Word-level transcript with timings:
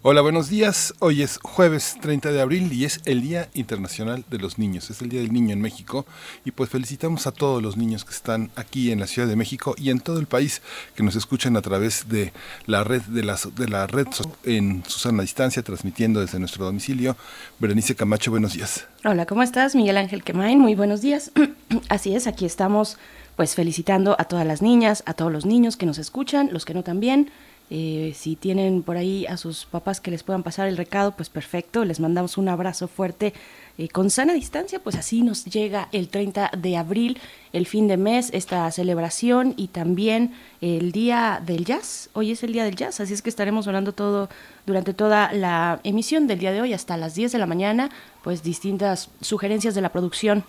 Hola, 0.00 0.20
buenos 0.20 0.48
días. 0.48 0.94
Hoy 1.00 1.22
es 1.22 1.40
jueves 1.42 1.96
30 2.00 2.30
de 2.30 2.40
abril 2.40 2.72
y 2.72 2.84
es 2.84 3.00
el 3.04 3.20
Día 3.20 3.48
Internacional 3.52 4.24
de 4.30 4.38
los 4.38 4.56
Niños. 4.56 4.88
Es 4.90 5.02
el 5.02 5.08
Día 5.08 5.20
del 5.20 5.32
Niño 5.32 5.52
en 5.52 5.60
México 5.60 6.06
y 6.44 6.52
pues 6.52 6.70
felicitamos 6.70 7.26
a 7.26 7.32
todos 7.32 7.60
los 7.60 7.76
niños 7.76 8.04
que 8.04 8.12
están 8.12 8.52
aquí 8.54 8.92
en 8.92 9.00
la 9.00 9.08
Ciudad 9.08 9.26
de 9.26 9.34
México 9.34 9.74
y 9.76 9.90
en 9.90 9.98
todo 9.98 10.20
el 10.20 10.26
país 10.26 10.62
que 10.94 11.02
nos 11.02 11.16
escuchan 11.16 11.56
a 11.56 11.62
través 11.62 12.08
de 12.08 12.32
la 12.66 12.84
red 12.84 13.02
de, 13.02 13.24
las, 13.24 13.52
de 13.56 13.68
la 13.68 13.88
red 13.88 14.06
en 14.44 14.84
Susana 14.86 15.22
Distancia 15.22 15.64
transmitiendo 15.64 16.20
desde 16.20 16.38
nuestro 16.38 16.64
domicilio. 16.64 17.16
Berenice 17.58 17.96
Camacho, 17.96 18.30
buenos 18.30 18.52
días. 18.52 18.86
Hola, 19.04 19.26
¿cómo 19.26 19.42
estás? 19.42 19.74
Miguel 19.74 19.96
Ángel 19.96 20.22
Quemain, 20.22 20.60
muy 20.60 20.76
buenos 20.76 21.02
días. 21.02 21.32
Así 21.88 22.14
es, 22.14 22.28
aquí 22.28 22.46
estamos 22.46 22.98
pues 23.34 23.56
felicitando 23.56 24.14
a 24.20 24.26
todas 24.26 24.46
las 24.46 24.62
niñas, 24.62 25.02
a 25.06 25.14
todos 25.14 25.32
los 25.32 25.44
niños 25.44 25.76
que 25.76 25.86
nos 25.86 25.98
escuchan, 25.98 26.50
los 26.52 26.64
que 26.64 26.74
no 26.74 26.84
también 26.84 27.32
eh, 27.70 28.12
si 28.16 28.34
tienen 28.34 28.82
por 28.82 28.96
ahí 28.96 29.26
a 29.26 29.36
sus 29.36 29.66
papás 29.66 30.00
que 30.00 30.10
les 30.10 30.22
puedan 30.22 30.42
pasar 30.42 30.68
el 30.68 30.76
recado, 30.76 31.12
pues 31.12 31.28
perfecto, 31.28 31.84
les 31.84 32.00
mandamos 32.00 32.38
un 32.38 32.48
abrazo 32.48 32.88
fuerte 32.88 33.34
eh, 33.76 33.88
con 33.88 34.08
sana 34.08 34.32
distancia, 34.32 34.78
pues 34.78 34.96
así 34.96 35.22
nos 35.22 35.44
llega 35.44 35.88
el 35.92 36.08
30 36.08 36.52
de 36.56 36.76
abril, 36.76 37.18
el 37.52 37.66
fin 37.66 37.86
de 37.86 37.96
mes, 37.96 38.30
esta 38.32 38.70
celebración 38.70 39.52
y 39.56 39.68
también 39.68 40.32
el 40.60 40.92
día 40.92 41.42
del 41.44 41.64
jazz. 41.64 42.08
Hoy 42.14 42.30
es 42.30 42.42
el 42.42 42.52
día 42.52 42.64
del 42.64 42.74
jazz, 42.74 43.00
así 43.00 43.12
es 43.12 43.20
que 43.20 43.30
estaremos 43.30 43.66
hablando 43.66 43.92
todo 43.92 44.30
durante 44.64 44.94
toda 44.94 45.32
la 45.32 45.80
emisión 45.84 46.26
del 46.26 46.38
día 46.38 46.52
de 46.52 46.62
hoy 46.62 46.72
hasta 46.72 46.96
las 46.96 47.14
10 47.14 47.32
de 47.32 47.38
la 47.38 47.46
mañana, 47.46 47.90
pues 48.24 48.42
distintas 48.42 49.10
sugerencias 49.20 49.74
de 49.74 49.82
la 49.82 49.90
producción 49.90 50.44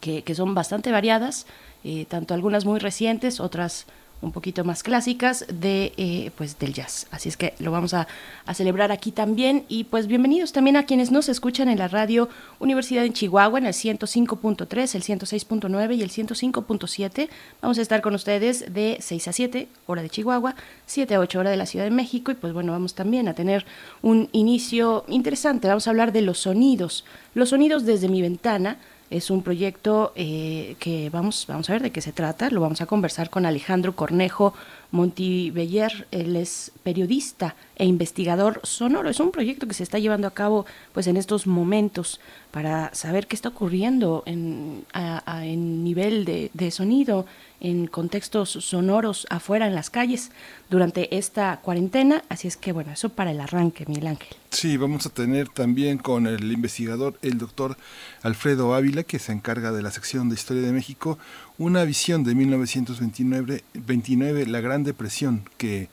que, 0.00 0.22
que 0.22 0.34
son 0.34 0.54
bastante 0.54 0.90
variadas, 0.90 1.46
eh, 1.84 2.06
tanto 2.08 2.34
algunas 2.34 2.64
muy 2.64 2.78
recientes, 2.78 3.40
otras 3.40 3.86
un 4.22 4.32
poquito 4.32 4.64
más 4.64 4.82
clásicas 4.82 5.44
de 5.52 5.92
eh, 5.96 6.30
pues 6.36 6.58
del 6.58 6.72
jazz. 6.72 7.06
Así 7.10 7.28
es 7.28 7.36
que 7.36 7.54
lo 7.58 7.72
vamos 7.72 7.92
a, 7.92 8.06
celebrar 8.54 8.92
aquí 8.92 9.12
también. 9.12 9.64
Y 9.68 9.84
pues 9.84 10.06
bienvenidos 10.06 10.52
también 10.52 10.76
a 10.76 10.84
quienes 10.84 11.10
nos 11.10 11.28
escuchan 11.28 11.68
en 11.68 11.78
la 11.78 11.88
radio 11.88 12.28
Universidad 12.60 13.04
en 13.04 13.12
Chihuahua 13.12 13.58
en 13.58 13.66
el 13.66 13.72
105.3, 13.72 14.94
el 14.94 15.02
106.9 15.02 15.96
y 15.96 16.02
el 16.02 16.10
105.7. 16.10 17.28
Vamos 17.60 17.78
a 17.78 17.82
estar 17.82 18.00
con 18.00 18.14
ustedes 18.14 18.72
de 18.72 18.98
6 19.00 19.28
a 19.28 19.32
7, 19.32 19.68
hora 19.86 20.02
de 20.02 20.10
Chihuahua, 20.10 20.54
7 20.86 21.14
a 21.14 21.20
8 21.20 21.40
hora 21.40 21.50
de 21.50 21.56
la 21.56 21.66
Ciudad 21.66 21.84
de 21.84 21.90
México. 21.90 22.30
Y 22.30 22.34
pues 22.34 22.52
bueno, 22.52 22.72
vamos 22.72 22.94
también 22.94 23.28
a 23.28 23.34
tener 23.34 23.66
un 24.02 24.28
inicio 24.32 25.04
interesante. 25.08 25.68
Vamos 25.68 25.86
a 25.86 25.90
hablar 25.90 26.12
de 26.12 26.22
los 26.22 26.38
sonidos. 26.38 27.04
Los 27.34 27.48
sonidos 27.48 27.84
desde 27.84 28.08
mi 28.08 28.22
ventana 28.22 28.78
es 29.12 29.30
un 29.30 29.42
proyecto 29.42 30.12
eh, 30.16 30.76
que 30.78 31.10
vamos, 31.10 31.44
vamos 31.46 31.68
a 31.68 31.74
ver 31.74 31.82
de 31.82 31.92
qué 31.92 32.00
se 32.00 32.12
trata. 32.12 32.50
Lo 32.50 32.60
vamos 32.60 32.80
a 32.80 32.86
conversar 32.86 33.28
con 33.28 33.44
Alejandro 33.44 33.94
Cornejo 33.94 34.54
Montiveller. 34.90 36.06
Él 36.10 36.34
es 36.36 36.72
periodista 36.82 37.54
e 37.76 37.84
investigador 37.84 38.60
sonoro. 38.62 39.10
Es 39.10 39.20
un 39.20 39.30
proyecto 39.30 39.68
que 39.68 39.74
se 39.74 39.82
está 39.82 39.98
llevando 39.98 40.26
a 40.26 40.32
cabo 40.32 40.64
pues 40.92 41.06
en 41.06 41.16
estos 41.16 41.46
momentos 41.46 42.20
para 42.52 42.94
saber 42.94 43.26
qué 43.26 43.34
está 43.34 43.48
ocurriendo 43.48 44.22
en, 44.26 44.84
en 44.94 45.82
nivel 45.82 46.24
de, 46.24 46.50
de 46.52 46.70
sonido, 46.70 47.26
en 47.60 47.86
contextos 47.86 48.50
sonoros 48.50 49.26
afuera 49.30 49.66
en 49.66 49.74
las 49.74 49.88
calles 49.88 50.30
durante 50.68 51.16
esta 51.16 51.60
cuarentena. 51.62 52.22
Así 52.28 52.48
es 52.48 52.56
que 52.56 52.72
bueno, 52.72 52.92
eso 52.92 53.08
para 53.08 53.30
el 53.30 53.40
arranque, 53.40 53.86
Miguel 53.86 54.08
Ángel. 54.08 54.36
Sí, 54.50 54.76
vamos 54.76 55.06
a 55.06 55.10
tener 55.10 55.48
también 55.48 55.96
con 55.96 56.26
el 56.26 56.52
investigador, 56.52 57.18
el 57.22 57.38
doctor 57.38 57.76
Alfredo 58.22 58.74
Ávila, 58.74 59.02
que 59.04 59.18
se 59.18 59.32
encarga 59.32 59.72
de 59.72 59.80
la 59.80 59.90
sección 59.90 60.28
de 60.28 60.34
Historia 60.34 60.62
de 60.62 60.72
México, 60.72 61.18
una 61.56 61.84
visión 61.84 62.22
de 62.22 62.34
1929, 62.34 63.64
29, 63.74 64.46
la 64.46 64.60
Gran 64.60 64.84
Depresión 64.84 65.48
que 65.56 65.88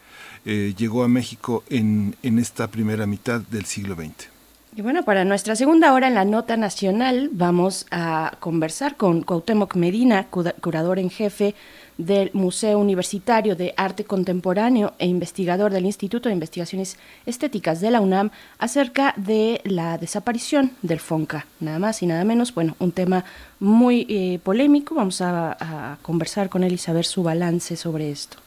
eh, 0.45 0.73
llegó 0.77 1.03
a 1.03 1.07
México 1.07 1.63
en, 1.69 2.15
en 2.21 2.37
esta 2.37 2.67
primera 2.67 3.05
mitad 3.05 3.39
del 3.41 3.65
siglo 3.65 3.95
XX. 3.95 4.38
Y 4.75 4.83
bueno, 4.83 5.03
para 5.03 5.25
nuestra 5.25 5.55
segunda 5.55 5.93
hora 5.93 6.07
en 6.07 6.13
la 6.13 6.25
Nota 6.25 6.55
Nacional 6.55 7.29
vamos 7.31 7.87
a 7.89 8.37
conversar 8.39 8.97
con 8.97 9.23
Cuauhtémoc 9.23 9.75
Medina, 9.75 10.27
curador 10.29 10.99
en 10.99 11.09
jefe 11.09 11.55
del 11.97 12.29
Museo 12.33 12.77
Universitario 12.77 13.55
de 13.55 13.73
Arte 13.75 14.05
Contemporáneo 14.05 14.93
e 14.99 15.07
investigador 15.07 15.73
del 15.73 15.85
Instituto 15.85 16.29
de 16.29 16.33
Investigaciones 16.33 16.97
Estéticas 17.25 17.81
de 17.81 17.89
la 17.89 17.99
UNAM 17.99 18.29
acerca 18.59 19.15
de 19.17 19.59
la 19.63 19.97
desaparición 19.97 20.71
del 20.83 20.99
FONCA. 20.99 21.47
Nada 21.59 21.79
más 21.79 22.03
y 22.03 22.05
nada 22.05 22.23
menos, 22.23 22.53
bueno, 22.53 22.75
un 22.77 22.91
tema 22.91 23.25
muy 23.59 24.05
eh, 24.07 24.39
polémico. 24.43 24.93
Vamos 24.93 25.19
a 25.21 25.97
conversar 26.03 26.47
con 26.47 26.63
él 26.63 26.73
y 26.73 26.77
saber 26.77 27.05
su 27.05 27.23
balance 27.23 27.75
sobre 27.75 28.11
esto. 28.11 28.37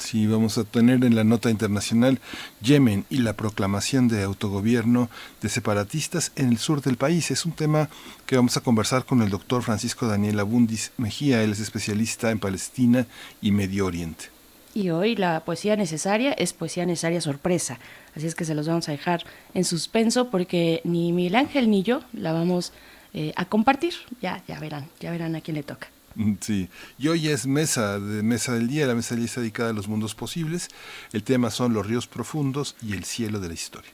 Sí, 0.00 0.26
vamos 0.26 0.56
a 0.56 0.64
tener 0.64 1.04
en 1.04 1.14
la 1.14 1.24
nota 1.24 1.50
internacional 1.50 2.20
Yemen 2.62 3.04
y 3.10 3.18
la 3.18 3.34
proclamación 3.34 4.08
de 4.08 4.22
autogobierno 4.22 5.10
de 5.42 5.50
separatistas 5.50 6.32
en 6.36 6.48
el 6.48 6.58
sur 6.58 6.80
del 6.80 6.96
país. 6.96 7.30
Es 7.30 7.44
un 7.44 7.52
tema 7.52 7.90
que 8.24 8.36
vamos 8.36 8.56
a 8.56 8.62
conversar 8.62 9.04
con 9.04 9.20
el 9.20 9.28
doctor 9.28 9.62
Francisco 9.62 10.08
Daniel 10.08 10.40
Abundis 10.40 10.92
Mejía. 10.96 11.42
Él 11.42 11.52
es 11.52 11.60
especialista 11.60 12.30
en 12.30 12.38
Palestina 12.38 13.06
y 13.42 13.52
Medio 13.52 13.86
Oriente. 13.86 14.30
Y 14.72 14.88
hoy 14.88 15.16
la 15.16 15.44
poesía 15.44 15.76
necesaria 15.76 16.32
es 16.32 16.54
poesía 16.54 16.86
necesaria 16.86 17.20
sorpresa. 17.20 17.78
Así 18.16 18.26
es 18.26 18.34
que 18.34 18.46
se 18.46 18.54
los 18.54 18.66
vamos 18.66 18.88
a 18.88 18.92
dejar 18.92 19.24
en 19.52 19.64
suspenso 19.64 20.30
porque 20.30 20.80
ni 20.82 21.12
Miguel 21.12 21.36
Ángel 21.36 21.70
ni 21.70 21.82
yo 21.82 22.00
la 22.14 22.32
vamos 22.32 22.72
eh, 23.12 23.32
a 23.36 23.44
compartir. 23.44 23.94
Ya, 24.22 24.42
ya 24.48 24.58
verán, 24.60 24.88
ya 24.98 25.10
verán 25.10 25.36
a 25.36 25.42
quién 25.42 25.56
le 25.56 25.62
toca. 25.62 25.88
Mm, 26.14 26.34
sí, 26.40 26.68
y 26.98 27.08
hoy 27.08 27.28
es 27.28 27.46
mesa 27.46 27.98
de 27.98 28.22
mesa 28.22 28.52
del 28.52 28.68
día, 28.68 28.86
la 28.86 28.94
mesa 28.94 29.14
del 29.14 29.20
día 29.20 29.26
está 29.26 29.40
dedicada 29.40 29.70
a 29.70 29.72
los 29.72 29.88
mundos 29.88 30.14
posibles. 30.14 30.68
El 31.12 31.22
tema 31.22 31.50
son 31.50 31.72
los 31.72 31.86
ríos 31.86 32.06
profundos 32.06 32.76
y 32.82 32.94
el 32.94 33.04
cielo 33.04 33.40
de 33.40 33.48
la 33.48 33.54
historia. 33.54 33.90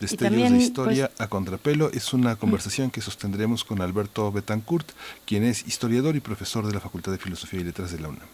Destellos 0.00 0.50
de 0.50 0.58
historia 0.58 1.08
pues, 1.08 1.20
a 1.20 1.28
contrapelo 1.28 1.90
es 1.92 2.12
una 2.12 2.34
conversación 2.34 2.90
que 2.90 3.00
sostendremos 3.00 3.62
con 3.62 3.80
Alberto 3.80 4.32
Betancourt, 4.32 4.90
quien 5.24 5.44
es 5.44 5.66
historiador 5.66 6.16
y 6.16 6.20
profesor 6.20 6.66
de 6.66 6.72
la 6.72 6.80
Facultad 6.80 7.12
de 7.12 7.18
Filosofía 7.18 7.60
y 7.60 7.64
Letras 7.64 7.92
de 7.92 8.00
la 8.00 8.08
UNAM. 8.08 8.26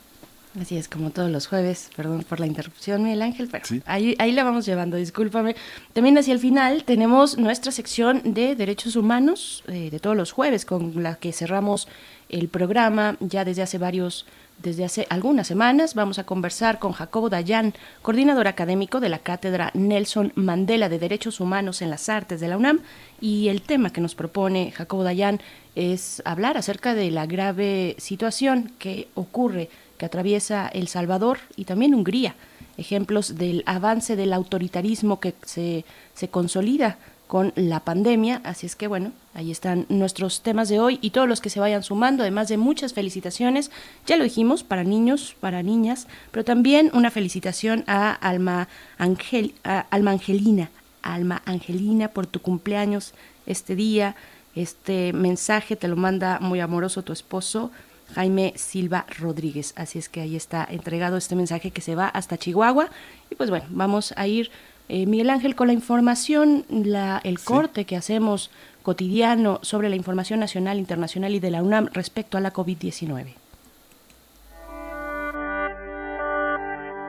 Así 0.59 0.79
es, 0.79 0.89
como 0.89 1.11
todos 1.11 1.31
los 1.31 1.47
jueves, 1.47 1.91
perdón 1.95 2.25
por 2.27 2.41
la 2.41 2.47
interrupción, 2.47 3.03
Miguel 3.03 3.21
Ángel, 3.21 3.49
pero 3.51 3.83
ahí, 3.85 4.17
ahí 4.19 4.33
la 4.33 4.45
vamos 4.45 4.65
llevando, 4.65 4.97
discúlpame. 4.97 5.55
También 5.93 6.17
hacia 6.17 6.33
el 6.33 6.41
final 6.41 6.85
tenemos 6.85 7.37
nuestra 7.37 7.71
sección 7.71 8.23
de 8.25 8.57
derechos 8.57 8.97
humanos 8.97 9.63
eh, 9.69 9.91
de 9.91 10.01
todos 10.01 10.17
los 10.17 10.33
jueves, 10.33 10.65
con 10.65 11.03
la 11.03 11.17
que 11.17 11.33
cerramos 11.33 11.87
el 12.29 12.49
programa. 12.49 13.17
Ya 13.21 13.45
desde 13.45 13.63
hace 13.63 13.79
varios 13.79 14.27
desde 14.63 14.85
hace 14.85 15.07
algunas 15.09 15.47
semanas 15.47 15.95
vamos 15.95 16.19
a 16.19 16.25
conversar 16.25 16.79
con 16.79 16.93
Jacobo 16.93 17.29
Dayan, 17.31 17.75
coordinador 18.03 18.49
académico 18.49 18.99
de 18.99 19.09
la 19.09 19.21
Cátedra 19.21 19.71
Nelson 19.75 20.33
Mandela 20.35 20.89
de 20.89 20.99
Derechos 20.99 21.39
Humanos 21.41 21.81
en 21.81 21.91
las 21.91 22.09
Artes 22.09 22.41
de 22.41 22.49
la 22.49 22.57
UNAM, 22.57 22.81
y 23.21 23.49
el 23.49 23.63
tema 23.63 23.91
que 23.91 24.01
nos 24.01 24.17
propone 24.17 24.73
Jacobo 24.73 25.05
Dayan 25.05 25.41
es 25.77 26.23
hablar 26.25 26.57
acerca 26.57 26.95
de 26.95 27.11
la 27.13 27.27
grave 27.27 27.95
situación 27.99 28.73
que 28.79 29.09
ocurre, 29.15 29.71
que 29.97 30.07
atraviesa 30.07 30.69
El 30.69 30.89
Salvador 30.89 31.39
y 31.55 31.65
también 31.65 31.95
Hungría, 31.95 32.35
ejemplos 32.77 33.37
del 33.37 33.63
avance 33.67 34.17
del 34.17 34.33
autoritarismo 34.33 35.21
que 35.21 35.35
se, 35.45 35.85
se 36.15 36.29
consolida 36.29 36.99
con 37.29 37.53
la 37.55 37.81
pandemia. 37.81 38.41
Así 38.43 38.67
es 38.67 38.75
que 38.75 38.89
bueno, 38.89 39.13
ahí 39.35 39.53
están 39.53 39.87
nuestros 39.89 40.43
temas 40.43 40.69
de 40.69 40.81
hoy 40.81 40.99
y 41.01 41.11
todos 41.11 41.29
los 41.29 41.41
que 41.41 41.51
se 41.51 41.61
vayan 41.61 41.85
sumando, 41.85 42.25
además 42.25 42.49
de 42.49 42.57
muchas 42.57 42.95
felicitaciones, 42.95 43.71
ya 44.07 44.17
lo 44.17 44.25
dijimos, 44.25 44.65
para 44.65 44.83
niños, 44.83 45.37
para 45.39 45.63
niñas, 45.63 46.09
pero 46.33 46.45
también 46.45 46.91
una 46.95 47.13
felicitación 47.13 47.85
a 47.87 48.13
Alma, 48.13 48.67
Angel, 48.97 49.55
Alma 49.63 50.11
Angelina, 50.11 50.71
Alma 51.03 51.43
Angelina 51.45 52.09
por 52.09 52.27
tu 52.27 52.41
cumpleaños 52.41 53.15
este 53.47 53.77
día. 53.77 54.17
Este 54.55 55.13
mensaje 55.13 55.77
te 55.77 55.87
lo 55.87 55.95
manda 55.95 56.41
muy 56.41 56.59
amoroso 56.59 57.03
tu 57.03 57.13
esposo. 57.13 57.71
Jaime 58.15 58.55
Silva 58.57 59.07
Rodríguez. 59.19 59.75
Así 59.77 59.99
es 59.99 60.09
que 60.09 60.23
ahí 60.23 60.35
está 60.35 60.67
entregado 60.69 61.17
este 61.19 61.37
mensaje 61.37 61.71
que 61.71 61.83
se 61.83 61.95
va 61.95 62.09
hasta 62.09 62.39
Chihuahua. 62.39 62.89
Y 63.31 63.35
pues 63.35 63.51
bueno, 63.51 63.67
vamos 63.69 64.15
a 64.17 64.27
ir 64.27 64.51
eh, 64.89 65.07
Miguel 65.07 65.31
Ángel, 65.31 65.55
con 65.55 65.69
la 65.69 65.73
información, 65.73 66.65
la, 66.69 67.21
el 67.25 67.41
corte 67.41 67.85
que 67.85 67.97
hacemos 67.97 68.51
cotidiano 68.83 69.59
sobre 69.63 69.89
la 69.89 69.97
información 69.97 70.41
nacional, 70.41 70.79
internacional 70.79 71.35
y 71.35 71.41
de 71.41 71.51
la 71.51 71.63
UNAM 71.63 71.89
respecto 71.93 72.39
a 72.39 72.41
la 72.41 72.53
COVID-19. 72.53 73.35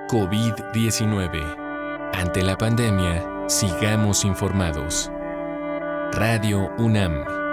COVID-19. 0.09 2.11
Ante 2.13 2.41
la 2.41 2.57
pandemia, 2.57 3.39
Sigamos 3.49 4.25
informados. 4.25 5.09
Radio 6.11 6.69
UNAM. 6.77 7.49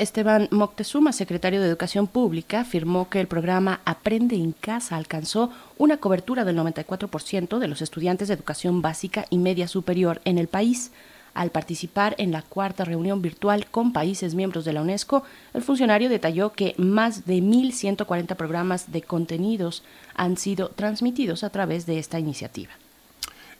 Esteban 0.00 0.48
Moctezuma, 0.50 1.12
secretario 1.12 1.60
de 1.60 1.68
Educación 1.68 2.06
Pública, 2.06 2.60
afirmó 2.60 3.10
que 3.10 3.20
el 3.20 3.26
programa 3.26 3.80
Aprende 3.84 4.34
en 4.34 4.52
Casa 4.52 4.96
alcanzó 4.96 5.50
una 5.76 5.98
cobertura 5.98 6.46
del 6.46 6.56
94% 6.56 7.58
de 7.58 7.68
los 7.68 7.82
estudiantes 7.82 8.28
de 8.28 8.34
educación 8.34 8.80
básica 8.80 9.26
y 9.28 9.36
media 9.36 9.68
superior 9.68 10.22
en 10.24 10.38
el 10.38 10.48
país. 10.48 10.90
Al 11.34 11.50
participar 11.50 12.14
en 12.16 12.32
la 12.32 12.40
cuarta 12.40 12.86
reunión 12.86 13.20
virtual 13.20 13.66
con 13.66 13.92
países 13.92 14.34
miembros 14.34 14.64
de 14.64 14.72
la 14.72 14.80
UNESCO, 14.80 15.22
el 15.52 15.60
funcionario 15.60 16.08
detalló 16.08 16.52
que 16.52 16.74
más 16.78 17.26
de 17.26 17.42
1.140 17.42 18.36
programas 18.36 18.92
de 18.92 19.02
contenidos 19.02 19.84
han 20.14 20.38
sido 20.38 20.70
transmitidos 20.70 21.44
a 21.44 21.50
través 21.50 21.84
de 21.84 21.98
esta 21.98 22.18
iniciativa. 22.18 22.72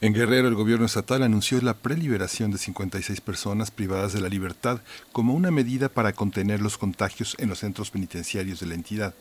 En 0.02 0.14
Guerrero, 0.14 0.49
el 0.49 0.55
gobierno 0.55 0.87
estatal 0.87 1.23
anunció 1.23 1.61
la 1.61 1.75
preliberación 1.75 2.50
de 2.50 2.56
56 2.56 3.20
personas 3.20 3.70
privadas 3.70 4.14
de 4.14 4.23
la 4.23 4.31
libertad 4.31 4.81
como 5.12 5.35
una 5.35 5.50
medida 5.50 5.91
para 5.91 6.14
contener 6.14 6.62
los 6.62 6.79
contagios 6.79 7.37
en 7.38 7.50
los 7.50 7.58
centros 7.58 7.91
penitenciarios 7.91 8.61
de 8.61 8.67
la 8.67 8.76
entidad. 8.76 9.14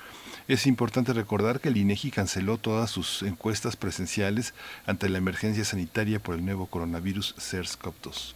Es 0.49 0.67
importante 0.67 1.13
recordar 1.13 1.61
que 1.61 1.69
el 1.69 1.77
INEGI 1.77 2.11
canceló 2.11 2.57
todas 2.57 2.91
sus 2.91 3.23
encuestas 3.23 3.77
presenciales 3.77 4.55
ante 4.87 5.11
la 5.11 5.19
emergencia 5.19 5.65
sanitaria 5.65 6.19
por 6.19 6.35
el 6.35 6.45
nuevo 6.45 6.67
coronavirus 6.67 7.37
SARS-CoV-2. 7.37 8.33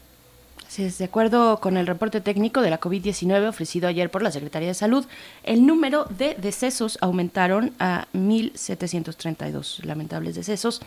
Sí, 0.69 0.88
de 0.88 1.05
acuerdo 1.05 1.59
con 1.61 1.76
el 1.76 1.87
reporte 1.87 2.20
técnico 2.20 2.61
de 2.61 2.70
la 2.70 2.81
COVID-19 2.81 3.49
ofrecido 3.49 3.88
ayer 3.88 4.11
por 4.11 4.23
la 4.23 4.31
Secretaría 4.31 4.69
de 4.69 4.75
Salud, 4.75 5.06
el 5.43 5.67
número 5.67 6.05
de 6.05 6.35
decesos 6.35 6.99
aumentaron 7.00 7.73
a 7.79 8.06
1.732 8.15 9.82
lamentables 9.85 10.35
decesos. 10.35 10.82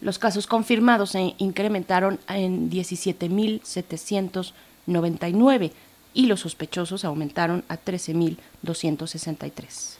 Los 0.00 0.18
casos 0.18 0.46
confirmados 0.46 1.10
se 1.10 1.34
incrementaron 1.38 2.20
en 2.28 2.70
17.700 2.70 4.52
99 4.88 5.72
y 6.14 6.26
los 6.26 6.40
sospechosos 6.40 7.04
aumentaron 7.04 7.62
a 7.68 7.78
13.263. 7.78 9.97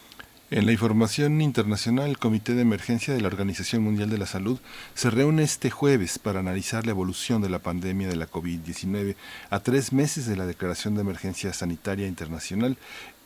En 0.50 0.64
la 0.64 0.72
información 0.72 1.42
internacional, 1.42 2.08
el 2.08 2.18
Comité 2.18 2.54
de 2.54 2.62
Emergencia 2.62 3.12
de 3.12 3.20
la 3.20 3.28
Organización 3.28 3.82
Mundial 3.82 4.08
de 4.08 4.16
la 4.16 4.24
Salud 4.24 4.58
se 4.94 5.10
reúne 5.10 5.42
este 5.42 5.68
jueves 5.68 6.18
para 6.18 6.40
analizar 6.40 6.86
la 6.86 6.92
evolución 6.92 7.42
de 7.42 7.50
la 7.50 7.58
pandemia 7.58 8.08
de 8.08 8.16
la 8.16 8.30
COVID-19 8.30 9.14
a 9.50 9.60
tres 9.60 9.92
meses 9.92 10.26
de 10.26 10.36
la 10.36 10.46
declaración 10.46 10.94
de 10.94 11.02
emergencia 11.02 11.52
sanitaria 11.52 12.06
internacional. 12.06 12.78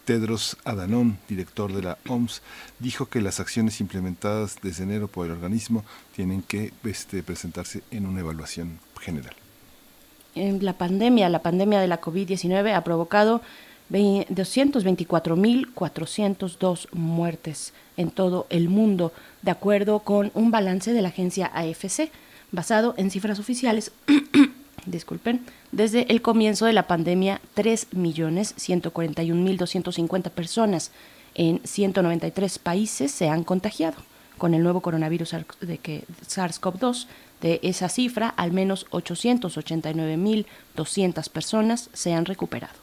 Tedros 0.04 0.56
Adhanom, 0.64 1.16
director 1.28 1.72
de 1.72 1.82
la 1.82 1.98
OMS, 2.08 2.42
dijo 2.80 3.06
que 3.06 3.20
las 3.20 3.38
acciones 3.38 3.80
implementadas 3.80 4.58
desde 4.60 4.82
enero 4.82 5.06
por 5.06 5.26
el 5.26 5.32
organismo 5.32 5.84
tienen 6.16 6.42
que 6.42 6.72
este, 6.82 7.22
presentarse 7.22 7.84
en 7.92 8.06
una 8.06 8.18
evaluación 8.18 8.80
general 9.00 9.36
la 10.34 10.72
pandemia, 10.72 11.28
la 11.28 11.42
pandemia 11.42 11.80
de 11.80 11.88
la 11.88 12.00
COVID-19 12.00 12.74
ha 12.74 12.84
provocado 12.84 13.42
224.402 13.90 16.88
muertes 16.92 17.72
en 17.96 18.10
todo 18.10 18.46
el 18.50 18.68
mundo, 18.68 19.12
de 19.42 19.50
acuerdo 19.50 19.98
con 20.00 20.30
un 20.34 20.50
balance 20.50 20.92
de 20.92 21.00
la 21.02 21.08
agencia 21.08 21.50
AFC, 21.54 22.10
basado 22.50 22.94
en 22.96 23.10
cifras 23.10 23.38
oficiales. 23.38 23.92
disculpen, 24.86 25.44
desde 25.70 26.10
el 26.10 26.22
comienzo 26.22 26.66
de 26.66 26.72
la 26.72 26.88
pandemia, 26.88 27.40
3.141.250 27.56 30.30
personas 30.30 30.90
en 31.34 31.60
193 31.64 32.58
países 32.58 33.12
se 33.12 33.28
han 33.28 33.44
contagiado 33.44 33.98
con 34.38 34.54
el 34.54 34.62
nuevo 34.62 34.80
coronavirus 34.80 35.36
de 35.60 35.76
que 35.78 36.04
SARS-CoV-2 36.26 37.06
de 37.40 37.60
esa 37.62 37.88
cifra, 37.88 38.28
al 38.28 38.52
menos 38.52 38.86
889.200 38.90 41.30
personas 41.30 41.90
se 41.92 42.12
han 42.12 42.24
recuperado. 42.24 42.81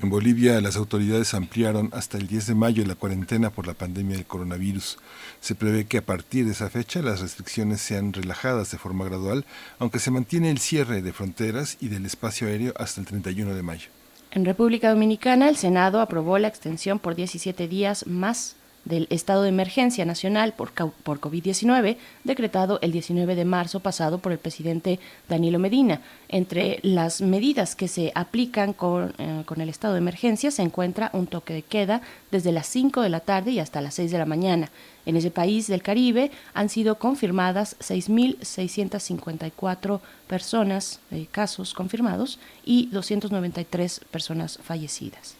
En 0.00 0.10
Bolivia, 0.10 0.60
las 0.60 0.76
autoridades 0.76 1.34
ampliaron 1.34 1.90
hasta 1.92 2.18
el 2.18 2.28
10 2.28 2.46
de 2.46 2.54
mayo 2.54 2.84
la 2.86 2.94
cuarentena 2.94 3.50
por 3.50 3.66
la 3.66 3.74
pandemia 3.74 4.14
del 4.14 4.26
coronavirus. 4.26 4.96
Se 5.40 5.56
prevé 5.56 5.86
que 5.86 5.98
a 5.98 6.06
partir 6.06 6.44
de 6.44 6.52
esa 6.52 6.70
fecha 6.70 7.02
las 7.02 7.20
restricciones 7.20 7.80
sean 7.80 8.12
relajadas 8.12 8.70
de 8.70 8.78
forma 8.78 9.06
gradual, 9.06 9.44
aunque 9.80 9.98
se 9.98 10.12
mantiene 10.12 10.50
el 10.50 10.58
cierre 10.58 11.02
de 11.02 11.12
fronteras 11.12 11.78
y 11.80 11.88
del 11.88 12.06
espacio 12.06 12.46
aéreo 12.46 12.74
hasta 12.76 13.00
el 13.00 13.08
31 13.08 13.56
de 13.56 13.62
mayo. 13.64 13.88
En 14.30 14.44
República 14.44 14.90
Dominicana, 14.90 15.48
el 15.48 15.56
Senado 15.56 16.00
aprobó 16.00 16.38
la 16.38 16.46
extensión 16.46 17.00
por 17.00 17.16
17 17.16 17.66
días 17.66 18.06
más 18.06 18.54
del 18.88 19.06
estado 19.10 19.42
de 19.42 19.50
emergencia 19.50 20.04
nacional 20.04 20.54
por, 20.54 20.72
por 20.72 21.20
COVID-19, 21.20 21.96
decretado 22.24 22.80
el 22.80 22.90
19 22.92 23.36
de 23.36 23.44
marzo 23.44 23.80
pasado 23.80 24.18
por 24.18 24.32
el 24.32 24.38
presidente 24.38 24.98
Danilo 25.28 25.58
Medina. 25.58 26.00
Entre 26.28 26.80
las 26.82 27.20
medidas 27.20 27.76
que 27.76 27.88
se 27.88 28.12
aplican 28.14 28.72
con, 28.72 29.14
eh, 29.18 29.42
con 29.44 29.60
el 29.60 29.68
estado 29.68 29.92
de 29.94 29.98
emergencia 29.98 30.50
se 30.50 30.62
encuentra 30.62 31.10
un 31.12 31.26
toque 31.26 31.52
de 31.52 31.62
queda 31.62 32.00
desde 32.30 32.52
las 32.52 32.66
5 32.66 33.02
de 33.02 33.10
la 33.10 33.20
tarde 33.20 33.52
y 33.52 33.60
hasta 33.60 33.80
las 33.80 33.94
6 33.94 34.10
de 34.10 34.18
la 34.18 34.26
mañana. 34.26 34.70
En 35.04 35.16
ese 35.16 35.30
país 35.30 35.66
del 35.66 35.82
Caribe 35.82 36.30
han 36.54 36.68
sido 36.68 36.98
confirmadas 36.98 37.76
6.654 37.80 40.00
personas, 40.26 41.00
eh, 41.10 41.26
casos 41.30 41.74
confirmados, 41.74 42.38
y 42.64 42.86
293 42.86 44.00
personas 44.10 44.58
fallecidas. 44.62 45.36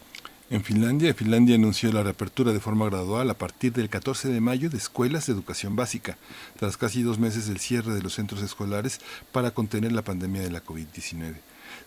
En 0.51 0.63
Finlandia, 0.63 1.13
Finlandia 1.13 1.53
anunció 1.53 1.91
la 1.91 2.01
reapertura 2.01 2.51
de 2.51 2.59
forma 2.59 2.87
gradual 2.87 3.29
a 3.29 3.37
partir 3.37 3.71
del 3.71 3.87
14 3.87 4.29
de 4.29 4.41
mayo 4.41 4.71
de 4.71 4.77
escuelas 4.77 5.27
de 5.27 5.33
educación 5.33 5.75
básica, 5.75 6.17
tras 6.57 6.75
casi 6.75 7.03
dos 7.03 7.19
meses 7.19 7.47
del 7.47 7.59
cierre 7.59 7.93
de 7.93 8.01
los 8.01 8.15
centros 8.15 8.41
escolares 8.41 8.99
para 9.31 9.51
contener 9.51 9.91
la 9.91 10.01
pandemia 10.01 10.41
de 10.41 10.49
la 10.49 10.63
COVID-19. 10.63 11.35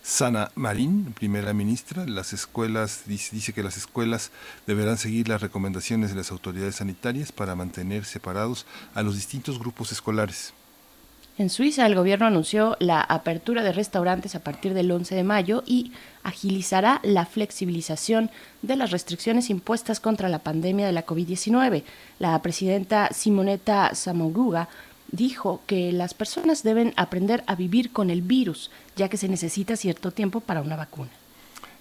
Sana 0.01 0.49
Marín, 0.55 1.11
primera 1.11 1.51
ministra, 1.51 2.05
las 2.05 2.31
escuelas 2.31 3.01
dice 3.05 3.51
que 3.51 3.63
las 3.63 3.75
escuelas 3.75 4.31
deberán 4.65 4.97
seguir 4.97 5.27
las 5.27 5.41
recomendaciones 5.41 6.11
de 6.11 6.15
las 6.15 6.31
autoridades 6.31 6.75
sanitarias 6.75 7.33
para 7.33 7.55
mantener 7.55 8.05
separados 8.05 8.65
a 8.93 9.03
los 9.03 9.15
distintos 9.15 9.59
grupos 9.59 9.91
escolares. 9.91 10.53
En 11.35 11.49
Suiza, 11.49 11.87
el 11.87 11.95
gobierno 11.95 12.27
anunció 12.27 12.77
la 12.79 13.01
apertura 13.01 13.63
de 13.63 13.73
restaurantes 13.73 14.35
a 14.35 14.41
partir 14.41 14.75
del 14.75 14.91
11 14.91 15.15
de 15.15 15.23
mayo 15.23 15.63
y 15.65 15.91
agilizará 16.21 16.99
la 17.01 17.25
flexibilización 17.25 18.29
de 18.61 18.75
las 18.75 18.91
restricciones 18.91 19.49
impuestas 19.49 19.99
contra 19.99 20.29
la 20.29 20.39
pandemia 20.39 20.85
de 20.85 20.91
la 20.91 21.07
COVID-19. 21.07 21.83
La 22.19 22.39
presidenta 22.43 23.09
Simonetta 23.11 23.95
Samouruga 23.95 24.69
dijo 25.11 25.61
que 25.65 25.91
las 25.91 26.13
personas 26.13 26.61
deben 26.61 26.93
aprender 26.97 27.43
a 27.47 27.55
vivir 27.55 27.91
con 27.91 28.11
el 28.11 28.21
virus, 28.21 28.69
ya 28.95 29.09
que 29.09 29.17
se 29.17 29.27
necesita 29.27 29.75
cierto 29.75 30.11
tiempo 30.11 30.39
para 30.39 30.61
una 30.61 30.75
vacuna. 30.75 31.09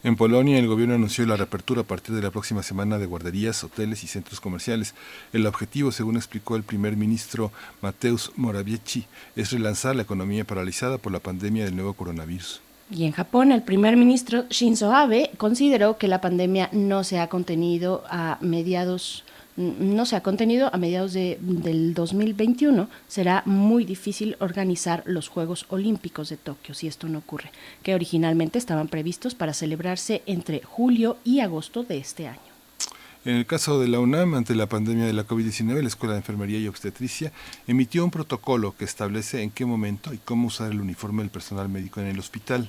En 0.05 0.17
Polonia, 0.17 0.59
el 0.59 0.67
gobierno 0.67 0.97
anunció 0.97 1.25
la 1.27 1.37
reapertura 1.37 1.83
a 1.83 1.85
partir 1.85 2.13
de 2.17 2.23
la 2.23 2.33
próxima 2.33 2.65
semana 2.65 2.99
de 2.99 3.07
guarderías, 3.07 3.63
hoteles 3.63 4.03
y 4.03 4.09
centros 4.09 4.41
comerciales. 4.41 4.97
El 5.33 5.47
objetivo, 5.47 5.93
según 5.93 6.17
explicó 6.17 6.57
el 6.57 6.65
primer 6.65 6.97
ministro 6.97 7.53
Mateusz 7.83 8.33
Morawiecki, 8.35 9.07
es 9.37 9.53
relanzar 9.53 9.95
la 9.95 10.03
economía 10.03 10.45
paralizada 10.45 10.99
por 10.99 11.13
la 11.13 11.21
pandemia 11.21 11.65
del 11.65 11.77
nuevo 11.77 11.95
coronavirus. 11.95 12.61
Y 12.91 13.05
en 13.05 13.13
Japón, 13.13 13.53
el 13.53 13.63
primer 13.63 13.97
ministro 13.97 14.45
Shinzo 14.51 14.93
Abe 14.93 15.31
consideró 15.37 15.97
que 15.99 16.09
la 16.09 16.21
pandemia 16.21 16.69
no 16.73 17.05
se 17.05 17.21
ha 17.21 17.29
contenido 17.29 18.03
a 18.11 18.39
mediados 18.41 19.23
no 19.57 20.07
se 20.07 20.17
ha 20.17 20.23
contenido 20.23 20.71
a 20.73 20.79
mediados 20.79 21.13
de, 21.13 21.39
del 21.41 21.95
2021 21.95 22.89
será 23.09 23.43
muy 23.45 23.85
difícil 23.85 24.37
organizar 24.41 25.03
los 25.07 25.29
Juegos 25.29 25.67
Olímpicos 25.69 26.29
de 26.29 26.37
Tokio 26.37 26.75
si 26.75 26.87
esto 26.87 27.09
no 27.09 27.19
ocurre, 27.19 27.51
que 27.83 27.95
originalmente 27.95 28.59
estaban 28.59 28.89
previstos 28.89 29.35
para 29.35 29.53
celebrarse 29.53 30.23
entre 30.27 30.63
julio 30.63 31.19
y 31.25 31.41
agosto 31.41 31.83
de 31.83 31.99
este 31.99 32.29
año. 32.29 32.41
En 33.25 33.37
el 33.37 33.47
caso 33.47 33.79
de 33.79 33.87
la 33.87 34.01
UNAM, 34.01 34.35
ante 34.35 34.55
la 34.57 34.69
pandemia 34.69 35.07
de 35.07 35.13
la 35.13 35.25
COVID-19, 35.25 35.81
la 35.81 35.89
Escuela 35.89 36.15
de 36.15 36.21
Enfermería 36.21 36.59
y 36.59 36.67
Obstetricia 36.67 37.31
emitió 37.69 38.05
un 38.05 38.11
protocolo 38.11 38.75
que 38.77 38.85
establece 38.85 39.43
en 39.43 39.51
qué 39.51 39.65
momento 39.65 40.13
y 40.13 40.19
cómo 40.19 40.49
usar 40.49 40.73
el 40.73 40.81
uniforme 40.81 41.23
del 41.23 41.31
personal 41.31 41.69
médico 41.69 42.01
en 42.01 42.09
el 42.09 42.19
hospital. 42.19 42.69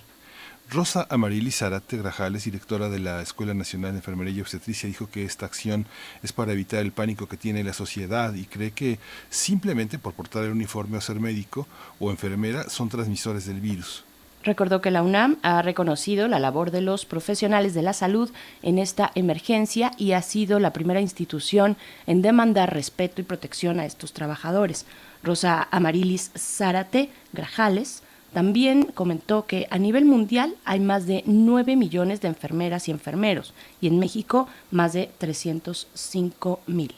Rosa 0.73 1.05
Amarilis 1.11 1.59
Zarate 1.59 1.97
Grajales, 1.97 2.45
directora 2.45 2.89
de 2.89 2.97
la 2.97 3.21
Escuela 3.21 3.53
Nacional 3.53 3.91
de 3.91 3.97
Enfermería 3.97 4.33
y 4.33 4.41
Obstetricia, 4.41 4.87
dijo 4.87 5.07
que 5.07 5.23
esta 5.23 5.45
acción 5.45 5.85
es 6.23 6.33
para 6.33 6.51
evitar 6.51 6.79
el 6.79 6.91
pánico 6.91 7.27
que 7.27 7.37
tiene 7.37 7.63
la 7.63 7.73
sociedad 7.73 8.33
y 8.33 8.45
cree 8.45 8.71
que 8.71 8.97
simplemente 9.29 9.99
por 9.99 10.13
portar 10.13 10.45
el 10.45 10.51
uniforme 10.51 10.97
o 10.97 11.01
ser 11.01 11.19
médico 11.19 11.67
o 11.99 12.09
enfermera 12.09 12.71
son 12.71 12.89
transmisores 12.89 13.45
del 13.45 13.61
virus. 13.61 14.03
Recordó 14.43 14.81
que 14.81 14.89
la 14.89 15.03
UNAM 15.03 15.37
ha 15.43 15.61
reconocido 15.61 16.27
la 16.27 16.39
labor 16.39 16.71
de 16.71 16.81
los 16.81 17.05
profesionales 17.05 17.75
de 17.75 17.83
la 17.83 17.93
salud 17.93 18.31
en 18.63 18.79
esta 18.79 19.11
emergencia 19.13 19.91
y 19.97 20.13
ha 20.13 20.21
sido 20.23 20.59
la 20.59 20.73
primera 20.73 21.01
institución 21.01 21.77
en 22.07 22.23
demandar 22.23 22.73
respeto 22.73 23.21
y 23.21 23.25
protección 23.25 23.79
a 23.79 23.85
estos 23.85 24.11
trabajadores. 24.11 24.85
Rosa 25.21 25.67
Amarilis 25.71 26.31
Zárate 26.35 27.09
Grajales 27.31 28.02
también 28.33 28.83
comentó 28.93 29.45
que 29.45 29.67
a 29.69 29.77
nivel 29.77 30.05
mundial 30.05 30.55
hay 30.65 30.79
más 30.79 31.05
de 31.05 31.23
9 31.25 31.75
millones 31.75 32.21
de 32.21 32.27
enfermeras 32.27 32.87
y 32.87 32.91
enfermeros 32.91 33.53
y 33.79 33.87
en 33.87 33.99
México 33.99 34.47
más 34.71 34.93
de 34.93 35.09
305 35.19 36.59
mil. 36.67 36.93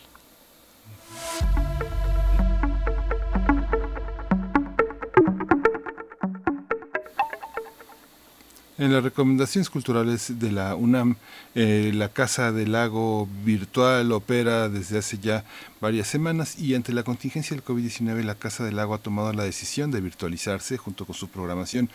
En 8.77 8.91
las 8.91 9.05
recomendaciones 9.05 9.69
culturales 9.69 10.37
de 10.37 10.51
la 10.51 10.75
UNAM, 10.75 11.15
eh, 11.55 11.91
la 11.93 12.09
Casa 12.09 12.51
del 12.51 12.73
Lago 12.73 13.25
virtual 13.45 14.11
opera 14.11 14.67
desde 14.67 14.97
hace 14.97 15.17
ya 15.17 15.45
varias 15.79 16.07
semanas 16.07 16.59
y 16.59 16.75
ante 16.75 16.91
la 16.91 17.03
contingencia 17.03 17.55
del 17.55 17.63
COVID-19 17.63 18.23
la 18.23 18.35
Casa 18.35 18.65
del 18.65 18.75
Lago 18.75 18.93
ha 18.93 18.97
tomado 18.97 19.31
la 19.31 19.45
decisión 19.45 19.91
de 19.91 20.01
virtualizarse 20.01 20.75
junto 20.75 21.05
con 21.05 21.15
su 21.15 21.29
programación. 21.29 21.89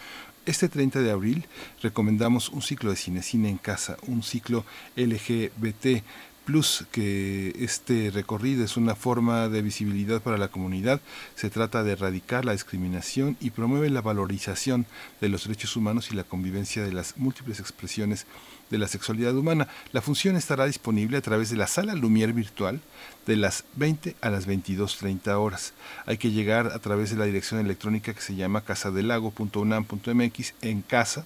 Este 0.47 0.71
30 0.71 1.01
de 1.01 1.11
abril 1.11 1.45
recomendamos 1.83 2.49
un 2.49 2.63
ciclo 2.63 2.89
de 2.89 2.97
cine, 2.97 3.23
cine 3.23 3.51
en 3.51 3.59
casa, 3.59 3.99
un 4.07 4.23
ciclo 4.23 4.65
LGBT 4.97 6.03
plus 6.51 6.85
que 6.91 7.55
este 7.61 8.11
recorrido 8.11 8.65
es 8.65 8.77
una 8.77 8.97
forma 8.97 9.49
de 9.49 9.63
visibilidad 9.63 10.21
para 10.21 10.37
la 10.37 10.49
comunidad. 10.49 11.01
Se 11.37 11.49
trata 11.49 11.85
de 11.85 11.93
erradicar 11.93 12.45
la 12.45 12.51
discriminación 12.51 13.37
y 13.39 13.51
promueve 13.51 13.89
la 13.89 14.01
valorización 14.01 14.85
de 15.21 15.29
los 15.29 15.45
derechos 15.45 15.77
humanos 15.77 16.11
y 16.11 16.17
la 16.17 16.25
convivencia 16.25 16.83
de 16.83 16.93
las 16.93 17.17
múltiples 17.17 17.61
expresiones 17.61 18.27
de 18.69 18.79
la 18.79 18.89
sexualidad 18.89 19.37
humana. 19.37 19.69
La 19.93 20.03
función 20.03 20.35
estará 20.35 20.67
disponible 20.67 21.19
a 21.19 21.23
través 21.23 21.51
de 21.51 21.57
la 21.57 21.69
sala 21.69 21.95
Lumière 21.95 22.35
virtual 22.35 22.81
de 23.27 23.37
las 23.37 23.63
20 23.77 24.17
a 24.21 24.31
las 24.31 24.49
22.30 24.49 25.29
horas. 25.39 25.73
Hay 26.05 26.19
que 26.19 26.33
llegar 26.33 26.67
a 26.73 26.81
través 26.81 27.11
de 27.11 27.17
la 27.17 27.27
dirección 27.27 27.61
electrónica 27.61 28.13
que 28.13 28.23
se 28.23 28.35
llama 28.35 28.63
casadelago.unam.mx 28.63 30.55
en 30.63 30.83
casa 30.83 31.25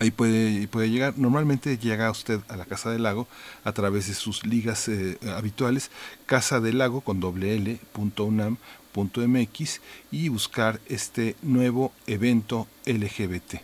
Ahí 0.00 0.10
puede, 0.10 0.68
llegar. 0.88 1.14
Normalmente 1.16 1.78
llega 1.78 2.10
usted 2.10 2.40
a 2.48 2.56
la 2.56 2.64
Casa 2.64 2.90
del 2.90 3.04
Lago 3.04 3.28
a 3.62 3.72
través 3.72 4.08
de 4.08 4.14
sus 4.14 4.44
ligas 4.44 4.88
eh, 4.88 5.18
habituales, 5.36 5.90
casa 6.26 6.60
del 6.60 6.78
lago 6.78 7.00
con 7.00 7.20
doble 7.20 7.54
L, 7.56 7.78
punto 7.92 8.24
UNAM, 8.24 8.56
punto 8.92 9.26
MX, 9.26 9.80
y 10.10 10.28
buscar 10.28 10.80
este 10.88 11.36
nuevo 11.42 11.92
evento 12.06 12.66
LGBT. 12.86 13.54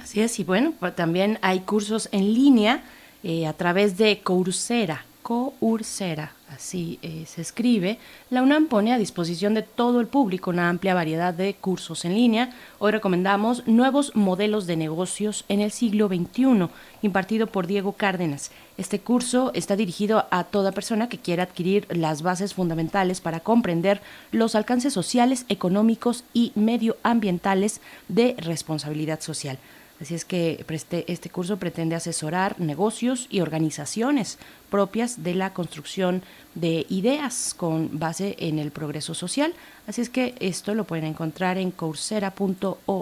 Así 0.00 0.20
es, 0.20 0.38
y 0.38 0.44
bueno, 0.44 0.72
también 0.94 1.38
hay 1.42 1.60
cursos 1.60 2.08
en 2.12 2.32
línea 2.32 2.82
eh, 3.22 3.46
a 3.46 3.52
través 3.52 3.98
de 3.98 4.20
Coursera, 4.20 5.04
Coursera, 5.22 6.32
así 6.48 6.98
eh, 7.02 7.24
se 7.26 7.42
escribe, 7.42 7.98
la 8.28 8.42
UNAM 8.42 8.66
pone 8.66 8.92
a 8.92 8.98
disposición 8.98 9.54
de 9.54 9.62
todo 9.62 10.00
el 10.00 10.08
público 10.08 10.50
una 10.50 10.68
amplia 10.68 10.94
variedad 10.94 11.32
de 11.32 11.54
cursos 11.54 12.04
en 12.04 12.14
línea. 12.14 12.50
Hoy 12.80 12.90
recomendamos 12.90 13.66
Nuevos 13.66 14.16
Modelos 14.16 14.66
de 14.66 14.76
Negocios 14.76 15.44
en 15.48 15.60
el 15.60 15.70
siglo 15.70 16.08
XXI, 16.08 16.68
impartido 17.02 17.46
por 17.46 17.68
Diego 17.68 17.92
Cárdenas. 17.92 18.50
Este 18.76 18.98
curso 18.98 19.52
está 19.54 19.76
dirigido 19.76 20.26
a 20.30 20.44
toda 20.44 20.72
persona 20.72 21.08
que 21.08 21.18
quiera 21.18 21.44
adquirir 21.44 21.86
las 21.88 22.22
bases 22.22 22.54
fundamentales 22.54 23.20
para 23.20 23.40
comprender 23.40 24.02
los 24.32 24.56
alcances 24.56 24.92
sociales, 24.92 25.46
económicos 25.48 26.24
y 26.34 26.50
medioambientales 26.56 27.80
de 28.08 28.34
responsabilidad 28.38 29.20
social. 29.20 29.58
Así 30.02 30.16
es 30.16 30.24
que 30.24 30.64
este 31.06 31.30
curso 31.30 31.58
pretende 31.58 31.94
asesorar 31.94 32.58
negocios 32.58 33.28
y 33.30 33.40
organizaciones 33.40 34.36
propias 34.68 35.22
de 35.22 35.36
la 35.36 35.54
construcción 35.54 36.24
de 36.56 36.86
ideas 36.88 37.54
con 37.56 38.00
base 38.00 38.34
en 38.40 38.58
el 38.58 38.72
progreso 38.72 39.14
social. 39.14 39.54
Así 39.86 40.00
es 40.00 40.10
que 40.10 40.34
esto 40.40 40.74
lo 40.74 40.84
pueden 40.84 41.04
encontrar 41.04 41.56
en 41.56 41.70
coursera.org 41.70 42.92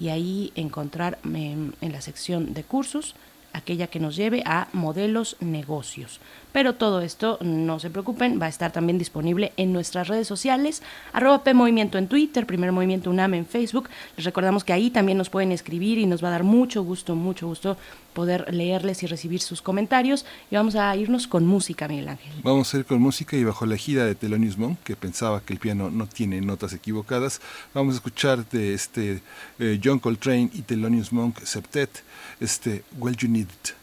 y 0.00 0.08
ahí 0.08 0.52
encontrar 0.54 1.18
en, 1.22 1.74
en 1.82 1.92
la 1.92 2.00
sección 2.00 2.54
de 2.54 2.64
cursos 2.64 3.14
aquella 3.54 3.86
que 3.86 4.00
nos 4.00 4.16
lleve 4.16 4.42
a 4.44 4.68
modelos 4.72 5.36
negocios. 5.40 6.20
Pero 6.52 6.74
todo 6.74 7.00
esto, 7.00 7.38
no 7.40 7.80
se 7.80 7.90
preocupen, 7.90 8.38
va 8.40 8.46
a 8.46 8.50
estar 8.50 8.70
también 8.70 8.98
disponible 8.98 9.52
en 9.56 9.72
nuestras 9.72 10.08
redes 10.08 10.28
sociales, 10.28 10.82
arroba 11.12 11.42
P 11.42 11.54
Movimiento 11.54 11.96
en 11.96 12.08
Twitter, 12.08 12.46
Primer 12.46 12.72
Movimiento 12.72 13.10
UNAM 13.10 13.34
en 13.34 13.46
Facebook. 13.46 13.88
Les 14.16 14.26
recordamos 14.26 14.62
que 14.62 14.72
ahí 14.72 14.90
también 14.90 15.16
nos 15.16 15.30
pueden 15.30 15.52
escribir 15.52 15.98
y 15.98 16.06
nos 16.06 16.22
va 16.22 16.28
a 16.28 16.32
dar 16.32 16.44
mucho 16.44 16.84
gusto, 16.84 17.16
mucho 17.16 17.46
gusto 17.46 17.76
poder 18.14 18.52
leerles 18.54 19.02
y 19.02 19.06
recibir 19.06 19.40
sus 19.40 19.60
comentarios. 19.60 20.24
Y 20.50 20.56
vamos 20.56 20.76
a 20.76 20.96
irnos 20.96 21.26
con 21.26 21.44
música, 21.46 21.88
Miguel 21.88 22.08
Ángel. 22.08 22.32
Vamos 22.42 22.72
a 22.72 22.78
ir 22.78 22.84
con 22.86 23.00
música 23.00 23.36
y 23.36 23.44
bajo 23.44 23.66
la 23.66 23.76
gira 23.76 24.06
de 24.06 24.14
Thelonious 24.14 24.56
Monk, 24.56 24.78
que 24.82 24.96
pensaba 24.96 25.42
que 25.42 25.52
el 25.52 25.58
piano 25.58 25.90
no 25.90 26.06
tiene 26.06 26.40
notas 26.40 26.72
equivocadas, 26.72 27.40
vamos 27.74 27.94
a 27.94 27.96
escuchar 27.96 28.48
de 28.48 28.74
este 28.74 29.20
eh, 29.58 29.80
John 29.82 29.98
Coltrane 29.98 30.50
y 30.52 30.62
Thelonious 30.62 31.12
Monk 31.12 31.40
Septet, 31.40 32.02
este 32.40 32.84
Well 32.98 33.16
You 33.16 33.28
Need 33.28 33.48
It. 33.48 33.74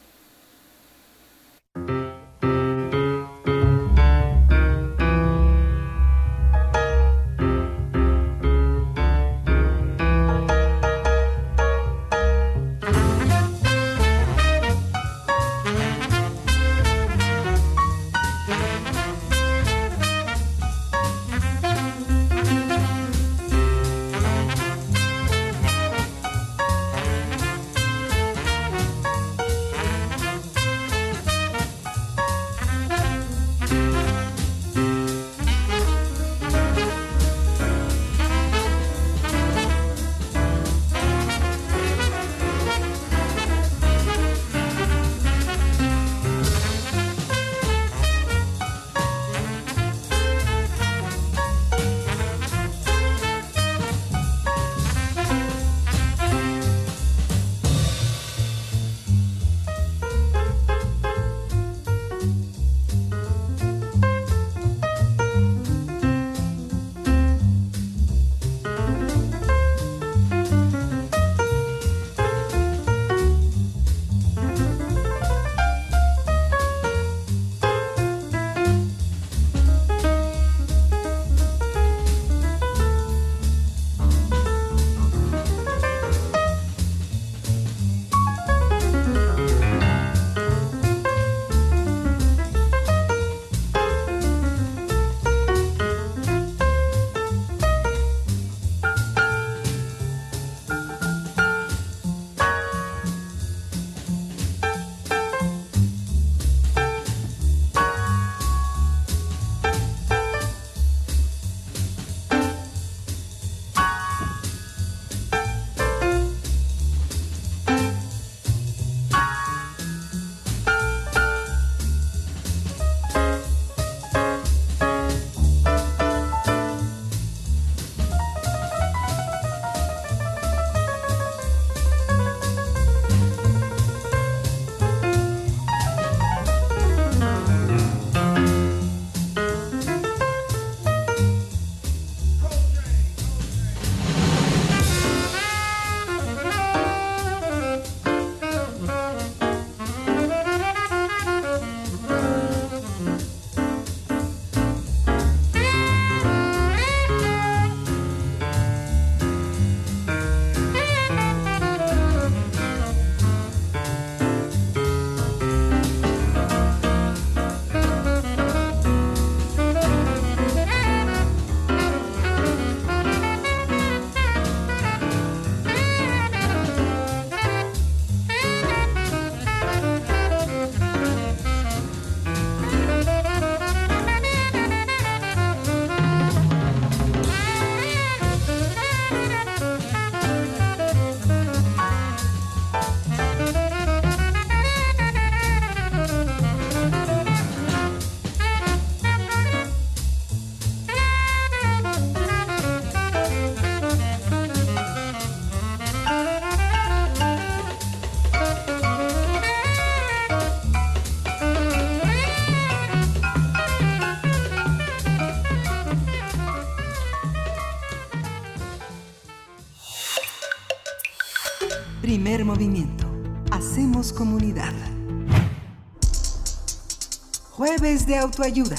De 228.11 228.17
autoayuda. 228.17 228.75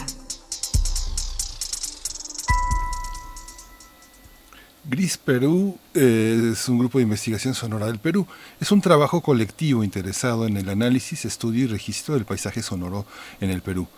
Gris 4.84 5.16
Perú 5.16 5.78
eh, 5.94 6.50
es 6.52 6.68
un 6.68 6.78
grupo 6.78 6.98
de 6.98 7.04
investigación 7.04 7.54
sonora 7.54 7.86
del 7.86 7.98
Perú. 7.98 8.26
Es 8.60 8.70
un 8.72 8.82
trabajo 8.82 9.22
colectivo 9.22 9.84
interesado 9.84 10.46
en 10.46 10.58
el 10.58 10.68
análisis, 10.68 11.24
estudio 11.24 11.64
y 11.64 11.66
registro 11.66 12.12
del 12.12 12.26
paisaje 12.26 12.62
sonoro 12.62 13.06
en 13.40 13.48
el 13.48 13.62
Perú. 13.62 13.88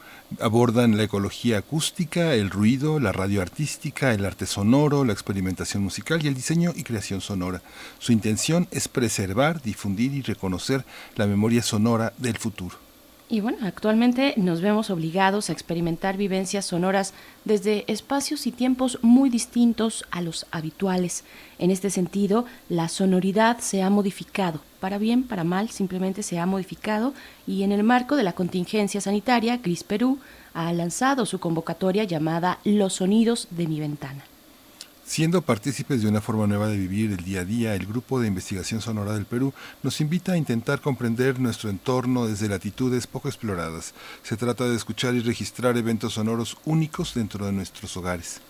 Abordan 0.41 0.97
la 0.97 1.03
ecología 1.03 1.59
acústica, 1.59 2.35
el 2.35 2.51
ruido, 2.51 3.01
la 3.01 3.11
radio 3.11 3.43
artística, 3.43 4.13
el 4.13 4.25
arte 4.25 4.47
sonoro, 4.47 5.05
la 5.05 5.15
experimentación 5.15 5.83
musical 5.83 6.25
y 6.25 6.29
el 6.29 6.37
diseño 6.37 6.73
y 6.77 6.85
creación 6.85 7.21
sonora. 7.21 7.61
Su 7.99 8.13
intención 8.13 8.69
es 8.71 8.87
preservar, 8.87 9.61
difundir 9.63 10.15
y 10.15 10.23
reconocer 10.23 10.85
la 11.17 11.27
memoria 11.27 11.63
sonora 11.63 12.13
del 12.19 12.39
futuro. 12.39 12.84
Y 13.29 13.41
bueno, 13.41 13.59
actualmente 13.63 14.35
nos 14.37 14.61
vemos 14.61 14.91
obligados 14.91 15.49
a 15.49 15.55
experimentar 15.55 16.19
vivencias 16.19 16.67
sonoras 16.67 17.15
desde 17.45 17.91
espacios 17.91 18.47
y 18.47 18.53
tiempos 18.53 18.99
muy 19.01 19.31
distintos 19.31 20.05
a 20.11 20.21
los 20.21 20.47
habituales. 20.51 21.25
En 21.59 21.71
este 21.71 21.89
sentido, 21.89 22.45
la 22.69 22.89
sonoridad 22.89 23.59
se 23.61 23.83
ha 23.83 23.89
modificado, 23.89 24.61
para 24.79 24.99
bien, 24.99 25.23
para 25.23 25.43
mal, 25.43 25.71
simplemente 25.71 26.23
se 26.23 26.39
ha 26.39 26.45
modificado 26.45 27.15
y 27.47 27.63
en 27.63 27.73
el 27.73 27.83
marco 27.83 28.17
de 28.17 28.25
la 28.25 28.35
contingencia 28.35 29.01
sanitaria, 29.01 29.57
Gris 29.57 29.85
Perú 29.85 30.19
ha 30.53 30.71
lanzado 30.75 31.25
su 31.25 31.41
convocatoria 31.41 32.05
llamada 32.05 32.59
Los 32.63 32.95
sonidos 32.95 33.49
de 33.51 33.67
mi 33.67 33.81
ventana. 33.81 34.23
Siendo 35.07 35.43
partícipes 35.43 36.03
de 36.03 36.09
una 36.09 36.23
forma 36.23 36.47
nueva 36.47 36.69
de 36.69 36.79
vivir 36.79 37.13
el 37.13 37.23
día 37.25 37.43
a 37.43 37.45
día, 37.45 37.75
el 37.75 37.87
Grupo 37.87 38.21
de 38.21 38.27
Investigación 38.27 38.81
Sonora 38.81 39.13
del 39.13 39.27
Perú 39.27 39.53
nos 39.83 40.01
invita 40.01 40.33
a 40.33 40.39
intentar 40.39 40.81
comprender 40.81 41.39
nuestro 41.39 41.69
entorno 41.69 42.27
desde 42.27 42.49
latitudes 42.49 43.07
poco 43.07 43.29
exploradas. 43.29 43.93
Se 44.23 44.39
trata 44.39 44.65
de 44.65 44.75
escuchar 44.75 45.15
y 45.15 45.21
registrar 45.21 45.77
eventos 45.77 46.15
sonoros 46.15 46.57
únicos 46.65 47.13
dentro 47.15 47.45
de 47.45 47.53
nuestros 47.53 47.95
hogares. 47.99 48.41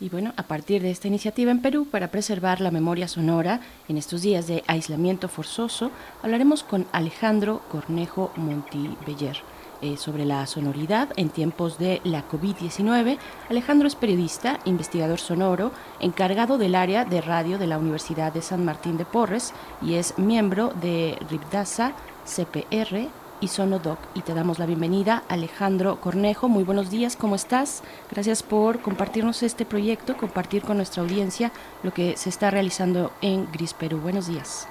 Y 0.00 0.08
bueno, 0.08 0.34
a 0.36 0.42
partir 0.42 0.82
de 0.82 0.90
esta 0.90 1.06
iniciativa 1.06 1.52
en 1.52 1.62
Perú 1.62 1.86
para 1.90 2.10
preservar 2.10 2.60
la 2.60 2.72
memoria 2.72 3.06
sonora 3.06 3.60
en 3.88 3.96
estos 3.96 4.22
días 4.22 4.48
de 4.48 4.64
aislamiento 4.66 5.28
forzoso, 5.28 5.92
hablaremos 6.22 6.64
con 6.64 6.86
Alejandro 6.92 7.62
Cornejo 7.70 8.32
Montibeller 8.36 9.36
eh, 9.80 9.96
sobre 9.96 10.24
la 10.24 10.46
sonoridad 10.46 11.08
en 11.16 11.28
tiempos 11.28 11.78
de 11.78 12.00
la 12.04 12.26
COVID-19. 12.28 13.18
Alejandro 13.50 13.88
es 13.88 13.94
periodista, 13.94 14.58
investigador 14.64 15.18
sonoro, 15.18 15.72
encargado 16.00 16.58
del 16.58 16.74
área 16.74 17.04
de 17.04 17.20
radio 17.20 17.58
de 17.58 17.66
la 17.66 17.78
Universidad 17.78 18.32
de 18.32 18.42
San 18.42 18.64
Martín 18.64 18.96
de 18.96 19.04
Porres 19.04 19.52
y 19.82 19.94
es 19.94 20.18
miembro 20.18 20.72
de 20.80 21.18
RIPDASA, 21.30 21.92
CPR 22.24 23.08
y 23.40 23.48
Sonodoc. 23.48 23.98
Y 24.14 24.22
te 24.22 24.34
damos 24.34 24.58
la 24.58 24.66
bienvenida, 24.66 25.22
Alejandro 25.28 26.00
Cornejo. 26.00 26.48
Muy 26.48 26.64
buenos 26.64 26.90
días, 26.90 27.16
¿cómo 27.16 27.34
estás? 27.34 27.82
Gracias 28.10 28.42
por 28.42 28.80
compartirnos 28.80 29.42
este 29.42 29.64
proyecto, 29.64 30.16
compartir 30.16 30.62
con 30.62 30.76
nuestra 30.76 31.02
audiencia 31.02 31.52
lo 31.82 31.92
que 31.92 32.16
se 32.16 32.30
está 32.30 32.50
realizando 32.50 33.12
en 33.20 33.46
Gris 33.52 33.74
Perú. 33.74 33.98
Buenos 33.98 34.26
días. 34.26 34.68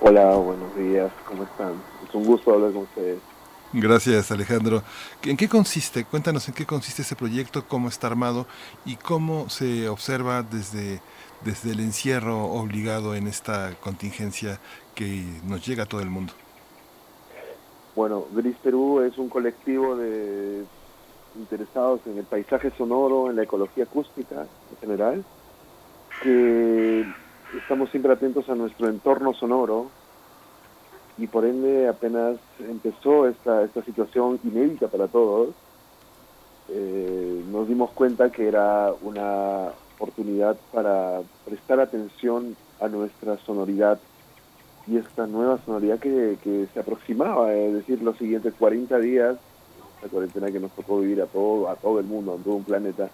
Hola, 0.00 0.36
buenos 0.36 0.74
días, 0.76 1.10
¿cómo 1.26 1.42
están? 1.42 1.74
Es 2.06 2.14
un 2.14 2.24
gusto 2.24 2.52
hablar 2.52 2.72
con 2.72 2.82
ustedes. 2.82 3.18
Gracias, 3.72 4.30
Alejandro. 4.30 4.82
¿En 5.22 5.36
qué 5.36 5.48
consiste? 5.48 6.04
Cuéntanos 6.04 6.48
en 6.48 6.54
qué 6.54 6.64
consiste 6.64 7.02
ese 7.02 7.16
proyecto, 7.16 7.66
cómo 7.66 7.88
está 7.88 8.06
armado 8.06 8.46
y 8.84 8.96
cómo 8.96 9.48
se 9.50 9.88
observa 9.88 10.42
desde, 10.42 11.00
desde 11.44 11.72
el 11.72 11.80
encierro 11.80 12.44
obligado 12.44 13.14
en 13.14 13.26
esta 13.26 13.74
contingencia 13.80 14.60
que 14.94 15.24
nos 15.44 15.66
llega 15.66 15.82
a 15.82 15.86
todo 15.86 16.00
el 16.00 16.10
mundo. 16.10 16.32
Bueno, 17.96 18.26
Gris 18.32 18.56
Perú 18.62 19.00
es 19.00 19.18
un 19.18 19.28
colectivo 19.28 19.96
de 19.96 20.64
interesados 21.34 22.00
en 22.06 22.18
el 22.18 22.24
paisaje 22.24 22.70
sonoro, 22.76 23.30
en 23.30 23.36
la 23.36 23.42
ecología 23.42 23.84
acústica 23.84 24.46
en 24.70 24.76
general, 24.80 25.24
que 26.22 27.06
estamos 27.58 27.90
siempre 27.90 28.12
atentos 28.12 28.48
a 28.48 28.54
nuestro 28.54 28.88
entorno 28.88 29.34
sonoro, 29.34 29.90
y 31.18 31.26
por 31.26 31.44
ende 31.44 31.88
apenas 31.88 32.36
empezó 32.58 33.26
esta, 33.26 33.62
esta 33.62 33.82
situación 33.82 34.38
inédita 34.44 34.88
para 34.88 35.08
todos, 35.08 35.54
eh, 36.68 37.42
nos 37.50 37.68
dimos 37.68 37.90
cuenta 37.92 38.30
que 38.30 38.48
era 38.48 38.92
una 39.02 39.70
oportunidad 39.96 40.56
para 40.72 41.22
prestar 41.44 41.80
atención 41.80 42.56
a 42.80 42.88
nuestra 42.88 43.38
sonoridad 43.38 43.98
y 44.86 44.98
esta 44.98 45.26
nueva 45.26 45.58
sonoridad 45.64 45.98
que, 45.98 46.36
que 46.42 46.66
se 46.72 46.80
aproximaba, 46.80 47.52
es 47.54 47.72
decir, 47.72 48.02
los 48.02 48.16
siguientes 48.18 48.54
40 48.58 48.98
días, 48.98 49.36
la 50.02 50.08
cuarentena 50.08 50.52
que 50.52 50.60
nos 50.60 50.70
tocó 50.72 51.00
vivir 51.00 51.22
a 51.22 51.26
todo, 51.26 51.68
a 51.68 51.76
todo 51.76 51.98
el 51.98 52.06
mundo, 52.06 52.34
a 52.34 52.44
todo 52.44 52.54
un 52.54 52.64
planeta, 52.64 53.08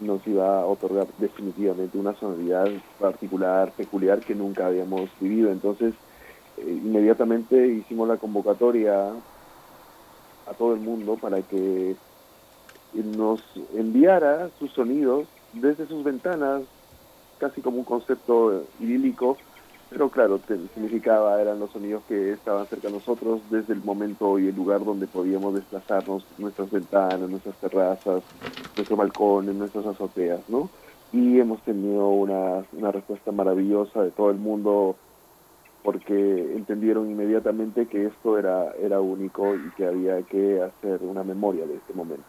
nos 0.00 0.26
iba 0.26 0.60
a 0.60 0.66
otorgar 0.66 1.06
definitivamente 1.18 1.98
una 1.98 2.14
sonoridad 2.14 2.68
particular, 2.98 3.72
peculiar 3.72 4.20
que 4.20 4.34
nunca 4.34 4.66
habíamos 4.66 5.10
vivido. 5.20 5.50
Entonces, 5.50 5.94
inmediatamente 6.66 7.66
hicimos 7.66 8.08
la 8.08 8.16
convocatoria 8.16 9.10
a 10.46 10.54
todo 10.54 10.74
el 10.74 10.80
mundo 10.80 11.16
para 11.16 11.42
que 11.42 11.94
nos 12.94 13.40
enviara 13.74 14.50
sus 14.58 14.72
sonidos 14.72 15.26
desde 15.52 15.86
sus 15.86 16.04
ventanas, 16.04 16.62
casi 17.38 17.60
como 17.60 17.78
un 17.78 17.84
concepto 17.84 18.64
idílico, 18.80 19.36
pero 19.88 20.10
claro, 20.10 20.40
significaba, 20.46 21.40
eran 21.40 21.58
los 21.60 21.70
sonidos 21.70 22.02
que 22.08 22.32
estaban 22.32 22.66
cerca 22.66 22.88
de 22.88 22.94
nosotros 22.94 23.42
desde 23.50 23.74
el 23.74 23.84
momento 23.84 24.38
y 24.38 24.48
el 24.48 24.56
lugar 24.56 24.84
donde 24.84 25.06
podíamos 25.06 25.54
desplazarnos, 25.54 26.24
nuestras 26.38 26.70
ventanas, 26.70 27.28
nuestras 27.28 27.56
terrazas, 27.58 28.22
nuestros 28.74 28.98
balcones, 28.98 29.54
nuestras 29.54 29.84
azoteas, 29.86 30.40
¿no? 30.48 30.70
Y 31.12 31.38
hemos 31.38 31.62
tenido 31.62 32.08
una, 32.08 32.64
una 32.72 32.90
respuesta 32.90 33.32
maravillosa 33.32 34.02
de 34.02 34.12
todo 34.12 34.30
el 34.30 34.38
mundo, 34.38 34.96
porque 35.82 36.54
entendieron 36.54 37.10
inmediatamente 37.10 37.86
que 37.86 38.06
esto 38.06 38.38
era, 38.38 38.72
era 38.80 39.00
único 39.00 39.54
y 39.54 39.70
que 39.76 39.86
había 39.86 40.22
que 40.22 40.62
hacer 40.62 41.02
una 41.02 41.24
memoria 41.24 41.66
de 41.66 41.74
este 41.74 41.92
momento. 41.92 42.24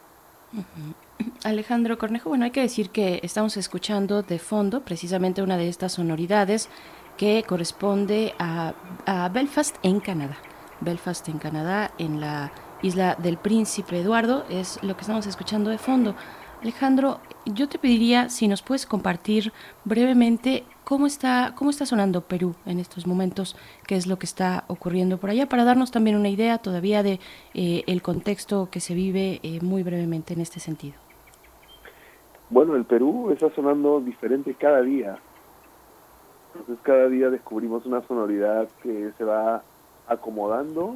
Alejandro 1.43 1.97
Cornejo, 1.97 2.29
bueno, 2.29 2.45
hay 2.45 2.51
que 2.51 2.61
decir 2.61 2.89
que 2.89 3.19
estamos 3.23 3.57
escuchando 3.57 4.21
de 4.21 4.39
fondo 4.39 4.81
precisamente 4.81 5.41
una 5.41 5.57
de 5.57 5.67
estas 5.67 5.93
sonoridades 5.93 6.69
que 7.17 7.43
corresponde 7.47 8.33
a, 8.39 8.73
a 9.05 9.29
Belfast 9.29 9.75
en 9.83 9.99
Canadá. 9.99 10.37
Belfast 10.81 11.27
en 11.29 11.37
Canadá, 11.37 11.91
en 11.97 12.19
la 12.19 12.51
isla 12.81 13.15
del 13.15 13.37
Príncipe 13.37 13.99
Eduardo, 13.99 14.45
es 14.49 14.81
lo 14.83 14.95
que 14.95 15.01
estamos 15.01 15.25
escuchando 15.25 15.69
de 15.69 15.77
fondo. 15.77 16.15
Alejandro, 16.61 17.19
yo 17.45 17.67
te 17.67 17.79
pediría 17.79 18.29
si 18.29 18.47
nos 18.47 18.61
puedes 18.61 18.85
compartir 18.85 19.51
brevemente 19.83 20.63
cómo 20.83 21.05
está, 21.05 21.53
cómo 21.55 21.69
está 21.69 21.85
sonando 21.85 22.21
Perú 22.21 22.55
en 22.65 22.79
estos 22.79 23.07
momentos, 23.07 23.55
qué 23.87 23.95
es 23.95 24.07
lo 24.07 24.17
que 24.17 24.25
está 24.25 24.65
ocurriendo 24.67 25.17
por 25.17 25.29
allá, 25.29 25.47
para 25.47 25.63
darnos 25.63 25.91
también 25.91 26.15
una 26.15 26.29
idea 26.29 26.57
todavía 26.57 27.03
de 27.03 27.19
eh, 27.53 27.83
el 27.87 28.01
contexto 28.01 28.69
que 28.71 28.79
se 28.79 28.93
vive 28.93 29.39
eh, 29.43 29.59
muy 29.61 29.83
brevemente 29.83 30.33
en 30.33 30.41
este 30.41 30.59
sentido. 30.59 30.95
Bueno, 32.49 32.75
el 32.75 32.85
Perú 32.85 33.31
está 33.31 33.49
sonando 33.55 33.99
diferente 33.99 34.53
cada 34.53 34.81
día. 34.81 35.17
Entonces 36.55 36.77
cada 36.83 37.07
día 37.07 37.29
descubrimos 37.29 37.85
una 37.85 38.05
sonoridad 38.07 38.67
que 38.83 39.11
se 39.17 39.23
va 39.23 39.63
acomodando 40.07 40.95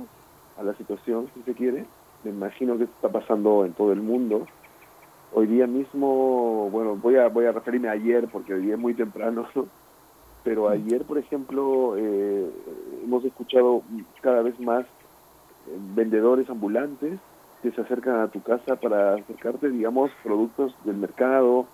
a 0.57 0.63
la 0.63 0.75
situación, 0.75 1.29
si 1.33 1.41
se 1.43 1.53
quiere. 1.53 1.85
Me 2.23 2.31
imagino 2.31 2.77
que 2.77 2.83
está 2.83 3.09
pasando 3.09 3.65
en 3.65 3.73
todo 3.73 3.91
el 3.91 4.01
mundo 4.01 4.45
hoy 5.33 5.47
día 5.47 5.67
mismo, 5.67 6.69
bueno, 6.71 6.95
voy 6.95 7.15
a, 7.17 7.27
voy 7.27 7.45
a 7.45 7.51
referirme 7.51 7.89
a 7.89 7.91
ayer 7.91 8.27
porque 8.31 8.53
hoy 8.53 8.61
día 8.61 8.75
es 8.75 8.79
muy 8.79 8.93
temprano, 8.93 9.47
pero 10.47 10.69
ayer, 10.69 11.03
por 11.03 11.17
ejemplo, 11.17 11.95
eh, 11.97 12.49
hemos 13.03 13.25
escuchado 13.25 13.83
cada 14.21 14.41
vez 14.41 14.57
más 14.61 14.85
eh, 14.85 15.77
vendedores 15.93 16.49
ambulantes 16.49 17.19
que 17.61 17.71
se 17.71 17.81
acercan 17.81 18.21
a 18.21 18.29
tu 18.29 18.41
casa 18.41 18.77
para 18.77 19.15
acercarte, 19.15 19.69
digamos, 19.69 20.09
productos 20.23 20.73
del 20.85 20.95
mercado 20.95 21.67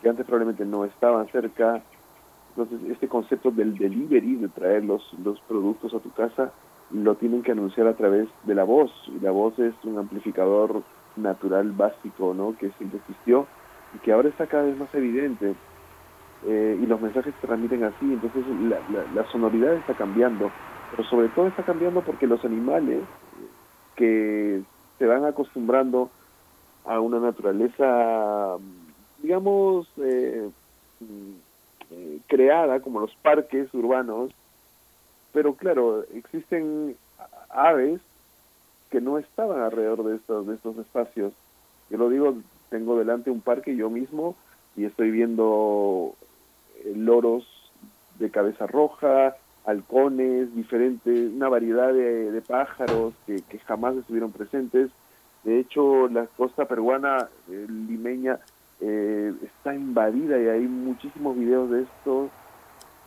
que 0.00 0.10
antes 0.10 0.24
probablemente 0.26 0.64
no 0.64 0.84
estaban 0.84 1.26
cerca. 1.32 1.82
Entonces, 2.50 2.88
este 2.88 3.08
concepto 3.08 3.50
del 3.50 3.76
delivery, 3.76 4.36
de 4.36 4.48
traer 4.48 4.84
los, 4.84 5.02
los 5.24 5.40
productos 5.40 5.92
a 5.92 5.98
tu 5.98 6.12
casa, 6.12 6.52
lo 6.92 7.16
tienen 7.16 7.42
que 7.42 7.50
anunciar 7.50 7.88
a 7.88 7.96
través 7.96 8.28
de 8.44 8.54
la 8.54 8.62
voz. 8.62 8.92
Y 9.08 9.18
la 9.18 9.32
voz 9.32 9.58
es 9.58 9.74
un 9.82 9.98
amplificador 9.98 10.84
natural 11.16 11.72
básico 11.72 12.32
¿no? 12.32 12.56
que 12.56 12.70
siempre 12.78 13.00
existió 13.00 13.48
y 13.92 13.98
que 13.98 14.12
ahora 14.12 14.28
está 14.28 14.46
cada 14.46 14.62
vez 14.62 14.78
más 14.78 14.94
evidente 14.94 15.56
eh, 16.46 16.78
y 16.80 16.86
los 16.86 17.00
mensajes 17.00 17.34
se 17.34 17.46
transmiten 17.46 17.84
así, 17.84 18.12
entonces 18.12 18.44
la, 18.62 18.80
la, 19.14 19.30
sonoridad 19.30 19.74
está 19.74 19.94
cambiando, 19.94 20.50
pero 20.90 21.04
sobre 21.04 21.28
todo 21.28 21.48
está 21.48 21.62
cambiando 21.62 22.00
porque 22.00 22.26
los 22.26 22.42
animales 22.44 23.00
que 23.94 24.62
se 24.98 25.06
van 25.06 25.24
acostumbrando 25.26 26.10
a 26.86 26.98
una 27.00 27.20
naturaleza, 27.20 28.56
digamos, 29.22 29.86
eh, 29.98 30.48
eh, 31.90 32.18
creada 32.26 32.80
como 32.80 33.00
los 33.00 33.14
parques 33.16 33.72
urbanos, 33.74 34.30
pero 35.32 35.54
claro, 35.54 36.04
existen 36.14 36.96
aves 37.50 38.00
que 38.90 39.00
no 39.00 39.18
estaban 39.18 39.60
alrededor 39.60 40.04
de 40.04 40.16
estos, 40.16 40.46
de 40.46 40.54
estos 40.54 40.78
espacios. 40.78 41.32
Yo 41.90 41.98
lo 41.98 42.08
digo, 42.08 42.34
tengo 42.70 42.98
delante 42.98 43.30
un 43.30 43.40
parque 43.40 43.76
yo 43.76 43.90
mismo 43.90 44.36
y 44.76 44.84
estoy 44.84 45.10
viendo 45.10 46.14
loros 46.94 47.44
de 48.18 48.30
cabeza 48.30 48.66
roja, 48.66 49.36
halcones, 49.64 50.54
diferentes, 50.54 51.32
una 51.32 51.48
variedad 51.48 51.92
de, 51.92 52.42
pájaros 52.46 53.14
que, 53.26 53.42
jamás 53.66 53.96
estuvieron 53.96 54.32
presentes. 54.32 54.90
De 55.44 55.58
hecho, 55.58 56.08
la 56.08 56.26
costa 56.26 56.66
peruana 56.66 57.28
limeña 57.48 58.38
eh, 58.80 59.32
está 59.42 59.74
invadida 59.74 60.38
y 60.38 60.48
hay 60.48 60.60
muchísimos 60.60 61.36
videos 61.36 61.70
de 61.70 61.82
estos, 61.82 62.30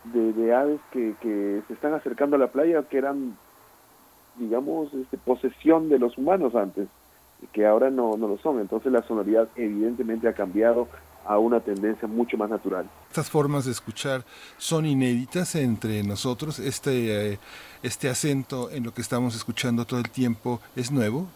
de, 0.05 0.53
aves 0.53 0.79
que, 0.91 1.15
que, 1.21 1.61
se 1.67 1.73
están 1.73 1.93
acercando 1.93 2.35
a 2.35 2.39
la 2.39 2.47
playa 2.47 2.83
que 2.83 2.97
eran, 2.97 3.37
digamos, 4.37 4.93
este, 4.93 5.17
posesión 5.17 5.89
de 5.89 5.99
los 5.99 6.17
humanos 6.17 6.55
antes, 6.55 6.87
y 7.41 7.47
que 7.47 7.65
ahora 7.65 7.89
no, 7.89 8.17
no 8.17 8.27
lo 8.27 8.37
son. 8.37 8.59
Entonces 8.59 8.91
la 8.91 9.03
sonoridad 9.03 9.47
evidentemente 9.55 10.27
ha 10.27 10.33
cambiado, 10.33 10.87
a 11.25 11.37
una 11.39 11.59
tendencia 11.59 12.07
mucho 12.07 12.37
más 12.37 12.49
natural. 12.49 12.89
Estas 13.09 13.29
formas 13.29 13.65
de 13.65 13.71
escuchar 13.71 14.23
son 14.57 14.85
inéditas 14.85 15.55
entre 15.55 16.03
nosotros. 16.03 16.59
Este, 16.59 17.33
eh, 17.33 17.39
este 17.81 18.09
acento 18.09 18.69
en 18.71 18.83
lo 18.83 18.93
que 18.93 19.01
estamos 19.01 19.35
escuchando 19.35 19.85
todo 19.85 19.99
el 19.99 20.09
tiempo 20.09 20.59
es 20.75 20.91
nuevo. 20.91 21.27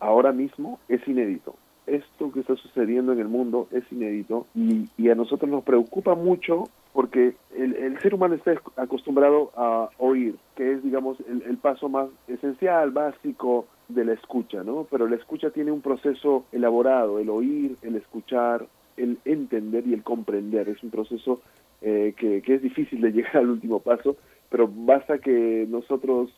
Ahora 0.00 0.32
mismo 0.32 0.78
es 0.88 1.06
inédito. 1.06 1.56
Esto 1.86 2.32
que 2.32 2.40
está 2.40 2.56
sucediendo 2.56 3.12
en 3.12 3.20
el 3.20 3.28
mundo 3.28 3.68
es 3.70 3.84
inédito 3.90 4.46
y, 4.54 4.88
y 4.96 5.10
a 5.10 5.14
nosotros 5.14 5.50
nos 5.50 5.64
preocupa 5.64 6.14
mucho 6.14 6.68
porque 6.94 7.34
el, 7.56 7.74
el, 7.74 8.00
ser 8.00 8.14
humano 8.14 8.34
está 8.36 8.54
acostumbrado 8.76 9.50
a 9.56 9.90
oír, 9.98 10.36
que 10.54 10.72
es, 10.72 10.82
digamos, 10.82 11.18
el, 11.28 11.42
el 11.42 11.58
paso 11.58 11.88
más 11.88 12.08
esencial, 12.28 12.92
básico 12.92 13.66
de 13.88 14.04
la 14.04 14.12
escucha, 14.12 14.62
¿no? 14.62 14.86
Pero 14.90 15.08
la 15.08 15.16
escucha 15.16 15.50
tiene 15.50 15.72
un 15.72 15.80
proceso 15.80 16.44
elaborado, 16.52 17.18
el 17.18 17.28
oír, 17.30 17.76
el 17.82 17.96
escuchar, 17.96 18.66
el 18.96 19.18
entender 19.24 19.86
y 19.86 19.94
el 19.94 20.02
comprender. 20.02 20.68
Es 20.68 20.82
un 20.82 20.90
proceso 20.90 21.40
eh, 21.82 22.14
que, 22.16 22.42
es 22.46 22.62
difícil 22.62 23.00
de 23.00 23.12
llegar 23.12 23.38
al 23.38 23.50
último 23.50 23.80
paso, 23.80 24.16
pero 24.50 24.68
basta 24.68 25.18
que 25.18 25.66
nosotros 25.68 26.30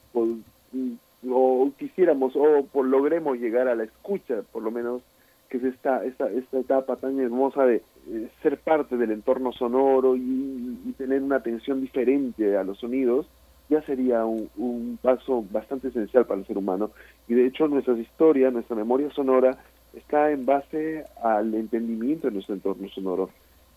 o 1.28 1.72
quisiéramos 1.78 2.34
o 2.36 2.82
logremos 2.82 3.38
llegar 3.38 3.68
a 3.68 3.74
la 3.74 3.84
escucha, 3.84 4.42
por 4.52 4.62
lo 4.62 4.70
menos, 4.70 5.02
que 5.48 5.58
es 5.58 5.64
esta, 5.64 6.04
esta, 6.04 6.30
esta 6.30 6.58
etapa 6.58 6.96
tan 6.96 7.18
hermosa 7.20 7.64
de 7.64 7.82
eh, 8.08 8.28
ser 8.42 8.58
parte 8.58 8.96
del 8.96 9.12
entorno 9.12 9.52
sonoro 9.52 10.16
y, 10.16 10.78
y, 10.84 10.92
tener 10.98 11.22
una 11.22 11.36
atención 11.36 11.80
diferente 11.80 12.56
a 12.56 12.64
los 12.64 12.78
sonidos, 12.78 13.26
ya 13.68 13.82
sería 13.82 14.24
un, 14.24 14.48
un 14.56 14.98
paso 15.00 15.44
bastante 15.50 15.88
esencial 15.88 16.26
para 16.26 16.40
el 16.40 16.46
ser 16.46 16.58
humano. 16.58 16.90
Y 17.28 17.34
de 17.34 17.46
hecho 17.46 17.68
nuestras 17.68 17.98
historias, 17.98 18.52
nuestra 18.52 18.76
memoria 18.76 19.10
sonora, 19.10 19.58
está 19.96 20.30
en 20.30 20.46
base 20.46 21.04
al 21.22 21.54
entendimiento 21.54 22.28
de 22.28 22.34
nuestro 22.34 22.54
entorno 22.54 22.88
sonoro. 22.90 23.30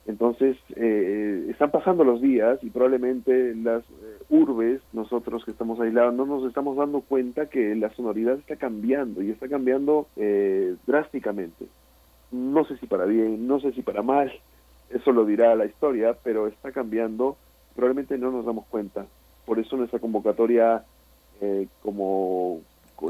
Entonces, 0.05 0.57
eh, 0.75 1.47
están 1.49 1.71
pasando 1.71 2.03
los 2.03 2.21
días 2.21 2.59
y 2.63 2.69
probablemente 2.69 3.53
las 3.55 3.83
eh, 3.83 4.17
urbes, 4.29 4.81
nosotros 4.91 5.45
que 5.45 5.51
estamos 5.51 5.79
aislados, 5.79 6.13
no 6.15 6.25
nos 6.25 6.45
estamos 6.45 6.75
dando 6.77 7.01
cuenta 7.01 7.47
que 7.47 7.75
la 7.75 7.89
sonoridad 7.91 8.39
está 8.39 8.55
cambiando 8.55 9.21
y 9.21 9.29
está 9.29 9.47
cambiando 9.47 10.07
eh, 10.15 10.75
drásticamente. 10.87 11.67
No 12.31 12.65
sé 12.65 12.77
si 12.77 12.87
para 12.87 13.05
bien, 13.05 13.47
no 13.47 13.59
sé 13.59 13.71
si 13.73 13.81
para 13.81 14.01
mal, 14.01 14.31
eso 14.89 15.11
lo 15.11 15.25
dirá 15.25 15.55
la 15.55 15.65
historia, 15.65 16.17
pero 16.23 16.47
está 16.47 16.71
cambiando, 16.71 17.37
probablemente 17.75 18.17
no 18.17 18.31
nos 18.31 18.45
damos 18.45 18.65
cuenta. 18.65 19.05
Por 19.45 19.59
eso 19.59 19.77
nuestra 19.77 19.99
convocatoria 19.99 20.83
como 21.81 22.59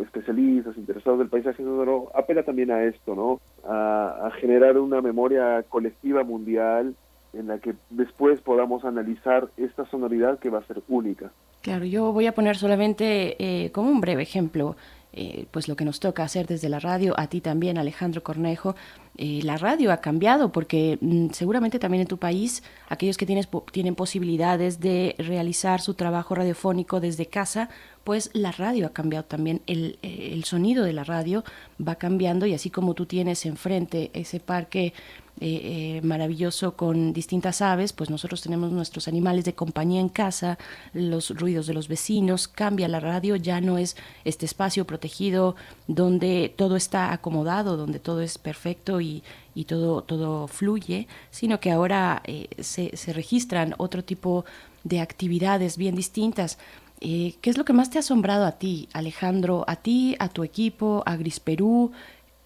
especialistas, 0.01 0.77
interesados 0.77 1.19
del 1.19 1.29
paisaje 1.29 1.63
sonoro, 1.63 2.11
apela 2.13 2.43
también 2.43 2.71
a 2.71 2.83
esto, 2.83 3.15
¿no? 3.15 3.41
A, 3.67 4.29
generar 4.39 4.77
una 4.77 5.01
memoria 5.01 5.63
colectiva 5.67 6.23
mundial 6.23 6.95
en 7.33 7.47
la 7.47 7.59
que 7.59 7.73
después 7.89 8.39
podamos 8.41 8.85
analizar 8.85 9.49
esta 9.57 9.85
sonoridad 9.85 10.39
que 10.39 10.49
va 10.49 10.59
a 10.59 10.63
ser 10.63 10.81
única. 10.87 11.31
Claro, 11.61 11.85
yo 11.85 12.13
voy 12.13 12.27
a 12.27 12.33
poner 12.33 12.55
solamente 12.55 13.35
eh, 13.39 13.71
como 13.71 13.89
un 13.89 13.99
breve 13.99 14.23
ejemplo 14.23 14.75
eh, 15.11 15.45
pues 15.49 15.67
lo 15.67 15.75
que 15.75 15.85
nos 15.85 15.99
toca 15.99 16.23
hacer 16.23 16.45
desde 16.45 16.69
la 16.69 16.79
radio, 16.79 17.19
a 17.19 17.27
ti 17.27 17.41
también 17.41 17.79
Alejandro 17.79 18.21
Cornejo, 18.21 18.75
eh, 19.17 19.41
la 19.43 19.57
radio 19.57 19.91
ha 19.91 19.97
cambiado 19.97 20.51
porque 20.51 20.99
mm, 21.01 21.31
seguramente 21.31 21.79
también 21.79 22.01
en 22.01 22.07
tu 22.07 22.19
país 22.19 22.61
aquellos 22.89 23.17
que 23.17 23.25
tienes, 23.25 23.49
tienen 23.71 23.95
posibilidades 23.95 24.79
de 24.79 25.15
realizar 25.17 25.81
su 25.81 25.95
trabajo 25.95 26.35
radiofónico 26.35 26.99
desde 26.99 27.25
casa, 27.25 27.69
pues 28.03 28.29
la 28.33 28.51
radio 28.51 28.85
ha 28.85 28.93
cambiado 28.93 29.25
también, 29.25 29.61
el, 29.65 29.97
eh, 30.03 30.29
el 30.33 30.43
sonido 30.43 30.83
de 30.83 30.93
la 30.93 31.03
radio 31.03 31.43
va 31.85 31.95
cambiando 31.95 32.45
y 32.45 32.53
así 32.53 32.69
como 32.69 32.93
tú 32.93 33.07
tienes 33.07 33.45
enfrente 33.47 34.11
ese 34.13 34.39
parque 34.39 34.93
eh, 35.41 35.99
eh, 35.99 36.01
maravilloso 36.03 36.75
con 36.75 37.13
distintas 37.13 37.61
aves, 37.61 37.93
pues 37.93 38.09
nosotros 38.09 38.41
tenemos 38.41 38.73
nuestros 38.73 39.07
animales 39.07 39.45
de 39.45 39.55
compañía 39.55 40.01
en 40.01 40.09
casa, 40.09 40.57
los 40.91 41.29
ruidos 41.29 41.65
de 41.65 41.73
los 41.73 41.87
vecinos, 41.87 42.49
cambia 42.49 42.89
la 42.89 42.99
radio, 42.99 43.37
ya 43.37 43.61
no 43.61 43.77
es 43.77 43.95
este 44.25 44.45
espacio 44.45 44.85
protegido 44.85 45.55
donde 45.87 46.53
todo 46.57 46.75
está 46.75 47.13
acomodado, 47.13 47.77
donde 47.77 47.99
todo 47.99 48.19
es 48.19 48.37
perfecto 48.37 48.99
y, 48.99 49.23
todo, 49.65 50.01
todo 50.03 50.47
fluye, 50.49 51.07
sino 51.31 51.61
que 51.61 51.71
ahora 51.71 52.21
eh, 52.25 52.49
se, 52.59 52.97
se, 52.97 53.13
registran 53.13 53.75
otro 53.77 54.03
tipo 54.03 54.43
de 54.83 54.99
actividades 54.99 55.77
bien 55.77 55.95
distintas. 55.95 56.57
¿Qué 56.99 57.37
es 57.43 57.57
lo 57.57 57.63
que 57.63 57.71
más 57.71 57.89
te 57.89 57.97
ha 57.97 58.01
asombrado 58.01 58.45
a 58.45 58.53
ti, 58.53 58.89
Alejandro, 58.91 59.63
a 59.67 59.77
ti, 59.77 60.17
a 60.19 60.27
tu 60.27 60.43
equipo, 60.43 61.01
a 61.05 61.15
Gris 61.15 61.39
Perú? 61.39 61.93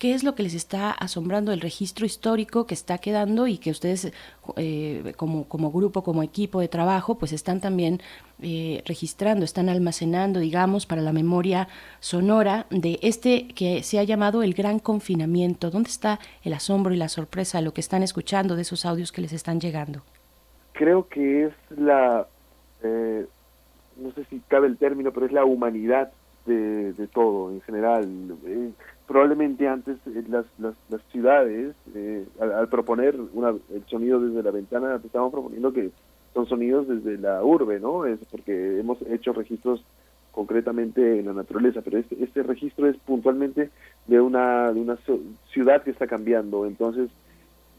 Qué 0.04 0.14
es 0.14 0.26
lo 0.26 0.36
que 0.36 0.44
les 0.44 0.54
está 0.54 0.92
asombrando 0.92 1.54
el 1.54 1.62
registro 1.62 2.06
histórico 2.06 2.68
que 2.68 2.74
está 2.74 2.98
quedando 2.98 3.48
y 3.48 3.58
que 3.58 3.72
ustedes 3.72 4.12
eh, 4.58 5.14
como, 5.16 5.72
grupo, 5.72 6.04
como 6.04 6.24
equipo 6.24 6.60
de 6.60 6.68
trabajo, 6.68 7.18
pues 7.18 7.32
están 7.32 7.62
también 7.62 8.02
eh, 8.42 8.84
registrando, 8.86 9.46
están 9.46 9.70
almacenando, 9.70 10.42
digamos, 10.42 10.86
para 10.86 11.02
la 11.02 11.14
memoria 11.14 11.70
sonora 12.02 12.66
de 12.70 13.00
este 13.02 13.48
que 13.56 13.82
se 13.82 13.98
ha 13.98 14.04
llamado 14.04 14.44
el 14.44 14.54
gran 14.54 14.80
confinamiento. 14.80 15.72
¿Dónde 15.72 15.90
está 15.90 16.20
el 16.44 16.52
asombro 16.52 16.94
y 16.94 16.98
la 16.98 17.08
sorpresa 17.08 17.60
de 17.60 17.64
lo 17.64 17.74
que 17.74 17.80
están 17.80 18.04
escuchando, 18.04 18.58
de 18.58 18.64
esos 18.64 18.86
audios 18.86 19.14
que 19.14 19.22
les 19.22 19.32
están 19.32 19.62
llegando? 19.62 20.02
Creo 20.74 21.08
que 21.08 21.46
es 21.46 21.54
la, 21.78 22.28
eh, 22.84 23.26
no 23.96 24.12
sé 24.12 24.26
si 24.26 24.42
cabe 24.50 24.68
el 24.68 24.76
término, 24.76 25.14
pero 25.14 25.28
es 25.28 25.32
la 25.32 25.46
humanidad 25.46 26.12
de, 26.46 26.92
de 26.92 27.08
todo 27.08 27.52
en 27.52 27.62
general 27.62 28.06
probablemente 29.08 29.68
antes 29.68 29.98
eh, 30.08 30.24
las, 30.30 30.46
las, 30.58 30.76
las 30.90 31.02
ciudades, 31.12 31.76
eh, 31.94 32.26
al, 32.40 32.68
proponer 32.70 33.16
una, 33.34 33.50
el 33.50 33.86
sonido 33.88 34.20
desde 34.20 34.44
la 34.44 34.52
ventana, 34.52 35.00
estábamos 35.04 35.34
proponiendo 35.34 35.74
que 35.74 35.92
son 36.34 36.48
sonidos 36.48 36.88
desde 36.88 37.18
la 37.18 37.44
urbe, 37.44 37.80
¿no? 37.80 38.06
Es 38.06 38.20
porque 38.32 38.80
hemos 38.80 39.02
hecho 39.04 39.34
registros 39.34 39.84
concretamente 40.32 41.20
en 41.20 41.28
la 41.28 41.34
naturaleza, 41.34 41.82
pero 41.82 42.00
este, 42.00 42.24
este 42.24 42.42
registro 42.42 42.88
es 42.88 42.98
puntualmente 42.98 43.70
de 44.08 44.20
una, 44.20 44.74
de 44.74 44.82
una 44.82 44.98
ciudad 45.52 45.84
que 45.84 45.92
está 45.92 46.08
cambiando. 46.08 46.66
Entonces, 46.66 47.12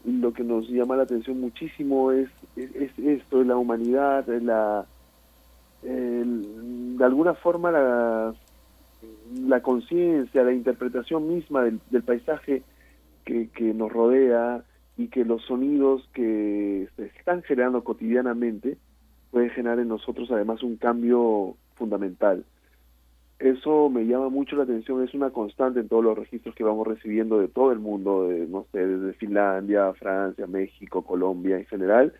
lo 0.05 0.31
que 0.31 0.43
nos 0.43 0.69
llama 0.69 0.95
la 0.95 1.03
atención 1.03 1.41
muchísimo 1.41 2.13
es, 2.13 2.29
es, 2.55 2.97
esto, 2.97 3.41
es 3.41 3.47
la 3.47 3.57
humanidad, 3.57 4.25
la, 4.41 4.85
de 5.83 7.03
alguna 7.03 7.33
forma 7.33 7.71
la 7.71 8.33
la 9.47 9.61
conciencia, 9.61 10.43
la 10.43 10.53
interpretación 10.53 11.27
misma 11.27 11.63
del, 11.63 12.03
paisaje 12.03 12.63
que, 13.23 13.49
nos 13.73 13.91
rodea 13.91 14.63
y 14.97 15.07
que 15.07 15.25
los 15.25 15.43
sonidos 15.43 16.07
que 16.13 16.87
se 16.95 17.05
están 17.05 17.43
generando 17.43 17.83
cotidianamente 17.83 18.77
pueden 19.31 19.49
generar 19.49 19.79
en 19.79 19.89
nosotros 19.89 20.31
además 20.31 20.63
un 20.63 20.77
cambio 20.77 21.55
fundamental. 21.75 22.45
Eso 23.37 23.89
me 23.89 24.05
llama 24.05 24.29
mucho 24.29 24.55
la 24.55 24.63
atención, 24.63 25.03
es 25.03 25.13
una 25.13 25.31
constante 25.31 25.81
en 25.81 25.89
todos 25.89 26.03
los 26.03 26.17
registros 26.17 26.55
que 26.55 26.63
vamos 26.63 26.87
recibiendo 26.87 27.39
de 27.39 27.49
todo 27.49 27.73
el 27.73 27.79
mundo, 27.79 28.29
no 28.47 28.65
sé, 28.71 28.87
desde 28.87 29.13
Finlandia, 29.13 29.91
Francia, 29.93 30.47
México, 30.47 31.01
Colombia 31.03 31.57
en 31.57 31.65
general. 31.65 32.13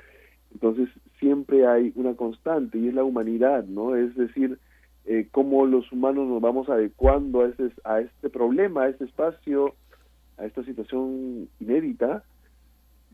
Entonces 0.54 0.89
siempre 1.19 1.65
hay 1.65 1.93
una 1.95 2.15
constante 2.15 2.78
y 2.78 2.89
es 2.89 2.93
la 2.93 3.06
humanidad, 3.06 3.63
¿no? 3.65 3.95
Es 3.95 4.13
decir, 4.15 4.60
eh, 5.06 5.28
cómo 5.32 5.65
los 5.65 5.91
humanos 5.91 6.28
nos 6.28 6.41
vamos 6.41 6.68
adecuando 6.70 7.41
a 7.41 7.48
este, 7.48 7.72
a 7.84 8.00
este 8.00 8.30
problema, 8.30 8.84
a 8.84 8.89
este 8.89 9.06
espacio, 9.06 9.76
a 10.38 10.46
esta 10.46 10.63
situación 10.63 11.48
inédita 11.60 12.24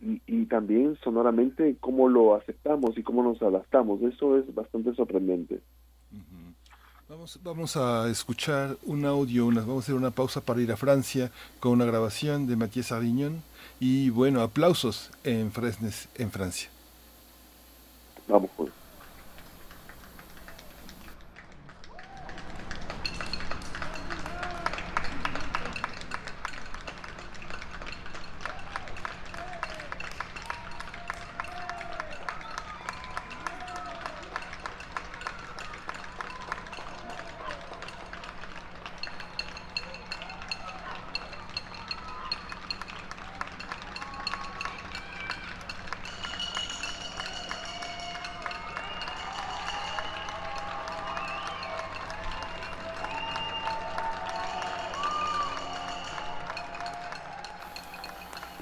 y, 0.01 0.45
también 0.45 0.97
sonoramente 1.03 1.75
cómo 1.79 2.09
lo 2.09 2.33
aceptamos 2.35 2.97
y 2.97 3.03
cómo 3.03 3.23
nos 3.23 3.41
adaptamos. 3.41 4.01
Eso 4.01 4.37
es 4.37 4.53
bastante 4.53 4.95
sorprendente. 4.95 5.61
Vamos, 7.07 7.39
vamos 7.43 7.77
a 7.77 8.09
escuchar 8.09 8.77
un 8.83 9.05
audio, 9.05 9.45
una, 9.45 9.61
vamos 9.61 9.83
a 9.83 9.85
hacer 9.85 9.95
una 9.95 10.11
pausa 10.11 10.41
para 10.41 10.61
ir 10.61 10.71
a 10.71 10.77
Francia 10.77 11.29
con 11.59 11.73
una 11.73 11.85
grabación 11.85 12.47
de 12.47 12.55
Mathieu 12.55 12.85
Avignon 12.89 13.43
y 13.79 14.09
bueno, 14.09 14.41
aplausos 14.41 15.11
en 15.23 15.51
Fresnes, 15.51 16.07
en 16.15 16.31
Francia. 16.31 16.69
Vamos 18.27 18.49
pues. 18.55 18.80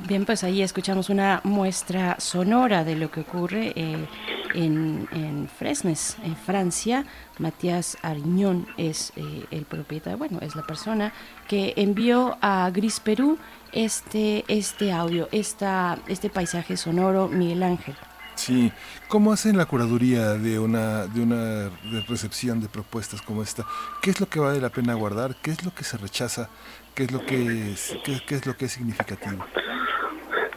Bien, 0.09 0.25
pues 0.25 0.43
ahí 0.43 0.63
escuchamos 0.63 1.11
una 1.11 1.39
muestra 1.43 2.19
sonora 2.19 2.83
de 2.83 2.95
lo 2.95 3.11
que 3.11 3.19
ocurre 3.19 3.73
eh, 3.75 4.07
en, 4.55 5.07
en, 5.11 5.47
Fresnes, 5.47 6.17
en 6.23 6.35
Francia. 6.35 7.05
Matías 7.37 7.95
Ariñón 8.01 8.65
es 8.75 9.13
eh, 9.15 9.45
el 9.51 9.65
propietario, 9.65 10.17
bueno, 10.17 10.39
es 10.41 10.55
la 10.55 10.65
persona 10.65 11.13
que 11.47 11.75
envió 11.77 12.39
a 12.41 12.71
Gris 12.71 12.99
Perú 12.99 13.37
este, 13.71 14.45
este 14.47 14.91
audio, 14.91 15.29
esta, 15.31 15.99
este 16.07 16.31
paisaje 16.31 16.75
sonoro, 16.75 17.27
Miguel 17.27 17.61
Ángel. 17.61 17.95
Sí, 18.33 18.71
¿cómo 19.09 19.31
hacen 19.31 19.57
la 19.57 19.65
curaduría 19.65 20.29
de 20.35 20.57
una, 20.57 21.05
de 21.05 21.21
una 21.21 21.69
recepción 22.07 22.61
de 22.61 22.67
propuestas 22.67 23.21
como 23.21 23.43
esta? 23.43 23.63
¿Qué 24.01 24.09
es 24.09 24.19
lo 24.19 24.27
que 24.27 24.39
vale 24.39 24.59
la 24.59 24.69
pena 24.69 24.95
guardar? 24.95 25.35
¿Qué 25.35 25.51
es 25.51 25.63
lo 25.63 25.75
que 25.75 25.83
se 25.83 25.97
rechaza? 25.97 26.49
¿Qué 26.95 27.03
es 27.03 27.11
lo 27.11 27.25
que 27.25 27.75
qué, 28.03 28.35
es 28.35 28.45
lo 28.45 28.57
que 28.57 28.65
es 28.65 28.71
significativo? 28.71 29.45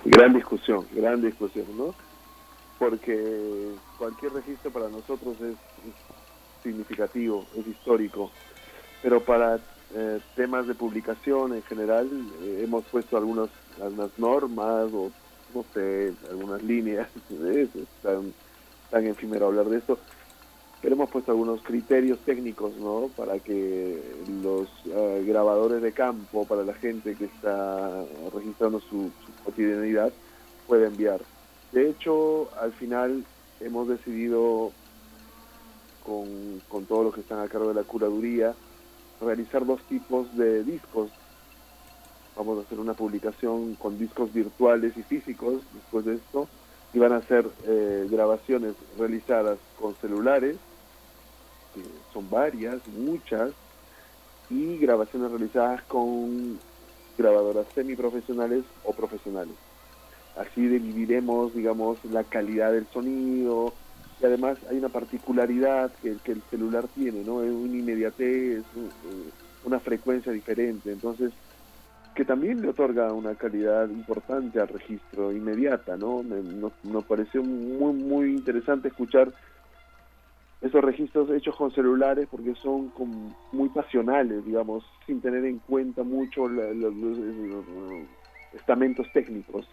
Gran 0.05 0.33
discusión, 0.33 0.87
gran 0.93 1.23
discusión, 1.23 1.67
¿no? 1.77 1.95
Porque 2.79 3.71
cualquier 3.99 4.33
registro 4.33 4.71
para 4.73 4.89
nosotros 4.89 5.37
es, 5.41 5.57
significativo, 6.63 7.45
es 7.57 7.67
histórico, 7.67 8.31
pero 9.03 9.21
para 9.21 9.59
eh, 9.95 10.21
temas 10.37 10.67
de 10.69 10.75
publicación 10.75 11.55
en 11.55 11.63
general 11.63 12.09
eh, 12.43 12.61
hemos 12.63 12.85
puesto 12.85 13.17
algunas, 13.17 13.51
algunas 13.81 14.17
normas 14.17 14.93
o 14.93 15.11
no 15.55 15.65
sé, 15.75 16.15
algunas 16.31 16.63
líneas, 16.63 17.09
es 17.31 17.69
tan, 18.01 18.33
tan 18.91 19.07
efímero 19.07 19.47
hablar 19.47 19.67
de 19.67 19.79
esto, 19.79 19.99
pero 20.83 20.97
hemos 20.97 21.09
puesto 21.11 21.31
algunos 21.31 21.63
criterios 21.63 22.19
técnicos, 22.27 22.77
¿no? 22.77 23.09
Para 23.17 23.39
que 23.39 24.03
los 24.43 24.69
eh, 24.87 25.25
grabadores 25.27 25.81
de 25.81 25.93
campo, 25.93 26.45
para 26.45 26.65
la 26.65 26.75
gente 26.75 27.15
que 27.15 27.27
está 27.27 28.05
registrando 28.35 28.81
su, 28.81 29.11
cotidianidad, 29.45 30.13
pueda 30.67 30.89
enviar. 30.89 31.21
De 31.71 31.89
hecho, 31.89 32.51
al 32.61 32.73
final 32.73 33.25
hemos 33.61 33.89
decidido, 33.89 34.73
con, 36.05 36.61
con 36.69 36.85
todos 36.87 37.05
los 37.05 37.15
que 37.15 37.21
están 37.21 37.39
a 37.39 37.49
cargo 37.49 37.69
de 37.69 37.75
la 37.75 37.85
curaduría, 37.85 38.55
realizar 39.21 39.65
dos 39.65 39.81
tipos 39.83 40.37
de 40.37 40.65
discos 40.65 41.11
vamos 42.37 42.59
a 42.59 42.63
hacer 42.63 42.81
una 42.81 42.95
publicación 42.95 43.75
con 43.75 43.99
discos 43.99 44.33
virtuales 44.33 44.97
y 44.97 45.03
físicos 45.03 45.63
después 45.75 46.05
de 46.05 46.15
esto 46.15 46.49
y 46.95 46.99
van 46.99 47.13
a 47.13 47.23
ser 47.23 47.47
eh, 47.67 48.07
grabaciones 48.11 48.75
realizadas 48.99 49.59
con 49.81 49.95
celulares, 49.97 50.57
que 51.75 51.83
son 52.13 52.29
varias, 52.31 52.87
muchas, 52.89 53.53
y 54.51 54.79
grabaciones 54.79 55.31
realizadas 55.31 55.83
con 55.85 56.59
grabadoras 57.17 57.67
semiprofesionales 57.75 58.65
o 58.85 58.93
profesionales. 58.93 59.55
Así 60.37 60.67
dividiremos, 60.67 61.55
digamos, 61.55 62.05
la 62.07 62.25
calidad 62.25 62.73
del 62.73 62.87
sonido 62.87 63.73
y 64.21 64.25
además 64.25 64.59
hay 64.71 64.79
una 64.79 64.89
particularidad 64.89 65.91
que, 66.01 66.11
el 66.11 66.43
celular 66.51 66.87
tiene, 66.95 67.25
¿no? 67.25 67.43
Es 67.43 67.51
una 67.51 67.77
inmediatez, 67.77 68.63
una 69.65 69.81
frecuencia 69.81 70.33
diferente. 70.33 70.93
Entonces, 70.93 71.33
que 72.15 72.25
también 72.25 72.63
le 72.63 72.69
otorga 72.69 73.13
una 73.13 73.35
calidad 73.35 73.89
importante 73.89 74.61
al 74.61 74.69
registro 74.69 75.33
inmediata, 75.33 75.97
¿no? 75.97 76.23
nos, 76.23 77.05
pareció 77.05 77.43
muy 77.43 77.95
muy 77.95 78.31
interesante 78.33 78.89
escuchar 78.89 79.33
esos 80.63 80.83
registros 80.83 81.29
hechos 81.31 81.57
con 81.57 81.73
celulares 81.73 82.29
porque 82.31 82.55
son 82.55 82.93
muy 83.51 83.69
pasionales, 83.71 84.45
digamos, 84.45 84.85
sin 85.07 85.21
tener 85.21 85.45
en 85.45 85.59
cuenta 85.59 86.05
mucho 86.05 86.49
los, 86.49 86.95
estamentos 88.55 89.07
técnicos 89.13 89.67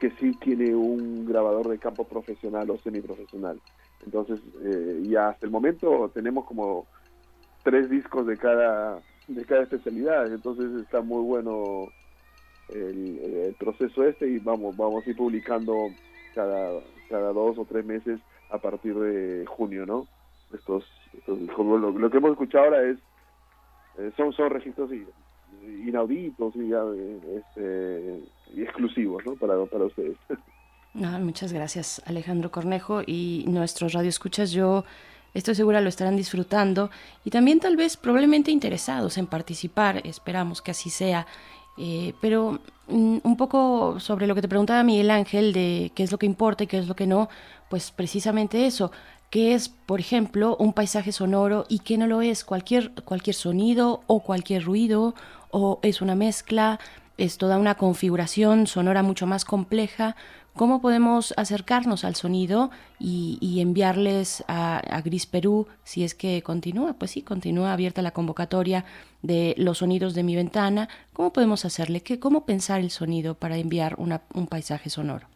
que 0.00 0.10
sí 0.12 0.32
tiene 0.40 0.74
un 0.74 1.26
grabador 1.26 1.68
de 1.68 1.78
campo 1.78 2.04
profesional 2.04 2.68
o 2.70 2.78
semiprofesional. 2.78 3.60
Entonces, 4.04 4.40
eh, 4.64 5.00
ya 5.04 5.28
hasta 5.28 5.46
el 5.46 5.52
momento 5.52 6.10
tenemos 6.12 6.44
como 6.44 6.86
tres 7.62 7.88
discos 7.88 8.26
de 8.26 8.36
cada 8.36 9.00
de 9.28 9.44
cada 9.44 9.62
especialidad, 9.62 10.26
entonces 10.32 10.82
está 10.82 11.00
muy 11.00 11.22
bueno 11.22 11.86
el, 12.74 13.54
proceso 13.58 14.04
este 14.04 14.28
y 14.28 14.38
vamos, 14.38 14.76
vamos 14.76 15.06
a 15.06 15.10
ir 15.10 15.16
publicando 15.16 15.88
cada, 16.34 16.80
cada 17.08 17.32
dos 17.32 17.56
o 17.58 17.64
tres 17.64 17.84
meses 17.84 18.18
a 18.50 18.58
partir 18.58 18.94
de 18.96 19.46
junio, 19.46 19.86
¿no? 19.86 20.08
Estos, 20.52 20.84
lo, 21.26 22.10
que 22.10 22.16
hemos 22.16 22.32
escuchado 22.32 22.64
ahora 22.64 22.82
es 22.82 22.98
eh, 23.98 24.10
son, 24.16 24.32
son 24.32 24.50
registros 24.50 24.90
inauditos 25.84 26.54
y, 26.56 26.72
este, 27.36 28.20
y 28.54 28.62
exclusivos, 28.62 29.24
¿no? 29.24 29.34
Para, 29.34 29.64
para 29.66 29.84
ustedes. 29.84 30.16
muchas 30.94 31.52
gracias, 31.52 32.02
Alejandro 32.06 32.50
Cornejo. 32.50 33.02
Y 33.06 33.44
nuestros 33.48 33.92
radioescuchas, 33.92 34.52
yo 34.52 34.84
Estoy 35.34 35.54
segura 35.54 35.80
lo 35.80 35.88
estarán 35.88 36.16
disfrutando 36.16 36.90
y 37.24 37.30
también 37.30 37.58
tal 37.58 37.76
vez 37.76 37.96
probablemente 37.96 38.50
interesados 38.50 39.16
en 39.16 39.26
participar, 39.26 40.02
esperamos 40.04 40.60
que 40.60 40.72
así 40.72 40.90
sea. 40.90 41.26
Eh, 41.78 42.12
pero 42.20 42.60
mm, 42.88 43.18
un 43.22 43.36
poco 43.38 43.98
sobre 43.98 44.26
lo 44.26 44.34
que 44.34 44.42
te 44.42 44.48
preguntaba 44.48 44.82
Miguel 44.82 45.10
Ángel 45.10 45.54
de 45.54 45.90
qué 45.94 46.02
es 46.02 46.12
lo 46.12 46.18
que 46.18 46.26
importa 46.26 46.64
y 46.64 46.66
qué 46.66 46.76
es 46.76 46.86
lo 46.86 46.94
que 46.94 47.06
no, 47.06 47.30
pues 47.70 47.90
precisamente 47.92 48.66
eso, 48.66 48.92
qué 49.32 49.54
es, 49.54 49.68
por 49.68 49.98
ejemplo, 49.98 50.56
un 50.60 50.72
paisaje 50.72 51.10
sonoro 51.10 51.66
y 51.68 51.80
qué 51.80 51.98
no 51.98 52.06
lo 52.06 52.22
es, 52.22 52.44
cualquier, 52.44 52.92
cualquier 53.04 53.34
sonido 53.34 54.02
o 54.06 54.20
cualquier 54.20 54.62
ruido 54.62 55.16
o 55.50 55.80
es 55.82 56.00
una 56.00 56.14
mezcla, 56.14 56.78
es 57.18 57.38
toda 57.38 57.58
una 57.58 57.74
configuración 57.74 58.68
sonora 58.68 59.02
mucho 59.02 59.26
más 59.26 59.44
compleja 59.44 60.14
¿Cómo 60.54 60.82
podemos 60.82 61.32
acercarnos 61.38 62.04
al 62.04 62.14
sonido 62.14 62.70
y, 62.98 63.60
enviarles 63.60 64.44
a, 64.48 65.00
Gris 65.02 65.24
Perú 65.24 65.66
si 65.82 66.04
es 66.04 66.14
que 66.14 66.42
continúa? 66.42 66.92
Pues 66.92 67.12
sí, 67.12 67.22
continúa 67.22 67.72
abierta 67.72 68.02
la 68.02 68.10
convocatoria 68.10 68.84
de 69.22 69.54
los 69.56 69.78
sonidos 69.78 70.14
de 70.14 70.22
mi 70.22 70.36
ventana. 70.36 70.90
¿Cómo 71.14 71.32
podemos 71.32 71.64
hacerle? 71.64 72.02
¿Qué, 72.02 72.20
¿Cómo 72.20 72.44
pensar 72.44 72.80
el 72.80 72.90
sonido 72.90 73.34
para 73.34 73.56
enviar 73.56 73.96
un 73.98 74.46
paisaje 74.46 74.90
sonoro? 74.90 75.31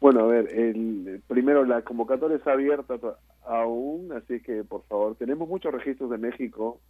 Bueno, 0.00 0.20
a 0.20 0.26
ver, 0.26 0.52
el, 0.52 1.22
primero 1.26 1.64
la 1.64 1.82
convocatoria 1.82 2.36
está 2.36 2.52
abierta 2.52 2.98
aún, 3.44 4.12
así 4.12 4.40
que 4.40 4.62
por 4.64 4.84
favor, 4.84 5.16
tenemos 5.16 5.48
muchos 5.48 5.72
registros 5.72 6.10
de 6.10 6.18
México, 6.18 6.80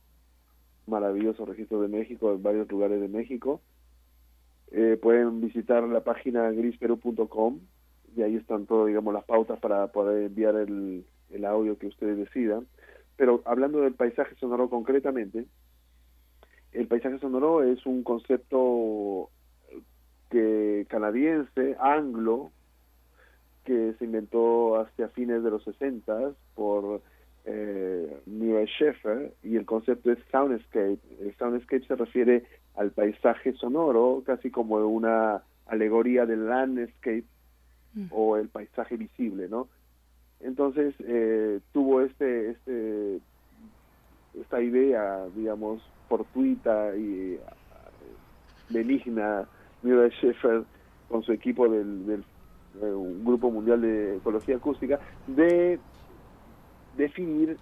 maravillosos 0.86 1.48
registros 1.48 1.82
de 1.82 1.88
México, 1.88 2.32
en 2.32 2.42
varios 2.42 2.70
lugares 2.70 3.00
de 3.00 3.08
México 3.08 3.60
eh, 4.70 4.98
pueden 5.00 5.40
visitar 5.40 5.82
la 5.84 6.00
página 6.00 6.50
grisperu.com 6.50 7.60
y 8.16 8.22
ahí 8.22 8.36
están 8.36 8.66
todas, 8.66 8.88
digamos, 8.88 9.14
las 9.14 9.24
pautas 9.24 9.58
para 9.60 9.86
poder 9.88 10.24
enviar 10.24 10.56
el, 10.56 11.06
el 11.30 11.44
audio 11.44 11.78
que 11.78 11.86
ustedes 11.86 12.18
decidan. 12.18 12.66
Pero 13.16 13.42
hablando 13.46 13.80
del 13.80 13.94
paisaje 13.94 14.34
sonoro 14.36 14.68
concretamente, 14.68 15.46
el 16.72 16.86
paisaje 16.86 17.18
sonoro 17.18 17.62
es 17.62 17.84
un 17.86 18.02
concepto 18.02 19.30
que 20.30 20.86
canadiense, 20.88 21.76
anglo, 21.80 22.50
que 23.68 23.92
se 23.98 24.06
inventó 24.06 24.80
hacia 24.80 25.08
fines 25.08 25.44
de 25.44 25.50
los 25.50 25.62
60 25.62 26.32
por 26.54 27.02
eh, 27.44 28.18
Murray 28.24 28.66
Schaeffer 28.66 29.34
y 29.42 29.56
el 29.56 29.66
concepto 29.66 30.10
es 30.10 30.18
soundscape. 30.30 30.98
El 31.20 31.34
soundscape 31.36 31.84
se 31.86 31.94
refiere 31.94 32.44
al 32.76 32.92
paisaje 32.92 33.52
sonoro, 33.52 34.22
casi 34.24 34.50
como 34.50 34.76
una 34.76 35.42
alegoría 35.66 36.24
del 36.24 36.46
landscape 36.46 37.24
mm. 37.92 38.06
o 38.10 38.38
el 38.38 38.48
paisaje 38.48 38.96
visible, 38.96 39.50
¿no? 39.50 39.68
Entonces 40.40 40.94
eh, 41.00 41.60
tuvo 41.72 42.00
este, 42.00 42.52
este, 42.52 43.20
esta 44.40 44.62
idea, 44.62 45.26
digamos, 45.36 45.82
fortuita 46.08 46.96
y 46.96 47.34
eh, 47.34 47.40
benigna, 48.70 49.46
Murray 49.82 50.10
Schaeffer 50.12 50.62
con 51.10 51.22
su 51.22 51.32
equipo 51.32 51.68
del, 51.68 52.06
del 52.06 52.24
un 52.86 53.24
grupo 53.24 53.50
mundial 53.50 53.80
de 53.80 54.16
ecología 54.16 54.56
acústica, 54.56 54.98
de 55.26 55.78
definir 56.96 57.56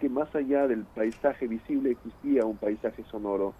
que 0.00 0.08
más 0.08 0.34
allá 0.34 0.66
del 0.66 0.84
paisaje 0.84 1.46
visible 1.46 1.92
existía 1.92 2.44
un 2.44 2.56
paisaje 2.56 3.04
sonoro. 3.10 3.54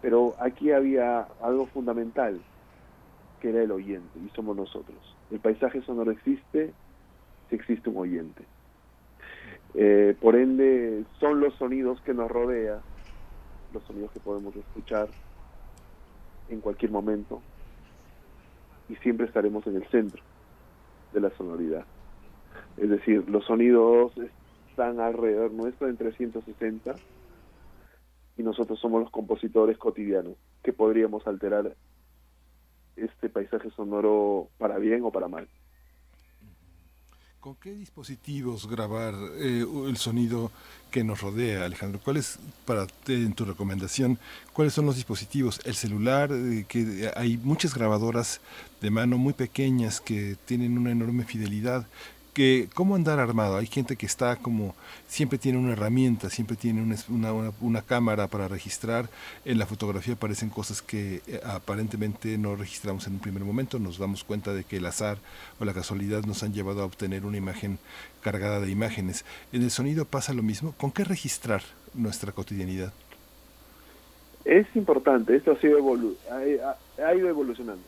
Pero 0.00 0.34
aquí 0.38 0.70
había 0.70 1.26
algo 1.42 1.66
fundamental, 1.66 2.40
que 3.40 3.50
era 3.50 3.62
el 3.62 3.72
oyente, 3.72 4.18
y 4.24 4.28
somos 4.34 4.56
nosotros. 4.56 4.98
El 5.30 5.40
paisaje 5.40 5.82
sonoro 5.82 6.10
existe 6.10 6.72
si 7.48 7.56
existe 7.56 7.90
un 7.90 7.96
oyente. 7.98 8.44
Eh, 9.74 10.16
por 10.20 10.36
ende, 10.36 11.04
son 11.20 11.40
los 11.40 11.54
sonidos 11.54 12.00
que 12.02 12.14
nos 12.14 12.30
rodean, 12.30 12.80
los 13.72 13.82
sonidos 13.84 14.10
que 14.12 14.20
podemos 14.20 14.54
escuchar 14.56 15.08
en 16.48 16.60
cualquier 16.60 16.90
momento, 16.90 17.42
y 18.88 18.96
siempre 18.96 19.26
estaremos 19.26 19.66
en 19.66 19.76
el 19.76 19.86
centro 19.88 20.22
de 21.12 21.20
la 21.20 21.30
sonoridad. 21.30 21.84
Es 22.76 22.88
decir, 22.90 23.28
los 23.28 23.44
sonidos 23.44 24.12
están 24.70 25.00
alrededor 25.00 25.52
nuestro 25.52 25.88
en 25.88 25.96
360 25.96 26.94
y 28.36 28.42
nosotros 28.42 28.78
somos 28.78 29.02
los 29.02 29.10
compositores 29.10 29.76
cotidianos 29.78 30.34
que 30.62 30.72
podríamos 30.72 31.26
alterar 31.26 31.74
este 32.96 33.28
paisaje 33.28 33.70
sonoro 33.70 34.48
para 34.58 34.78
bien 34.78 35.02
o 35.04 35.10
para 35.10 35.28
mal. 35.28 35.48
¿Con 37.40 37.54
qué 37.54 37.72
dispositivos 37.72 38.68
grabar 38.68 39.14
eh, 39.36 39.64
el 39.86 39.96
sonido 39.96 40.50
que 40.90 41.04
nos 41.04 41.20
rodea, 41.20 41.64
Alejandro? 41.64 42.00
¿Cuál 42.02 42.16
es, 42.16 42.36
para 42.64 42.88
en 43.06 43.32
tu 43.32 43.44
recomendación, 43.44 44.18
cuáles 44.52 44.74
son 44.74 44.86
los 44.86 44.96
dispositivos? 44.96 45.60
El 45.64 45.76
celular, 45.76 46.32
eh, 46.32 46.64
que 46.66 47.12
hay 47.14 47.36
muchas 47.36 47.74
grabadoras 47.74 48.40
de 48.80 48.90
mano 48.90 49.18
muy 49.18 49.34
pequeñas 49.34 50.00
que 50.00 50.36
tienen 50.46 50.76
una 50.76 50.90
enorme 50.90 51.24
fidelidad 51.24 51.86
cómo 52.74 52.94
andar 52.94 53.18
armado. 53.18 53.56
Hay 53.56 53.66
gente 53.66 53.96
que 53.96 54.06
está 54.06 54.36
como, 54.36 54.74
siempre 55.06 55.38
tiene 55.38 55.58
una 55.58 55.72
herramienta, 55.72 56.30
siempre 56.30 56.56
tiene 56.56 56.82
una, 56.82 57.52
una, 57.60 57.82
cámara 57.82 58.26
para 58.28 58.48
registrar. 58.48 59.08
En 59.44 59.58
la 59.58 59.66
fotografía 59.66 60.14
aparecen 60.14 60.50
cosas 60.50 60.82
que 60.82 61.20
eh, 61.26 61.40
aparentemente 61.44 62.38
no 62.38 62.56
registramos 62.56 63.06
en 63.06 63.14
un 63.14 63.18
primer 63.20 63.44
momento. 63.44 63.78
Nos 63.78 63.98
damos 63.98 64.24
cuenta 64.24 64.54
de 64.54 64.64
que 64.64 64.76
el 64.76 64.86
azar 64.86 65.18
o 65.58 65.64
la 65.64 65.74
casualidad 65.74 66.24
nos 66.24 66.42
han 66.42 66.52
llevado 66.52 66.82
a 66.82 66.84
obtener 66.84 67.24
una 67.24 67.36
imagen 67.36 67.78
cargada 68.22 68.60
de 68.60 68.70
imágenes. 68.70 69.24
En 69.52 69.62
el 69.62 69.70
sonido 69.70 70.04
pasa 70.04 70.32
lo 70.32 70.42
mismo. 70.42 70.72
¿Con 70.72 70.92
qué 70.92 71.04
registrar 71.04 71.62
nuestra 71.94 72.32
cotidianidad? 72.32 72.92
Es 74.44 74.66
importante, 74.74 75.36
esto 75.36 75.52
ha, 75.52 75.60
sido 75.60 75.78
ha 75.78 77.14
ido 77.14 77.28
evolucionando. 77.28 77.82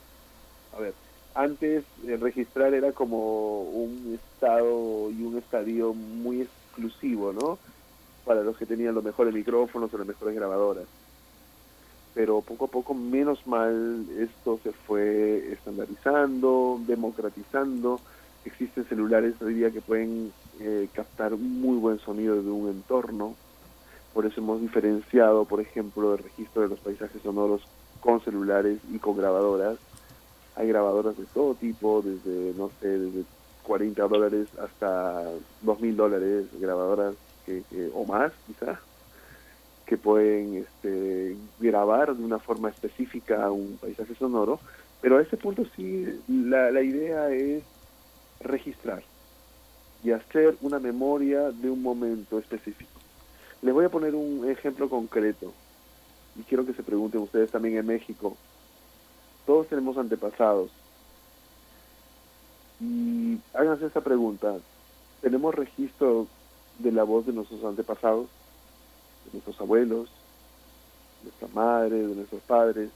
A 0.77 0.79
ver, 0.79 0.93
antes 1.33 1.83
registrar 2.19 2.73
era 2.73 2.91
como 2.91 3.61
un 3.61 4.19
estado 4.19 5.09
y 5.11 5.23
un 5.23 5.37
estadio 5.37 5.93
muy 5.93 6.41
exclusivo, 6.41 7.33
¿no? 7.33 7.57
Para 8.25 8.43
los 8.43 8.57
que 8.57 8.65
tenían 8.65 8.95
los 8.95 9.03
mejores 9.03 9.33
micrófonos 9.33 9.93
o 9.93 9.97
las 9.97 10.07
mejores 10.07 10.35
grabadoras. 10.35 10.85
Pero 12.13 12.41
poco 12.41 12.65
a 12.65 12.67
poco, 12.67 12.93
menos 12.93 13.47
mal, 13.47 14.05
esto 14.17 14.59
se 14.63 14.71
fue 14.73 15.53
estandarizando, 15.53 16.81
democratizando. 16.85 18.01
Existen 18.43 18.85
celulares 18.85 19.35
hoy 19.41 19.53
día 19.53 19.71
que 19.71 19.81
pueden 19.81 20.33
eh, 20.59 20.89
captar 20.93 21.37
muy 21.37 21.77
buen 21.77 21.99
sonido 21.99 22.41
de 22.41 22.49
un 22.49 22.69
entorno. 22.69 23.35
Por 24.13 24.25
eso 24.25 24.41
hemos 24.41 24.59
diferenciado, 24.59 25.45
por 25.45 25.61
ejemplo, 25.61 26.13
el 26.13 26.23
registro 26.23 26.63
de 26.63 26.67
los 26.67 26.79
paisajes 26.79 27.21
sonoros 27.21 27.61
con 28.01 28.19
celulares 28.19 28.79
y 28.91 28.99
con 28.99 29.15
grabadoras 29.15 29.77
hay 30.61 30.67
grabadoras 30.67 31.17
de 31.17 31.25
todo 31.25 31.55
tipo, 31.55 32.03
desde, 32.03 32.53
no 32.55 32.69
sé, 32.79 32.87
desde 32.87 33.23
40 33.63 34.07
dólares 34.07 34.47
hasta 34.59 35.23
2 35.63 35.81
mil 35.81 35.97
dólares, 35.97 36.45
grabadoras 36.59 37.15
que, 37.47 37.63
o 37.95 38.05
más 38.05 38.31
quizá, 38.45 38.79
que 39.87 39.97
pueden 39.97 40.57
este, 40.57 41.35
grabar 41.59 42.15
de 42.15 42.23
una 42.23 42.37
forma 42.37 42.69
específica 42.69 43.49
un 43.49 43.79
paisaje 43.81 44.13
sonoro, 44.13 44.59
pero 45.01 45.17
a 45.17 45.23
ese 45.23 45.35
punto 45.35 45.65
sí, 45.75 46.05
la, 46.27 46.69
la 46.69 46.83
idea 46.83 47.31
es 47.31 47.63
registrar 48.39 49.01
y 50.03 50.11
hacer 50.11 50.57
una 50.61 50.77
memoria 50.77 51.49
de 51.49 51.71
un 51.71 51.81
momento 51.81 52.37
específico. 52.37 52.99
Les 53.63 53.73
voy 53.73 53.85
a 53.85 53.89
poner 53.89 54.13
un 54.13 54.47
ejemplo 54.47 54.87
concreto 54.89 55.53
y 56.35 56.43
quiero 56.43 56.67
que 56.67 56.73
se 56.73 56.83
pregunten 56.83 57.21
ustedes 57.21 57.49
también 57.49 57.77
en 57.77 57.87
México, 57.87 58.37
todos 59.51 59.67
tenemos 59.67 59.97
antepasados. 59.97 60.71
Y 62.79 63.37
háganse 63.53 63.87
esa 63.87 63.99
pregunta. 63.99 64.55
¿Tenemos 65.19 65.53
registro 65.53 66.27
de 66.79 66.93
la 66.93 67.03
voz 67.03 67.25
de 67.25 67.33
nuestros 67.33 67.61
antepasados? 67.65 68.27
De 69.25 69.31
nuestros 69.33 69.59
abuelos, 69.59 70.09
de 71.19 71.23
nuestra 71.25 71.49
madre, 71.49 71.97
de 71.97 72.15
nuestros 72.15 72.41
padres. 72.43 72.91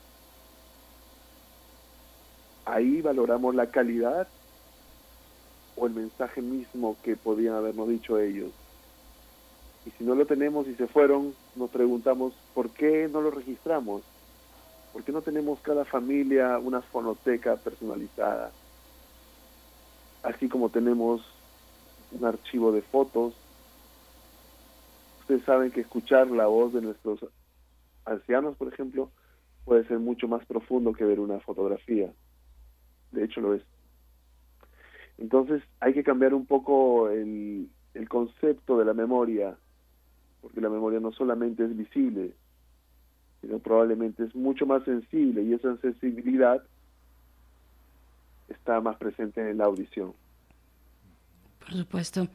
Ahí 2.64 3.02
valoramos 3.02 3.54
la 3.54 3.70
calidad 3.70 4.26
o 5.76 5.88
el 5.88 5.94
mensaje 5.94 6.42
mismo 6.42 6.96
que 7.04 7.18
podían 7.18 7.56
habernos 7.56 7.90
dicho 7.90 8.18
ellos. 8.18 8.52
Y 9.86 9.92
si 9.98 10.06
no 10.06 10.16
lo 10.16 10.26
tenemos 10.26 10.70
y 10.70 10.76
se 10.76 10.88
fueron, 10.88 11.36
nos 11.58 11.70
preguntamos, 11.70 12.32
¿por 12.54 12.70
qué 12.70 13.10
no 13.12 13.20
lo 13.20 13.30
registramos? 13.30 14.04
¿Por 14.96 15.04
qué 15.04 15.12
no 15.12 15.22
tenemos 15.22 15.60
cada 15.60 15.84
familia 15.84 16.58
una 16.58 16.82
fonoteca 16.82 17.58
personalizada? 17.58 18.54
Así 20.24 20.48
como 20.48 20.70
tenemos 20.70 21.22
un 22.12 22.24
archivo 22.24 22.72
de 22.72 22.82
fotos. 22.82 23.34
Ustedes 25.20 25.44
saben 25.44 25.72
que 25.72 25.82
escuchar 25.82 26.32
la 26.32 26.46
voz 26.46 26.72
de 26.72 26.80
nuestros 26.80 27.20
ancianos, 28.06 28.56
por 28.56 28.72
ejemplo, 28.72 29.12
puede 29.66 29.86
ser 29.86 30.00
mucho 30.00 30.30
más 30.30 30.46
profundo 30.46 30.94
que 30.94 31.04
ver 31.04 31.20
una 31.20 31.42
fotografía. 31.42 32.14
De 33.12 33.26
hecho 33.26 33.42
lo 33.42 33.54
es. 33.54 33.64
Entonces 35.18 35.62
hay 35.82 35.94
que 35.94 36.06
cambiar 36.06 36.34
un 36.34 36.46
poco 36.46 37.10
el, 37.10 37.70
el 37.96 38.08
concepto 38.08 38.78
de 38.78 38.86
la 38.86 38.94
memoria, 38.94 39.58
porque 40.40 40.62
la 40.62 40.70
memoria 40.70 41.02
no 41.02 41.12
solamente 41.12 41.66
es 41.66 41.76
visible, 41.76 42.34
probablemente 43.64 44.24
es 44.24 44.36
mucho 44.36 44.66
más 44.66 44.84
sensible 44.84 45.44
y 45.44 45.54
esa 45.54 45.78
sensibilidad 45.78 46.64
está 48.50 48.82
más 48.82 48.98
presente 48.98 49.50
en 49.50 49.58
la 49.58 49.66
audición. 49.66 50.14
Por 51.60 51.74
supuesto. 51.74 52.28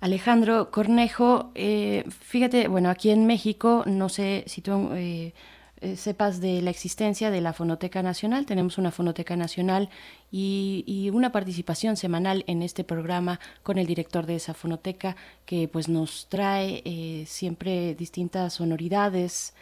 Alejandro 0.00 0.70
Cornejo, 0.70 1.50
eh, 1.54 2.04
fíjate, 2.10 2.68
bueno, 2.68 2.90
aquí 2.90 3.10
en 3.10 3.26
México, 3.26 3.84
no 3.86 4.08
sé 4.08 4.44
si 4.46 4.60
tú 4.60 4.90
eh, 4.92 5.32
eh, 5.80 5.96
sepas 5.96 6.42
de 6.42 6.60
la 6.60 6.68
existencia 6.68 7.30
de 7.30 7.40
la 7.40 7.54
Fonoteca 7.54 8.02
Nacional. 8.02 8.44
Tenemos 8.44 8.76
una 8.76 8.90
Fonoteca 8.90 9.34
Nacional 9.36 9.88
y, 10.30 11.10
una 11.14 11.32
participación 11.32 11.96
semanal 11.96 12.44
en 12.48 12.60
este 12.60 12.84
programa 12.84 13.40
con 13.62 13.78
el 13.78 13.86
director 13.86 14.26
de 14.26 14.36
esa 14.36 14.52
fonoteca 14.52 15.16
que 15.46 15.68
pues 15.68 15.88
nos 15.88 16.28
trae 16.28 17.24
siempre 17.26 17.94
distintas 17.94 18.54
sonoridades, 18.54 19.54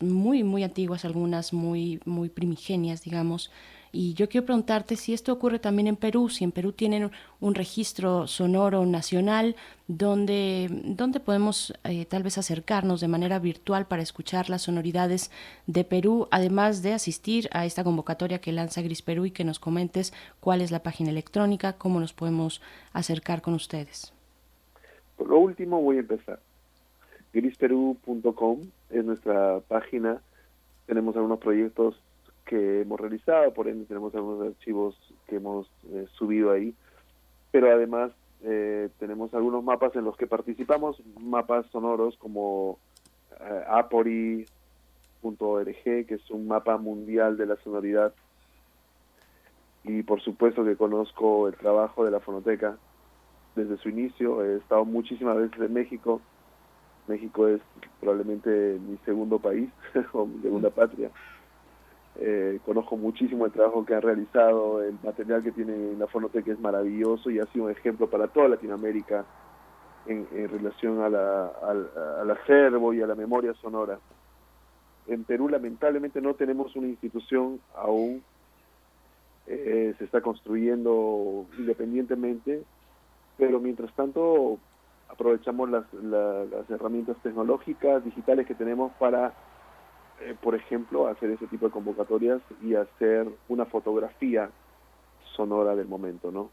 muy, 0.00 0.42
muy 0.44 0.62
antiguas, 0.62 1.04
algunas 1.04 1.52
muy, 1.52 2.00
muy 2.04 2.28
primigenias, 2.28 3.02
digamos. 3.02 3.50
Y 3.92 4.14
yo 4.14 4.28
quiero 4.28 4.44
preguntarte 4.44 4.96
si 4.96 5.14
esto 5.14 5.32
ocurre 5.32 5.58
también 5.58 5.86
en 5.86 5.96
Perú, 5.96 6.28
si 6.28 6.44
en 6.44 6.52
Perú 6.52 6.72
tienen 6.72 7.10
un 7.40 7.54
registro 7.54 8.26
sonoro 8.26 8.84
nacional 8.84 9.56
donde, 9.88 10.68
donde 10.84 11.20
podemos 11.20 11.72
eh, 11.84 12.04
tal 12.04 12.22
vez 12.22 12.36
acercarnos 12.36 13.00
de 13.00 13.08
manera 13.08 13.38
virtual 13.38 13.86
para 13.86 14.02
escuchar 14.02 14.50
las 14.50 14.62
sonoridades 14.62 15.30
de 15.66 15.84
Perú, 15.84 16.28
además 16.30 16.82
de 16.82 16.92
asistir 16.92 17.48
a 17.52 17.64
esta 17.64 17.84
convocatoria 17.84 18.40
que 18.40 18.52
lanza 18.52 18.82
Gris 18.82 19.02
Perú 19.02 19.26
y 19.26 19.30
que 19.30 19.44
nos 19.44 19.58
comentes 19.58 20.12
cuál 20.40 20.60
es 20.60 20.70
la 20.70 20.82
página 20.82 21.10
electrónica, 21.10 21.74
cómo 21.74 22.00
nos 22.00 22.12
podemos 22.12 22.60
acercar 22.92 23.40
con 23.40 23.54
ustedes. 23.54 24.12
Por 25.16 25.28
lo 25.28 25.38
último 25.38 25.80
voy 25.80 25.96
a 25.96 26.00
empezar 26.00 26.40
grisperú.com 27.36 28.60
es 28.88 29.04
nuestra 29.04 29.60
página. 29.68 30.22
Tenemos 30.86 31.14
algunos 31.16 31.38
proyectos 31.38 32.00
que 32.46 32.80
hemos 32.80 32.98
realizado, 32.98 33.52
por 33.52 33.68
ende 33.68 33.84
tenemos 33.84 34.14
algunos 34.14 34.48
archivos 34.48 34.96
que 35.26 35.36
hemos 35.36 35.68
eh, 35.92 36.06
subido 36.16 36.50
ahí, 36.50 36.74
pero 37.50 37.70
además 37.70 38.12
eh, 38.42 38.88
tenemos 38.98 39.34
algunos 39.34 39.62
mapas 39.62 39.94
en 39.96 40.04
los 40.04 40.16
que 40.16 40.26
participamos, 40.26 41.02
mapas 41.20 41.66
sonoros 41.66 42.16
como 42.16 42.78
eh, 43.40 43.64
apori.org, 43.68 44.46
que 45.74 46.14
es 46.14 46.30
un 46.30 46.46
mapa 46.46 46.78
mundial 46.78 47.36
de 47.36 47.46
la 47.46 47.56
sonoridad, 47.56 48.14
y 49.84 50.02
por 50.04 50.22
supuesto 50.22 50.64
que 50.64 50.76
conozco 50.76 51.48
el 51.48 51.56
trabajo 51.56 52.04
de 52.04 52.12
la 52.12 52.20
fonoteca 52.20 52.78
desde 53.56 53.76
su 53.78 53.88
inicio, 53.88 54.44
he 54.44 54.56
estado 54.56 54.84
muchísimas 54.84 55.36
veces 55.36 55.60
en 55.60 55.72
México, 55.72 56.22
México 57.08 57.48
es 57.48 57.60
probablemente 58.00 58.78
mi 58.86 58.96
segundo 59.04 59.38
país 59.38 59.70
o 60.12 60.26
mi 60.26 60.40
segunda 60.42 60.70
patria. 60.70 61.10
Eh, 62.18 62.60
conozco 62.64 62.96
muchísimo 62.96 63.44
el 63.44 63.52
trabajo 63.52 63.84
que 63.84 63.94
han 63.94 64.00
realizado, 64.00 64.82
el 64.82 64.96
material 65.02 65.42
que 65.42 65.52
tiene 65.52 65.94
la 65.98 66.06
Fonoteca 66.06 66.50
es 66.50 66.58
maravilloso 66.58 67.30
y 67.30 67.38
ha 67.38 67.46
sido 67.46 67.66
un 67.66 67.70
ejemplo 67.70 68.08
para 68.08 68.28
toda 68.28 68.48
Latinoamérica 68.48 69.26
en, 70.06 70.48
relación 70.48 71.02
a 71.02 71.10
la, 71.10 71.46
al, 71.46 72.30
acervo 72.30 72.94
y 72.94 73.02
a 73.02 73.06
la 73.06 73.14
memoria 73.14 73.52
sonora. 73.54 73.98
En 75.08 75.24
Perú 75.24 75.48
lamentablemente 75.48 76.20
no 76.20 76.34
tenemos 76.34 76.74
una 76.74 76.86
institución 76.86 77.60
aún, 77.74 78.22
eh, 79.46 79.94
se 79.98 80.04
está 80.04 80.20
construyendo 80.20 81.46
independientemente, 81.58 82.62
pero 83.36 83.60
mientras 83.60 83.94
tanto 83.94 84.58
aprovechamos 85.08 85.70
las, 85.70 85.84
las 85.92 86.68
herramientas 86.70 87.16
tecnológicas, 87.22 88.04
digitales 88.04 88.46
que 88.46 88.54
tenemos 88.54 88.92
para, 88.98 89.34
eh, 90.20 90.34
por 90.40 90.54
ejemplo, 90.54 91.06
hacer 91.06 91.30
ese 91.30 91.46
tipo 91.46 91.66
de 91.66 91.72
convocatorias 91.72 92.40
y 92.62 92.74
hacer 92.74 93.28
una 93.48 93.64
fotografía 93.66 94.50
sonora 95.34 95.74
del 95.74 95.86
momento, 95.86 96.30
¿no? 96.30 96.50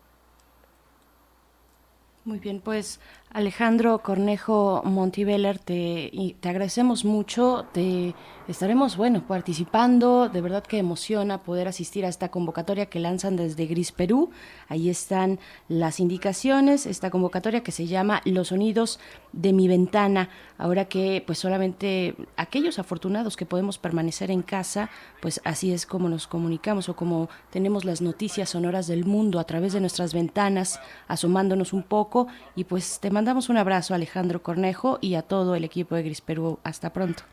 Muy 2.25 2.39
bien, 2.39 2.61
pues 2.63 3.01
Alejandro 3.31 3.99
Cornejo 4.01 4.81
Montiveller, 4.85 5.59
te, 5.59 6.09
te 6.39 6.47
agradecemos 6.47 7.03
mucho, 7.03 7.65
te 7.73 8.15
estaremos, 8.47 8.95
bueno, 8.95 9.27
participando, 9.27 10.29
de 10.29 10.39
verdad 10.39 10.63
que 10.63 10.77
emociona 10.77 11.43
poder 11.43 11.67
asistir 11.67 12.05
a 12.05 12.07
esta 12.07 12.31
convocatoria 12.31 12.85
que 12.85 13.01
lanzan 13.01 13.35
desde 13.35 13.65
Gris 13.65 13.91
Perú, 13.91 14.29
ahí 14.69 14.89
están 14.89 15.37
las 15.67 15.99
indicaciones, 15.99 16.85
esta 16.85 17.09
convocatoria 17.09 17.61
que 17.61 17.73
se 17.73 17.87
llama 17.87 18.21
Los 18.23 18.47
sonidos 18.49 19.01
de 19.33 19.51
mi 19.51 19.67
ventana, 19.67 20.29
ahora 20.57 20.85
que 20.85 21.21
pues 21.25 21.39
solamente 21.39 22.15
aquellos 22.37 22.79
afortunados 22.79 23.35
que 23.35 23.45
podemos 23.45 23.77
permanecer 23.77 24.31
en 24.31 24.43
casa, 24.43 24.89
pues 25.21 25.41
así 25.43 25.73
es 25.73 25.85
como 25.85 26.07
nos 26.07 26.27
comunicamos 26.27 26.87
o 26.87 26.95
como 26.95 27.29
tenemos 27.49 27.83
las 27.83 28.01
noticias 28.01 28.51
sonoras 28.51 28.87
del 28.87 29.05
mundo 29.05 29.39
a 29.39 29.43
través 29.43 29.73
de 29.73 29.81
nuestras 29.81 30.13
ventanas, 30.13 30.79
asomándonos 31.07 31.73
un 31.73 31.83
poco 31.83 32.27
y 32.55 32.63
pues 32.63 32.99
te 32.99 33.11
mandamos 33.11 33.49
un 33.49 33.57
abrazo 33.57 33.93
Alejandro 33.93 34.41
Cornejo 34.41 34.99
y 35.01 35.15
a 35.15 35.23
todo 35.23 35.55
el 35.55 35.63
equipo 35.63 35.95
de 35.95 36.03
Gris 36.03 36.21
Perú. 36.21 36.59
Hasta 36.63 36.93
pronto. 36.93 37.23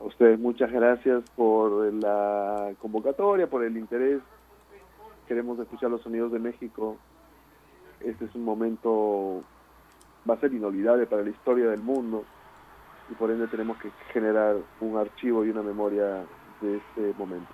A 0.00 0.04
ustedes 0.04 0.38
muchas 0.38 0.70
gracias 0.70 1.22
por 1.36 1.92
la 1.94 2.72
convocatoria, 2.80 3.46
por 3.46 3.64
el 3.64 3.76
interés. 3.76 4.20
Queremos 5.28 5.58
escuchar 5.58 5.90
los 5.90 6.02
sonidos 6.02 6.32
de 6.32 6.38
México. 6.38 6.96
Este 8.00 8.26
es 8.26 8.34
un 8.34 8.44
momento, 8.44 9.42
va 10.28 10.34
a 10.34 10.40
ser 10.40 10.52
inolvidable 10.52 11.06
para 11.06 11.22
la 11.22 11.30
historia 11.30 11.66
del 11.66 11.82
mundo 11.82 12.24
y 13.10 13.14
por 13.14 13.30
ende 13.30 13.46
tenemos 13.48 13.76
que 13.78 13.90
generar 14.12 14.56
un 14.80 14.96
archivo 14.96 15.44
y 15.44 15.50
una 15.50 15.62
memoria 15.62 16.24
de 16.60 16.76
este 16.76 17.14
momento. 17.18 17.52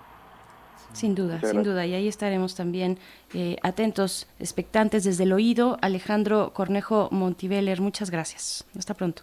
Sin 0.92 1.14
duda, 1.14 1.40
sin 1.40 1.62
duda. 1.62 1.86
Y 1.86 1.94
ahí 1.94 2.08
estaremos 2.08 2.54
también 2.54 2.98
eh, 3.32 3.56
atentos, 3.62 4.26
expectantes 4.38 5.04
desde 5.04 5.24
el 5.24 5.32
oído. 5.32 5.78
Alejandro 5.82 6.52
Cornejo 6.52 7.08
Montiveller, 7.12 7.80
muchas 7.80 8.10
gracias. 8.10 8.64
Hasta 8.76 8.94
pronto. 8.94 9.22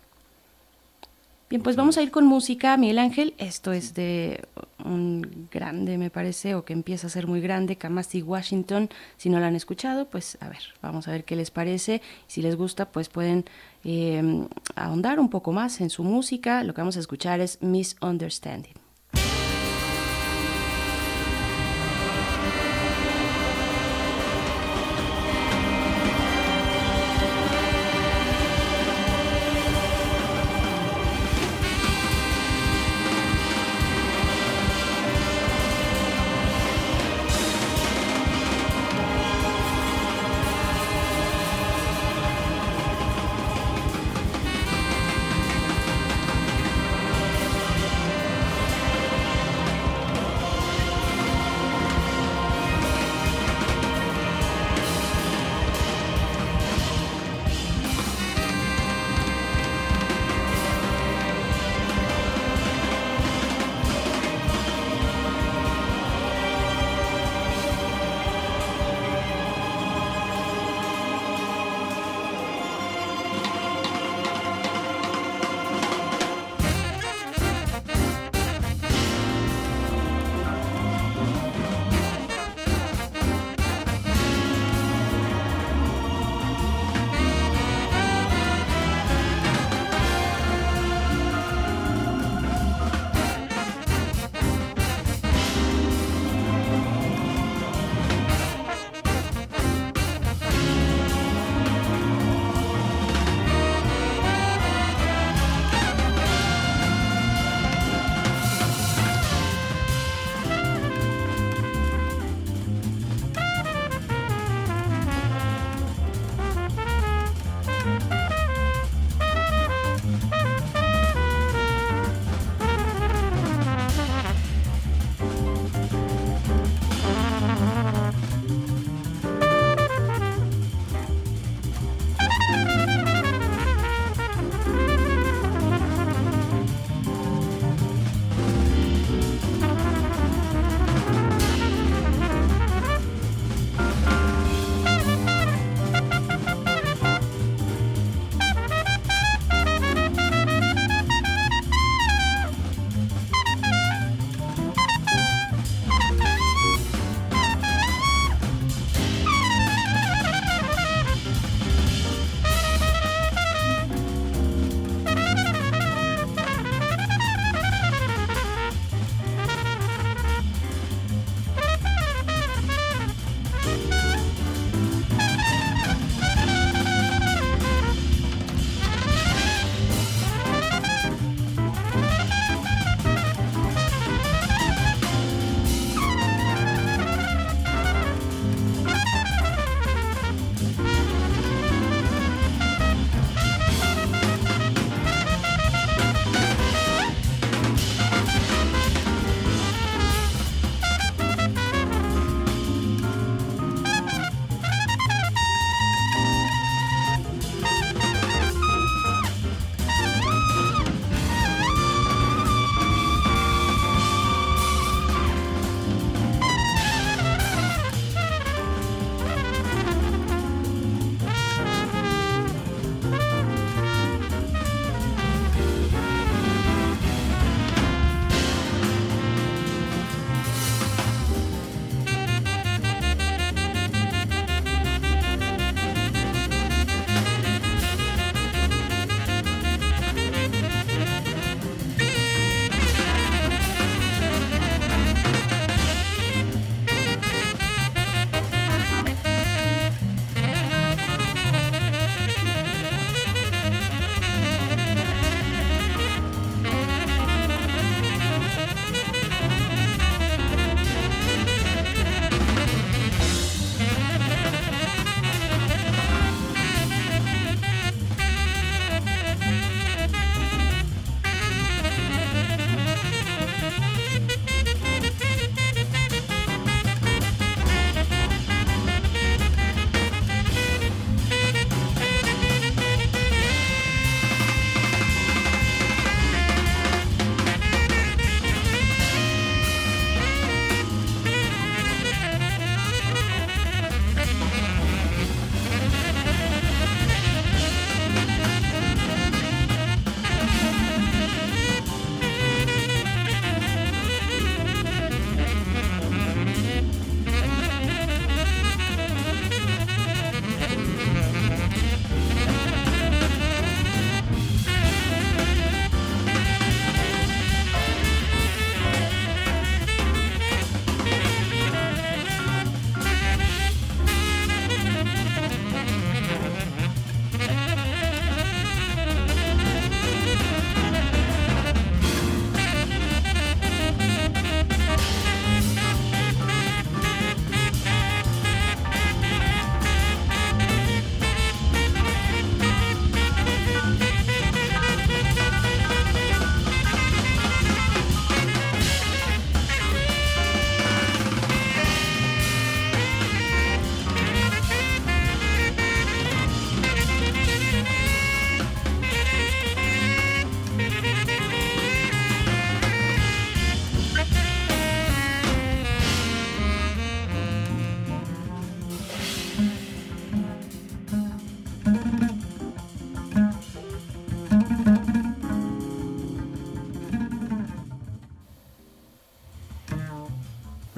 Bien, 1.49 1.61
pues 1.61 1.75
vamos 1.75 1.97
a 1.97 2.03
ir 2.03 2.11
con 2.11 2.25
música, 2.25 2.77
Miguel 2.77 2.99
Ángel. 2.99 3.33
Esto 3.37 3.71
es 3.73 3.93
de 3.93 4.45
un 4.88 5.47
grande, 5.51 5.97
me 5.97 6.09
parece, 6.09 6.55
o 6.55 6.65
que 6.65 6.73
empieza 6.73 7.07
a 7.07 7.09
ser 7.09 7.27
muy 7.27 7.41
grande, 7.41 7.77
Kamasi 7.77 8.21
Washington. 8.21 8.89
Si 9.17 9.29
no 9.29 9.39
la 9.39 9.47
han 9.47 9.55
escuchado, 9.55 10.09
pues 10.09 10.38
a 10.41 10.49
ver, 10.49 10.61
vamos 10.81 11.07
a 11.07 11.11
ver 11.11 11.23
qué 11.23 11.35
les 11.35 11.51
parece. 11.51 12.01
Si 12.27 12.41
les 12.41 12.55
gusta, 12.55 12.91
pues 12.91 13.09
pueden 13.09 13.45
eh, 13.83 14.47
ahondar 14.75 15.19
un 15.19 15.29
poco 15.29 15.51
más 15.51 15.81
en 15.81 15.89
su 15.89 16.03
música. 16.03 16.63
Lo 16.63 16.73
que 16.73 16.81
vamos 16.81 16.97
a 16.97 17.01
escuchar 17.01 17.39
es 17.39 17.61
Misunderstanding. 17.61 18.86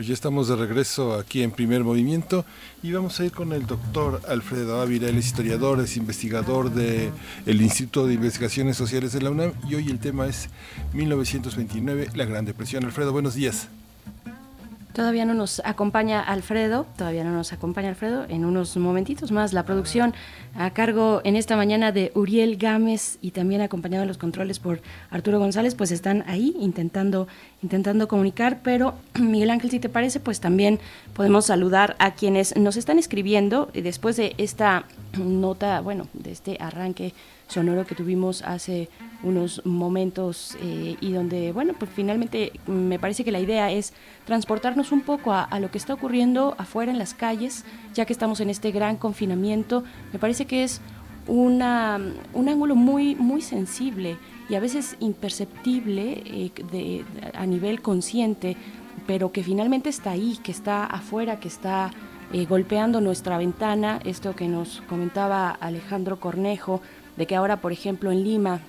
Ya 0.10 0.16
estamos 0.16 0.48
de 0.48 0.56
regreso 0.56 1.14
aquí 1.14 1.44
en 1.44 1.52
Primer 1.52 1.84
Movimiento 1.84 2.44
y 2.82 2.92
vamos 2.92 3.20
a 3.20 3.26
ir 3.26 3.32
con 3.32 3.54
el 3.54 3.68
doctor 3.68 4.20
Alfredo 4.28 4.82
Ávila, 4.82 5.08
es 5.08 5.16
historiador, 5.28 5.80
es 5.82 5.98
investigador 5.98 6.72
del 6.72 7.12
el 7.46 7.62
Instituto 7.62 8.08
de 8.08 8.16
Investigaciones 8.16 8.76
Sociales 8.76 9.14
de 9.14 9.22
la 9.22 9.30
UNAM 9.30 9.52
y 9.70 9.76
hoy 9.76 9.88
el 9.88 10.00
tema 10.00 10.26
es 10.26 10.50
1929, 10.94 12.08
la 12.16 12.26
Gran 12.26 12.44
Depresión. 12.44 12.86
Alfredo, 12.86 13.12
buenos 13.12 13.36
días. 13.36 13.70
Todavía 14.94 15.24
no 15.24 15.36
nos 15.36 15.62
acompaña 15.66 16.20
Alfredo, 16.20 16.88
todavía 16.98 17.24
no 17.24 17.32
nos 17.32 17.54
acompaña 17.54 17.90
Alfredo, 17.90 18.26
en 18.28 18.44
unos 18.44 18.76
momentitos 18.76 19.32
más. 19.32 19.54
La 19.54 19.64
producción 19.64 20.16
a 20.56 20.72
cargo 20.72 21.22
en 21.24 21.36
esta 21.36 21.56
mañana 21.56 21.92
de 21.92 22.12
Uriel 22.16 22.58
Gámez 22.58 23.20
y 23.22 23.32
también 23.32 23.62
acompañado 23.62 24.02
en 24.02 24.08
los 24.08 24.18
controles 24.18 24.58
por 24.58 24.82
Arturo 25.12 25.38
González, 25.38 25.76
pues 25.76 25.92
están 25.92 26.24
ahí 26.28 26.56
intentando 26.60 27.28
intentando 27.62 28.08
comunicar, 28.08 28.62
pero 28.64 28.96
Miguel 29.20 29.52
Ángel, 29.52 29.70
si 29.70 29.80
te 29.80 29.90
parece, 29.90 30.20
pues 30.20 30.40
también 30.40 30.80
podemos 31.14 31.46
saludar 31.46 31.96
a 32.00 32.16
quienes 32.16 32.58
nos 32.58 32.76
están 32.76 32.98
escribiendo 32.98 33.70
después 33.74 34.18
de 34.18 34.34
esta 34.38 34.86
nota, 35.18 35.82
bueno, 35.82 36.08
de 36.14 36.32
este 36.32 36.58
arranque 36.60 37.14
sonoro 37.50 37.86
que 37.86 37.96
tuvimos 37.96 38.44
hace 38.44 38.90
unos 39.24 39.66
momentos 39.66 40.56
eh, 40.62 40.96
y 41.02 41.12
donde, 41.12 41.52
bueno, 41.52 41.74
pues 41.78 41.92
finalmente 41.94 42.54
me 42.68 43.00
parece 43.00 43.26
que 43.26 43.32
la 43.32 43.40
idea 43.40 43.72
es 43.72 43.94
transportarnos 44.26 44.92
un 44.92 45.02
poco 45.02 45.34
a, 45.34 45.60
lo 45.60 45.70
que 45.72 45.78
está 45.78 45.96
ocurriendo 45.96 46.56
afuera 46.58 46.92
en 46.92 47.00
las 47.00 47.14
calles, 47.14 47.66
ya 47.94 48.06
que 48.06 48.14
estamos 48.14 48.40
en 48.40 48.50
este 48.50 48.72
gran 48.72 48.96
confinamiento. 48.96 49.84
Me 50.14 50.20
parece 50.20 50.46
que 50.46 50.64
es 50.64 50.80
una, 51.28 52.00
un 52.34 52.50
ángulo 52.50 52.76
muy, 52.76 53.16
muy 53.16 53.42
sensible 53.42 54.18
y 54.48 54.56
a 54.56 54.60
veces 54.60 54.96
imperceptible 55.00 56.24
eh, 56.26 56.52
de, 56.72 57.04
a 57.34 57.46
nivel 57.46 57.82
consciente, 57.82 58.58
pero 59.08 59.32
que 59.32 59.44
finalmente 59.44 59.90
está 59.90 60.12
ahí, 60.12 60.38
que 60.44 60.52
está 60.52 60.86
afuera, 60.86 61.40
que 61.40 61.48
está 61.48 61.92
eh, 62.32 62.46
golpeando 62.46 63.02
nuestra 63.02 63.40
ventana, 63.40 64.00
esto 64.06 64.36
que 64.36 64.48
nos 64.48 64.82
comentaba 64.88 65.50
Alejandro 65.50 66.20
Cornejo, 66.20 66.80
de 67.20 67.28
que 67.28 67.36
ahora, 67.36 67.60
por 67.60 67.74
ejemplo, 67.74 68.14
en 68.14 68.24
Lima 68.24 68.62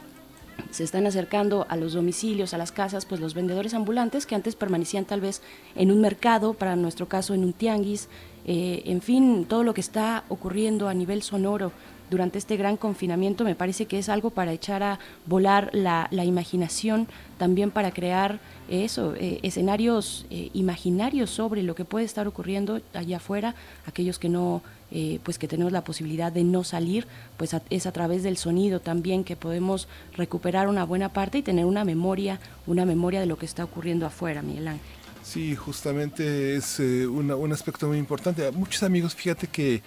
se 0.72 0.82
están 0.82 1.06
acercando 1.06 1.66
a 1.68 1.76
los 1.76 1.92
domicilios, 1.92 2.52
a 2.52 2.58
las 2.58 2.72
casas, 2.72 3.06
pues 3.06 3.20
los 3.20 3.32
vendedores 3.32 3.74
ambulantes 3.74 4.26
que 4.26 4.34
antes 4.34 4.56
permanecían 4.56 5.04
tal 5.04 5.20
vez 5.20 5.40
en 5.76 5.92
un 5.92 6.00
mercado, 6.00 6.52
para 6.52 6.74
nuestro 6.74 7.06
caso 7.08 7.32
en 7.32 7.44
un 7.44 7.52
tianguis, 7.52 8.08
eh, 8.44 8.82
en 8.86 9.02
fin, 9.02 9.46
todo 9.48 9.62
lo 9.62 9.72
que 9.72 9.80
está 9.80 10.24
ocurriendo 10.28 10.88
a 10.88 10.94
nivel 10.94 11.22
sonoro 11.22 11.70
durante 12.10 12.38
este 12.38 12.56
gran 12.56 12.76
confinamiento 12.76 13.44
me 13.44 13.54
parece 13.54 13.86
que 13.86 14.00
es 14.00 14.08
algo 14.08 14.30
para 14.30 14.52
echar 14.52 14.82
a 14.82 14.98
volar 15.26 15.70
la, 15.72 16.08
imaginación, 16.10 17.06
también 17.38 17.70
para 17.70 17.92
crear 17.92 18.40
eso, 18.68 19.14
eh, 19.14 19.38
escenarios 19.44 20.26
eh, 20.30 20.50
imaginarios 20.52 21.30
sobre 21.30 21.62
lo 21.62 21.76
que 21.76 21.84
puede 21.84 22.04
estar 22.04 22.26
ocurriendo 22.26 22.80
allá 22.94 23.18
afuera, 23.18 23.54
aquellos 23.86 24.18
que 24.18 24.28
no 24.28 24.62
eh, 24.90 25.20
pues 25.22 25.38
que 25.38 25.48
tenemos 25.48 25.72
la 25.72 25.84
posibilidad 25.84 26.32
de 26.32 26.44
no 26.44 26.64
salir, 26.64 27.06
pues 27.36 27.54
es 27.70 27.86
a 27.86 27.92
través 27.92 28.22
del 28.22 28.36
sonido 28.36 28.80
también 28.80 29.24
que 29.24 29.36
podemos 29.36 29.88
recuperar 30.16 30.68
una 30.68 30.84
buena 30.84 31.12
parte 31.12 31.38
y 31.38 31.42
tener 31.42 31.64
una 31.64 31.84
memoria, 31.84 32.40
una 32.66 32.84
memoria 32.84 33.20
de 33.20 33.26
lo 33.26 33.38
que 33.38 33.46
está 33.46 33.64
ocurriendo 33.64 34.06
afuera, 34.06 34.42
Miguel 34.42 34.68
Ángel. 34.68 34.86
Sí, 35.22 35.54
justamente 35.54 36.56
es 36.56 36.80
un 36.80 37.52
aspecto 37.52 37.86
muy 37.86 37.98
importante. 37.98 38.50
Muchos 38.52 38.82
amigos, 38.82 39.14
fíjate 39.14 39.46
que 39.46 39.82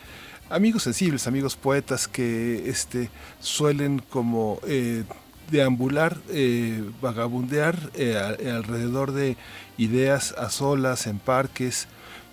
amigos 0.49 0.83
sensibles, 0.83 1.27
amigos 1.27 1.55
poetas 1.55 2.07
que 2.07 2.69
este, 2.69 3.09
suelen 3.39 4.01
como 4.09 4.59
eh, 4.67 5.03
deambular, 5.49 6.17
eh, 6.29 6.83
vagabundear 7.01 7.77
eh, 7.95 8.17
alrededor 8.17 9.11
de 9.11 9.37
ideas 9.77 10.33
a 10.37 10.49
solas, 10.49 11.07
en 11.07 11.19
parques. 11.19 11.87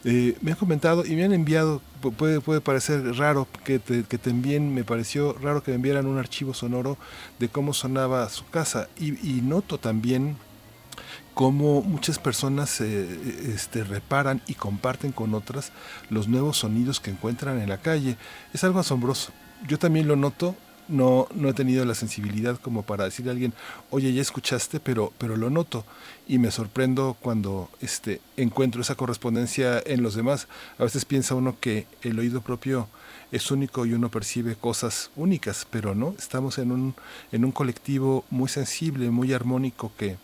Me 0.04 0.52
han 0.52 0.56
comentado 0.58 1.04
y 1.04 1.14
me 1.14 1.24
han 1.24 1.32
enviado, 1.32 1.82
puede, 2.16 2.40
puede 2.40 2.60
parecer 2.60 3.02
raro 3.16 3.46
que 3.64 3.78
te, 3.78 4.04
que 4.04 4.18
te 4.18 4.30
envíen, 4.30 4.74
me 4.74 4.84
pareció 4.84 5.34
raro 5.34 5.62
que 5.62 5.72
me 5.72 5.76
enviaran 5.76 6.06
un 6.06 6.18
archivo 6.18 6.54
sonoro 6.54 6.96
de 7.38 7.48
cómo 7.48 7.74
sonaba 7.74 8.28
su 8.28 8.48
casa 8.48 8.88
y, 8.98 9.10
y 9.28 9.42
noto 9.42 9.78
también 9.78 10.36
cómo 11.34 11.82
muchas 11.82 12.18
personas 12.18 12.80
eh, 12.80 13.52
este, 13.54 13.84
reparan 13.84 14.42
y 14.46 14.54
comparten 14.54 15.12
con 15.12 15.34
otras 15.34 15.72
los 16.10 16.28
nuevos 16.28 16.58
sonidos 16.58 17.00
que 17.00 17.10
encuentran 17.10 17.60
en 17.60 17.68
la 17.68 17.78
calle. 17.78 18.16
Es 18.52 18.64
algo 18.64 18.78
asombroso. 18.78 19.32
Yo 19.66 19.78
también 19.78 20.08
lo 20.08 20.16
noto. 20.16 20.54
No, 20.88 21.28
no 21.34 21.48
he 21.48 21.54
tenido 21.54 21.84
la 21.84 21.94
sensibilidad 21.94 22.58
como 22.58 22.82
para 22.82 23.04
decirle 23.04 23.30
a 23.30 23.32
alguien, 23.32 23.54
oye, 23.90 24.12
ya 24.12 24.20
escuchaste, 24.20 24.80
pero, 24.80 25.12
pero 25.18 25.36
lo 25.36 25.48
noto. 25.48 25.84
Y 26.30 26.38
me 26.38 26.52
sorprendo 26.52 27.16
cuando 27.20 27.68
este, 27.80 28.20
encuentro 28.36 28.82
esa 28.82 28.94
correspondencia 28.94 29.82
en 29.84 30.04
los 30.04 30.14
demás. 30.14 30.46
A 30.78 30.84
veces 30.84 31.04
piensa 31.04 31.34
uno 31.34 31.56
que 31.58 31.88
el 32.02 32.20
oído 32.20 32.40
propio 32.40 32.86
es 33.32 33.50
único 33.50 33.84
y 33.84 33.94
uno 33.94 34.12
percibe 34.12 34.54
cosas 34.54 35.10
únicas, 35.16 35.66
pero 35.68 35.96
no, 35.96 36.14
estamos 36.16 36.58
en 36.58 36.70
un, 36.70 36.94
en 37.32 37.44
un 37.44 37.50
colectivo 37.50 38.24
muy 38.30 38.48
sensible, 38.48 39.10
muy 39.10 39.32
armónico 39.32 39.90
que, 39.98 40.18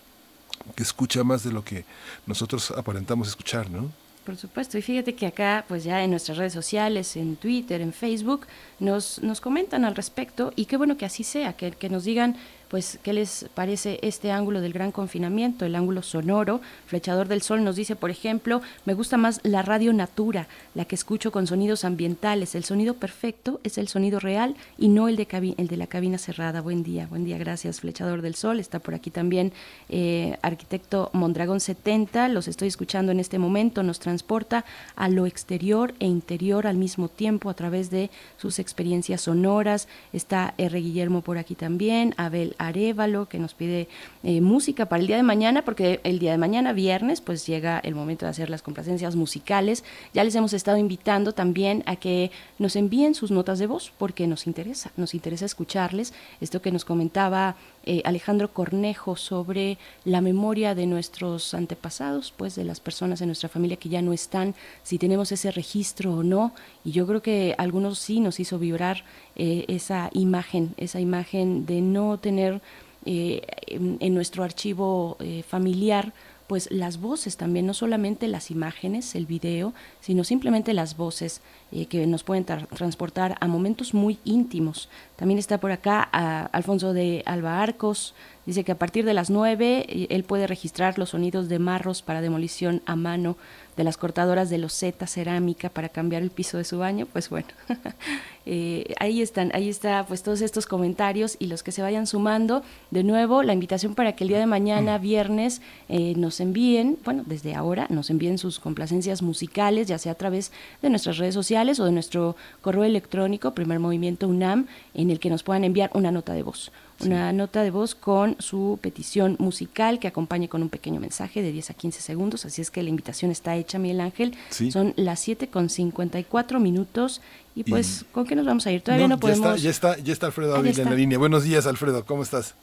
que 0.76 0.84
escucha 0.84 1.24
más 1.24 1.42
de 1.42 1.50
lo 1.50 1.64
que 1.64 1.84
nosotros 2.24 2.70
aparentamos 2.70 3.26
escuchar, 3.26 3.68
¿no? 3.68 3.90
Por 4.24 4.36
supuesto, 4.36 4.78
y 4.78 4.82
fíjate 4.82 5.16
que 5.16 5.26
acá, 5.26 5.64
pues 5.66 5.82
ya 5.82 6.04
en 6.04 6.10
nuestras 6.10 6.38
redes 6.38 6.52
sociales, 6.52 7.16
en 7.16 7.34
Twitter, 7.34 7.80
en 7.80 7.92
Facebook, 7.92 8.46
nos, 8.78 9.20
nos 9.22 9.40
comentan 9.40 9.84
al 9.84 9.96
respecto 9.96 10.52
y 10.54 10.66
qué 10.66 10.76
bueno 10.76 10.96
que 10.96 11.04
así 11.04 11.24
sea, 11.24 11.54
que, 11.54 11.72
que 11.72 11.88
nos 11.88 12.04
digan 12.04 12.36
pues 12.68 12.98
qué 13.02 13.12
les 13.12 13.46
parece 13.54 13.98
este 14.02 14.32
ángulo 14.32 14.60
del 14.60 14.72
gran 14.72 14.92
confinamiento, 14.92 15.64
el 15.64 15.76
ángulo 15.76 16.02
sonoro. 16.02 16.60
Flechador 16.86 17.28
del 17.28 17.42
Sol 17.42 17.62
nos 17.62 17.76
dice, 17.76 17.96
por 17.96 18.10
ejemplo, 18.10 18.60
me 18.84 18.94
gusta 18.94 19.16
más 19.16 19.40
la 19.44 19.62
radio 19.62 19.92
natura, 19.92 20.48
la 20.74 20.84
que 20.84 20.94
escucho 20.94 21.30
con 21.30 21.46
sonidos 21.46 21.84
ambientales. 21.84 22.54
El 22.54 22.64
sonido 22.64 22.94
perfecto 22.94 23.60
es 23.62 23.78
el 23.78 23.88
sonido 23.88 24.18
real 24.18 24.56
y 24.78 24.88
no 24.88 25.08
el 25.08 25.16
de, 25.16 25.54
el 25.56 25.68
de 25.68 25.76
la 25.76 25.86
cabina 25.86 26.18
cerrada. 26.18 26.60
Buen 26.60 26.82
día, 26.82 27.06
buen 27.06 27.24
día, 27.24 27.38
gracias 27.38 27.80
Flechador 27.80 28.22
del 28.22 28.34
Sol. 28.34 28.58
Está 28.58 28.80
por 28.80 28.94
aquí 28.94 29.10
también 29.10 29.52
eh, 29.88 30.36
arquitecto 30.42 31.10
Mondragón 31.12 31.60
70, 31.60 32.28
los 32.28 32.48
estoy 32.48 32.68
escuchando 32.68 33.12
en 33.12 33.20
este 33.20 33.38
momento, 33.38 33.82
nos 33.82 34.00
transporta 34.00 34.64
a 34.96 35.08
lo 35.08 35.26
exterior 35.26 35.94
e 36.00 36.06
interior 36.06 36.66
al 36.66 36.76
mismo 36.76 37.08
tiempo 37.08 37.48
a 37.48 37.54
través 37.54 37.90
de 37.90 38.10
sus 38.36 38.58
experiencias 38.58 39.22
sonoras. 39.22 39.88
Está 40.12 40.54
R. 40.58 40.80
Guillermo 40.80 41.22
por 41.22 41.38
aquí 41.38 41.54
también, 41.54 42.14
Abel 42.16 42.55
Arevalo, 42.58 43.28
que 43.28 43.38
nos 43.38 43.54
pide 43.54 43.88
eh, 44.22 44.40
música 44.40 44.86
para 44.86 45.00
el 45.00 45.06
día 45.06 45.16
de 45.16 45.22
mañana, 45.22 45.62
porque 45.62 46.00
el 46.04 46.18
día 46.18 46.32
de 46.32 46.38
mañana, 46.38 46.72
viernes, 46.72 47.20
pues 47.20 47.46
llega 47.46 47.78
el 47.78 47.94
momento 47.94 48.26
de 48.26 48.30
hacer 48.30 48.50
las 48.50 48.62
complacencias 48.62 49.16
musicales. 49.16 49.84
Ya 50.14 50.24
les 50.24 50.34
hemos 50.34 50.52
estado 50.52 50.76
invitando 50.76 51.32
también 51.32 51.82
a 51.86 51.96
que 51.96 52.30
nos 52.58 52.76
envíen 52.76 53.14
sus 53.14 53.30
notas 53.30 53.58
de 53.58 53.66
voz, 53.66 53.92
porque 53.98 54.26
nos 54.26 54.46
interesa, 54.46 54.90
nos 54.96 55.14
interesa 55.14 55.44
escucharles. 55.44 56.12
Esto 56.40 56.62
que 56.62 56.72
nos 56.72 56.84
comentaba 56.84 57.56
eh, 57.86 58.02
Alejandro 58.04 58.52
Cornejo 58.52 59.14
sobre 59.16 59.78
la 60.04 60.20
memoria 60.20 60.74
de 60.74 60.86
nuestros 60.86 61.54
antepasados, 61.54 62.32
pues 62.36 62.56
de 62.56 62.64
las 62.64 62.80
personas 62.80 63.20
en 63.20 63.28
nuestra 63.28 63.48
familia 63.48 63.76
que 63.76 63.88
ya 63.88 64.02
no 64.02 64.12
están, 64.12 64.54
si 64.82 64.98
tenemos 64.98 65.30
ese 65.30 65.52
registro 65.52 66.14
o 66.14 66.22
no. 66.22 66.52
Y 66.84 66.90
yo 66.90 67.06
creo 67.06 67.22
que 67.22 67.54
algunos 67.58 67.98
sí 68.00 68.20
nos 68.20 68.40
hizo 68.40 68.58
vibrar 68.58 69.04
eh, 69.36 69.64
esa 69.68 70.10
imagen, 70.12 70.74
esa 70.76 71.00
imagen 71.00 71.64
de 71.64 71.80
no 71.80 72.18
tener 72.18 72.60
eh, 73.04 73.42
en, 73.68 74.14
nuestro 74.14 74.42
archivo 74.42 75.16
familiar 75.46 76.12
pues 76.46 76.70
las 76.70 77.00
voces 77.00 77.36
también, 77.36 77.66
no 77.66 77.74
solamente 77.74 78.28
las 78.28 78.50
imágenes, 78.50 79.14
el 79.14 79.26
video, 79.26 79.74
sino 80.00 80.24
simplemente 80.24 80.74
las 80.74 80.96
voces 80.96 81.40
que 81.88 82.06
nos 82.06 82.22
pueden 82.22 82.44
transportar 82.44 83.36
a 83.40 83.48
momentos 83.48 83.94
muy 83.94 84.18
íntimos. 84.24 84.88
También 85.16 85.38
está 85.38 85.58
por 85.58 85.72
acá 85.72 86.02
Alfonso 86.02 86.92
de 86.92 87.22
Alba 87.26 87.62
Arcos, 87.62 88.14
dice 88.46 88.62
que 88.62 88.72
a 88.72 88.78
partir 88.78 89.04
de 89.04 89.14
las 89.14 89.30
9 89.30 90.06
él 90.08 90.24
puede 90.24 90.46
registrar 90.46 90.98
los 90.98 91.10
sonidos 91.10 91.48
de 91.48 91.58
marros 91.58 92.02
para 92.02 92.20
demolición 92.20 92.82
a 92.86 92.94
mano 92.94 93.36
de 93.76 93.84
las 93.84 93.96
cortadoras 93.96 94.48
de 94.48 94.58
loseta 94.58 95.06
cerámica 95.06 95.68
para 95.68 95.88
cambiar 95.88 96.22
el 96.22 96.30
piso 96.30 96.58
de 96.58 96.64
su 96.64 96.78
baño, 96.78 97.06
pues 97.12 97.28
bueno, 97.28 97.48
eh, 98.46 98.94
ahí 99.00 99.20
están, 99.22 99.50
ahí 99.54 99.68
está 99.68 100.06
pues 100.06 100.22
todos 100.22 100.40
estos 100.40 100.66
comentarios 100.66 101.36
y 101.40 101.46
los 101.46 101.64
que 101.64 101.72
se 101.72 101.82
vayan 101.82 102.06
sumando, 102.06 102.62
de 102.92 103.02
nuevo 103.02 103.42
la 103.42 103.52
invitación 103.52 103.96
para 103.96 104.14
que 104.14 104.22
el 104.22 104.28
día 104.28 104.38
de 104.38 104.46
mañana, 104.46 104.98
mm. 104.98 105.02
viernes, 105.02 105.60
eh, 105.88 106.14
nos 106.16 106.38
envíen, 106.38 106.96
bueno, 107.04 107.24
desde 107.26 107.56
ahora 107.56 107.86
nos 107.90 108.08
envíen 108.08 108.38
sus 108.38 108.60
complacencias 108.60 109.20
musicales, 109.20 109.88
ya 109.88 109.98
sea 109.98 110.12
a 110.12 110.14
través 110.14 110.52
de 110.80 110.90
nuestras 110.90 111.18
redes 111.18 111.34
sociales 111.34 111.80
o 111.80 111.84
de 111.84 111.92
nuestro 111.92 112.36
correo 112.60 112.84
electrónico, 112.84 113.52
primer 113.52 113.80
movimiento 113.80 114.28
UNAM, 114.28 114.68
en 114.94 115.10
el 115.10 115.18
que 115.18 115.28
nos 115.28 115.42
puedan 115.42 115.64
enviar 115.64 115.90
una 115.94 116.12
nota 116.12 116.32
de 116.32 116.44
voz 116.44 116.70
una 117.00 117.32
nota 117.32 117.62
de 117.62 117.70
voz 117.70 117.94
con 117.94 118.36
su 118.38 118.78
petición 118.80 119.36
musical 119.38 119.98
que 119.98 120.08
acompañe 120.08 120.48
con 120.48 120.62
un 120.62 120.68
pequeño 120.68 121.00
mensaje 121.00 121.42
de 121.42 121.52
10 121.52 121.70
a 121.70 121.74
15 121.74 122.00
segundos. 122.00 122.44
Así 122.46 122.62
es 122.62 122.70
que 122.70 122.82
la 122.82 122.88
invitación 122.88 123.30
está 123.30 123.56
hecha, 123.56 123.78
Miguel 123.78 124.00
Ángel. 124.00 124.34
Son 124.50 124.94
las 124.96 125.20
7 125.20 125.48
con 125.48 125.68
54 125.68 126.60
minutos. 126.60 127.20
Y 127.56 127.64
pues, 127.64 128.04
¿con 128.12 128.26
qué 128.26 128.36
nos 128.36 128.44
vamos 128.44 128.66
a 128.66 128.70
ir? 128.70 128.82
Todavía 128.82 129.08
no, 129.08 129.18
podemos. 129.18 129.62
Ya 129.62 129.70
está, 129.70 129.96
ya 129.96 130.12
está, 130.12 130.26
Alfredo 130.26 130.54
Ávila 130.56 130.82
en 130.82 130.90
la 130.90 130.94
línea. 130.94 131.16
Buenos 131.16 131.42
días, 131.42 131.66
Alfredo, 131.66 132.04
¿cómo 132.04 132.22
estás? 132.22 132.54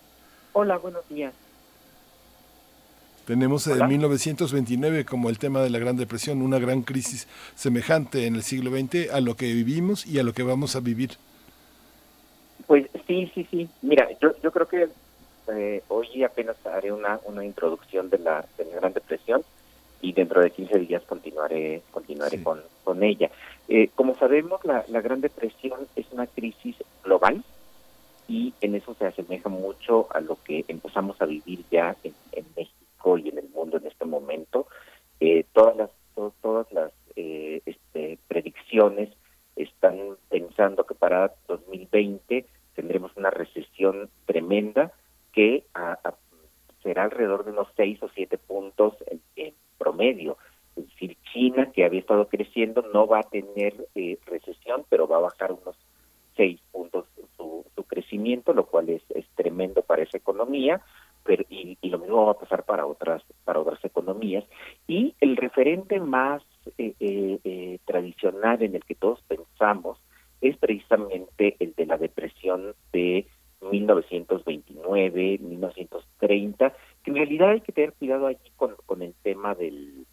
Hola, 0.53 0.77
buenos 0.77 1.01
días. 1.09 1.33
Tenemos 3.25 3.65
en 3.65 3.87
1929 3.87 5.03
como 5.05 5.31
el 5.31 5.39
tema 5.39 5.61
de 5.61 5.71
la 5.71 5.79
Gran 5.79 5.97
Depresión, 5.97 6.43
una 6.43 6.59
gran 6.59 6.83
crisis 6.83 7.27
semejante 7.55 8.27
en 8.27 8.35
el 8.35 8.43
siglo 8.43 8.69
XX 8.69 9.11
a 9.11 9.19
lo 9.19 9.35
que 9.35 9.51
vivimos 9.51 10.05
y 10.05 10.19
a 10.19 10.23
lo 10.23 10.33
que 10.33 10.43
vamos 10.43 10.75
a 10.75 10.79
vivir. 10.79 11.13
Pues 12.67 12.85
sí, 13.07 13.31
sí, 13.33 13.47
sí. 13.49 13.67
Mira, 13.81 14.07
yo, 14.21 14.35
yo 14.43 14.51
creo 14.51 14.67
que 14.67 14.89
eh, 15.55 15.83
hoy 15.87 16.23
apenas 16.23 16.55
haré 16.67 16.91
una, 16.91 17.19
una 17.25 17.43
introducción 17.43 18.11
de 18.11 18.19
la, 18.19 18.45
de 18.59 18.65
la 18.65 18.75
Gran 18.75 18.93
Depresión 18.93 19.41
y 20.03 20.11
dentro 20.11 20.41
de 20.41 20.51
15 20.51 20.79
días 20.79 21.01
continuaré 21.03 21.81
continuaré 21.89 22.43
con, 22.43 22.61
con 22.83 23.01
ella. 23.03 23.31
Eh, 23.69 23.89
como 23.95 24.15
sabemos, 24.15 24.63
la, 24.65 24.83
la 24.89 25.01
Gran 25.01 25.21
Depresión 25.21 25.87
es 25.95 26.05
una 26.11 26.27
crisis 26.27 26.75
global 27.03 27.41
y 28.27 28.53
en 28.59 28.75
eso 28.75 28.95
se 28.95 29.05
asemeja 29.05 29.47
mucho 29.47 30.07
a 30.13 30.19
lo 30.19 30.37
que 30.43 30.65
empezamos 30.67 31.19
a 31.21 31.25
vivir 31.25 31.63
ya 31.71 31.95
en, 32.03 32.13
México 32.55 33.17
y 33.17 33.29
en 33.29 33.37
el 33.37 33.49
mundo 33.49 33.77
en 33.77 33.87
este 33.87 34.03
momento. 34.03 34.67
Eh, 35.21 35.45
todas 35.53 35.75
las 35.77 35.89
todas 36.41 36.71
las 36.73 36.91
eh, 37.15 37.61
este, 37.65 38.19
predicciones 38.27 39.09
están 39.55 39.97
pensando 40.29 40.85
que 40.85 40.95
para 40.95 41.33
2020 41.47 42.45
tendremos 42.75 43.15
una 43.15 43.29
recesión 43.29 44.09
tremenda 44.25 44.91
que 45.31 45.63
será 46.83 47.05
alrededor 47.05 47.45
de 47.45 47.51
unos 47.51 47.69
6 47.77 48.03
o 48.03 48.09
7 48.13 48.37
puntos 48.37 48.95
en 49.07 49.21
promedio. 49.83 50.37
Es 50.75 50.87
decir, 50.87 51.17
China, 51.31 51.71
que 51.71 51.85
había 51.85 51.99
estado 51.99 52.27
creciendo, 52.27 52.81
no 52.93 53.05
va 53.05 53.19
a 53.19 53.29
tener 53.29 53.73
eh, 53.95 54.17
recesión, 54.25 54.85
pero 54.89 55.07
va 55.07 55.17
a 55.17 55.27
bajar 55.29 55.51
unos 55.51 55.75
seis 56.35 56.59
puntos 56.71 57.05
su, 57.37 57.65
su 57.75 57.83
crecimiento, 57.83 58.53
lo 58.53 58.65
cual 58.65 58.89
es, 58.89 59.03
es 59.09 59.25
tremendo 59.35 59.81
para 59.81 60.03
esa 60.03 60.17
economía. 60.17 60.81
Pero, 61.23 61.43
y, 61.49 61.77
lo 61.89 61.99
mismo 61.99 62.25
va 62.25 62.31
a 62.31 62.39
pasar 62.39 62.63
para 62.63 62.85
otras 62.85 63.23
para 63.45 63.59
otras 63.59 63.83
economías 63.85 64.43
y 64.87 65.15
el 65.21 65.37
referente 65.37 65.99
más 65.99 66.41
eh, 66.77 66.95
eh, 66.99 67.79
tradicional 67.85 68.61
en 68.61 68.75
el 68.75 68.83
que 68.83 68.95
todos 68.95 69.21
pensamos 69.27 69.99
es 70.41 70.57
precisamente 70.57 71.55
el 71.59 71.73
de 71.75 71.85
la 71.85 71.97
depresión 71.97 72.75
de 72.91 73.25
1929, 73.71 75.39
1930, 75.39 76.73
que 76.73 76.75
en 77.05 77.15
realidad 77.15 77.51
hay 77.51 77.61
que 77.61 77.71
tener 77.71 77.93
cuidado 77.93 78.29
con, 78.55 78.75
con 78.85 79.01
el 79.01 79.13
tema 79.23 79.55
del, 79.55 80.05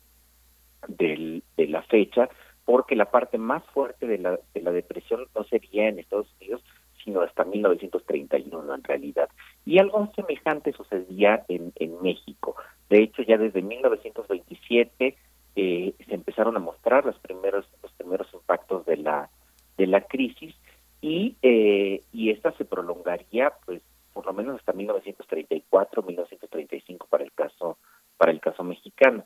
del, 0.88 1.42
de 1.56 1.66
la 1.68 1.82
fecha, 1.82 2.28
porque 2.64 2.96
la 2.96 3.10
parte 3.10 3.38
más 3.38 3.64
fuerte 3.66 4.06
de 4.06 4.18
la, 4.18 4.38
de 4.54 4.62
la 4.62 4.72
depresión 4.72 5.26
no 5.34 5.44
sería 5.44 5.88
en 5.88 5.98
Estados 5.98 6.32
Unidos, 6.40 6.62
sino 7.04 7.22
hasta 7.22 7.44
1931 7.44 8.74
en 8.74 8.84
realidad. 8.84 9.28
Y 9.64 9.78
algo 9.78 10.10
semejante 10.14 10.72
sucedía 10.72 11.44
en, 11.48 11.72
en 11.76 12.00
México. 12.02 12.56
De 12.88 13.02
hecho, 13.02 13.22
ya 13.22 13.38
desde 13.38 13.62
1927 13.62 15.16
eh, 15.56 15.94
se 16.06 16.14
empezaron 16.14 16.56
a 16.56 16.60
mostrar 16.60 17.04
los 17.04 17.18
primeros, 17.18 17.66
los 17.82 17.92
primeros 17.92 18.28
impactos 18.32 18.86
de 18.86 18.98
la, 18.98 19.30
de 19.76 19.86
la 19.86 20.02
crisis 20.02 20.54
y, 21.00 21.36
eh, 21.42 22.02
y 22.12 22.30
esta 22.30 22.52
se 22.52 22.64
prolongaría 22.64 23.52
pues 23.64 23.82
por 24.20 24.26
lo 24.26 24.34
menos 24.34 24.58
hasta 24.58 24.74
1934, 24.74 26.02
1935 26.02 27.06
para 27.08 27.24
el 27.24 27.32
caso 27.32 27.78
para 28.18 28.32
el 28.32 28.40
caso 28.40 28.62
mexicano. 28.62 29.24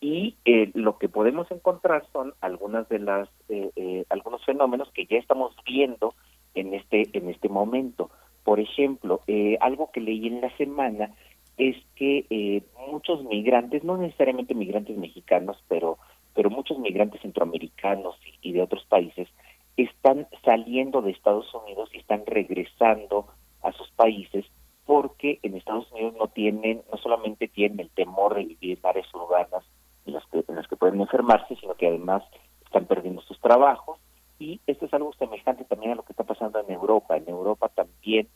Y 0.00 0.34
eh, 0.44 0.72
lo 0.74 0.98
que 0.98 1.08
podemos 1.08 1.48
encontrar 1.52 2.04
son 2.12 2.34
algunas 2.40 2.88
de 2.88 2.98
las 2.98 3.28
eh, 3.48 3.70
eh, 3.76 4.04
algunos 4.10 4.44
fenómenos 4.44 4.90
que 4.90 5.06
ya 5.06 5.18
estamos 5.18 5.54
viendo 5.64 6.14
en 6.56 6.74
este 6.74 7.08
en 7.12 7.30
este 7.30 7.48
momento. 7.48 8.10
Por 8.42 8.58
ejemplo, 8.58 9.22
algo 9.60 9.90
que 9.92 10.00
leí 10.00 10.26
en 10.26 10.40
la 10.40 10.54
semana 10.56 11.14
es 11.56 11.76
que 11.94 12.62
muchos 12.90 13.24
migrantes, 13.24 13.84
no 13.84 13.96
necesariamente 13.96 14.54
migrantes 14.54 14.98
mexicanos, 14.98 15.62
pero 15.68 15.98
pero 16.34 16.50
muchos 16.50 16.78
migrantes 16.80 17.22
centroamericanos 17.22 18.16
y 18.42 18.52
de 18.52 18.62
otros 18.62 18.84
países 18.86 19.28
están 19.76 20.26
saliendo 20.44 21.02
de 21.02 21.12
Estados 21.12 21.46
Unidos 21.54 21.88
y 21.94 21.98
están 21.98 22.24
regresando 22.26 23.28
a 23.64 23.72
sus 23.72 23.90
países 23.92 24.44
porque 24.86 25.40
en 25.42 25.56
Estados 25.56 25.90
Unidos 25.92 26.14
no 26.18 26.28
tienen, 26.28 26.82
no 26.92 26.98
solamente 26.98 27.48
tienen 27.48 27.80
el 27.80 27.90
temor 27.90 28.34
de 28.34 28.44
vivir 28.44 28.78
en 28.78 28.86
áreas 28.86 29.12
urbanas 29.14 29.64
en 30.06 30.12
las 30.14 30.24
que, 30.26 30.44
en 30.46 30.54
las 30.54 30.68
que 30.68 30.76
pueden 30.76 31.00
enfermarse, 31.00 31.56
sino 31.56 31.74
que 31.74 31.88
además 31.88 32.22
están 32.64 32.86
perdiendo 32.86 33.22
sus 33.22 33.40
trabajos 33.40 33.98
y 34.38 34.60
esto 34.66 34.86
es 34.86 34.94
algo 34.94 35.12
semejante 35.14 35.64
también 35.64 35.92
a 35.92 35.94
lo 35.94 36.02
que 36.02 36.12
está 36.12 36.24
pasando 36.24 36.58
en 36.60 36.70
Europa. 36.70 37.16
En 37.16 37.28
Europa 37.28 37.68
también 37.68 38.28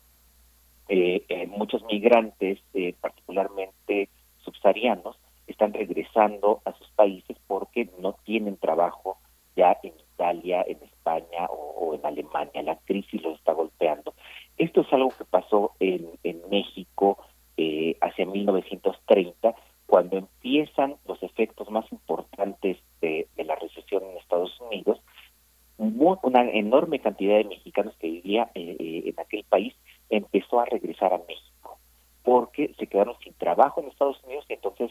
eh, 0.89 1.25
eh, 1.29 1.47
muchos 1.49 1.85
migrantes, 1.85 2.61
eh, 2.73 2.95
particularmente 3.01 4.09
subsaharianos, 4.39 5.19
están 5.47 5.73
regresando 5.73 6.63
a 6.65 6.73
sus 6.73 6.89
países 6.91 7.37
porque 7.47 7.91
no 7.99 8.15
tienen 8.25 8.57
trabajo 8.57 9.19
ya 9.57 9.77
en 9.83 9.93
Italia, 10.15 10.65
en 10.67 10.83
España 10.83 11.47
o, 11.51 11.95
en 11.95 12.05
Alemania. 12.07 12.63
La 12.63 12.77
crisis 12.77 13.21
los 13.23 13.39
está 13.39 13.53
golpeando. 13.53 14.15
Esto 14.59 14.81
es 14.81 14.93
algo 14.93 15.11
que 15.17 15.25
pasó 15.25 15.73
en, 15.79 16.09
México 16.51 17.19
eh, 17.57 17.97
hacia 18.01 18.27
1930, 18.27 19.55
cuando 19.87 20.19
empiezan 20.19 20.97
los 21.07 21.23
efectos 21.23 21.71
más 21.71 21.91
importantes 21.93 22.77
de, 23.01 23.27
la 23.37 23.55
recesión 23.55 24.03
en 24.05 24.19
Estados 24.19 24.61
Unidos. 24.61 25.01
una 25.79 26.43
enorme 26.51 26.99
cantidad 26.99 27.39
de 27.39 27.45
mexicanos 27.45 27.95
que 27.99 28.11
vivía 28.11 28.51
eh, 28.55 28.77
eh, 28.79 29.03
en 29.07 29.21
aquel 29.21 29.45
país 29.45 29.75
empezó 30.11 30.61
a 30.61 30.67
regresar 30.67 31.15
a 31.15 31.23
México 31.27 31.79
porque 32.23 32.75
se 32.79 32.87
quedaron 32.87 33.17
sin 33.25 33.33
trabajo 33.35 33.81
en 33.81 33.89
Estados 33.89 34.23
Unidos 34.25 34.45
y 34.49 34.55
entonces 34.55 34.91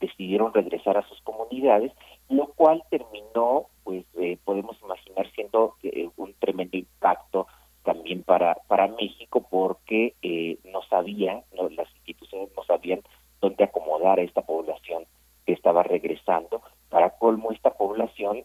decidieron 0.00 0.54
regresar 0.54 0.96
a 0.96 1.06
sus 1.08 1.20
comunidades, 1.22 1.92
lo 2.30 2.46
cual 2.46 2.82
terminó, 2.88 3.66
pues 3.84 4.06
eh, 4.18 4.38
podemos 4.44 4.80
imaginar 4.82 5.30
siendo 5.32 5.74
un 6.16 6.32
tremendo 6.38 6.78
impacto 6.78 7.46
también 7.84 8.22
para 8.22 8.56
para 8.66 8.88
México 8.88 9.46
porque 9.50 10.14
eh, 10.22 10.58
no 10.64 10.82
sabían, 10.82 11.42
las 11.52 11.88
instituciones 11.96 12.50
no 12.56 12.64
sabían 12.64 13.00
dónde 13.40 13.64
acomodar 13.64 14.18
a 14.18 14.22
esta 14.22 14.42
población 14.42 15.04
que 15.46 15.52
estaba 15.52 15.82
regresando. 15.82 16.62
Para 16.90 17.10
colmo 17.10 17.52
esta 17.52 17.70
población, 17.70 18.44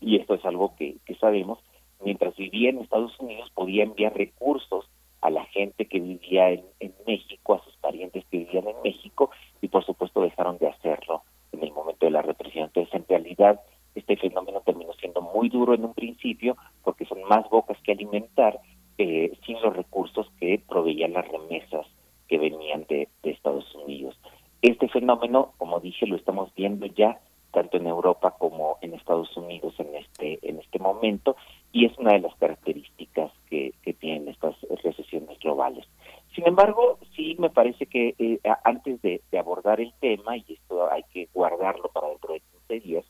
y 0.00 0.16
esto 0.16 0.34
es 0.34 0.44
algo 0.44 0.74
que, 0.76 0.96
que 1.06 1.14
sabemos, 1.16 1.58
mientras 2.04 2.36
vivía 2.36 2.70
en 2.70 2.78
Estados 2.78 3.18
Unidos 3.20 3.50
podía 3.54 3.84
enviar 3.84 4.16
recursos 4.16 4.86
a 5.20 5.30
la 5.30 5.44
gente 5.46 5.86
que 5.86 6.00
vivía 6.00 6.50
en, 6.50 6.64
en 6.80 6.94
México, 7.06 7.54
a 7.54 7.64
sus 7.64 7.76
parientes 7.76 8.24
que 8.30 8.38
vivían 8.38 8.68
en 8.68 8.76
México, 8.82 9.30
y 9.60 9.68
por 9.68 9.84
supuesto 9.84 10.22
dejaron 10.22 10.58
de 10.58 10.68
hacerlo 10.68 11.22
en 11.52 11.62
el 11.62 11.72
momento 11.72 12.06
de 12.06 12.12
la 12.12 12.22
represión. 12.22 12.66
Entonces, 12.66 12.94
en 12.94 13.06
realidad, 13.08 13.60
este 13.94 14.16
fenómeno 14.16 14.62
terminó 14.64 14.92
siendo 14.94 15.20
muy 15.20 15.48
duro 15.48 15.74
en 15.74 15.84
un 15.84 15.94
principio 15.94 16.56
porque 16.82 17.04
son 17.04 17.22
más 17.24 17.48
bocas 17.50 17.78
que 17.82 17.92
alimentar 17.92 18.60
eh, 18.98 19.32
sin 19.46 19.60
los 19.62 19.74
recursos 19.74 20.30
que 20.38 20.60
proveían 20.68 21.12
las 21.12 21.26
remesas 21.28 21.86
que 22.28 22.38
venían 22.38 22.86
de, 22.88 23.08
Estados 23.22 23.74
Unidos. 23.74 24.18
Este 24.60 24.88
fenómeno, 24.88 25.52
como 25.56 25.80
dije, 25.80 26.06
lo 26.06 26.16
estamos 26.16 26.52
viendo 26.54 26.86
ya 26.86 27.18
tanto 27.52 27.78
en 27.78 27.86
Europa 27.86 28.36
como 28.38 28.76
en 28.82 28.94
Estados 28.94 29.34
Unidos 29.36 29.74
en 29.78 29.94
este 29.96 30.38
en 30.42 30.60
este 30.60 30.78
momento 30.78 31.36
y 31.72 31.86
es 31.86 31.98
una 31.98 32.12
de 32.12 32.20
las 32.20 32.34
características 32.36 33.32
que, 33.48 33.72
que 33.82 33.94
tienen 33.94 34.28
estas 34.28 34.54
recesiones 34.82 35.38
globales. 35.38 35.86
Sin 36.34 36.46
embargo, 36.46 36.98
sí 37.16 37.36
me 37.38 37.50
parece 37.50 37.86
que 37.86 38.14
eh, 38.18 38.40
antes 38.64 39.02
de, 39.02 39.20
abordar 39.38 39.80
el 39.80 39.92
tema, 40.00 40.36
y 40.36 40.44
esto 40.48 40.90
hay 40.90 41.02
que 41.12 41.28
guardarlo 41.32 41.88
para 41.88 42.08
dentro 42.08 42.34
de 42.34 42.42
15 42.68 42.80
días, 42.86 43.04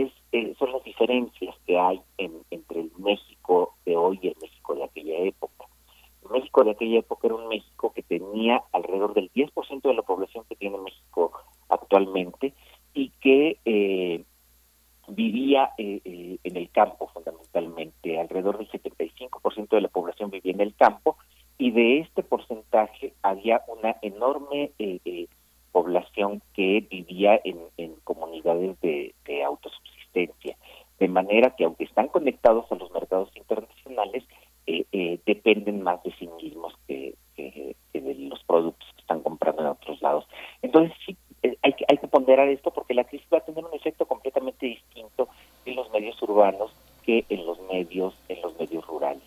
es, 0.00 0.12
eh, 0.32 0.54
son 0.58 0.72
las 0.72 0.82
diferencias 0.84 1.54
que 1.66 1.78
hay 1.78 2.00
entre 2.18 2.80
el 2.80 2.92
México 2.98 3.74
de 3.84 3.96
hoy 3.96 4.18
y 4.22 4.28
el 4.28 4.36
México 4.40 4.74
de 4.74 4.84
aquella 4.84 5.18
época. 5.18 5.66
El 6.24 6.30
México 6.30 6.64
de 6.64 6.70
aquella 6.70 6.98
época 7.00 7.26
era 7.26 7.36
un 7.36 7.48
México 7.48 7.92
que 7.92 8.02
tenía 8.02 8.62
alrededor 8.72 9.14
del 9.14 9.30
10% 9.32 9.82
de 9.82 9.94
la 9.94 10.02
población 10.02 10.44
que 10.48 10.56
tiene 10.56 10.78
México 10.78 11.32
actualmente 11.68 12.54
y 12.94 13.10
que 13.20 13.58
eh, 13.64 14.24
vivía 15.08 15.70
en 15.76 16.56
el 16.56 16.70
campo 16.70 17.08
fundamentalmente. 17.08 18.18
Alrededor 18.18 18.58
del 18.58 18.70
75% 18.70 19.68
de 19.68 19.80
la 19.80 19.88
población 19.88 20.30
vivía 20.30 20.52
en 20.52 20.60
el 20.60 20.74
campo 20.74 21.16
y 21.58 21.70
de 21.70 22.00
este 22.00 22.22
porcentaje 22.22 23.14
había 23.22 23.62
una 23.68 23.96
enorme 24.02 24.72
eh, 24.78 24.98
eh, 25.04 25.28
población 25.72 26.42
que 26.54 26.86
vivía 26.88 27.40
en, 27.44 27.58
comunidades 28.04 28.80
de, 28.80 29.14
autosubsistencia, 29.44 30.56
de 30.98 31.08
manera 31.08 31.54
que 31.56 31.64
aunque 31.64 31.84
están 31.84 32.08
conectados 32.08 32.70
a 32.70 32.76
los 32.76 32.90
mercados 32.92 33.30
internacionales, 33.34 34.24
eh, 34.66 35.18
dependen 35.26 35.82
más 35.82 36.02
de 36.04 36.12
sí 36.12 36.28
mismos 36.40 36.74
que, 36.86 37.14
de 37.36 38.14
los 38.14 38.42
productos 38.44 38.88
que 38.94 39.00
están 39.00 39.20
comprando 39.20 39.62
en 39.62 39.68
otros 39.68 40.00
lados. 40.02 40.26
Entonces 40.60 40.96
sí, 41.04 41.16
hay, 41.62 41.74
hay 41.88 41.98
que 41.98 42.08
ponderar 42.08 42.48
esto 42.48 42.70
porque 42.70 42.94
la 42.94 43.04
crisis 43.04 43.26
va 43.32 43.38
a 43.38 43.44
tener 43.44 43.64
un 43.64 43.74
efecto 43.74 44.06
completamente 44.06 44.66
distinto 44.66 45.28
en 45.64 45.76
los 45.76 45.90
medios 45.90 46.20
urbanos 46.22 46.70
que 47.04 47.24
en 47.28 47.44
los 47.46 47.60
medios 47.62 48.14
en 48.28 48.40
los 48.42 48.58
medios 48.58 48.86
rurales. 48.86 49.22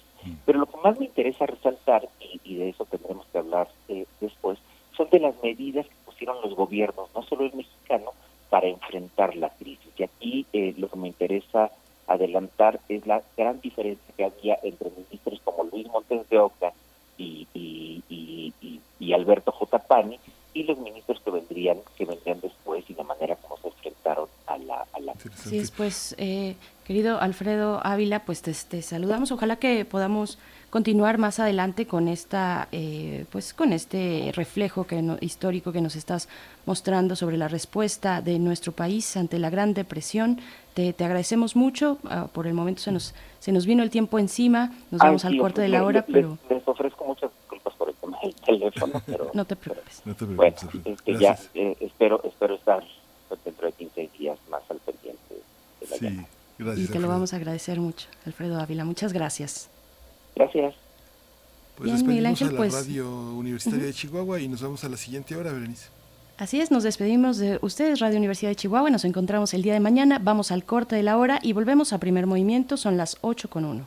Pero 0.46 0.60
lo 0.60 0.66
que 0.66 0.78
más 0.78 0.98
me 1.00 1.06
interesa 1.06 1.46
resaltar, 1.46 2.08
y, 2.44 2.56
de 2.56 2.70
eso 2.70 2.86
tendremos 2.86 3.26
que 3.28 3.38
hablar 3.38 3.68
eh, 3.90 4.06
después, 4.20 4.58
son 4.96 5.10
de 5.10 5.20
las 5.20 5.36
medidas 5.44 5.86
que 5.86 6.05
pusieron 6.16 6.42
los 6.42 6.56
gobiernos, 6.56 7.10
no 7.14 7.24
solo 7.24 7.46
el 7.46 7.54
mexicano, 7.54 8.12
para 8.50 8.68
enfrentar 8.68 9.36
la 9.36 9.50
crisis. 9.50 9.92
Y 9.98 10.04
aquí 10.04 10.46
eh, 10.54 10.74
lo 10.78 10.88
que 10.88 10.98
me 10.98 11.10
interesa 11.10 11.72
adelantar 12.08 12.80
es 12.88 13.06
la 13.06 13.22
gran 13.36 13.60
diferencia 13.60 14.14
que 14.16 14.24
había 14.24 14.58
entre 14.64 14.92
ministros 14.92 15.42
como 15.44 15.64
Luis 15.66 15.88
Montes 15.88 16.30
de 16.30 16.40
Oca 16.40 16.72
y, 17.18 17.48
y, 17.54 18.02
y, 18.10 18.82
y 19.00 19.14
Alberto 19.14 19.52
J. 19.52 19.80
Pani 19.80 20.20
y 20.54 20.64
los 20.64 20.78
ministros 20.78 21.20
que 21.20 21.32
vendrían 21.32 21.80
que 21.98 22.06
vendrían 22.06 22.40
después 22.40 22.86
y 22.90 22.94
la 22.94 23.04
manera 23.04 23.36
como 23.36 23.58
se 23.58 23.68
enfrentaron 23.68 24.30
a 24.48 24.58
la, 24.58 24.86
a 24.94 25.00
la 25.02 25.14
sí 25.36 25.62
pues 25.76 26.16
eh, 26.18 26.56
querido 26.86 27.20
Alfredo 27.20 27.82
Ávila 27.84 28.24
pues 28.24 28.42
te, 28.42 28.54
te, 28.54 28.82
saludamos 28.82 29.32
ojalá 29.34 29.58
que 29.58 29.84
podamos 29.84 30.38
continuar 30.76 31.18
más 31.18 31.40
adelante 31.40 31.88
con 31.88 32.10
esta 32.10 32.68
eh, 32.74 33.24
pues 33.32 33.54
con 33.54 33.72
este 33.72 34.34
reflejo 34.36 34.86
que 34.86 35.02
no, 35.02 35.16
histórico 35.22 35.72
que 35.72 35.80
nos 35.80 35.96
estás 35.96 36.28
mostrando 36.66 37.16
sobre 37.16 37.38
la 37.38 37.48
respuesta 37.48 38.22
de 38.22 38.40
nuestro 38.40 38.74
país 38.74 39.16
ante 39.16 39.40
la 39.40 39.50
gran 39.50 39.74
depresión. 39.74 40.42
Te, 40.74 40.92
te 40.92 41.06
agradecemos 41.06 41.56
mucho. 41.56 41.98
Uh, 42.04 42.28
por 42.28 42.46
el 42.46 42.54
momento 42.54 42.82
se 42.82 42.92
nos 42.92 43.16
se 43.40 43.54
nos 43.54 43.66
vino 43.66 43.84
el 43.84 43.90
tiempo 43.90 44.20
encima. 44.20 44.74
Nos 44.92 45.00
Ay, 45.00 45.08
vamos 45.08 45.22
sí, 45.22 45.28
al 45.30 45.38
corte 45.38 45.62
de 45.62 45.70
la 45.70 45.86
hora 45.86 46.04
les, 46.06 46.14
pero 46.14 46.38
les 46.50 46.68
ofrezco 46.68 47.06
muchas 47.06 47.32
disculpas 47.40 47.74
por 47.76 47.88
el 47.88 47.96
tema 47.96 48.18
del 48.22 48.36
teléfono 48.36 49.02
pero 49.06 49.32
no 49.34 49.46
te 49.46 49.56
preocupes. 49.56 50.02
No 50.04 50.14
te 50.14 50.26
bueno 50.26 50.58
preocupes. 50.60 50.94
este, 50.94 51.18
ya 51.18 51.40
eh, 51.54 51.78
espero 51.80 52.20
espero 52.26 52.56
estar 52.56 52.84
dentro 53.46 53.66
de 53.68 53.72
15 53.72 54.10
días 54.20 54.38
más 54.50 54.64
al 54.70 54.80
pendiente 54.80 55.36
de 55.80 55.88
la 55.88 55.96
Sí, 55.96 56.26
gracias. 56.58 56.90
y 56.90 56.92
te 56.92 57.00
lo 57.00 57.08
vamos 57.08 57.32
a 57.32 57.38
agradecer 57.38 57.80
mucho 57.80 58.10
Alfredo 58.26 58.60
Ávila. 58.60 58.84
Muchas 58.84 59.14
gracias 59.14 59.70
gracias 60.36 60.76
Pues 61.78 61.86
Bien, 61.86 61.98
despedimos 61.98 62.26
Ángel, 62.30 62.48
a 62.48 62.52
la 62.52 62.58
pues- 62.58 62.74
Radio 62.74 63.32
Universitaria 63.34 63.86
de 63.86 63.94
Chihuahua 63.94 64.40
y 64.40 64.48
nos 64.48 64.62
vamos 64.62 64.84
a 64.84 64.90
la 64.90 64.98
siguiente 64.98 65.36
hora, 65.36 65.52
Berenice. 65.52 65.88
Así 66.38 66.60
es, 66.60 66.70
nos 66.70 66.84
despedimos 66.84 67.38
de 67.38 67.60
ustedes, 67.62 68.00
Radio 68.00 68.18
Universidad 68.18 68.52
de 68.52 68.56
Chihuahua. 68.58 68.90
Nos 68.90 69.06
encontramos 69.06 69.54
el 69.54 69.62
día 69.62 69.74
de 69.74 69.80
mañana. 69.80 70.20
Vamos 70.22 70.52
al 70.52 70.66
corte 70.66 70.96
de 70.98 71.04
la 71.04 71.18
hora 71.18 71.40
y 71.42 71.54
volvemos 71.54 71.94
a 71.94 71.98
primer 72.00 72.28
movimiento. 72.28 72.76
Son 72.76 72.98
las 72.98 73.18
8 73.22 73.50
con 73.50 73.64
1. 73.64 73.86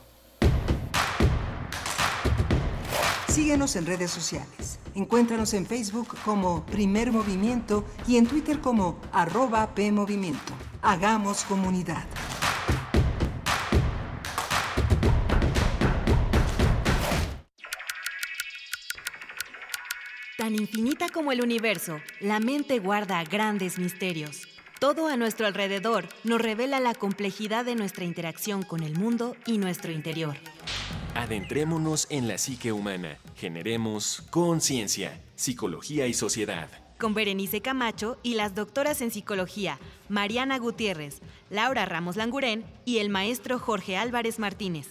Síguenos 3.27 3.75
en 3.75 3.85
redes 3.85 4.09
sociales. 4.11 4.79
Encuéntranos 4.95 5.53
en 5.53 5.65
Facebook 5.67 6.07
como 6.25 6.65
Primer 6.65 7.11
Movimiento 7.11 7.85
y 8.07 8.17
en 8.17 8.25
Twitter 8.25 8.59
como 8.59 8.97
arroba 9.11 9.73
PMovimiento. 9.75 10.53
Hagamos 10.81 11.43
comunidad. 11.43 12.03
Tan 20.39 20.55
infinita 20.55 21.09
como 21.09 21.33
el 21.33 21.41
universo, 21.41 21.99
la 22.21 22.39
mente 22.39 22.79
guarda 22.79 23.21
grandes 23.25 23.77
misterios. 23.77 24.47
Todo 24.79 25.09
a 25.09 25.17
nuestro 25.17 25.45
alrededor 25.45 26.07
nos 26.23 26.39
revela 26.39 26.79
la 26.79 26.93
complejidad 26.93 27.65
de 27.65 27.75
nuestra 27.75 28.05
interacción 28.05 28.63
con 28.63 28.81
el 28.81 28.97
mundo 28.97 29.35
y 29.45 29.57
nuestro 29.57 29.91
interior. 29.91 30.37
Adentrémonos 31.13 32.07
en 32.09 32.29
la 32.29 32.37
psique 32.37 32.71
humana. 32.71 33.17
Generemos 33.35 34.23
conciencia, 34.29 35.21
psicología 35.35 36.07
y 36.07 36.13
sociedad. 36.13 36.69
Con 36.99 37.13
Berenice 37.13 37.61
Camacho 37.61 38.17
y 38.23 38.33
las 38.33 38.55
doctoras 38.55 39.01
en 39.01 39.09
psicología, 39.09 39.79
Mariana 40.09 40.59
Gutiérrez, 40.59 41.21
Laura 41.49 41.85
Ramos 41.85 42.17
Langurén 42.17 42.65
y 42.83 42.97
el 42.97 43.09
maestro 43.09 43.57
Jorge 43.57 43.95
Álvarez 43.95 44.37
Martínez. 44.37 44.89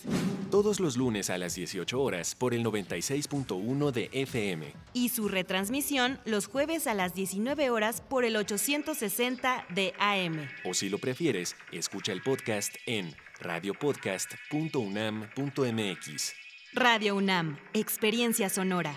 Todos 0.50 0.80
los 0.80 0.96
lunes 0.96 1.28
a 1.28 1.36
las 1.36 1.54
18 1.54 2.00
horas 2.00 2.34
por 2.34 2.54
el 2.54 2.64
96.1 2.64 3.92
de 3.92 4.09
FM. 4.12 4.72
Y 4.94 5.11
su 5.11 5.28
retransmisión 5.28 6.18
los 6.24 6.46
jueves 6.46 6.86
a 6.86 6.94
las 6.94 7.14
19 7.14 7.68
horas 7.68 8.00
por 8.00 8.24
el 8.24 8.36
860 8.36 9.66
de 9.74 9.92
AM. 9.98 10.48
O 10.64 10.72
si 10.72 10.88
lo 10.88 10.96
prefieres, 10.96 11.56
escucha 11.72 12.12
el 12.12 12.22
podcast 12.22 12.74
en 12.86 13.14
radiopodcast.unam.mx. 13.40 16.32
Radio 16.72 17.16
UNAM, 17.16 17.59
Experiencia 17.74 18.48
Sonora. 18.48 18.96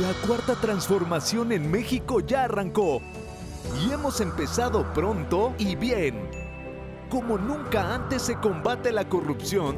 La 0.00 0.12
cuarta 0.26 0.54
transformación 0.54 1.52
en 1.52 1.70
México 1.70 2.20
ya 2.20 2.44
arrancó. 2.44 3.02
Y 3.82 3.92
hemos 3.92 4.20
empezado 4.20 4.92
pronto 4.94 5.54
y 5.58 5.76
bien. 5.76 6.30
Como 7.08 7.38
nunca 7.38 7.94
antes 7.94 8.22
se 8.22 8.36
combate 8.36 8.92
la 8.92 9.08
corrupción 9.08 9.76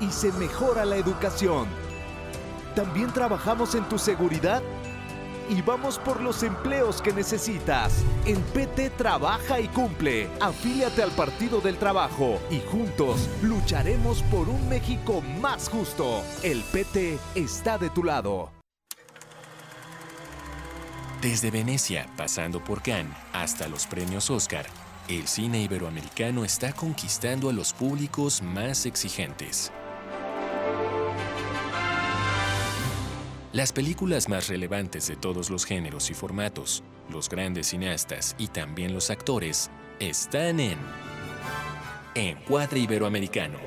y 0.00 0.10
se 0.10 0.30
mejora 0.32 0.84
la 0.84 0.96
educación. 0.96 1.66
También 2.74 3.12
trabajamos 3.12 3.74
en 3.74 3.88
tu 3.88 3.98
seguridad 3.98 4.62
y 5.48 5.62
vamos 5.62 5.98
por 5.98 6.20
los 6.20 6.42
empleos 6.42 7.00
que 7.00 7.12
necesitas. 7.12 8.04
En 8.26 8.40
PT 8.40 8.90
trabaja 8.90 9.60
y 9.60 9.68
cumple. 9.68 10.28
Afíliate 10.40 11.02
al 11.02 11.10
Partido 11.12 11.60
del 11.60 11.76
Trabajo 11.76 12.38
y 12.50 12.60
juntos 12.60 13.28
lucharemos 13.42 14.22
por 14.24 14.48
un 14.48 14.68
México 14.68 15.22
más 15.40 15.68
justo. 15.68 16.22
El 16.42 16.62
PT 16.62 17.18
está 17.34 17.78
de 17.78 17.90
tu 17.90 18.04
lado. 18.04 18.50
Desde 21.20 21.50
Venecia, 21.50 22.06
pasando 22.16 22.62
por 22.62 22.80
Cannes, 22.80 23.16
hasta 23.32 23.66
los 23.66 23.88
premios 23.88 24.30
Oscar, 24.30 24.66
el 25.08 25.26
cine 25.26 25.62
iberoamericano 25.62 26.44
está 26.44 26.72
conquistando 26.72 27.50
a 27.50 27.52
los 27.52 27.72
públicos 27.72 28.40
más 28.40 28.86
exigentes. 28.86 29.72
Las 33.58 33.72
películas 33.72 34.28
más 34.28 34.46
relevantes 34.46 35.08
de 35.08 35.16
todos 35.16 35.50
los 35.50 35.64
géneros 35.64 36.10
y 36.10 36.14
formatos, 36.14 36.84
los 37.10 37.28
grandes 37.28 37.66
cineastas 37.66 38.36
y 38.38 38.46
también 38.46 38.94
los 38.94 39.10
actores, 39.10 39.68
están 39.98 40.60
en 40.60 40.78
Encuadre 42.14 42.78
Iberoamericano. 42.78 43.58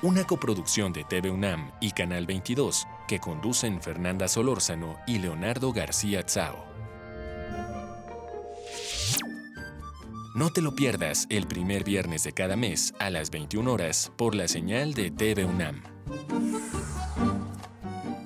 Una 0.00 0.24
coproducción 0.24 0.94
de 0.94 1.04
TV 1.04 1.30
UNAM 1.30 1.70
y 1.82 1.90
Canal 1.90 2.24
22 2.24 2.86
que 3.06 3.18
conducen 3.18 3.82
Fernanda 3.82 4.26
Solórzano 4.26 4.96
y 5.06 5.18
Leonardo 5.18 5.74
García 5.74 6.22
Tsao. 6.22 6.64
No 10.34 10.48
te 10.48 10.62
lo 10.62 10.74
pierdas 10.74 11.26
el 11.28 11.46
primer 11.46 11.84
viernes 11.84 12.24
de 12.24 12.32
cada 12.32 12.56
mes 12.56 12.94
a 12.98 13.10
las 13.10 13.28
21 13.28 13.70
horas 13.70 14.10
por 14.16 14.34
la 14.34 14.48
señal 14.48 14.94
de 14.94 15.10
TV 15.10 15.44
UNAM. 15.44 15.82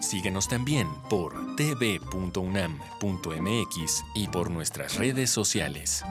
Síguenos 0.00 0.48
también 0.48 0.88
por 1.10 1.56
tv.unam.mx 1.56 2.04
y 4.14 4.28
por 4.28 4.50
nuestras 4.50 4.96
redes 4.96 5.30
sociales. 5.30 6.04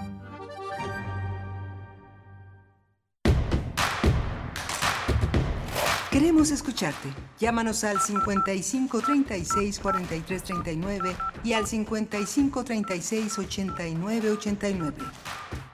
Queremos 6.12 6.50
escucharte. 6.50 7.10
Llámanos 7.40 7.84
al 7.84 8.02
55 8.02 9.02
36 9.02 9.80
43 9.80 10.44
39 10.44 11.16
y 11.44 11.54
al 11.54 11.68
55 11.68 12.64
36 12.64 13.38
89 13.38 14.32
89. 14.32 14.98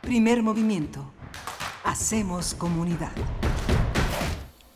Primer 0.02 0.44
movimiento. 0.44 1.14
Hacemos 1.86 2.56
comunidad. 2.56 3.14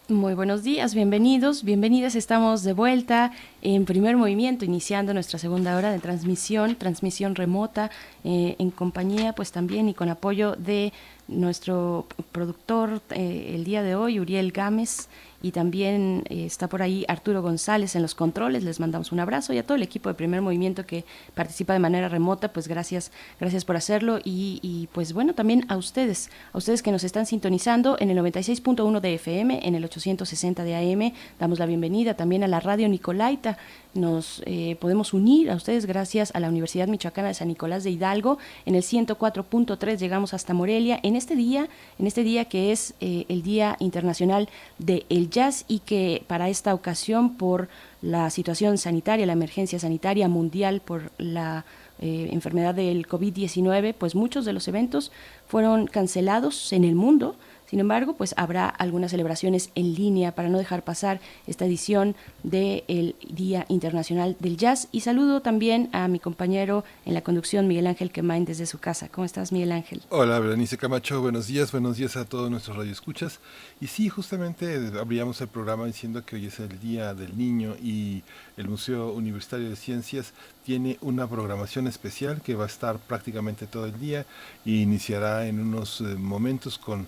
Muy 0.10 0.36
buenos 0.36 0.64
días, 0.64 0.96
bienvenidos, 0.96 1.66
bienvenidas. 1.66 2.16
Estamos 2.16 2.64
de 2.64 2.72
vuelta 2.72 3.34
en 3.62 3.84
primer 3.84 4.16
movimiento, 4.16 4.64
iniciando 4.64 5.14
nuestra 5.14 5.38
segunda 5.38 5.76
hora 5.76 5.92
de 5.92 6.00
transmisión, 6.00 6.78
transmisión 6.78 7.36
remota, 7.36 7.92
eh, 8.24 8.56
en 8.58 8.72
compañía, 8.72 9.34
pues 9.34 9.52
también 9.52 9.90
y 9.90 9.94
con 9.94 10.08
apoyo 10.08 10.56
de 10.56 10.94
nuestro 11.28 12.08
productor 12.32 13.02
eh, 13.10 13.52
el 13.54 13.66
día 13.66 13.84
de 13.84 13.96
hoy, 13.96 14.22
Uriel 14.22 14.54
Gámez, 14.54 15.10
y 15.42 15.52
también 15.52 16.24
eh, 16.30 16.46
está 16.46 16.68
por 16.68 16.82
ahí 16.82 17.06
Arturo 17.08 17.42
González 17.42 17.96
en 17.96 18.02
los 18.02 18.16
controles. 18.16 18.64
Les 18.64 18.80
mandamos 18.80 19.12
un 19.12 19.20
abrazo 19.20 19.54
y 19.54 19.58
a 19.58 19.64
todo 19.64 19.76
el 19.76 19.84
equipo 19.84 20.10
de 20.10 20.16
Primer 20.16 20.42
Movimiento 20.42 20.86
que 20.86 21.06
participa 21.36 21.74
de 21.74 21.80
manera 21.80 22.10
remota, 22.10 22.52
pues 22.52 22.68
gracias, 22.68 23.12
gracias 23.40 23.66
por 23.66 23.76
hacerlo 23.76 24.20
y, 24.24 24.60
y 24.62 24.88
pues 24.94 25.14
bueno, 25.14 25.34
también 25.34 25.66
a 25.70 25.78
ustedes, 25.78 26.30
a 26.54 26.58
ustedes 26.58 26.82
que 26.82 26.92
nos 26.92 27.04
están 27.04 27.26
sintonizando 27.26 27.98
en 28.00 28.10
el 28.10 28.18
96.1 28.18 29.00
de 29.00 29.14
FM, 29.16 29.68
en 29.68 29.76
el 29.76 29.86
860 29.86 30.64
de 30.64 30.76
AM. 30.76 31.14
Damos 31.40 31.60
la 31.60 31.66
bienvenida 31.66 32.16
también 32.16 32.44
a 32.44 32.48
la 32.48 32.60
radio 32.60 32.90
Nicolaita 32.90 33.58
nos 33.94 34.42
eh, 34.46 34.78
podemos 34.80 35.14
unir 35.14 35.50
a 35.50 35.56
ustedes 35.56 35.86
gracias 35.86 36.34
a 36.36 36.40
la 36.40 36.50
Universidad 36.50 36.88
Michoacana 36.88 37.30
de 37.30 37.34
San 37.34 37.48
Nicolás 37.48 37.84
de 37.84 37.92
Hidalgo. 37.92 38.38
En 38.66 38.76
el 38.76 38.84
104.3 38.84 39.98
llegamos 39.98 40.34
hasta 40.34 40.54
Morelia 40.54 41.00
en 41.04 41.16
este 41.16 41.36
día, 41.36 41.68
en 42.00 42.08
este 42.08 42.24
día 42.24 42.46
que 42.46 42.72
es 42.72 42.94
eh, 43.02 43.26
el 43.30 43.44
Día 43.44 43.76
Internacional 43.80 44.50
del 44.78 45.30
Jazz 45.30 45.66
y 45.68 45.80
que 45.80 46.24
para 46.28 46.50
esta 46.50 46.74
ocasión 46.74 47.36
por 47.38 47.70
la 48.02 48.30
situación 48.30 48.78
sanitaria, 48.78 49.26
la 49.26 49.34
emergencia 49.34 49.80
sanitaria 49.80 50.28
mundial 50.28 50.82
por 50.82 51.12
la 51.18 51.66
eh, 52.00 52.30
enfermedad 52.32 52.76
del 52.76 53.08
COVID-19, 53.08 53.96
pues 53.98 54.14
muchos 54.14 54.46
de 54.46 54.54
los 54.54 54.68
eventos 54.68 55.12
fueron 55.48 55.88
cancelados 55.88 56.72
en 56.74 56.84
el 56.84 56.94
mundo 56.94 57.36
sin 57.70 57.82
embargo, 57.82 58.16
pues 58.16 58.34
habrá 58.38 58.68
algunas 58.70 59.12
celebraciones 59.12 59.72
en 59.76 59.94
línea 59.94 60.34
para 60.34 60.48
no 60.48 60.58
dejar 60.58 60.84
pasar 60.84 61.20
esta 61.48 61.66
edición 61.66 62.16
del 62.44 63.16
Día 63.30 63.66
Internacional 63.68 64.38
del 64.40 64.56
Jazz. 64.56 64.88
Y 64.94 65.02
saludo 65.02 65.42
también 65.42 65.90
a 65.92 66.08
mi 66.08 66.20
compañero 66.20 66.86
en 67.06 67.14
la 67.14 67.22
conducción, 67.22 67.68
Miguel 67.68 67.88
Ángel 67.88 68.12
Quemain, 68.12 68.46
desde 68.46 68.66
su 68.66 68.80
casa. 68.80 69.10
¿Cómo 69.10 69.26
estás, 69.26 69.52
Miguel 69.52 69.74
Ángel? 69.74 70.02
Hola, 70.10 70.40
Berenice 70.40 70.78
Camacho. 70.78 71.22
Buenos 71.22 71.48
días, 71.48 71.74
buenos 71.74 71.98
días 71.98 72.16
a 72.16 72.24
todos 72.24 72.50
nuestros 72.50 72.78
radioescuchas. 72.78 73.40
Y 73.82 73.88
sí, 73.88 74.08
justamente 74.08 74.92
abríamos 74.98 75.42
el 75.42 75.50
programa 75.50 75.86
diciendo 75.86 76.26
que 76.26 76.38
hoy 76.38 76.46
es 76.46 76.60
el 76.60 76.80
Día 76.80 77.14
del 77.14 77.38
Niño 77.38 77.76
y 77.84 78.24
el 78.56 78.70
Museo 78.70 79.12
Universitario 79.12 79.70
de 79.70 79.76
Ciencias 79.76 80.34
tiene 80.68 80.98
una 81.00 81.28
programación 81.28 81.88
especial 81.88 82.42
que 82.42 82.56
va 82.56 82.66
a 82.66 82.68
estar 82.68 82.98
prácticamente 83.00 83.68
todo 83.68 83.86
el 83.86 83.98
día 84.00 84.26
e 84.66 84.72
iniciará 84.72 85.48
en 85.48 85.62
unos 85.62 86.02
eh, 86.02 86.04
momentos 86.16 86.78
con 86.78 87.08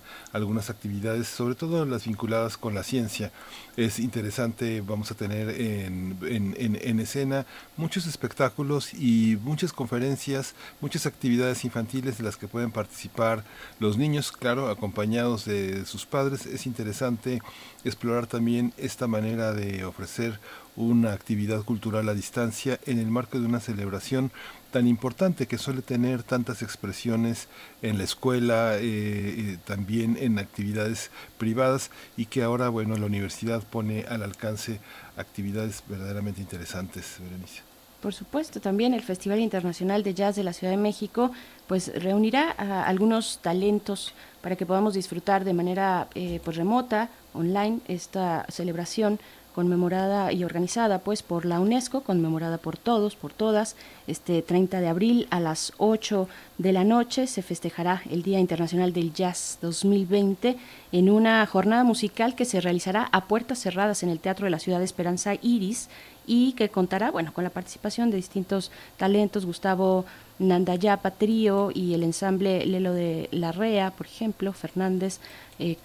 algunas 0.50 0.68
actividades, 0.68 1.28
sobre 1.28 1.54
todo 1.54 1.86
las 1.86 2.06
vinculadas 2.06 2.56
con 2.56 2.74
la 2.74 2.82
ciencia. 2.82 3.30
Es 3.76 4.00
interesante, 4.00 4.80
vamos 4.80 5.12
a 5.12 5.14
tener 5.14 5.48
en, 5.48 6.18
en, 6.58 6.98
escena 6.98 7.46
muchos 7.76 8.04
espectáculos 8.04 8.92
y 8.92 9.38
muchas 9.44 9.72
conferencias, 9.72 10.56
muchas 10.80 11.06
actividades 11.06 11.64
infantiles 11.64 12.18
de 12.18 12.24
las 12.24 12.36
que 12.36 12.48
pueden 12.48 12.72
participar 12.72 13.44
los 13.78 13.96
niños, 13.96 14.32
claro, 14.32 14.70
acompañados 14.70 15.44
de 15.44 15.86
sus 15.86 16.04
padres. 16.04 16.46
Es 16.46 16.66
interesante 16.66 17.40
explorar 17.84 18.26
también 18.26 18.72
esta 18.76 19.06
manera 19.06 19.52
de 19.52 19.84
ofrecer 19.84 20.40
una 20.74 21.12
actividad 21.12 21.62
cultural 21.62 22.08
a 22.08 22.14
distancia 22.14 22.80
en 22.86 22.98
el 22.98 23.06
marco 23.06 23.38
de 23.38 23.46
una 23.46 23.60
celebración 23.60 24.32
tan 24.70 24.86
importante 24.86 25.46
que 25.46 25.58
suele 25.58 25.82
tener 25.82 26.22
tantas 26.22 26.62
expresiones 26.62 27.48
en 27.82 27.98
la 27.98 28.04
escuela, 28.04 28.76
eh, 28.76 28.80
eh, 28.82 29.58
también 29.64 30.16
en 30.18 30.38
actividades 30.38 31.10
privadas 31.38 31.90
y 32.16 32.26
que 32.26 32.42
ahora, 32.42 32.68
bueno, 32.68 32.96
la 32.96 33.06
universidad 33.06 33.62
pone 33.62 34.04
al 34.08 34.22
alcance 34.22 34.80
actividades 35.16 35.82
verdaderamente 35.88 36.40
interesantes, 36.40 37.16
Berenice. 37.20 37.62
Por 38.00 38.14
supuesto, 38.14 38.60
también 38.60 38.94
el 38.94 39.02
Festival 39.02 39.40
Internacional 39.40 40.02
de 40.02 40.14
Jazz 40.14 40.34
de 40.34 40.42
la 40.42 40.54
Ciudad 40.54 40.72
de 40.72 40.78
México 40.78 41.30
pues 41.66 41.92
reunirá 42.02 42.54
a 42.56 42.84
algunos 42.84 43.40
talentos 43.42 44.14
para 44.40 44.56
que 44.56 44.64
podamos 44.64 44.94
disfrutar 44.94 45.44
de 45.44 45.52
manera 45.52 46.08
eh, 46.14 46.40
pues 46.42 46.56
remota, 46.56 47.10
online, 47.34 47.80
esta 47.88 48.46
celebración 48.48 49.20
conmemorada 49.54 50.32
y 50.32 50.44
organizada 50.44 50.98
pues 51.00 51.22
por 51.22 51.44
la 51.44 51.60
UNESCO, 51.60 52.02
conmemorada 52.02 52.58
por 52.58 52.76
todos, 52.76 53.16
por 53.16 53.32
todas. 53.32 53.76
Este 54.06 54.42
30 54.42 54.80
de 54.80 54.88
abril 54.88 55.26
a 55.30 55.40
las 55.40 55.72
8 55.78 56.28
de 56.58 56.72
la 56.72 56.84
noche 56.84 57.26
se 57.26 57.42
festejará 57.42 58.02
el 58.10 58.22
Día 58.22 58.40
Internacional 58.40 58.92
del 58.92 59.12
Jazz 59.12 59.58
2020 59.60 60.56
en 60.92 61.10
una 61.10 61.44
jornada 61.46 61.84
musical 61.84 62.34
que 62.34 62.44
se 62.44 62.60
realizará 62.60 63.08
a 63.12 63.26
puertas 63.26 63.58
cerradas 63.60 64.02
en 64.02 64.08
el 64.08 64.20
Teatro 64.20 64.44
de 64.44 64.50
la 64.50 64.58
Ciudad 64.58 64.78
de 64.78 64.84
Esperanza 64.84 65.34
Iris 65.40 65.88
y 66.30 66.52
que 66.52 66.68
contará, 66.68 67.10
bueno, 67.10 67.34
con 67.34 67.42
la 67.42 67.50
participación 67.50 68.08
de 68.08 68.16
distintos 68.16 68.70
talentos, 68.96 69.44
Gustavo 69.44 70.04
Nandayapa 70.38 71.10
Trío 71.10 71.72
y 71.74 71.92
el 71.92 72.04
ensamble 72.04 72.64
Lelo 72.66 72.94
de 72.94 73.28
Larrea, 73.32 73.90
por 73.90 74.06
ejemplo, 74.06 74.52
Fernández, 74.52 75.18
eh, 75.58 75.76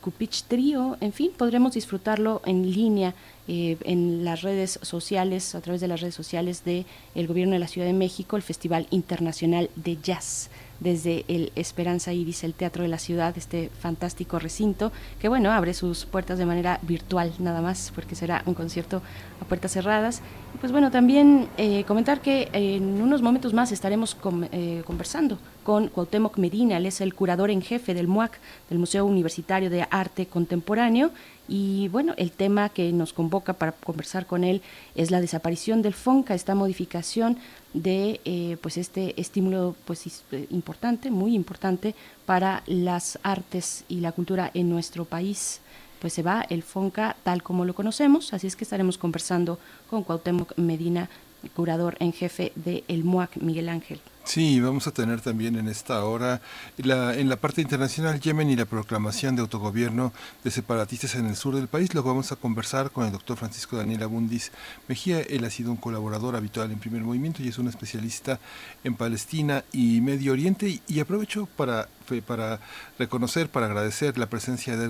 Cupich 0.00 0.42
Trío, 0.48 0.96
en 1.00 1.12
fin, 1.12 1.30
podremos 1.30 1.74
disfrutarlo 1.74 2.42
en 2.44 2.68
línea 2.68 3.14
eh, 3.46 3.76
en 3.84 4.24
las 4.24 4.42
redes 4.42 4.80
sociales, 4.82 5.54
a 5.54 5.60
través 5.60 5.80
de 5.80 5.86
las 5.86 6.00
redes 6.00 6.16
sociales 6.16 6.64
del 6.64 6.84
el 7.14 7.28
Gobierno 7.28 7.52
de 7.52 7.60
la 7.60 7.68
Ciudad 7.68 7.86
de 7.86 7.92
México, 7.92 8.34
el 8.34 8.42
Festival 8.42 8.88
Internacional 8.90 9.70
de 9.76 9.96
Jazz 10.02 10.50
desde 10.80 11.24
el 11.28 11.52
Esperanza 11.56 12.12
Iris, 12.12 12.44
el 12.44 12.54
Teatro 12.54 12.82
de 12.82 12.88
la 12.88 12.98
Ciudad, 12.98 13.36
este 13.36 13.70
fantástico 13.80 14.38
recinto, 14.38 14.92
que 15.20 15.28
bueno, 15.28 15.50
abre 15.50 15.74
sus 15.74 16.06
puertas 16.06 16.38
de 16.38 16.46
manera 16.46 16.78
virtual 16.82 17.32
nada 17.38 17.60
más, 17.60 17.92
porque 17.94 18.14
será 18.14 18.42
un 18.46 18.54
concierto 18.54 19.02
a 19.40 19.44
puertas 19.44 19.72
cerradas. 19.72 20.22
Pues 20.60 20.72
bueno, 20.72 20.90
también 20.90 21.48
eh, 21.56 21.84
comentar 21.84 22.20
que 22.20 22.48
en 22.52 23.00
unos 23.00 23.22
momentos 23.22 23.54
más 23.54 23.72
estaremos 23.72 24.16
eh, 24.52 24.82
conversando 24.86 25.38
con 25.68 25.88
Cuauhtémoc 25.88 26.38
Medina, 26.38 26.78
él 26.78 26.86
es 26.86 27.02
el 27.02 27.12
curador 27.12 27.50
en 27.50 27.60
jefe 27.60 27.92
del 27.92 28.08
MUAC, 28.08 28.38
del 28.70 28.78
Museo 28.78 29.04
Universitario 29.04 29.68
de 29.68 29.86
Arte 29.90 30.24
Contemporáneo, 30.24 31.10
y 31.46 31.88
bueno, 31.88 32.14
el 32.16 32.30
tema 32.30 32.70
que 32.70 32.90
nos 32.90 33.12
convoca 33.12 33.52
para 33.52 33.72
conversar 33.72 34.24
con 34.24 34.44
él 34.44 34.62
es 34.94 35.10
la 35.10 35.20
desaparición 35.20 35.82
del 35.82 35.92
FONCA, 35.92 36.34
esta 36.34 36.54
modificación 36.54 37.36
de 37.74 38.22
eh, 38.24 38.56
pues 38.62 38.78
este 38.78 39.20
estímulo 39.20 39.76
pues 39.84 40.06
eh, 40.32 40.46
importante, 40.48 41.10
muy 41.10 41.34
importante 41.34 41.94
para 42.24 42.62
las 42.66 43.18
artes 43.22 43.84
y 43.90 44.00
la 44.00 44.12
cultura 44.12 44.50
en 44.54 44.70
nuestro 44.70 45.04
país. 45.04 45.60
Pues 46.00 46.14
se 46.14 46.22
va 46.22 46.46
el 46.48 46.62
FONCA 46.62 47.14
tal 47.24 47.42
como 47.42 47.66
lo 47.66 47.74
conocemos, 47.74 48.32
así 48.32 48.46
es 48.46 48.56
que 48.56 48.64
estaremos 48.64 48.96
conversando 48.96 49.58
con 49.90 50.02
Cuauhtémoc 50.02 50.56
Medina, 50.56 51.10
curador 51.54 51.98
en 52.00 52.14
jefe 52.14 52.52
de 52.54 52.84
el 52.88 53.04
MUAC, 53.04 53.36
Miguel 53.36 53.68
Ángel. 53.68 54.00
Sí, 54.28 54.60
vamos 54.60 54.86
a 54.86 54.90
tener 54.90 55.22
también 55.22 55.56
en 55.56 55.68
esta 55.68 56.04
hora 56.04 56.42
la, 56.76 57.14
en 57.14 57.30
la 57.30 57.36
parte 57.36 57.62
internacional 57.62 58.20
Yemen 58.20 58.50
y 58.50 58.56
la 58.56 58.66
proclamación 58.66 59.34
de 59.34 59.40
autogobierno 59.40 60.12
de 60.44 60.50
separatistas 60.50 61.14
en 61.14 61.24
el 61.24 61.34
sur 61.34 61.54
del 61.54 61.66
país. 61.66 61.94
Lo 61.94 62.02
vamos 62.02 62.30
a 62.30 62.36
conversar 62.36 62.90
con 62.90 63.06
el 63.06 63.12
doctor 63.12 63.38
Francisco 63.38 63.78
Daniel 63.78 64.02
Abundis 64.02 64.52
Mejía. 64.86 65.20
Él 65.20 65.46
ha 65.46 65.50
sido 65.50 65.70
un 65.70 65.78
colaborador 65.78 66.36
habitual 66.36 66.70
en 66.70 66.78
Primer 66.78 67.00
Movimiento 67.04 67.42
y 67.42 67.48
es 67.48 67.56
un 67.56 67.68
especialista 67.68 68.38
en 68.84 68.96
Palestina 68.96 69.64
y 69.72 70.02
Medio 70.02 70.32
Oriente. 70.32 70.82
Y, 70.86 71.00
aprovecho 71.00 71.48
para, 71.56 71.88
para 72.26 72.60
reconocer, 72.98 73.48
para 73.48 73.64
agradecer 73.64 74.18
la 74.18 74.26
presencia 74.26 74.76
de 74.76 74.84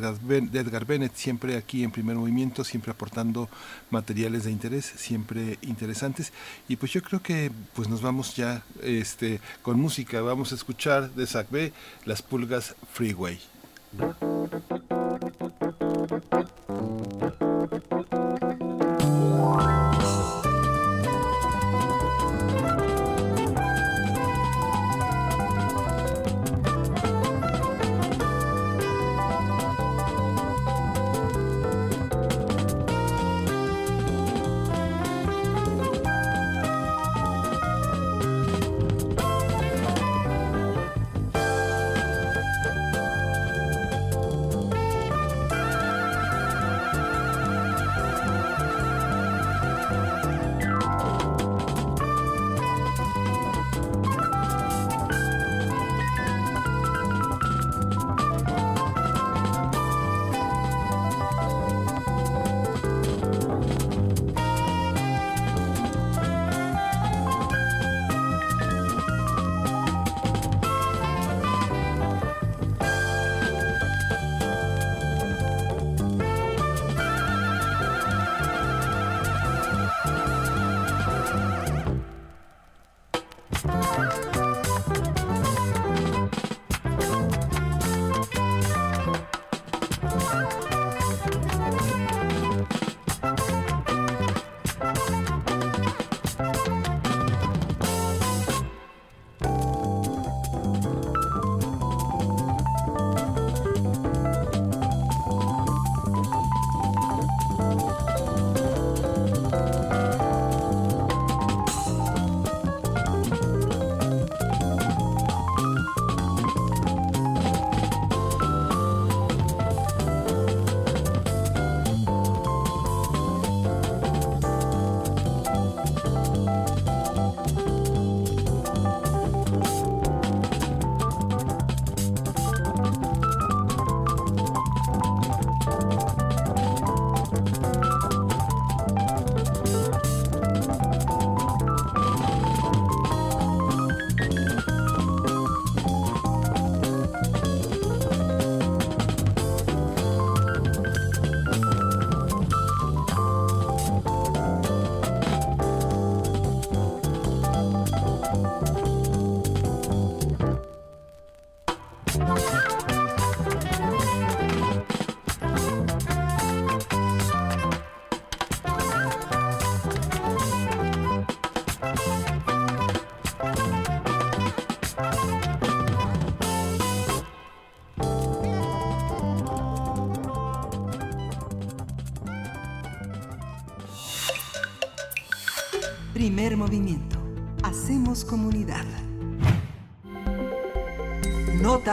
Edgar, 0.53 0.85
Bennett, 0.85 1.15
siempre 1.15 1.57
aquí 1.57 1.85
en 1.85 1.93
Primer 1.93 2.17
Movimiento, 2.17 2.65
siempre 2.65 2.91
aportando 2.91 3.49
materiales 3.91 4.43
de 4.43 4.51
interés, 4.51 4.93
siempre 4.97 5.59
interesantes. 5.63 6.33
Y 6.69 6.75
pues 6.75 6.93
yo 6.93 7.03
creo 7.03 7.23
que 7.23 7.53
pues 7.75 7.89
nos 7.89 8.03
vamos 8.03 8.35
ya 8.35 8.65
este 8.83 9.28
este, 9.29 9.41
con 9.63 9.79
música. 9.79 10.21
Vamos 10.21 10.53
a 10.53 10.55
escuchar 10.55 11.11
de 11.11 11.27
Zach 11.27 11.49
B, 11.51 11.73
Las 12.05 12.23
Pulgas 12.23 12.75
Freeway. 12.93 13.39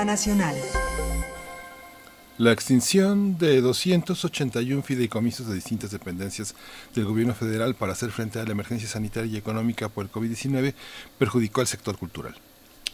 Nacional. 0.03 0.55
La 2.37 2.51
extinción 2.51 3.37
de 3.37 3.61
281 3.61 4.83
fideicomisos 4.83 5.47
de 5.47 5.55
distintas 5.55 5.91
dependencias 5.91 6.53
del 6.93 7.05
gobierno 7.05 7.33
federal 7.33 7.75
para 7.75 7.93
hacer 7.93 8.11
frente 8.11 8.39
a 8.39 8.43
la 8.43 8.51
emergencia 8.51 8.89
sanitaria 8.89 9.31
y 9.31 9.37
económica 9.37 9.87
por 9.87 10.03
el 10.05 10.11
COVID-19 10.11 10.73
perjudicó 11.17 11.61
al 11.61 11.67
sector 11.67 11.97
cultural. 11.97 12.35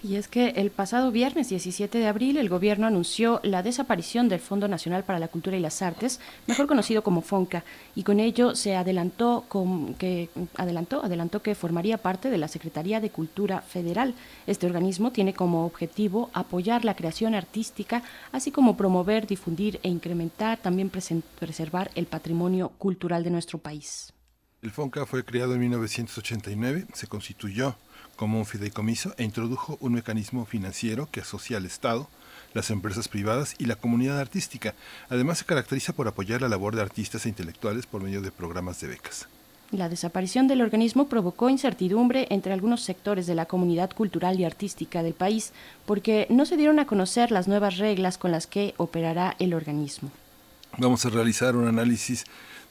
Y 0.03 0.15
es 0.15 0.27
que 0.27 0.49
el 0.49 0.71
pasado 0.71 1.11
viernes 1.11 1.49
17 1.49 1.99
de 1.99 2.07
abril 2.07 2.37
el 2.37 2.49
gobierno 2.49 2.87
anunció 2.87 3.39
la 3.43 3.61
desaparición 3.61 4.29
del 4.29 4.39
Fondo 4.39 4.67
Nacional 4.67 5.03
para 5.03 5.19
la 5.19 5.27
Cultura 5.27 5.57
y 5.57 5.59
las 5.59 5.83
Artes, 5.83 6.19
mejor 6.47 6.65
conocido 6.65 7.03
como 7.03 7.21
FONCA, 7.21 7.63
y 7.93 8.01
con 8.01 8.19
ello 8.19 8.55
se 8.55 8.75
adelantó 8.75 9.45
que 9.99 10.29
adelantó 10.57 11.03
adelantó 11.03 11.43
que 11.43 11.53
formaría 11.53 11.99
parte 11.99 12.31
de 12.31 12.39
la 12.39 12.47
Secretaría 12.47 12.99
de 12.99 13.11
Cultura 13.11 13.61
Federal. 13.61 14.15
Este 14.47 14.65
organismo 14.65 15.11
tiene 15.11 15.35
como 15.35 15.65
objetivo 15.67 16.31
apoyar 16.33 16.83
la 16.83 16.95
creación 16.95 17.35
artística, 17.35 18.01
así 18.31 18.49
como 18.49 18.75
promover, 18.75 19.27
difundir 19.27 19.79
e 19.83 19.89
incrementar, 19.89 20.57
también 20.57 20.89
preservar 20.89 21.91
el 21.93 22.07
patrimonio 22.07 22.69
cultural 22.79 23.23
de 23.23 23.29
nuestro 23.29 23.59
país. 23.59 24.13
El 24.63 24.71
FONCA 24.71 25.05
fue 25.05 25.25
creado 25.25 25.53
en 25.53 25.59
1989, 25.59 26.87
se 26.93 27.07
constituyó 27.07 27.75
como 28.15 28.37
un 28.37 28.45
fideicomiso 28.45 29.13
e 29.17 29.23
introdujo 29.23 29.77
un 29.81 29.93
mecanismo 29.93 30.45
financiero 30.45 31.09
que 31.11 31.21
asocia 31.21 31.57
al 31.57 31.65
Estado, 31.65 32.07
las 32.53 32.69
empresas 32.69 33.07
privadas 33.07 33.55
y 33.57 33.65
la 33.65 33.75
comunidad 33.75 34.19
artística. 34.19 34.75
Además 35.09 35.39
se 35.39 35.45
caracteriza 35.45 35.93
por 35.93 36.07
apoyar 36.07 36.41
la 36.41 36.49
labor 36.49 36.75
de 36.75 36.81
artistas 36.81 37.25
e 37.25 37.29
intelectuales 37.29 37.85
por 37.85 38.01
medio 38.01 38.21
de 38.21 38.31
programas 38.31 38.79
de 38.81 38.87
becas. 38.87 39.27
La 39.71 39.87
desaparición 39.87 40.49
del 40.49 40.61
organismo 40.61 41.07
provocó 41.07 41.49
incertidumbre 41.49 42.27
entre 42.29 42.51
algunos 42.51 42.81
sectores 42.81 43.25
de 43.25 43.35
la 43.35 43.45
comunidad 43.45 43.91
cultural 43.91 44.37
y 44.37 44.43
artística 44.43 45.01
del 45.01 45.13
país 45.13 45.53
porque 45.85 46.27
no 46.29 46.45
se 46.45 46.57
dieron 46.57 46.79
a 46.79 46.85
conocer 46.85 47.31
las 47.31 47.47
nuevas 47.47 47.77
reglas 47.77 48.17
con 48.17 48.31
las 48.31 48.47
que 48.47 48.73
operará 48.75 49.37
el 49.39 49.53
organismo. 49.53 50.11
Vamos 50.77 51.05
a 51.05 51.09
realizar 51.09 51.55
un 51.55 51.67
análisis 51.67 52.25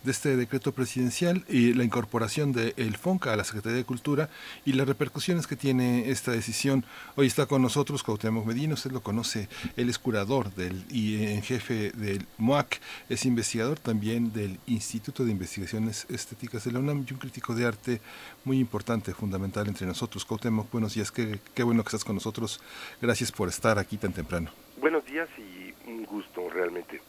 de 0.05 0.11
este 0.11 0.37
decreto 0.37 0.73
presidencial 0.73 1.45
y 1.49 1.75
la 1.75 1.85
incorporación 1.85 2.53
del 2.53 2.97
FONCA 2.97 3.33
a 3.33 3.37
la 3.37 3.45
Secretaría 3.45 3.79
de 3.79 3.85
Cultura 3.85 4.31
y 4.65 4.73
las 4.73 4.89
repercusiones 4.89 5.47
que 5.47 5.57
tiene 5.57 6.11
esta 6.11 6.33
decisión. 6.33 6.85
Hoy 7.17 7.27
está 7.27 7.47
con 7.47 7.63
nosotros 7.63 8.03
Cuauhtémoc 8.03 8.47
Medina, 8.47 8.75
usted 8.75 8.93
lo 8.93 9.03
conoce, 9.03 9.49
él 9.77 9.89
es 9.89 9.99
curador 9.99 10.55
del, 10.55 10.85
y 10.91 11.25
en 11.25 11.43
jefe 11.43 11.93
del 11.93 12.27
MOAC, 12.39 12.81
es 13.09 13.25
investigador 13.25 13.79
también 13.79 14.33
del 14.33 14.59
Instituto 14.67 15.25
de 15.25 15.33
Investigaciones 15.33 16.07
Estéticas 16.09 16.65
de 16.65 16.73
la 16.73 16.79
UNAM 16.79 17.05
y 17.09 17.13
un 17.13 17.19
crítico 17.19 17.55
de 17.55 17.67
arte 17.67 18.01
muy 18.45 18.59
importante, 18.59 19.13
fundamental 19.13 19.69
entre 19.69 19.87
nosotros. 19.87 20.25
Cuauhtémoc, 20.25 20.71
buenos 20.71 20.95
días, 20.95 21.11
qué, 21.11 21.41
qué 21.55 21.63
bueno 21.63 21.83
que 21.83 21.89
estás 21.89 22.05
con 22.05 22.15
nosotros. 22.15 22.61
Gracias 23.01 23.33
por 23.33 23.49
estar 23.49 23.79
aquí 23.79 23.97
tan 23.97 24.13
temprano. 24.13 24.51
Buenos 24.81 25.05
días 25.05 25.29
y 25.39 25.75
un 25.89 26.05
gusto 26.05 26.49
realmente. 26.49 27.01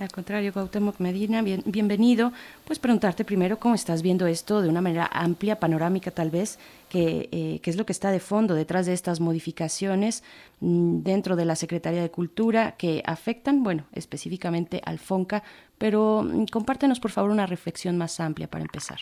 Al 0.00 0.10
contrario, 0.10 0.54
Cuauhtémoc 0.54 0.98
Medina, 0.98 1.42
bienvenido. 1.42 2.32
Pues 2.64 2.78
preguntarte 2.78 3.22
primero 3.22 3.58
cómo 3.58 3.74
estás 3.74 4.02
viendo 4.02 4.26
esto 4.26 4.62
de 4.62 4.70
una 4.70 4.80
manera 4.80 5.06
amplia, 5.12 5.60
panorámica 5.60 6.10
tal 6.10 6.30
vez, 6.30 6.58
que, 6.88 7.28
eh, 7.30 7.60
es 7.62 7.76
lo 7.76 7.84
que 7.84 7.92
está 7.92 8.10
de 8.10 8.18
fondo 8.18 8.54
detrás 8.54 8.86
de 8.86 8.94
estas 8.94 9.20
modificaciones 9.20 10.24
mm, 10.60 11.02
dentro 11.02 11.36
de 11.36 11.44
la 11.44 11.54
Secretaría 11.54 12.00
de 12.00 12.10
Cultura 12.10 12.76
que 12.78 13.02
afectan, 13.04 13.62
bueno, 13.62 13.84
específicamente 13.92 14.80
al 14.86 14.98
FONCA, 14.98 15.42
pero 15.76 16.22
mm, 16.22 16.46
compártenos 16.46 16.98
por 16.98 17.10
favor 17.10 17.30
una 17.30 17.44
reflexión 17.44 17.98
más 17.98 18.20
amplia 18.20 18.48
para 18.48 18.62
empezar. 18.62 19.00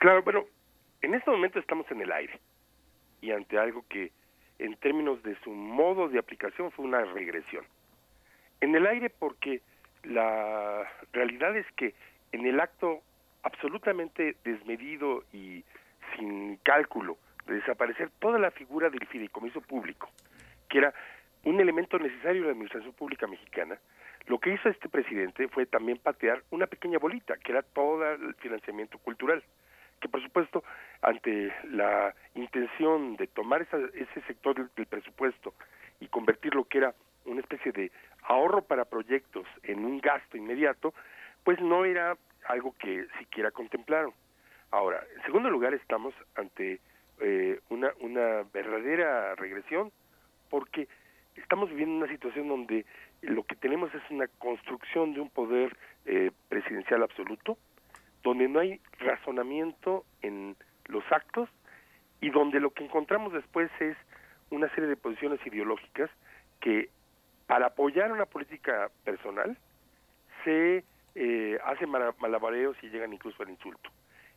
Claro, 0.00 0.24
bueno, 0.24 0.46
en 1.02 1.14
este 1.14 1.30
momento 1.30 1.60
estamos 1.60 1.88
en 1.92 2.00
el 2.00 2.10
aire 2.10 2.40
y 3.20 3.30
ante 3.30 3.56
algo 3.56 3.84
que 3.88 4.10
en 4.58 4.74
términos 4.78 5.22
de 5.22 5.36
su 5.44 5.50
modo 5.50 6.08
de 6.08 6.18
aplicación 6.18 6.72
fue 6.72 6.86
una 6.86 7.04
regresión. 7.04 7.64
En 8.60 8.74
el 8.74 8.84
aire 8.88 9.08
porque 9.08 9.60
la 10.04 10.88
realidad 11.12 11.56
es 11.56 11.66
que 11.76 11.94
en 12.32 12.46
el 12.46 12.60
acto 12.60 13.02
absolutamente 13.42 14.36
desmedido 14.44 15.24
y 15.32 15.64
sin 16.16 16.56
cálculo 16.58 17.18
de 17.46 17.54
desaparecer 17.54 18.10
toda 18.18 18.38
la 18.38 18.50
figura 18.50 18.90
del 18.90 19.06
fideicomiso 19.06 19.60
público, 19.60 20.10
que 20.68 20.78
era 20.78 20.94
un 21.44 21.60
elemento 21.60 21.98
necesario 21.98 22.42
de 22.42 22.48
la 22.48 22.52
administración 22.52 22.92
pública 22.92 23.26
mexicana, 23.26 23.78
lo 24.26 24.38
que 24.38 24.54
hizo 24.54 24.68
este 24.68 24.88
presidente 24.88 25.48
fue 25.48 25.66
también 25.66 25.98
patear 25.98 26.42
una 26.50 26.66
pequeña 26.66 26.98
bolita, 26.98 27.36
que 27.38 27.52
era 27.52 27.62
todo 27.62 28.08
el 28.12 28.34
financiamiento 28.34 28.98
cultural, 28.98 29.42
que 30.00 30.08
por 30.08 30.22
supuesto, 30.22 30.62
ante 31.00 31.52
la 31.70 32.14
intención 32.34 33.16
de 33.16 33.26
tomar 33.26 33.62
ese 33.62 34.20
sector 34.26 34.70
del 34.74 34.86
presupuesto 34.86 35.54
y 36.00 36.06
convertir 36.06 36.54
lo 36.54 36.64
que 36.64 36.78
era 36.78 36.94
una 37.24 37.40
especie 37.40 37.72
de 37.72 37.90
ahorro 38.22 38.62
para 38.62 38.84
proyectos 38.84 39.46
en 39.62 39.84
un 39.84 39.98
gasto 39.98 40.36
inmediato, 40.36 40.94
pues 41.44 41.60
no 41.60 41.84
era 41.84 42.16
algo 42.46 42.74
que 42.78 43.06
siquiera 43.18 43.50
contemplaron. 43.50 44.12
Ahora, 44.70 45.04
en 45.16 45.22
segundo 45.24 45.50
lugar, 45.50 45.74
estamos 45.74 46.14
ante 46.34 46.80
eh, 47.20 47.60
una, 47.68 47.92
una 48.00 48.44
verdadera 48.52 49.34
regresión 49.34 49.92
porque 50.48 50.88
estamos 51.36 51.70
viviendo 51.70 51.96
una 51.96 52.08
situación 52.08 52.48
donde 52.48 52.84
lo 53.22 53.44
que 53.44 53.56
tenemos 53.56 53.94
es 53.94 54.02
una 54.10 54.26
construcción 54.38 55.14
de 55.14 55.20
un 55.20 55.30
poder 55.30 55.76
eh, 56.04 56.30
presidencial 56.48 57.02
absoluto, 57.02 57.56
donde 58.22 58.48
no 58.48 58.60
hay 58.60 58.80
razonamiento 58.98 60.04
en 60.22 60.56
los 60.86 61.04
actos 61.10 61.48
y 62.20 62.30
donde 62.30 62.60
lo 62.60 62.70
que 62.70 62.84
encontramos 62.84 63.32
después 63.32 63.70
es 63.80 63.96
una 64.50 64.68
serie 64.70 64.88
de 64.88 64.96
posiciones 64.96 65.44
ideológicas 65.46 66.10
que 66.60 66.90
para 67.46 67.66
apoyar 67.66 68.12
una 68.12 68.26
política 68.26 68.90
personal 69.04 69.56
se 70.44 70.84
eh, 71.14 71.58
hacen 71.64 71.90
malabareos 71.90 72.76
y 72.82 72.88
llegan 72.88 73.12
incluso 73.12 73.42
al 73.42 73.50
insulto. 73.50 73.90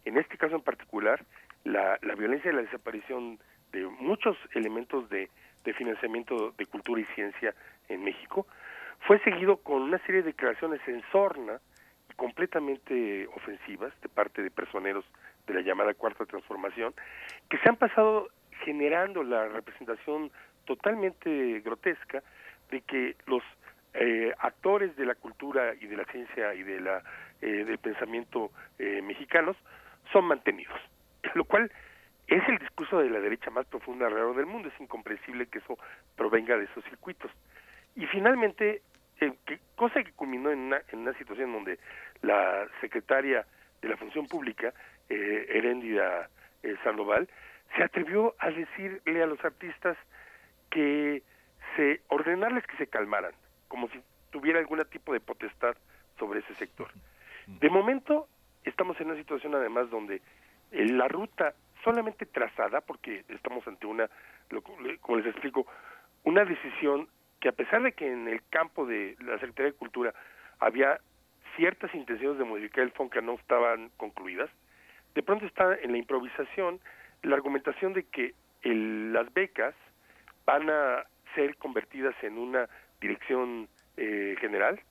En 0.04 0.18
este 0.18 0.38
caso 0.38 0.56
en 0.56 0.62
particular, 0.62 1.24
la, 1.64 1.98
violencia 2.18 2.52
y 2.52 2.56
la 2.56 2.62
desaparición 2.62 3.40
de 3.72 3.86
muchos 3.86 4.38
elementos 4.54 5.10
de, 5.10 5.30
de 5.64 5.74
financiamiento 5.74 6.52
de 6.58 6.66
cultura 6.66 7.02
y 7.02 7.06
ciencia 7.16 7.54
en 7.90 8.04
México 8.04 8.46
fue 9.02 9.20
seguido 9.20 9.58
con 9.58 9.82
una 9.82 9.98
serie 10.00 10.22
de 10.22 10.32
declaraciones 10.32 10.82
en 10.88 11.04
sorna 11.12 11.60
y 12.10 12.14
completamente 12.14 13.28
ofensivas 13.36 13.94
de 14.02 14.10
parte 14.10 14.42
de 14.42 14.52
personeros 14.52 15.06
de 15.48 15.54
la 15.54 15.62
llamada 15.62 15.94
cuarta 15.94 16.26
transformación 16.26 16.94
que 17.50 17.58
se 17.58 17.70
han 17.70 17.76
pasado 17.76 18.30
generando 18.64 19.24
la 19.24 19.48
representación 19.48 20.32
totalmente 20.66 21.62
grotesca 21.62 22.24
de 22.76 22.82
que 22.82 23.16
los 23.26 23.42
eh, 23.94 24.34
actores 24.40 24.96
de 24.98 25.06
la 25.06 25.16
cultura 25.16 25.74
y 25.80 25.88
de 25.88 25.96
la 25.96 26.04
ciencia 26.06 26.54
y 26.54 26.64
de 26.64 26.82
la 26.82 27.02
eh, 27.42 27.64
del 27.64 27.78
pensamiento 27.78 28.52
eh, 28.80 29.02
mexicanos 29.02 29.56
son 30.12 30.26
mantenidos, 30.26 30.78
lo 31.36 31.46
cual 31.46 31.72
es 32.28 32.42
el 32.50 32.58
discurso 32.58 33.00
de 33.00 33.10
la 33.10 33.20
derecha 33.20 33.50
más 33.52 33.66
profunda 33.68 34.08
alrededor 34.08 34.36
del 34.36 34.46
mundo. 34.46 34.68
Es 34.68 34.82
incomprensible 34.82 35.48
que 35.48 35.60
eso 35.60 35.78
provenga 36.18 36.58
de 36.58 36.66
esos 36.66 36.84
circuitos. 36.86 37.32
Y 37.96 38.06
finalmente, 38.08 38.82
que, 39.20 39.60
cosa 39.76 40.04
que 40.04 40.12
culminó 40.14 40.52
en 40.52 40.60
una, 40.60 40.82
en 40.92 41.00
una 41.00 41.14
situación 41.18 41.54
donde 41.54 41.80
la 42.22 42.68
secretaria 42.82 43.46
de 43.82 43.90
la 43.90 43.96
Función 43.96 44.28
Pública, 44.28 44.74
eh, 45.08 45.46
Heréndida 45.50 46.30
Sandoval, 46.84 47.30
se 47.76 47.84
atrevió 47.84 48.34
a 48.40 48.50
decirle 48.50 49.22
a 49.22 49.28
los 49.28 49.44
artistas 49.46 49.98
que 50.72 51.22
se 51.76 52.02
ordenarles 52.10 52.66
que 52.68 52.78
se 52.78 52.88
calmaran, 52.88 53.34
como 53.68 53.88
si 53.90 54.02
tuviera 54.32 54.60
algún 54.60 54.84
tipo 54.90 55.14
de 55.14 55.20
potestad 55.20 55.76
sobre 56.18 56.40
ese 56.40 56.56
sector. 56.56 56.90
De 57.48 57.70
momento 57.70 58.28
estamos 58.64 59.00
en 59.00 59.08
una 59.08 59.20
situación 59.20 59.56
además 59.56 59.90
donde 59.90 60.22
eh, 60.72 60.86
la 60.88 61.08
ruta 61.08 61.54
solamente 61.84 62.26
trazada, 62.26 62.82
porque 62.82 63.24
estamos 63.30 63.68
ante 63.68 63.86
una, 63.86 64.10
como 65.02 65.18
les 65.18 65.28
explico, 65.28 65.68
una 66.24 66.44
decisión 66.44 67.08
que 67.40 67.50
a 67.50 67.52
pesar 67.52 67.84
de 67.84 67.92
que 67.92 68.12
en 68.12 68.28
el 68.28 68.42
campo 68.50 68.86
de 68.86 69.16
la 69.20 69.38
Secretaría 69.40 69.72
de 69.72 69.78
Cultura 69.78 70.14
había 70.60 71.00
ciertas 71.56 71.94
intenciones 71.94 72.40
de 72.40 72.46
modificar 72.46 72.84
el 72.84 72.92
FONCA 72.92 73.22
no 73.22 73.36
estaban 73.36 73.92
concluidas, 73.98 74.50
de 75.14 75.24
pronto 75.24 75.46
está 75.46 75.76
en 75.76 75.92
la 75.92 75.98
improvisación 75.98 76.80
la 77.22 77.36
argumentación 77.36 77.94
de 77.94 78.04
que 78.04 78.34
las 78.64 79.32
becas 79.34 79.76
van 80.46 80.70
a 80.70 81.06
ser 81.36 81.58
convertidas 81.58 82.16
en 82.24 82.38
una 82.38 82.68
dirección 83.00 83.68
eh, 83.98 84.36
general 84.40 84.82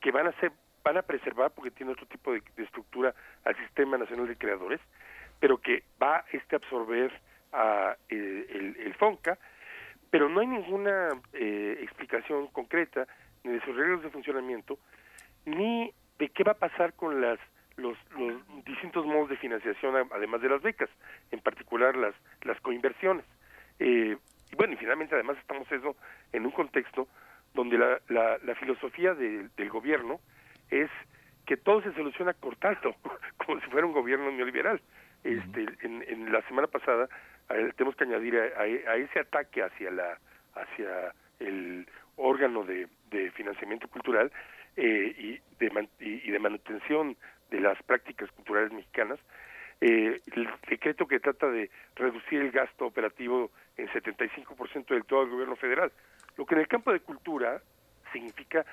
que 0.00 0.10
van 0.10 0.26
a 0.26 0.32
ser 0.40 0.52
van 0.82 0.96
a 0.96 1.02
preservar 1.02 1.50
porque 1.50 1.70
tiene 1.70 1.92
otro 1.92 2.06
tipo 2.06 2.32
de, 2.32 2.42
estructura 2.56 3.14
al 3.44 3.54
sistema 3.56 3.98
nacional 3.98 4.28
de 4.28 4.36
creadores 4.36 4.80
pero 5.40 5.58
que 5.58 5.82
va 6.02 6.24
este 6.32 6.56
a 6.56 6.58
absorber 6.58 7.12
a 7.52 7.96
eh, 8.08 8.76
el, 8.78 8.94
FONCA 8.94 9.38
pero 10.10 10.28
no 10.28 10.40
hay 10.40 10.46
ninguna 10.46 11.08
eh, 11.32 11.78
explicación 11.82 12.46
concreta 12.48 13.06
ni 13.44 13.52
de 13.52 13.60
sus 13.60 13.76
reglas 13.76 14.02
de 14.02 14.10
funcionamiento 14.10 14.78
ni 15.44 15.92
de 16.18 16.28
qué 16.30 16.44
va 16.44 16.52
a 16.52 16.58
pasar 16.58 16.94
con 16.94 17.20
las 17.20 17.38
los, 17.76 17.96
los 18.16 18.64
distintos 18.64 19.06
modos 19.06 19.30
de 19.30 19.36
financiación, 19.38 19.94
además 20.12 20.42
de 20.42 20.48
las 20.48 20.62
becas, 20.62 20.90
en 21.30 21.40
particular 21.40 21.96
las, 21.96 22.14
las 22.42 22.60
coinversiones. 22.60 23.24
Eh, 23.78 24.16
y 24.52 24.56
bueno, 24.56 24.74
y 24.74 24.76
finalmente 24.76 25.14
además 25.14 25.36
estamos 25.38 25.70
eso 25.70 25.96
en 26.32 26.44
un 26.44 26.52
contexto 26.52 27.08
donde 27.54 27.78
la, 27.78 28.00
la, 28.08 28.38
la 28.38 28.54
filosofía 28.54 29.14
del 29.14 29.70
gobierno 29.70 30.20
es 30.70 30.90
que 31.46 31.56
todo 31.56 31.82
se 31.82 31.92
soluciona 31.94 32.32
cortando, 32.34 32.94
como 33.36 33.60
si 33.60 33.66
fuera 33.70 33.86
un 33.86 33.92
gobierno 33.92 34.30
neoliberal. 34.30 34.80
Este, 35.24 35.66
en, 35.82 36.02
en 36.08 36.32
la 36.32 36.40
semana 36.42 36.66
pasada 36.66 37.08
tenemos 37.76 37.96
que 37.96 38.04
añadir 38.04 38.38
a, 38.38 38.60
a, 38.62 38.96
ese 38.96 39.20
ataque 39.20 39.62
hacia 39.62 39.90
la 39.90 40.18
hacia 40.54 41.12
el 41.38 41.86
órgano 42.16 42.64
de, 42.64 42.88
de 43.10 43.30
financiamiento 43.32 43.88
cultural 43.88 44.30
eh, 44.76 45.14
y, 45.18 45.40
de, 45.58 45.88
y, 46.00 46.30
de 46.30 46.38
manutención 46.38 47.16
de 47.50 47.60
las 47.60 47.82
prácticas 47.82 48.30
culturales 48.32 48.72
mexicanas, 48.72 49.18
eh, 49.80 50.20
el 50.36 50.48
decreto 50.68 51.06
que 51.06 51.20
trata 51.20 51.48
de 51.48 51.70
reducir 51.96 52.40
el 52.40 52.50
gasto 52.50 52.86
operativo 52.86 53.50
en 53.80 53.88
75% 53.88 54.86
del 54.86 55.04
todo 55.04 55.22
el 55.22 55.30
gobierno 55.30 55.56
federal, 55.56 55.92
lo 56.36 56.46
que 56.46 56.54
en 56.54 56.60
el 56.60 56.68
campo 56.68 56.92
de 56.92 57.00
cultura 57.00 57.60
significa 58.12 58.64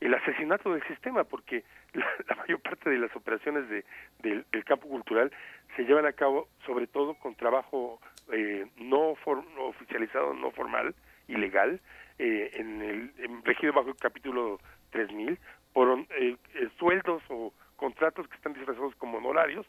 el 0.00 0.14
asesinato 0.14 0.72
del 0.72 0.82
sistema, 0.84 1.24
porque 1.24 1.64
la, 1.92 2.36
mayor 2.36 2.60
parte 2.60 2.90
de 2.90 2.98
las 2.98 3.14
operaciones 3.16 3.68
de, 3.68 3.84
del 4.20 4.64
campo 4.64 4.88
cultural 4.88 5.32
se 5.76 5.84
llevan 5.84 6.06
a 6.06 6.12
cabo 6.12 6.48
sobre 6.66 6.86
todo 6.86 7.14
con 7.14 7.34
trabajo 7.34 8.00
eh, 8.32 8.66
no, 8.76 9.16
oficializado, 9.58 10.34
no 10.34 10.50
formal, 10.50 10.94
ilegal, 11.28 11.80
eh, 12.18 12.50
en 12.54 12.82
el 12.82 13.12
regido 13.44 13.72
bajo 13.72 13.88
el 13.88 13.96
capítulo 13.96 14.60
3000, 14.90 15.38
por 15.72 15.98
eh, 15.98 16.36
eh, 16.54 16.68
sueldos 16.78 17.22
o 17.28 17.52
contratos 17.76 18.28
que 18.28 18.36
están 18.36 18.54
disfrazados 18.54 18.94
como 18.96 19.18
honorarios, 19.18 19.66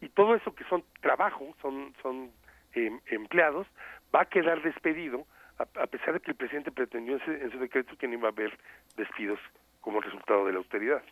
y 0.00 0.08
todo 0.08 0.34
eso 0.34 0.54
que 0.54 0.64
son 0.64 0.84
trabajo, 1.00 1.54
son, 1.62 1.94
son 2.02 2.30
em, 2.74 3.00
empleados, 3.06 3.66
va 4.14 4.22
a 4.22 4.24
quedar 4.26 4.62
despedido, 4.62 5.26
a, 5.58 5.86
pesar 5.86 6.14
de 6.14 6.20
que 6.20 6.32
el 6.32 6.36
presidente 6.36 6.70
pretendió 6.72 7.18
en, 7.26 7.50
su 7.50 7.58
decreto 7.58 7.96
que 7.96 8.08
no 8.08 8.14
iba 8.14 8.28
a 8.28 8.32
haber 8.32 8.58
despidos 8.96 9.38
como 9.80 10.00
resultado 10.00 10.46
de 10.46 10.52
la 10.52 10.58
austeridad. 10.58 11.02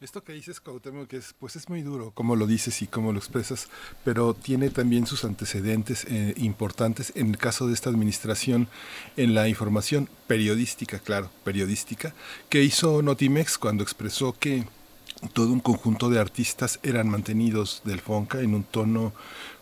Esto 0.00 0.24
que 0.24 0.32
dices, 0.32 0.60
Cuauhtémoc, 0.60 1.08
que 1.08 1.18
es, 1.18 1.34
pues 1.34 1.56
es 1.56 1.68
muy 1.68 1.82
duro, 1.82 2.10
como 2.12 2.34
lo 2.34 2.46
dices 2.46 2.80
y 2.80 2.86
cómo 2.86 3.12
lo 3.12 3.18
expresas, 3.18 3.70
pero 4.02 4.32
tiene 4.32 4.70
también 4.70 5.06
sus 5.06 5.24
antecedentes 5.26 6.06
eh, 6.06 6.32
importantes 6.38 7.12
en 7.16 7.28
el 7.28 7.36
caso 7.36 7.66
de 7.66 7.74
esta 7.74 7.90
administración 7.90 8.68
en 9.18 9.34
la 9.34 9.46
información 9.48 10.08
periodística, 10.26 10.98
claro, 11.00 11.30
periodística, 11.44 12.14
que 12.48 12.62
hizo 12.62 13.02
Notimex 13.02 13.58
cuando 13.58 13.82
expresó 13.82 14.32
que 14.32 14.64
todo 15.34 15.52
un 15.52 15.60
conjunto 15.60 16.08
de 16.08 16.18
artistas 16.18 16.80
eran 16.82 17.10
mantenidos 17.10 17.82
del 17.84 18.00
FONCA 18.00 18.40
en 18.40 18.54
un 18.54 18.64
tono 18.64 19.12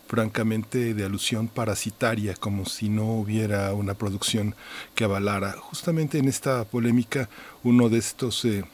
francamente 0.09 0.95
de 0.95 1.05
alusión 1.05 1.47
parasitaria, 1.47 2.33
como 2.33 2.65
si 2.65 2.89
no 2.89 3.13
hubiera 3.13 3.71
una 3.75 3.93
producción 3.93 4.55
que 4.95 5.03
avalara. 5.03 5.51
Justamente 5.51 6.17
en 6.17 6.27
esta 6.27 6.65
polémica, 6.65 7.29
uno 7.63 7.87
de 7.89 7.99
estos... 7.99 8.43
Eh, 8.43 8.65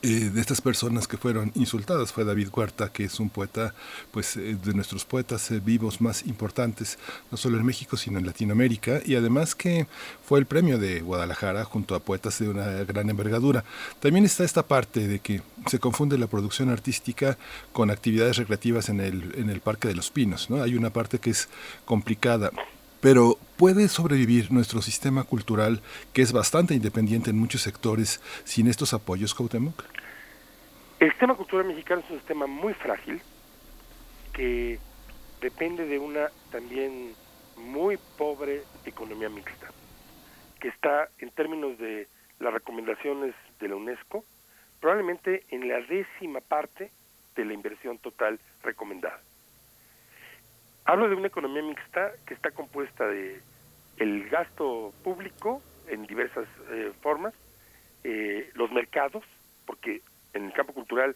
eh, 0.00 0.30
de 0.32 0.40
estas 0.40 0.60
personas 0.60 1.08
que 1.08 1.16
fueron 1.16 1.50
insultadas 1.56 2.12
fue 2.12 2.24
David 2.24 2.48
Huerta, 2.54 2.92
que 2.92 3.04
es 3.04 3.18
un 3.18 3.30
poeta, 3.30 3.74
pues 4.12 4.36
eh, 4.36 4.56
de 4.62 4.72
nuestros 4.72 5.04
poetas 5.04 5.50
eh, 5.50 5.60
vivos 5.60 6.00
más 6.00 6.24
importantes, 6.26 6.98
no 7.32 7.36
solo 7.36 7.58
en 7.58 7.66
México, 7.66 7.96
sino 7.96 8.18
en 8.18 8.26
Latinoamérica, 8.26 9.00
y 9.04 9.16
además 9.16 9.56
que 9.56 9.88
fue 10.24 10.38
el 10.38 10.46
premio 10.46 10.78
de 10.78 11.00
Guadalajara 11.00 11.64
junto 11.64 11.96
a 11.96 12.00
poetas 12.00 12.38
de 12.38 12.48
una 12.48 12.66
gran 12.84 13.10
envergadura. 13.10 13.64
También 13.98 14.24
está 14.24 14.44
esta 14.44 14.62
parte 14.62 15.08
de 15.08 15.18
que 15.18 15.42
se 15.66 15.80
confunde 15.80 16.16
la 16.16 16.28
producción 16.28 16.70
artística 16.70 17.36
con 17.72 17.90
actividades 17.90 18.36
recreativas 18.36 18.88
en 18.90 19.00
el, 19.00 19.34
en 19.36 19.50
el 19.50 19.60
Parque 19.60 19.88
de 19.88 19.96
los 19.96 20.10
Pinos, 20.10 20.48
¿no? 20.48 20.62
Hay 20.62 20.76
una 20.76 20.90
parte 20.90 21.18
que 21.18 21.30
es 21.30 21.48
complicada. 21.84 22.52
Pero 23.00 23.38
¿puede 23.56 23.88
sobrevivir 23.88 24.50
nuestro 24.50 24.82
sistema 24.82 25.22
cultural, 25.22 25.80
que 26.12 26.22
es 26.22 26.32
bastante 26.32 26.74
independiente 26.74 27.30
en 27.30 27.38
muchos 27.38 27.62
sectores, 27.62 28.20
sin 28.44 28.66
estos 28.66 28.92
apoyos, 28.92 29.34
Cuauhtémoc? 29.34 29.84
El 30.98 31.10
sistema 31.10 31.36
cultural 31.36 31.66
mexicano 31.66 32.02
es 32.04 32.10
un 32.10 32.18
sistema 32.18 32.46
muy 32.48 32.74
frágil, 32.74 33.22
que 34.32 34.80
depende 35.40 35.86
de 35.86 35.98
una 35.98 36.28
también 36.50 37.14
muy 37.56 37.98
pobre 38.16 38.62
economía 38.84 39.28
mixta, 39.28 39.68
que 40.60 40.68
está 40.68 41.08
en 41.18 41.30
términos 41.30 41.78
de 41.78 42.08
las 42.40 42.52
recomendaciones 42.52 43.34
de 43.60 43.68
la 43.68 43.76
UNESCO, 43.76 44.24
probablemente 44.80 45.44
en 45.50 45.68
la 45.68 45.80
décima 45.82 46.40
parte 46.40 46.90
de 47.36 47.44
la 47.44 47.52
inversión 47.52 47.98
total 47.98 48.40
recomendada. 48.62 49.20
Hablo 50.88 51.06
de 51.10 51.16
una 51.16 51.26
economía 51.26 51.62
mixta 51.62 52.12
que 52.24 52.32
está 52.32 52.50
compuesta 52.50 53.06
de 53.06 53.42
el 53.98 54.26
gasto 54.30 54.94
público 55.04 55.62
en 55.86 56.06
diversas 56.06 56.48
eh, 56.70 56.92
formas, 57.02 57.34
eh, 58.04 58.50
los 58.54 58.72
mercados, 58.72 59.22
porque 59.66 60.00
en 60.32 60.46
el 60.46 60.52
campo 60.54 60.72
cultural 60.72 61.14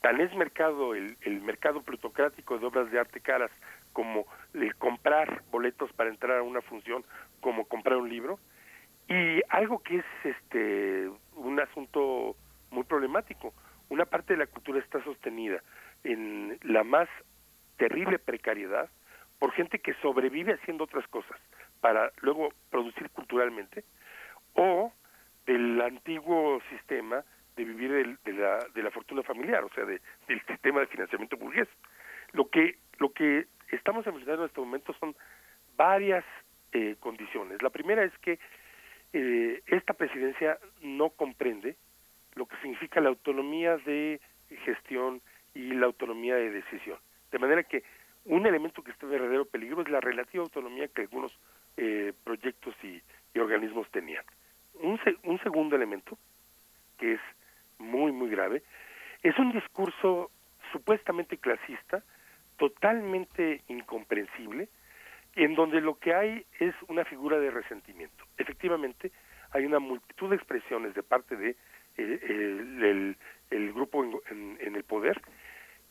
tan 0.00 0.20
es 0.20 0.34
mercado 0.34 0.96
el, 0.96 1.16
el 1.20 1.40
mercado 1.42 1.82
plutocrático 1.82 2.58
de 2.58 2.66
obras 2.66 2.90
de 2.90 2.98
arte 2.98 3.20
caras 3.20 3.52
como 3.92 4.26
el 4.52 4.74
comprar 4.74 5.44
boletos 5.52 5.92
para 5.92 6.10
entrar 6.10 6.38
a 6.38 6.42
una 6.42 6.60
función, 6.62 7.04
como 7.40 7.66
comprar 7.66 7.98
un 7.98 8.08
libro, 8.08 8.40
y 9.08 9.42
algo 9.48 9.78
que 9.78 9.98
es 9.98 10.04
este 10.24 11.08
un 11.36 11.60
asunto 11.60 12.34
muy 12.72 12.82
problemático. 12.82 13.54
Una 13.90 14.06
parte 14.06 14.32
de 14.32 14.40
la 14.40 14.48
cultura 14.48 14.80
está 14.80 15.04
sostenida 15.04 15.62
en 16.02 16.58
la 16.64 16.82
más 16.82 17.08
terrible 17.76 18.18
precariedad, 18.18 18.90
por 19.44 19.52
gente 19.52 19.78
que 19.78 19.92
sobrevive 20.00 20.54
haciendo 20.54 20.84
otras 20.84 21.06
cosas 21.08 21.38
para 21.82 22.10
luego 22.22 22.48
producir 22.70 23.10
culturalmente, 23.10 23.84
o 24.54 24.90
del 25.44 25.82
antiguo 25.82 26.62
sistema 26.70 27.22
de 27.54 27.64
vivir 27.66 28.18
de, 28.24 28.32
la, 28.32 28.66
de 28.74 28.82
la 28.82 28.90
fortuna 28.90 29.22
familiar, 29.22 29.62
o 29.62 29.68
sea, 29.74 29.84
de, 29.84 30.00
del 30.28 30.40
sistema 30.46 30.80
de 30.80 30.86
financiamiento 30.86 31.36
burgués. 31.36 31.68
Lo 32.32 32.48
que, 32.48 32.78
lo 32.96 33.12
que 33.12 33.44
estamos 33.70 34.06
enfrentando 34.06 34.44
en 34.44 34.48
este 34.48 34.60
momento 34.62 34.94
son 34.98 35.14
varias 35.76 36.24
eh, 36.72 36.96
condiciones. 36.98 37.60
La 37.60 37.68
primera 37.68 38.02
es 38.02 38.16
que 38.20 38.38
eh, 39.12 39.62
esta 39.66 39.92
presidencia 39.92 40.58
no 40.80 41.10
comprende 41.10 41.76
lo 42.34 42.46
que 42.46 42.56
significa 42.62 42.98
la 43.02 43.10
autonomía 43.10 43.76
de 43.76 44.22
gestión 44.64 45.20
y 45.52 45.74
la 45.74 45.84
autonomía 45.84 46.36
de 46.36 46.50
decisión. 46.50 46.96
De 47.30 47.38
manera 47.38 47.62
que 47.64 47.82
un 48.26 48.46
elemento 48.46 48.82
que 48.82 48.90
está 48.90 49.06
en 49.06 49.12
verdadero 49.12 49.44
peligro 49.44 49.82
es 49.82 49.88
la 49.88 50.00
relativa 50.00 50.42
autonomía 50.42 50.88
que 50.88 51.02
algunos 51.02 51.32
eh, 51.76 52.12
proyectos 52.24 52.74
y, 52.82 53.00
organismos 53.38 53.90
tenían. 53.90 54.24
Un, 54.74 54.98
un 55.24 55.38
segundo 55.40 55.74
elemento, 55.74 56.16
que 56.98 57.14
es 57.14 57.20
muy, 57.78 58.12
muy 58.12 58.30
grave, 58.30 58.62
es 59.24 59.36
un 59.38 59.50
discurso 59.52 60.30
supuestamente 60.70 61.38
clasista, 61.38 62.04
totalmente 62.56 63.62
incomprensible, 63.68 64.68
en 65.34 65.54
donde 65.54 65.80
lo 65.80 65.98
que 65.98 66.14
hay 66.14 66.46
es 66.60 66.74
una 66.88 67.04
figura 67.04 67.38
de 67.38 67.50
resentimiento. 67.50 68.24
Efectivamente, 68.38 69.10
hay 69.50 69.64
una 69.66 69.78
multitud 69.78 70.30
de 70.30 70.36
expresiones 70.36 70.94
de 70.94 71.02
parte 71.02 71.36
de 71.36 71.56
eh, 71.96 73.14
el, 73.50 73.72
grupo 73.72 74.04
en, 74.04 74.58
el 74.60 74.84
poder 74.84 75.20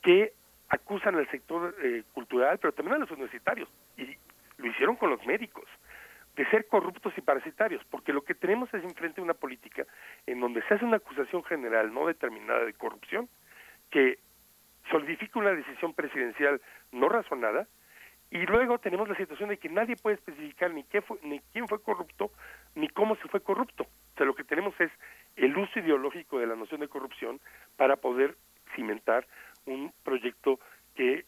que 0.02 0.34
acusan 0.70 1.16
al 1.16 1.30
sector 1.30 1.76
eh, 1.84 2.04
cultural, 2.14 2.58
pero 2.60 2.74
también 2.74 2.96
a 2.96 3.00
los 3.00 3.12
universitarios, 3.12 3.70
y 3.98 4.18
lo 4.58 4.68
hicieron 4.68 4.96
con 4.96 5.10
los 5.10 5.26
médicos, 5.26 5.66
de 6.36 6.50
ser 6.50 6.68
corruptos 6.68 7.14
y 7.16 7.22
parasitarios, 7.22 7.84
porque 7.92 8.14
lo 8.14 8.24
que 8.24 8.34
tenemos 8.34 8.74
es 8.74 8.84
enfrente 8.84 9.22
una 9.22 9.36
política 9.36 9.86
en 10.26 10.40
donde 10.40 10.64
se 10.64 10.74
hace 10.74 10.86
una 10.86 10.98
acusación 10.98 11.44
general 11.44 11.94
no 11.94 12.08
determinada 12.08 12.66
de 12.66 12.74
corrupción, 12.74 13.30
que 13.92 14.18
solidifica 14.90 15.40
una 15.40 15.52
decisión 15.52 15.94
presidencial 15.94 16.60
no 16.92 17.08
razonada, 17.08 17.68
y 18.32 18.48
luego 18.48 18.80
tenemos 18.80 19.08
la 19.08 19.16
situación 19.16 19.50
de 19.50 19.58
que 19.58 19.70
nadie 19.70 19.96
puede 19.96 20.16
especificar 20.16 20.72
ni, 20.72 20.84
qué 20.86 21.04
fue, 21.04 21.20
ni 21.22 21.40
quién 21.52 21.68
fue 21.68 21.80
corrupto, 21.80 22.32
ni 22.74 22.90
cómo 22.90 23.16
se 23.18 23.28
fue 23.28 23.42
corrupto. 23.42 23.84
O 23.84 24.18
sea, 24.18 24.26
lo 24.26 24.34
que 24.34 24.44
tenemos 24.44 24.74
es 24.82 24.92
el 25.36 25.56
uso 25.56 25.80
ideológico 25.80 26.40
de 26.40 26.48
la 26.48 26.56
noción 26.56 26.82
de 26.82 26.88
corrupción 26.88 27.40
para 27.78 27.96
poder 27.98 28.36
cimentar 28.76 29.28
un 29.66 29.94
proyecto 30.04 30.60
que 30.96 31.26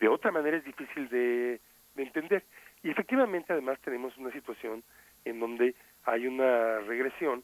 de 0.00 0.08
otra 0.08 0.30
manera 0.30 0.56
es 0.56 0.64
difícil 0.64 1.08
de, 1.08 1.60
entender. 1.96 2.44
Y 2.82 2.90
efectivamente 2.90 3.52
además 3.52 3.80
tenemos 3.80 4.16
una 4.18 4.30
situación 4.30 4.84
en 5.24 5.40
donde 5.40 5.74
hay 6.04 6.26
una 6.26 6.80
regresión 6.80 7.42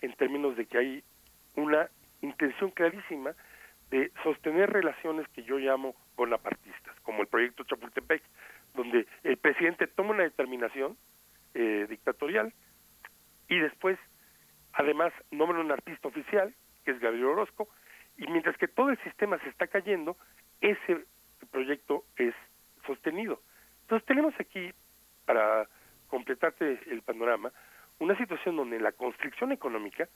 en 0.00 0.14
términos 0.14 0.56
de 0.56 0.64
que 0.64 0.78
hay 0.78 1.04
una 1.56 1.88
intención 2.22 2.70
clarísima 2.70 3.34
de 3.90 4.10
sostener 4.22 4.70
relaciones 4.70 5.28
que 5.28 5.42
yo 5.42 5.58
llamo 5.58 5.94
bonapartistas, 6.16 6.98
como 7.00 7.22
el 7.22 7.28
proyecto 7.28 7.64
Chapultepec, 7.64 8.22
donde 8.74 9.06
el 9.22 9.36
presidente 9.36 9.86
toma 9.86 10.10
una 10.10 10.22
determinación 10.22 10.96
eh, 11.54 11.86
dictatorial 11.90 12.54
y 13.48 13.58
después, 13.58 13.98
además, 14.72 15.12
nombra 15.30 15.60
un 15.60 15.72
artista 15.72 16.08
oficial, 16.08 16.54
que 16.84 16.92
es 16.92 17.00
Gabriel 17.00 17.26
Orozco, 17.26 17.68
y 18.20 18.26
mientras 18.30 18.56
que 18.58 18.68
todo 18.68 18.90
el 18.90 18.98
sistema 18.98 19.38
se 19.38 19.48
está 19.48 19.66
cayendo, 19.66 20.16
ese 20.60 21.06
proyecto 21.50 22.04
es 22.16 22.34
sostenido. 22.86 23.40
Entonces 23.82 24.06
tenemos 24.06 24.34
aquí, 24.38 24.72
para 25.24 25.66
completarte 26.06 26.80
el 26.90 27.00
panorama, 27.00 27.50
una 27.98 28.16
situación 28.18 28.56
donde 28.56 28.78
la 28.78 28.92
constricción 28.92 29.52
económica, 29.52 30.06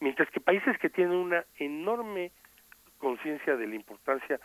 mientras 0.00 0.30
que 0.30 0.40
países 0.40 0.78
que 0.78 0.88
tienen 0.88 1.16
una 1.16 1.44
enorme 1.58 2.32
conciencia 2.96 3.56
de 3.56 3.66
la 3.66 3.74
importancia 3.74 4.40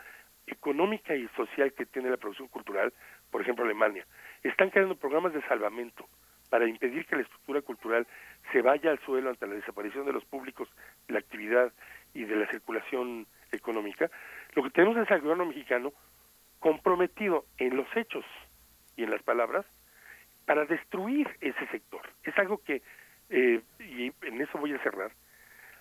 económica 0.46 1.14
y 1.16 1.26
social 1.28 1.72
que 1.72 1.86
tiene 1.86 2.10
la 2.10 2.18
producción 2.18 2.48
cultural, 2.48 2.92
por 3.30 3.40
ejemplo 3.40 3.64
Alemania, 3.64 4.06
están 4.42 4.68
creando 4.68 4.94
programas 4.94 5.32
de 5.32 5.42
salvamento 5.48 6.06
para 6.50 6.68
impedir 6.68 7.06
que 7.06 7.16
la 7.16 7.22
estructura 7.22 7.62
cultural 7.62 8.06
se 8.52 8.62
vaya 8.62 8.90
al 8.90 9.00
suelo 9.00 9.30
ante 9.30 9.46
la 9.46 9.54
desaparición 9.54 10.06
de 10.06 10.12
los 10.12 10.24
públicos, 10.26 10.68
la 11.08 11.18
actividad 11.18 11.72
y 12.16 12.24
de 12.24 12.36
la 12.36 12.46
circulación 12.48 13.26
económica, 13.52 14.10
lo 14.54 14.62
que 14.62 14.70
tenemos 14.70 14.96
es 14.96 15.10
al 15.10 15.20
gobierno 15.20 15.46
mexicano 15.46 15.92
comprometido 16.58 17.44
en 17.58 17.76
los 17.76 17.86
hechos 17.94 18.24
y 18.96 19.04
en 19.04 19.10
las 19.10 19.22
palabras 19.22 19.66
para 20.46 20.64
destruir 20.64 21.28
ese 21.40 21.66
sector. 21.68 22.02
Es 22.24 22.36
algo 22.38 22.58
que, 22.58 22.82
eh, 23.28 23.60
y 23.80 24.12
en 24.22 24.40
eso 24.40 24.58
voy 24.58 24.72
a 24.72 24.82
cerrar, 24.82 25.12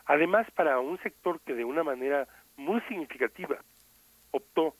además 0.05 0.49
para 0.51 0.79
un 0.79 0.99
sector 0.99 1.39
que 1.41 1.53
de 1.53 1.63
una 1.63 1.83
manera 1.83 2.27
muy 2.57 2.81
significativa 2.81 3.57
optó 4.31 4.75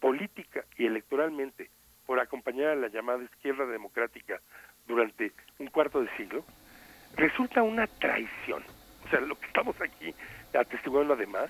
política 0.00 0.64
y 0.76 0.86
electoralmente 0.86 1.70
por 2.06 2.20
acompañar 2.20 2.68
a 2.68 2.76
la 2.76 2.88
llamada 2.88 3.22
izquierda 3.22 3.66
democrática 3.66 4.40
durante 4.86 5.32
un 5.58 5.66
cuarto 5.66 6.00
de 6.00 6.08
siglo, 6.16 6.42
resulta 7.16 7.62
una 7.62 7.86
traición. 7.86 8.62
O 9.08 9.10
sea, 9.10 9.20
lo 9.20 9.36
que 9.36 9.46
estamos 9.46 9.74
aquí 9.80 10.14
atestiguando 10.52 11.14
además 11.14 11.48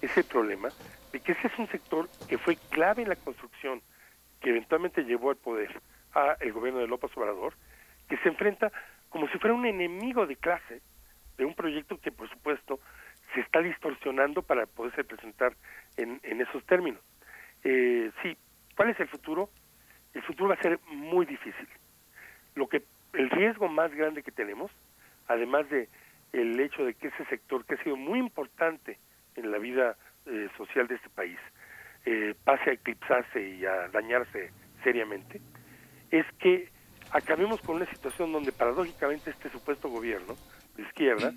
es 0.00 0.10
el 0.16 0.24
problema 0.24 0.72
de 1.12 1.20
que 1.20 1.32
ese 1.32 1.46
es 1.46 1.56
un 1.56 1.68
sector 1.68 2.10
que 2.26 2.36
fue 2.36 2.56
clave 2.70 3.02
en 3.02 3.08
la 3.08 3.14
construcción 3.14 3.80
que 4.40 4.50
eventualmente 4.50 5.04
llevó 5.04 5.30
al 5.30 5.36
poder 5.36 5.80
a 6.14 6.36
el 6.40 6.52
gobierno 6.52 6.80
de 6.80 6.88
López 6.88 7.16
Obrador, 7.16 7.54
que 8.08 8.16
se 8.18 8.28
enfrenta 8.28 8.72
como 9.08 9.28
si 9.28 9.38
fuera 9.38 9.54
un 9.54 9.66
enemigo 9.66 10.26
de 10.26 10.34
clase 10.34 10.82
de 11.38 11.44
un 11.44 11.54
proyecto 11.54 12.00
que 12.00 12.10
por 12.10 12.28
supuesto 12.28 12.80
se 13.34 13.40
está 13.40 13.60
distorsionando 13.60 14.42
para 14.42 14.66
poderse 14.66 15.04
presentar 15.04 15.54
en, 15.96 16.18
en 16.24 16.40
esos 16.40 16.64
términos. 16.66 17.00
Eh, 17.62 18.10
sí, 18.22 18.36
¿cuál 18.74 18.90
es 18.90 18.98
el 18.98 19.06
futuro? 19.06 19.48
El 20.12 20.22
futuro 20.22 20.48
va 20.48 20.56
a 20.56 20.62
ser 20.62 20.80
muy 20.88 21.24
difícil. 21.24 21.68
Lo 22.56 22.68
que 22.68 22.82
el 23.12 23.30
riesgo 23.30 23.68
más 23.68 23.94
grande 23.94 24.24
que 24.24 24.32
tenemos, 24.32 24.72
además 25.28 25.68
de 25.70 25.88
el 26.36 26.60
hecho 26.60 26.84
de 26.84 26.94
que 26.94 27.08
ese 27.08 27.24
sector 27.26 27.64
que 27.64 27.74
ha 27.74 27.82
sido 27.82 27.96
muy 27.96 28.18
importante 28.18 28.98
en 29.36 29.50
la 29.50 29.58
vida 29.58 29.96
eh, 30.26 30.48
social 30.56 30.86
de 30.86 30.96
este 30.96 31.08
país 31.08 31.38
eh, 32.04 32.34
pase 32.44 32.70
a 32.70 32.72
eclipsarse 32.74 33.48
y 33.48 33.64
a 33.64 33.88
dañarse 33.88 34.52
seriamente, 34.84 35.40
es 36.10 36.26
que 36.38 36.68
acabemos 37.10 37.60
con 37.62 37.76
una 37.76 37.86
situación 37.86 38.32
donde 38.32 38.52
paradójicamente 38.52 39.30
este 39.30 39.50
supuesto 39.50 39.88
gobierno 39.88 40.36
de 40.76 40.82
izquierda 40.82 41.32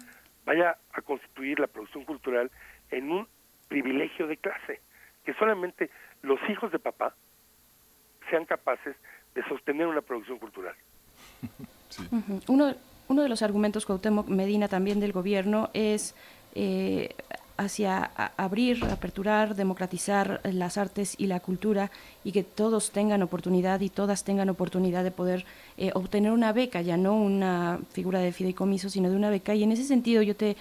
vaya 0.45 0.77
a 0.91 1.01
constituir 1.01 1.59
la 1.59 1.67
producción 1.67 2.03
cultural 2.03 2.51
en 2.91 3.11
un 3.11 3.27
privilegio 3.69 4.27
de 4.27 4.37
clase, 4.37 4.81
que 5.23 5.33
solamente 5.35 5.89
los 6.23 6.39
hijos 6.49 6.71
de 6.71 6.79
papá 6.79 7.15
sean 8.29 8.45
capaces 8.45 8.95
de 9.33 9.43
sostener 9.45 9.87
una 9.87 10.01
producción 10.01 10.39
cultural. 10.39 10.75
uno, 12.47 12.75
uno 13.09 13.23
de 13.23 13.29
los 13.29 13.41
argumentos 13.41 13.85
Cuauhtémoc 13.85 14.27
Medina 14.27 14.67
también 14.67 14.99
del 14.99 15.11
gobierno 15.11 15.69
es 15.73 16.13
eh, 16.55 17.15
hacia 17.57 18.03
abrir, 18.37 18.85
aperturar, 18.85 19.55
democratizar 19.55 20.39
las 20.43 20.77
artes 20.77 21.15
y 21.17 21.27
la 21.27 21.41
cultura 21.41 21.91
y 22.23 22.31
que 22.31 22.43
todos 22.43 22.91
tengan 22.91 23.21
oportunidad 23.21 23.81
y 23.81 23.89
todas 23.89 24.23
tengan 24.23 24.49
oportunidad 24.49 25.03
de 25.03 25.11
poder 25.11 25.45
eh, 25.77 25.91
obtener 25.93 26.31
una 26.31 26.53
beca, 26.53 26.81
ya 26.81 26.95
no 26.95 27.15
una 27.15 27.79
figura 27.91 28.19
de 28.19 28.31
fideicomiso, 28.31 28.89
sino 28.89 29.09
de 29.09 29.15
una 29.15 29.29
beca. 29.29 29.55
Y 29.55 29.63
en 29.63 29.73
ese 29.73 29.83
sentido 29.83 30.21
yo 30.21 30.35
te 30.35 30.55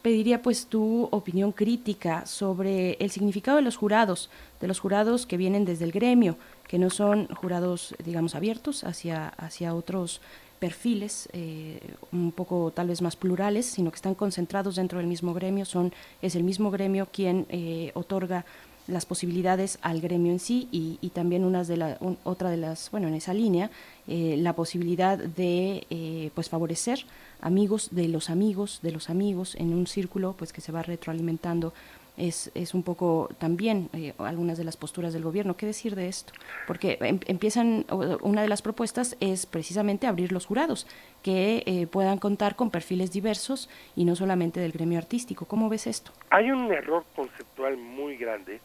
pediría 0.00 0.40
pues 0.40 0.66
tu 0.66 1.08
opinión 1.10 1.52
crítica 1.52 2.24
sobre 2.24 2.92
el 3.00 3.10
significado 3.10 3.56
de 3.56 3.62
los 3.62 3.76
jurados, 3.76 4.30
de 4.60 4.68
los 4.68 4.78
jurados 4.78 5.26
que 5.26 5.36
vienen 5.36 5.64
desde 5.64 5.84
el 5.84 5.92
gremio, 5.92 6.38
que 6.66 6.78
no 6.78 6.88
son 6.88 7.26
jurados, 7.34 7.94
digamos, 8.04 8.34
abiertos 8.34 8.84
hacia, 8.84 9.28
hacia 9.28 9.74
otros 9.74 10.20
perfiles 10.58 11.28
eh, 11.32 11.80
un 12.12 12.32
poco 12.32 12.70
tal 12.74 12.88
vez 12.88 13.02
más 13.02 13.16
plurales, 13.16 13.66
sino 13.66 13.90
que 13.90 13.96
están 13.96 14.14
concentrados 14.14 14.76
dentro 14.76 14.98
del 14.98 15.06
mismo 15.06 15.34
gremio, 15.34 15.64
son 15.64 15.92
es 16.22 16.34
el 16.34 16.44
mismo 16.44 16.70
gremio 16.70 17.08
quien 17.12 17.46
eh, 17.48 17.92
otorga 17.94 18.44
las 18.86 19.04
posibilidades 19.04 19.78
al 19.82 20.00
gremio 20.00 20.32
en 20.32 20.38
sí 20.38 20.66
y, 20.72 20.96
también 21.10 21.44
unas 21.44 21.68
de 21.68 21.76
la, 21.76 21.98
otra 22.24 22.48
de 22.48 22.56
las 22.56 22.90
bueno 22.90 23.08
en 23.08 23.14
esa 23.14 23.34
línea 23.34 23.70
eh, 24.06 24.36
la 24.38 24.54
posibilidad 24.54 25.18
de 25.18 26.30
pues 26.34 26.48
favorecer 26.48 27.04
amigos 27.42 27.88
de 27.90 28.08
los 28.08 28.30
amigos 28.30 28.80
de 28.82 28.92
los 28.92 29.10
amigos 29.10 29.56
en 29.56 29.74
un 29.74 29.86
círculo 29.86 30.34
pues 30.38 30.54
que 30.54 30.62
se 30.62 30.72
va 30.72 30.82
retroalimentando 30.82 31.74
es, 32.18 32.50
es 32.54 32.74
un 32.74 32.82
poco 32.82 33.28
también 33.38 33.88
eh, 33.92 34.12
algunas 34.18 34.58
de 34.58 34.64
las 34.64 34.76
posturas 34.76 35.12
del 35.12 35.22
gobierno. 35.22 35.56
¿Qué 35.56 35.66
decir 35.66 35.94
de 35.94 36.08
esto? 36.08 36.32
Porque 36.66 36.98
em, 37.00 37.20
empiezan, 37.26 37.86
una 38.20 38.42
de 38.42 38.48
las 38.48 38.62
propuestas 38.62 39.16
es 39.20 39.46
precisamente 39.46 40.06
abrir 40.06 40.32
los 40.32 40.46
jurados, 40.46 40.86
que 41.22 41.62
eh, 41.66 41.86
puedan 41.86 42.18
contar 42.18 42.56
con 42.56 42.70
perfiles 42.70 43.12
diversos 43.12 43.70
y 43.96 44.04
no 44.04 44.16
solamente 44.16 44.60
del 44.60 44.72
gremio 44.72 44.98
artístico. 44.98 45.46
¿Cómo 45.46 45.68
ves 45.68 45.86
esto? 45.86 46.12
Hay 46.30 46.50
un 46.50 46.72
error 46.72 47.04
conceptual 47.14 47.76
muy 47.76 48.16
grande, 48.16 48.60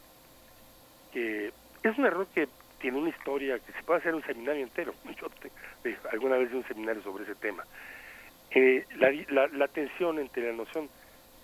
que 1.12 1.52
es 1.84 1.98
un 1.98 2.06
error 2.06 2.28
que 2.34 2.48
tiene 2.80 2.98
una 2.98 3.10
historia, 3.10 3.60
que 3.60 3.72
se 3.72 3.84
puede 3.84 4.00
hacer 4.00 4.14
un 4.14 4.24
seminario 4.24 4.64
entero. 4.64 4.94
Yo 5.20 5.28
alguna 6.12 6.38
vez 6.38 6.52
de 6.52 6.58
un 6.58 6.68
seminario 6.68 7.02
sobre 7.04 7.24
ese 7.24 7.36
tema. 7.36 7.64
Eh, 8.52 8.86
la, 8.98 9.10
la, 9.30 9.48
la 9.48 9.68
tensión 9.68 10.20
entre 10.20 10.52
la 10.52 10.58
noción 10.58 10.88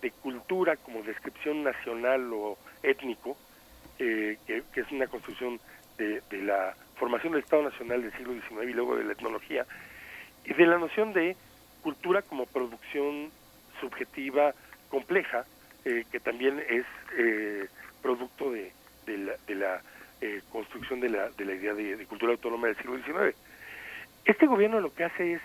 de 0.00 0.10
cultura 0.10 0.76
como 0.76 1.02
descripción 1.02 1.62
nacional 1.62 2.32
o 2.32 2.58
étnico, 2.82 3.36
eh, 3.98 4.38
que, 4.46 4.62
es 4.74 4.90
una 4.90 5.06
construcción 5.06 5.60
de, 5.98 6.22
la 6.42 6.74
formación 6.96 7.32
del 7.32 7.42
Estado 7.42 7.64
Nacional 7.64 8.02
del 8.02 8.12
siglo 8.12 8.32
XIX 8.32 8.70
y 8.70 8.72
luego 8.72 8.96
de 8.96 9.04
la 9.04 9.12
etnología, 9.12 9.66
y 10.44 10.54
de 10.54 10.66
la 10.66 10.78
noción 10.78 11.12
de 11.12 11.36
cultura 11.82 12.22
como 12.22 12.46
producción 12.46 13.30
subjetiva 13.80 14.54
compleja, 14.88 15.44
eh, 15.84 16.04
que 16.10 16.20
también 16.20 16.62
es 16.68 16.86
eh, 17.18 17.68
producto 18.02 18.50
de, 18.50 18.72
la, 19.48 19.82
construcción 20.50 21.00
de 21.00 21.10
la, 21.10 21.28
de 21.30 21.44
la 21.44 21.54
idea 21.54 21.74
de, 21.74 21.96
de, 21.96 22.06
cultura 22.06 22.32
autónoma 22.32 22.68
del 22.68 22.76
siglo 22.76 22.96
XIX. 22.96 23.36
Este 24.24 24.46
gobierno 24.46 24.80
lo 24.80 24.94
que 24.94 25.04
hace 25.04 25.34
es 25.34 25.42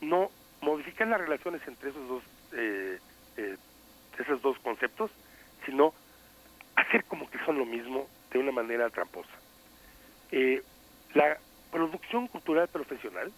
no 0.00 0.30
modificar 0.60 1.08
las 1.08 1.20
relaciones 1.20 1.60
entre 1.66 1.90
esos 1.90 2.08
dos 2.08 2.22
eh, 2.52 2.98
eh, 3.36 3.56
esos 4.18 4.42
dos 4.42 4.58
conceptos, 4.60 5.10
sino 5.66 5.94
hacer 6.76 7.04
como 7.04 7.30
que 7.30 7.38
son 7.44 7.58
lo 7.58 7.64
mismo 7.64 8.08
de 8.30 8.38
una 8.38 8.52
manera 8.52 8.90
tramposa. 8.90 9.30
Eh, 10.30 10.62
la 11.14 11.38
producción 11.70 12.26
cultural 12.28 12.68
profesional 12.68 13.32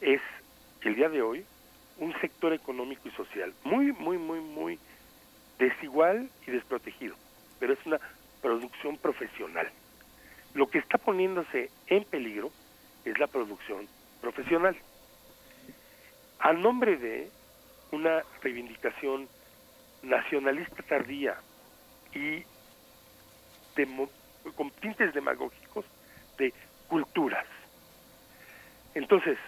es 0.00 0.20
el 0.82 0.94
día 0.94 1.08
de 1.08 1.22
hoy 1.22 1.44
un 1.98 2.12
sector 2.20 2.52
económico 2.52 3.08
y 3.08 3.10
social 3.12 3.52
muy, 3.64 3.92
muy, 3.92 4.18
muy, 4.18 4.40
muy 4.40 4.78
desigual 5.58 6.30
y 6.46 6.52
desprotegido, 6.52 7.16
pero 7.58 7.72
es 7.72 7.86
una 7.86 7.98
producción 8.40 8.96
profesional. 8.96 9.68
Lo 10.54 10.68
que 10.68 10.78
está 10.78 10.98
poniéndose 10.98 11.70
en 11.88 12.04
peligro 12.04 12.52
es 13.04 13.18
la 13.18 13.26
producción 13.26 13.88
profesional. 14.20 14.76
A 16.38 16.52
nombre 16.52 16.96
de 16.96 17.30
una 17.92 18.22
reivindicación 18.42 19.28
nacionalista 20.02 20.82
tardía 20.82 21.36
y 22.14 22.44
con 24.56 24.70
tintes 24.80 25.14
demagógicos 25.14 25.84
de 26.36 26.52
culturas. 26.88 27.46
Entonces, 28.94 29.38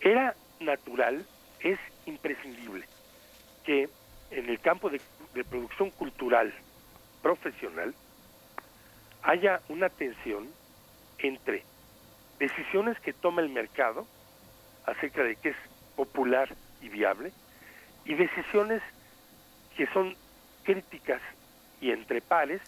era 0.00 0.34
natural, 0.60 1.26
es 1.60 1.78
imprescindible 2.06 2.86
que 3.64 3.88
en 4.30 4.48
el 4.48 4.58
campo 4.60 4.88
de, 4.88 5.00
de 5.34 5.44
producción 5.44 5.90
cultural 5.90 6.54
profesional 7.20 7.94
haya 9.22 9.60
una 9.68 9.90
tensión 9.90 10.48
entre 11.18 11.64
decisiones 12.38 12.98
que 13.00 13.12
toma 13.12 13.42
el 13.42 13.50
mercado 13.50 14.06
acerca 14.86 15.22
de 15.22 15.36
qué 15.36 15.50
es 15.50 15.56
popular 15.96 16.48
y 16.80 16.88
viable, 16.88 17.32
y 18.04 18.14
decisiones 18.14 18.82
que 19.76 19.86
son 19.88 20.16
críticas 20.64 21.20
y 21.80 21.90
entre 21.90 22.20
pares 22.20 22.60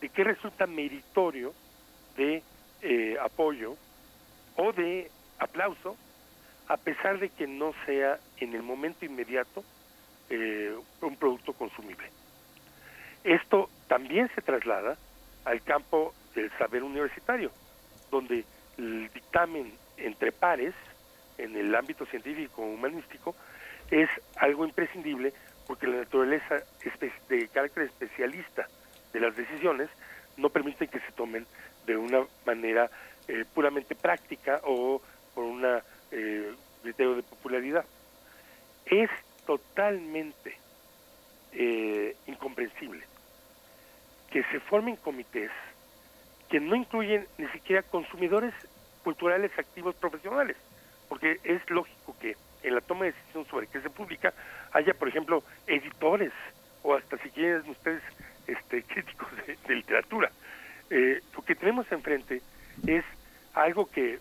de 0.00 0.08
qué 0.08 0.24
resulta 0.24 0.66
meritorio 0.66 1.52
de 2.16 2.42
eh, 2.82 3.16
apoyo 3.20 3.76
o 4.56 4.72
de 4.72 5.10
aplauso, 5.38 5.96
a 6.68 6.76
pesar 6.76 7.18
de 7.18 7.30
que 7.30 7.46
no 7.46 7.74
sea 7.86 8.18
en 8.38 8.54
el 8.54 8.62
momento 8.62 9.04
inmediato 9.04 9.64
eh, 10.28 10.74
un 11.00 11.16
producto 11.16 11.52
consumible. 11.52 12.08
Esto 13.24 13.68
también 13.88 14.30
se 14.34 14.42
traslada 14.42 14.96
al 15.44 15.62
campo 15.62 16.14
del 16.34 16.50
saber 16.58 16.82
universitario, 16.82 17.50
donde 18.10 18.44
el 18.78 19.10
dictamen 19.12 19.72
entre 19.96 20.32
pares 20.32 20.74
en 21.38 21.56
el 21.56 21.74
ámbito 21.74 22.06
científico 22.06 22.62
humanístico 22.62 23.34
es 23.90 24.08
algo 24.36 24.64
imprescindible 24.64 25.32
porque 25.66 25.86
la 25.86 25.98
naturaleza 25.98 26.62
de 27.28 27.48
carácter 27.48 27.84
especialista 27.84 28.68
de 29.12 29.20
las 29.20 29.36
decisiones 29.36 29.88
no 30.36 30.50
permite 30.50 30.88
que 30.88 31.00
se 31.00 31.12
tomen 31.12 31.46
de 31.86 31.96
una 31.96 32.26
manera 32.44 32.90
eh, 33.28 33.44
puramente 33.54 33.94
práctica 33.94 34.60
o 34.64 35.00
por 35.34 35.44
un 35.44 35.64
eh, 36.10 36.54
criterio 36.82 37.14
de 37.14 37.22
popularidad. 37.22 37.84
Es 38.86 39.10
totalmente 39.46 40.56
eh, 41.52 42.16
incomprensible 42.26 43.04
que 44.30 44.44
se 44.44 44.60
formen 44.60 44.96
comités 44.96 45.50
que 46.48 46.60
no 46.60 46.74
incluyen 46.74 47.26
ni 47.38 47.46
siquiera 47.48 47.82
consumidores 47.82 48.52
culturales 49.04 49.52
activos 49.56 49.94
profesionales, 49.94 50.56
porque 51.08 51.40
es 51.44 51.68
lógico 51.70 52.16
que 52.20 52.36
en 52.62 52.74
la 52.74 52.80
toma 52.80 53.04
de 53.04 53.12
decisión 53.12 53.46
sobre 53.46 53.66
qué 53.66 53.80
se 53.80 53.90
publica 53.90 54.32
haya, 54.72 54.94
por 54.94 55.08
ejemplo, 55.08 55.42
editores 55.66 56.32
o 56.82 56.94
hasta 56.94 57.18
si 57.18 57.30
quieren 57.30 57.68
ustedes 57.68 58.02
este, 58.46 58.82
críticos 58.88 59.28
de, 59.46 59.74
literatura. 59.74 60.30
Eh, 60.90 61.20
lo 61.34 61.42
que 61.42 61.54
tenemos 61.54 61.90
enfrente 61.92 62.42
es 62.86 63.04
algo 63.54 63.90
que, 63.90 64.18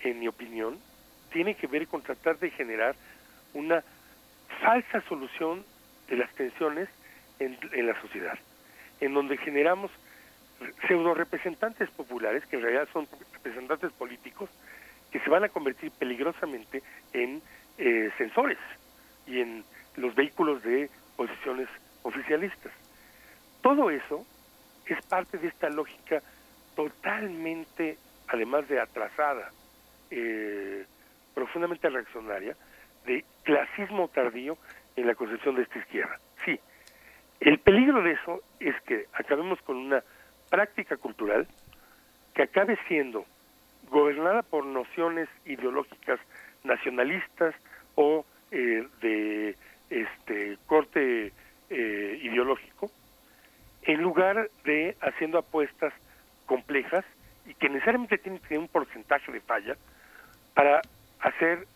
en 0.00 0.20
mi 0.20 0.28
opinión, 0.28 0.78
tiene 1.32 1.54
que 1.54 1.66
ver 1.66 1.86
con 1.86 2.02
tratar 2.02 2.38
de 2.38 2.50
generar 2.50 2.96
una 3.54 3.82
falsa 4.60 5.00
solución 5.08 5.64
de 6.08 6.16
las 6.16 6.32
tensiones 6.34 6.88
en, 7.38 7.58
en 7.72 7.86
la 7.86 8.00
sociedad, 8.00 8.38
en 9.00 9.14
donde 9.14 9.36
generamos 9.36 9.90
pseudo 10.86 11.14
representantes 11.14 11.88
populares, 11.90 12.44
que 12.46 12.56
en 12.56 12.62
realidad 12.62 12.88
son 12.92 13.06
representantes 13.34 13.92
políticos, 13.92 14.50
que 15.10 15.20
se 15.20 15.30
van 15.30 15.44
a 15.44 15.48
convertir 15.48 15.90
peligrosamente 15.92 16.82
en 17.12 17.40
eh, 17.78 18.10
sensores 18.18 18.58
y 19.26 19.40
en 19.40 19.64
los 19.96 20.14
vehículos 20.14 20.62
de 20.62 20.90
posiciones 21.16 21.68
oficialistas. 22.02 22.72
Todo 23.62 23.90
eso 23.90 24.26
es 24.86 25.00
parte 25.06 25.38
de 25.38 25.48
esta 25.48 25.68
lógica 25.68 26.22
totalmente, 26.74 27.98
además 28.28 28.68
de 28.68 28.80
atrasada, 28.80 29.50
eh, 30.10 30.86
profundamente 31.34 31.88
reaccionaria, 31.88 32.56
de 33.04 33.24
clasismo 33.42 34.08
tardío 34.08 34.56
en 34.96 35.06
la 35.06 35.14
concepción 35.14 35.56
de 35.56 35.62
esta 35.62 35.78
izquierda. 35.78 36.18
Sí, 36.44 36.58
el 37.40 37.58
peligro 37.58 38.02
de 38.02 38.12
eso 38.12 38.42
es 38.60 38.74
que 38.82 39.06
acabemos 39.12 39.60
con 39.62 39.76
una 39.76 40.02
práctica 40.50 40.96
cultural 40.96 41.46
que 42.34 42.42
acabe 42.42 42.78
siendo 42.88 43.24
gobernada 43.90 44.42
por 44.42 44.64
nociones 44.64 45.28
ideológicas 45.44 46.20
nacionalistas 46.64 47.54
o 48.00 48.24
eh, 48.52 48.86
de 49.02 49.56
este 49.90 50.56
corte 50.66 51.32
eh, 51.68 52.20
ideológico, 52.22 52.92
en 53.82 54.00
lugar 54.02 54.48
de 54.64 54.96
haciendo 55.00 55.36
apuestas 55.36 55.92
complejas 56.46 57.04
y 57.44 57.54
que 57.54 57.68
necesariamente 57.68 58.18
tienen 58.18 58.40
que 58.40 58.48
tener 58.48 58.60
un 58.60 58.68
porcentaje 58.68 59.32
de 59.32 59.40
falla 59.40 59.76
para 60.54 60.80
hacer 61.20 61.66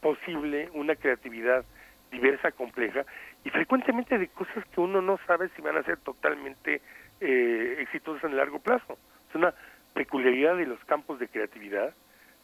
posible 0.00 0.70
una 0.74 0.96
creatividad 0.96 1.64
diversa, 2.10 2.50
compleja 2.50 3.04
y 3.44 3.50
frecuentemente 3.50 4.18
de 4.18 4.26
cosas 4.28 4.64
que 4.74 4.80
uno 4.80 5.02
no 5.02 5.20
sabe 5.24 5.50
si 5.54 5.62
van 5.62 5.76
a 5.76 5.84
ser 5.84 5.98
totalmente 5.98 6.80
eh, 7.20 7.76
exitosas 7.78 8.24
en 8.24 8.32
el 8.32 8.38
largo 8.38 8.58
plazo. 8.58 8.98
Es 9.28 9.36
una 9.36 9.54
peculiaridad 9.94 10.56
de 10.56 10.66
los 10.66 10.82
campos 10.86 11.20
de 11.20 11.28
creatividad 11.28 11.94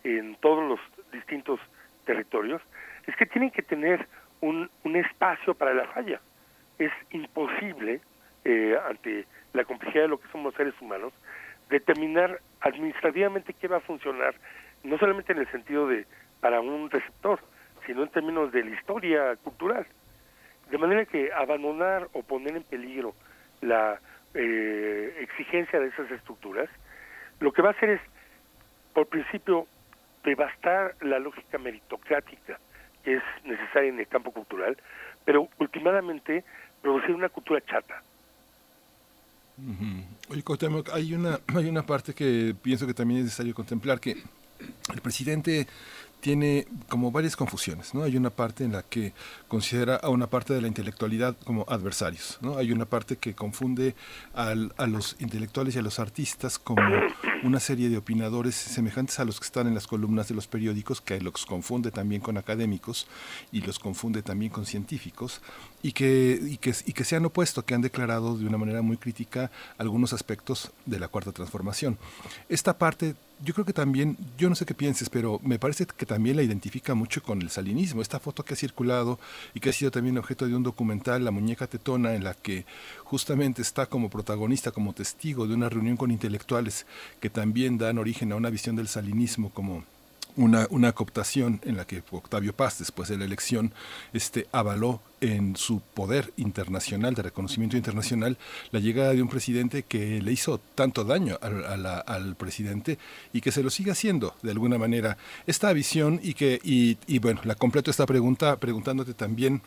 en 0.05 0.37
todos 0.37 0.63
los 0.69 0.81
distintos 1.13 1.59
territorios, 2.05 2.63
es 3.11 3.17
que 3.17 3.27
tienen 3.27 3.51
que 3.51 3.63
tener 3.63 4.07
un, 4.41 4.71
un 4.85 4.97
espacio 4.97 5.55
para 5.55 5.75
la 5.75 5.87
falla. 5.89 6.21
Es 6.79 6.93
imposible, 7.11 8.01
eh, 8.45 8.79
ante 8.89 9.27
la 9.53 9.65
complejidad 9.65 10.05
de 10.05 10.09
lo 10.09 10.21
que 10.21 10.29
somos 10.29 10.55
seres 10.55 10.75
humanos, 10.81 11.13
determinar 11.69 12.41
administrativamente 12.61 13.53
qué 13.55 13.69
va 13.69 13.79
a 13.79 13.81
funcionar, 13.81 14.35
no 14.85 14.97
solamente 14.99 15.33
en 15.33 15.41
el 15.41 15.51
sentido 15.51 15.89
de 15.89 16.07
para 16.41 16.61
un 16.61 16.89
receptor, 16.89 17.41
sino 17.85 18.03
en 18.03 18.09
términos 18.11 18.53
de 18.53 18.65
la 18.65 18.71
historia 18.71 19.37
cultural. 19.37 19.87
De 20.71 20.79
manera 20.79 21.05
que 21.05 21.33
abandonar 21.33 22.09
o 22.13 22.23
poner 22.23 22.57
en 22.57 22.63
peligro 22.63 23.15
la 23.61 23.99
eh, 24.35 25.17
exigencia 25.21 25.81
de 25.81 25.89
esas 25.89 26.11
estructuras, 26.13 26.71
lo 27.41 27.53
que 27.53 27.61
va 27.61 27.71
a 27.71 27.73
hacer 27.73 27.91
es, 27.91 28.01
por 28.95 29.07
principio, 29.09 29.67
devastar 30.25 30.95
la 31.01 31.19
lógica 31.19 31.59
meritocrática 31.59 32.59
es 33.05 33.23
necesaria 33.45 33.91
en 33.91 34.01
el 34.01 34.07
campo 34.07 34.31
cultural, 34.33 34.77
pero 35.25 35.49
últimamente 35.59 36.45
producir 36.83 37.15
una 37.15 37.29
cultura 37.29 37.61
chata. 37.61 38.03
Oye, 40.29 40.43
hay 40.93 41.15
una, 41.15 41.39
hay 41.55 41.69
una 41.69 41.83
parte 41.83 42.15
que 42.15 42.55
pienso 42.61 42.87
que 42.87 42.95
también 42.95 43.21
es 43.21 43.25
necesario 43.27 43.55
contemplar, 43.55 44.01
que 44.01 44.17
el 44.93 45.01
presidente 45.03 45.67
tiene 46.21 46.67
como 46.89 47.11
varias 47.11 47.35
confusiones, 47.35 47.95
¿no? 47.95 48.03
Hay 48.03 48.17
una 48.17 48.31
parte 48.31 48.65
en 48.65 48.73
la 48.73 48.83
que 48.83 49.13
considera 49.49 49.97
a 49.97 50.11
una 50.11 50.27
parte 50.27 50.53
de 50.53 50.61
la 50.61 50.69
intelectualidad 50.69 51.37
como 51.45 51.65
adversarios, 51.69 52.39
¿no? 52.43 52.59
Hay 52.59 52.73
una 52.73 52.85
parte 52.85 53.17
que 53.17 53.35
confunde 53.35 53.95
al, 54.35 54.73
a 54.77 54.87
los 54.87 55.17
intelectuales 55.19 55.75
y 55.75 55.79
a 55.79 55.83
los 55.83 55.99
artistas 55.99 56.59
como 56.59 56.83
una 57.43 57.61
serie 57.61 57.89
de 57.89 57.97
opinadores 57.97 58.55
semejantes 58.55 59.19
a 59.19 59.25
los 59.25 59.41
que 59.41 59.47
están 59.47 59.67
en 59.67 59.75
las 59.75 59.87
columnas 59.87 60.29
de 60.29 60.35
los 60.35 60.47
periódicos, 60.47 61.01
que 61.01 61.21
los 61.21 61.47
confunde 61.47 61.91
también 61.91 62.21
con 62.21 62.37
académicos 62.37 63.07
y 63.53 63.61
los 63.63 63.79
confunde 63.79 64.23
también 64.23 64.51
con 64.51 64.67
científicos, 64.67 65.41
y 65.83 65.93
que, 65.93 66.39
y 66.43 66.59
que, 66.59 66.75
y 66.85 66.93
que 66.93 67.05
se 67.05 67.17
han 67.17 67.25
opuesto, 67.25 67.65
que 67.65 67.75
han 67.75 67.83
declarado 67.83 68.37
de 68.37 68.47
una 68.47 68.59
manera 68.59 68.83
muy 68.83 68.97
crítica 68.97 69.51
algunos 69.79 70.13
aspectos 70.13 70.71
de 70.87 71.01
la 71.01 71.09
cuarta 71.09 71.33
transformación. 71.33 71.99
Esta 72.49 72.77
parte 72.79 73.15
yo 73.43 73.55
creo 73.55 73.65
que 73.65 73.73
también, 73.73 74.17
yo 74.37 74.49
no 74.49 74.55
sé 74.55 74.67
qué 74.67 74.75
pienses, 74.75 75.09
pero 75.09 75.41
me 75.43 75.59
parece 75.59 75.87
que 75.87 76.07
también 76.07 76.37
la 76.37 76.43
identifica 76.43 76.95
mucho 76.95 77.23
con 77.23 77.41
el 77.41 77.51
salinismo. 77.51 78.03
Esta 78.03 78.21
foto 78.21 78.45
que 78.45 78.55
ha 78.55 78.57
circulado 78.57 79.19
y 79.55 79.61
que 79.61 79.71
ha 79.71 79.73
sido 79.73 79.91
también 79.91 80.19
objeto 80.19 80.47
de 80.47 80.55
un 80.55 80.63
documental, 80.63 81.25
La 81.25 81.31
muñeca 81.31 81.67
tetona, 81.67 82.15
en 82.15 82.25
la 82.25 82.35
que 82.35 82.67
justamente 83.05 83.63
está 83.63 83.87
como 83.87 84.11
protagonista, 84.11 84.73
como 84.73 84.93
testigo 84.93 85.47
de 85.47 85.55
una 85.55 85.69
reunión 85.69 85.97
con 85.97 86.11
intelectuales 86.11 86.87
que 87.21 87.31
también 87.31 87.79
dan 87.79 87.99
origen 87.99 88.33
a 88.33 88.37
una 88.37 88.51
visión 88.51 88.77
del 88.77 88.89
salinismo 88.89 89.51
como 89.51 89.85
una, 90.41 90.67
una 90.71 90.93
cooptación 90.93 91.61
en 91.65 91.77
la 91.77 91.87
que 91.87 92.03
Octavio 92.11 92.55
Paz, 92.55 92.79
después 92.79 93.09
de 93.09 93.19
la 93.19 93.25
elección, 93.25 93.73
este, 94.13 94.47
avaló 94.53 95.01
en 95.21 95.55
su 95.55 95.81
poder 95.81 96.33
internacional, 96.39 97.15
de 97.15 97.23
reconocimiento 97.23 97.77
internacional, 97.77 98.39
la 98.71 98.81
llegada 98.81 99.13
de 99.13 99.21
un 99.21 99.29
presidente 99.29 99.83
que 99.83 100.23
le 100.23 100.33
hizo 100.33 100.59
tanto 100.75 101.05
daño 101.05 101.39
al, 101.43 102.37
presidente 102.37 102.99
y 103.33 103.43
que 103.43 103.53
se 103.53 103.63
lo 103.63 103.69
sigue 103.69 103.91
haciendo 103.91 104.35
de 104.43 104.51
alguna 104.51 104.79
manera. 104.79 105.19
Esta 105.47 105.73
visión 105.75 106.21
y 106.23 106.33
que, 106.33 106.59
y, 106.65 106.97
y 107.07 107.19
bueno, 107.19 107.43
la 107.45 107.55
completo 107.55 107.91
esta 107.91 108.07
pregunta 108.07 108.57
preguntándote 108.57 109.13
también 109.13 109.61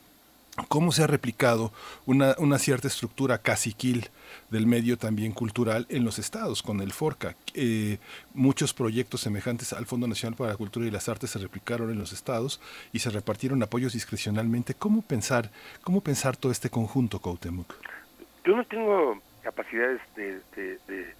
cómo 0.67 0.91
se 0.91 1.03
ha 1.03 1.07
replicado 1.07 1.71
una, 2.05 2.35
una 2.39 2.59
cierta 2.59 2.87
estructura 2.87 3.37
caciquil 3.37 4.09
del 4.49 4.65
medio 4.65 4.97
también 4.97 5.31
cultural 5.31 5.85
en 5.89 6.03
los 6.03 6.19
estados 6.19 6.61
con 6.61 6.81
el 6.81 6.91
FORCA. 6.91 7.35
Eh, 7.53 7.97
muchos 8.33 8.73
proyectos 8.73 9.21
semejantes 9.21 9.73
al 9.73 9.85
Fondo 9.85 10.07
Nacional 10.07 10.37
para 10.37 10.51
la 10.51 10.57
Cultura 10.57 10.85
y 10.85 10.91
las 10.91 11.09
Artes 11.09 11.31
se 11.31 11.39
replicaron 11.39 11.91
en 11.91 11.99
los 11.99 12.13
estados 12.13 12.61
y 12.91 12.99
se 12.99 13.09
repartieron 13.09 13.61
apoyos 13.63 13.93
discrecionalmente. 13.93 14.73
¿Cómo 14.73 15.01
pensar, 15.01 15.49
cómo 15.81 16.01
pensar 16.01 16.37
todo 16.37 16.51
este 16.51 16.69
conjunto, 16.69 17.19
Coutemuc? 17.19 17.73
Yo 18.45 18.55
no 18.55 18.65
tengo 18.65 19.21
capacidades 19.41 20.01
de, 20.15 20.41
de, 20.55 21.13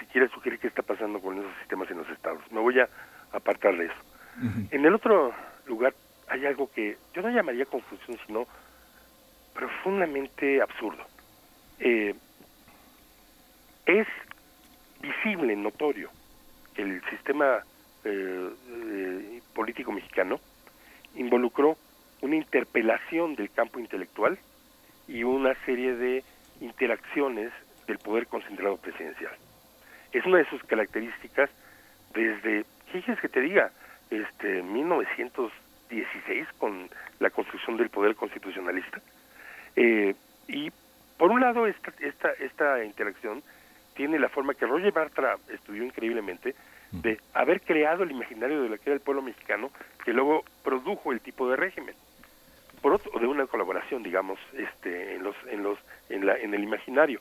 siquiera 0.00 0.28
sugerir 0.28 0.58
qué 0.58 0.68
está 0.68 0.82
pasando 0.82 1.20
con 1.20 1.38
esos 1.38 1.52
sistemas 1.60 1.90
en 1.90 1.98
los 1.98 2.08
estados. 2.10 2.40
Me 2.50 2.60
voy 2.60 2.78
a 2.78 2.88
apartar 3.32 3.76
de 3.76 3.86
eso. 3.86 3.94
En 4.70 4.84
el 4.84 4.94
otro 4.94 5.32
lugar 5.66 5.94
hay 6.28 6.46
algo 6.46 6.70
que 6.70 6.96
yo 7.12 7.22
no 7.22 7.30
llamaría 7.30 7.64
confusión, 7.66 8.16
sino 8.26 8.46
profundamente 9.52 10.62
absurdo. 10.62 11.04
Eh, 11.80 12.14
es 13.88 14.06
visible, 15.00 15.56
notorio, 15.56 16.10
que 16.74 16.82
el 16.82 17.02
sistema 17.08 17.64
eh, 18.04 18.50
eh, 18.70 19.42
político 19.54 19.92
mexicano 19.92 20.38
involucró 21.16 21.76
una 22.20 22.36
interpelación 22.36 23.34
del 23.34 23.50
campo 23.50 23.80
intelectual 23.80 24.38
y 25.08 25.24
una 25.24 25.54
serie 25.64 25.94
de 25.94 26.22
interacciones 26.60 27.50
del 27.86 27.98
poder 27.98 28.26
concentrado 28.26 28.76
presidencial. 28.76 29.32
Es 30.12 30.24
una 30.26 30.38
de 30.38 30.50
sus 30.50 30.62
características 30.64 31.48
desde, 32.12 32.64
¿qué 32.92 33.02
quieres 33.02 33.20
que 33.20 33.28
te 33.28 33.40
diga? 33.40 33.72
Este, 34.10 34.62
1916 34.62 36.46
con 36.58 36.90
la 37.20 37.30
construcción 37.30 37.78
del 37.78 37.88
poder 37.88 38.14
constitucionalista, 38.16 39.00
eh, 39.76 40.14
y 40.46 40.70
por 41.16 41.30
un 41.30 41.40
lado, 41.40 41.66
esta, 41.66 41.92
esta, 42.00 42.32
esta 42.32 42.84
interacción 42.84 43.42
tiene 43.98 44.20
la 44.20 44.28
forma 44.28 44.54
que 44.54 44.64
Roger 44.64 44.92
Bartra 44.92 45.36
estudió 45.52 45.82
increíblemente 45.82 46.54
de 46.92 47.20
haber 47.34 47.60
creado 47.62 48.04
el 48.04 48.12
imaginario 48.12 48.62
de 48.62 48.68
lo 48.68 48.76
que 48.76 48.90
era 48.90 48.94
el 48.94 49.00
pueblo 49.00 49.22
mexicano 49.22 49.72
que 50.04 50.12
luego 50.12 50.44
produjo 50.62 51.10
el 51.10 51.20
tipo 51.20 51.50
de 51.50 51.56
régimen. 51.56 51.96
Por 52.80 52.92
otro 52.92 53.18
de 53.18 53.26
una 53.26 53.48
colaboración 53.48 54.04
digamos 54.04 54.38
este 54.52 55.16
en 55.16 55.24
los 55.24 55.34
en 55.48 55.64
los 55.64 55.80
en 56.10 56.26
la 56.26 56.38
en 56.38 56.54
el 56.54 56.62
imaginario. 56.62 57.20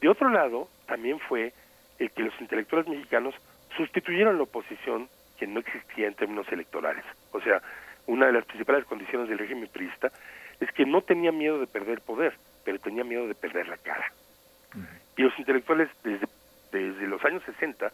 De 0.00 0.08
otro 0.08 0.28
lado 0.28 0.68
también 0.86 1.20
fue 1.20 1.52
el 2.00 2.10
que 2.10 2.24
los 2.24 2.34
intelectuales 2.40 2.88
mexicanos 2.88 3.36
sustituyeron 3.76 4.38
la 4.38 4.42
oposición 4.42 5.08
que 5.38 5.46
no 5.46 5.60
existía 5.60 6.08
en 6.08 6.14
términos 6.14 6.48
electorales. 6.50 7.04
O 7.30 7.40
sea 7.40 7.62
una 8.08 8.26
de 8.26 8.32
las 8.32 8.44
principales 8.44 8.84
condiciones 8.86 9.28
del 9.28 9.38
régimen 9.38 9.68
priista 9.68 10.10
es 10.58 10.72
que 10.72 10.84
no 10.84 11.02
tenía 11.02 11.30
miedo 11.30 11.60
de 11.60 11.68
perder 11.68 12.00
poder 12.00 12.34
pero 12.64 12.80
tenía 12.80 13.04
miedo 13.04 13.28
de 13.28 13.36
perder 13.36 13.68
la 13.68 13.76
cara 13.76 14.12
y 15.16 15.22
los 15.22 15.38
intelectuales 15.38 15.88
desde 16.02 16.26
desde 16.72 17.06
los 17.06 17.24
años 17.24 17.42
60 17.44 17.92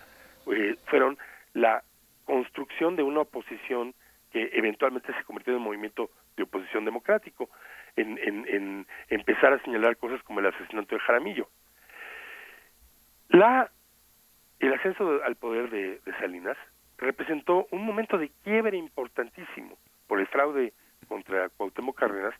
eh, 0.53 0.77
fueron 0.87 1.19
la 1.53 1.83
construcción 2.25 2.97
de 2.97 3.03
una 3.03 3.21
oposición 3.21 3.95
que 4.33 4.51
eventualmente 4.53 5.13
se 5.15 5.25
convirtió 5.25 5.53
en 5.53 5.59
un 5.59 5.65
movimiento 5.65 6.11
de 6.37 6.45
oposición 6.45 6.85
democrático, 6.85 7.51
en, 7.97 8.19
en, 8.19 8.87
empezar 9.09 9.53
a 9.53 9.63
señalar 9.63 9.97
cosas 9.97 10.23
como 10.23 10.41
el 10.41 10.47
asesinato 10.47 10.95
de 10.95 11.01
Jaramillo. 11.01 11.49
La, 13.29 13.71
el 14.61 14.73
ascenso 14.73 15.21
al 15.25 15.35
poder 15.37 15.71
de, 15.71 16.01
Salinas 16.21 16.57
representó 16.99 17.67
un 17.71 17.85
momento 17.85 18.19
de 18.19 18.31
quiebre 18.45 18.77
importantísimo 18.77 19.77
por 20.07 20.21
el 20.21 20.27
fraude 20.29 20.73
contra 21.09 21.49
Cuauhtémoc 21.49 21.99
Cárdenas 21.99 22.35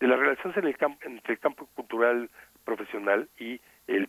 de 0.00 0.06
las 0.06 0.18
relaciones 0.18 0.56
en 0.56 0.66
el 0.66 0.76
entre 1.02 1.34
el 1.34 1.40
campo 1.40 1.66
cultural 1.74 2.30
profesional 2.64 3.28
y 3.38 3.60
el, 3.86 4.08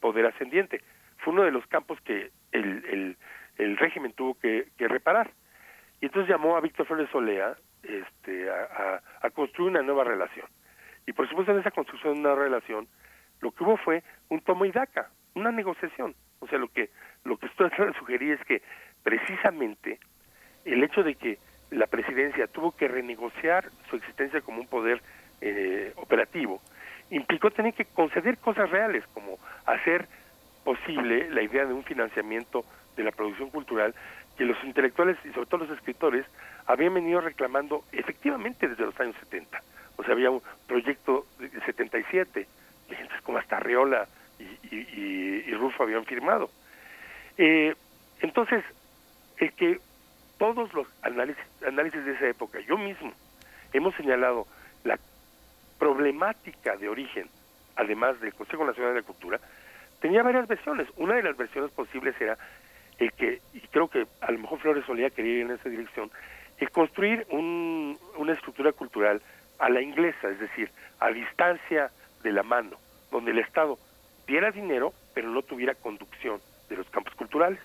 poder 0.00 0.26
ascendiente. 0.26 0.82
Fue 1.18 1.32
uno 1.32 1.42
de 1.42 1.50
los 1.50 1.66
campos 1.66 2.00
que 2.02 2.30
el, 2.52 3.16
el, 3.56 3.76
régimen 3.76 4.12
tuvo 4.12 4.34
que, 4.38 4.68
reparar. 4.78 5.30
Y 6.00 6.06
entonces 6.06 6.30
llamó 6.30 6.56
a 6.56 6.60
Víctor 6.60 6.86
Flores 6.86 7.10
Solea 7.10 7.56
este, 7.82 8.50
a, 8.50 9.02
a, 9.22 9.30
construir 9.30 9.70
una 9.70 9.82
nueva 9.82 10.04
relación. 10.04 10.46
Y 11.06 11.12
por 11.12 11.28
supuesto 11.28 11.52
en 11.52 11.58
esa 11.58 11.70
construcción 11.70 12.14
de 12.14 12.20
una 12.20 12.34
relación, 12.34 12.86
lo 13.40 13.50
que 13.50 13.64
hubo 13.64 13.76
fue 13.78 14.02
un 14.28 14.40
tomo 14.40 14.64
y 14.64 14.70
daca, 14.70 15.10
una 15.34 15.50
negociación. 15.50 16.14
O 16.40 16.46
sea, 16.46 16.58
lo 16.58 16.68
que, 16.68 16.90
lo 17.24 17.36
que 17.36 17.46
estoy 17.46 17.68
tratando 17.68 17.92
de 17.92 17.98
sugerir 17.98 18.32
es 18.32 18.44
que 18.44 18.62
precisamente 19.02 19.98
el 20.64 20.82
hecho 20.84 21.02
de 21.02 21.14
que 21.14 21.38
la 21.70 21.86
presidencia 21.86 22.46
tuvo 22.46 22.72
que 22.76 22.88
renegociar 22.88 23.70
su 23.90 23.96
existencia 23.96 24.40
como 24.40 24.60
un 24.60 24.66
poder 24.66 25.02
eh, 25.40 25.92
operativo, 25.96 26.60
implicó 27.10 27.50
tener 27.50 27.74
que 27.74 27.84
conceder 27.84 28.38
cosas 28.38 28.70
reales, 28.70 29.04
como 29.14 29.38
hacer 29.66 30.06
posible 30.64 31.30
la 31.30 31.42
idea 31.42 31.64
de 31.64 31.72
un 31.72 31.84
financiamiento 31.84 32.64
de 32.96 33.04
la 33.04 33.12
producción 33.12 33.50
cultural 33.50 33.94
que 34.36 34.44
los 34.44 34.62
intelectuales 34.64 35.16
y 35.24 35.30
sobre 35.32 35.46
todo 35.46 35.64
los 35.64 35.76
escritores 35.76 36.26
habían 36.66 36.94
venido 36.94 37.20
reclamando 37.20 37.84
efectivamente 37.92 38.68
desde 38.68 38.84
los 38.84 38.98
años 39.00 39.16
70. 39.20 39.62
O 39.96 40.04
sea, 40.04 40.12
había 40.12 40.30
un 40.30 40.42
proyecto 40.66 41.26
de 41.38 41.50
77, 41.50 42.46
que 42.88 42.94
gente 42.94 43.14
como 43.24 43.38
hasta 43.38 43.56
Arriola 43.56 44.06
y, 44.38 44.76
y, 44.76 45.54
Rufo 45.54 45.82
habían 45.82 46.04
firmado. 46.04 46.50
Eh, 47.36 47.74
entonces, 48.20 48.64
el 49.38 49.52
que 49.52 49.80
todos 50.38 50.72
los 50.72 50.86
análisis, 51.02 51.42
análisis 51.66 52.04
de 52.04 52.12
esa 52.12 52.28
época, 52.28 52.60
yo 52.60 52.78
mismo, 52.78 53.12
hemos 53.72 53.94
señalado 53.96 54.46
la 54.84 54.98
problemática 55.78 56.76
de 56.76 56.88
origen, 56.88 57.28
además 57.76 58.20
del 58.20 58.34
Consejo 58.34 58.64
Nacional 58.64 58.94
de 58.94 59.00
la 59.00 59.06
Cultura, 59.06 59.40
tenía 60.00 60.22
varias 60.22 60.46
versiones. 60.46 60.88
Una 60.96 61.14
de 61.14 61.22
las 61.22 61.36
versiones 61.36 61.70
posibles 61.70 62.20
era 62.20 62.36
el 62.98 63.12
que, 63.12 63.40
y 63.54 63.60
creo 63.60 63.88
que 63.88 64.06
a 64.20 64.32
lo 64.32 64.38
mejor 64.38 64.58
Flores 64.58 64.84
solía 64.84 65.10
querer 65.10 65.30
ir 65.30 65.40
en 65.46 65.52
esa 65.52 65.68
dirección, 65.68 66.10
el 66.58 66.70
construir 66.70 67.26
un, 67.30 67.98
una 68.16 68.32
estructura 68.32 68.72
cultural 68.72 69.22
a 69.58 69.68
la 69.68 69.80
inglesa, 69.80 70.28
es 70.28 70.40
decir, 70.40 70.70
a 70.98 71.10
distancia 71.10 71.90
de 72.22 72.32
la 72.32 72.42
mano, 72.42 72.76
donde 73.10 73.30
el 73.30 73.38
Estado 73.38 73.78
diera 74.26 74.50
dinero, 74.50 74.92
pero 75.14 75.30
no 75.30 75.42
tuviera 75.42 75.74
conducción 75.74 76.40
de 76.68 76.76
los 76.76 76.88
campos 76.90 77.14
culturales. 77.14 77.60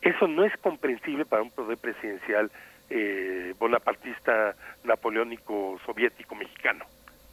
Eso 0.00 0.26
no 0.26 0.44
es 0.44 0.56
comprensible 0.58 1.24
para 1.24 1.42
un 1.42 1.50
poder 1.50 1.78
presidencial 1.78 2.50
eh, 2.90 3.54
bonapartista, 3.58 4.54
napoleónico, 4.84 5.78
soviético, 5.84 6.34
mexicano, 6.34 6.84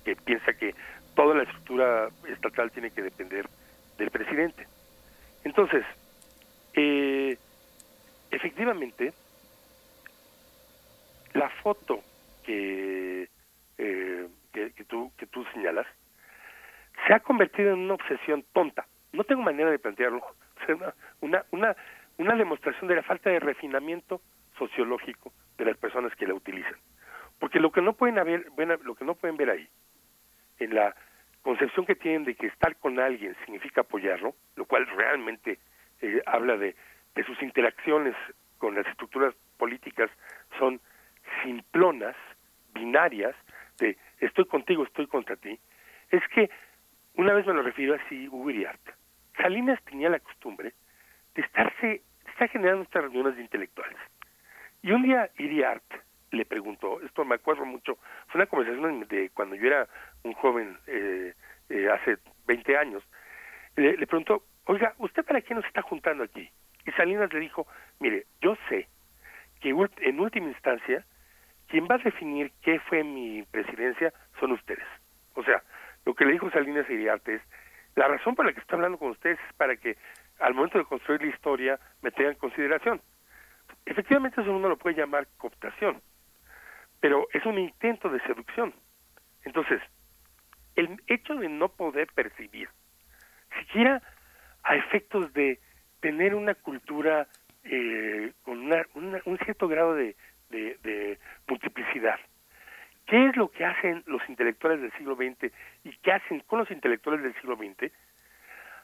que 0.04 0.16
piensa 0.16 0.54
que 0.54 0.74
toda 1.16 1.36
la 1.36 1.44
estructura 1.44 2.10
estatal 2.28 2.72
tiene 2.72 2.92
que 2.92 3.02
depender 3.02 3.48
del 3.98 4.10
presidente. 4.10 4.68
Entonces, 5.44 5.86
eh, 6.74 7.38
efectivamente, 8.32 9.14
la 11.34 11.50
foto 11.50 12.02
que, 12.44 13.30
eh, 13.78 14.28
que, 14.52 14.84
tú, 14.86 15.12
que 15.18 15.28
tú 15.28 15.46
señalas 15.54 15.86
se 17.06 17.14
ha 17.14 17.20
convertido 17.20 17.74
en 17.74 17.80
una 17.80 17.96
obsesión 17.96 18.44
tonta. 18.54 18.86
No 19.12 19.24
tengo 19.24 19.42
manera 19.42 19.70
de 19.70 19.80
plantearlo. 19.80 20.22
Una, 21.22 21.44
una, 21.52 21.76
una 22.18 22.36
demostración 22.36 22.88
de 22.88 22.96
la 22.96 23.04
falta 23.04 23.30
de 23.30 23.40
refinamiento 23.40 24.22
sociológico 24.58 25.34
de 25.58 25.66
las 25.66 25.78
personas 25.78 26.16
que 26.16 26.28
la 26.28 26.34
utilizan. 26.34 26.76
Porque 27.40 27.60
lo 27.60 27.72
que 27.72 27.82
no 27.82 27.94
pueden 27.94 28.20
haber, 28.20 28.50
bueno, 28.52 28.76
lo 28.84 28.96
que 28.96 29.06
no 29.06 29.16
pueden 29.16 29.38
ver 29.38 29.50
ahí, 29.50 29.68
en 30.60 30.74
la 30.74 30.96
concepción 31.42 31.86
que 31.86 31.96
tienen 31.96 32.24
de 32.24 32.36
que 32.36 32.48
estar 32.48 32.76
con 32.78 33.00
alguien 33.00 33.36
significa 33.46 33.82
apoyarlo, 33.82 34.36
lo 34.56 34.66
cual 34.66 34.88
realmente 34.88 35.60
eh, 36.02 36.22
habla 36.26 36.58
de, 36.58 36.76
de 37.16 37.24
sus 37.26 37.42
interacciones 37.42 38.16
con 38.58 38.76
las 38.76 38.88
estructuras 38.88 39.36
políticas 39.58 40.10
son 40.58 40.80
simplonas, 41.44 42.16
binarias, 42.74 43.36
de 43.80 43.98
estoy 44.20 44.46
contigo, 44.46 44.84
estoy 44.84 45.08
contra 45.08 45.36
ti, 45.36 45.60
es 46.10 46.22
que 46.30 46.50
una 47.16 47.34
vez 47.34 47.46
me 47.46 47.54
lo 47.54 47.62
refirió 47.62 47.96
así 47.96 48.28
Hugo. 48.28 48.52
Salinas 49.38 49.84
tenía 49.84 50.10
la 50.10 50.20
costumbre 50.20 50.74
de 51.36 51.42
estarse, 51.42 52.02
estar 52.28 52.50
generando 52.50 52.84
estas 52.84 53.04
reuniones 53.04 53.36
de 53.36 53.42
intelectuales. 53.42 53.98
Y 54.84 54.92
un 54.92 55.02
día 55.02 55.30
Iriart 55.38 55.84
le 56.32 56.46
preguntó, 56.46 57.02
esto 57.02 57.24
me 57.24 57.36
acuerdo 57.36 57.66
mucho, 57.66 57.98
fue 58.28 58.40
una 58.40 58.48
conversación 58.48 59.08
de 59.08 59.30
cuando 59.30 59.56
yo 59.56 59.68
era 59.68 59.88
un 60.24 60.34
joven 60.34 60.78
eh, 60.88 61.34
eh, 61.70 61.90
hace 61.90 62.18
20 62.48 62.78
años, 62.78 63.02
le, 63.78 63.96
preguntó, 64.06 64.44
oiga, 64.66 64.94
¿usted 64.98 65.24
para 65.24 65.40
qué 65.42 65.56
nos 65.56 65.66
está 65.66 65.82
juntando 65.82 66.26
aquí? 66.26 66.50
Y 66.86 66.92
Salinas 66.92 67.32
le 67.32 67.40
dijo, 67.40 67.66
mire, 68.00 68.26
yo 68.42 68.58
sé 68.68 68.90
que 69.62 69.70
en 69.70 70.20
última 70.20 70.48
instancia, 70.48 71.06
quien 71.68 71.88
va 71.88 71.96
a 71.96 72.00
definir 72.00 72.52
qué 72.62 72.80
fue 72.82 73.06
mi 73.06 73.44
presidencia 73.44 74.14
son 74.40 74.52
ustedes. 74.52 74.86
O 75.36 75.44
sea, 75.44 75.64
lo 76.06 76.14
que 76.14 76.26
le 76.26 76.34
dijo 76.34 76.52
Salinas 76.52 76.90
Iriarte 76.90 77.36
es, 77.36 77.42
la 77.96 78.10
razón 78.10 78.36
por 78.36 78.46
la 78.46 78.52
que 78.52 78.60
estoy 78.60 78.76
hablando 78.76 78.98
con 78.98 79.12
ustedes 79.12 79.40
es 79.48 79.56
para 79.56 79.78
que 79.78 79.96
al 80.40 80.54
momento 80.54 80.78
de 80.78 80.84
construir 80.84 81.22
la 81.22 81.30
historia 81.30 81.80
me 82.02 82.12
tengan 82.12 82.34
en 82.34 82.40
consideración. 82.40 83.02
Efectivamente 83.86 84.42
eso 84.42 84.52
uno 84.52 84.70
lo 84.70 84.78
puede 84.78 84.96
llamar 84.96 85.28
cooptación, 85.38 86.02
pero 87.00 87.28
es 87.34 87.46
un 87.46 87.58
intento 87.60 88.10
de 88.10 88.22
seducción. 88.22 88.74
Entonces, 89.44 89.82
el 90.76 91.02
hecho 91.08 91.36
de 91.36 91.50
no 91.50 91.70
poder 91.70 92.08
percibir, 92.14 92.70
siquiera 93.60 94.02
a 94.64 94.76
efectos 94.76 95.34
de 95.34 95.60
tener 96.00 96.36
una 96.36 96.56
cultura 96.56 97.28
eh, 97.64 98.34
con 98.44 98.60
un 98.62 99.38
cierto 99.44 99.68
grado 99.68 99.96
de, 99.96 100.16
de, 100.50 101.20
multiplicidad. 101.48 102.20
¿Qué 103.06 103.28
es 103.28 103.36
lo 103.36 103.52
que 103.52 103.66
hacen 103.66 104.04
los 104.06 104.22
intelectuales 104.30 104.82
del 104.82 104.92
siglo 104.94 105.16
XX 105.16 105.52
y 105.84 105.96
qué 105.98 106.14
hacen 106.14 106.40
con 106.42 106.60
los 106.60 106.72
intelectuales 106.72 107.24
del 107.24 107.34
siglo 107.36 107.56
XX? 107.56 107.92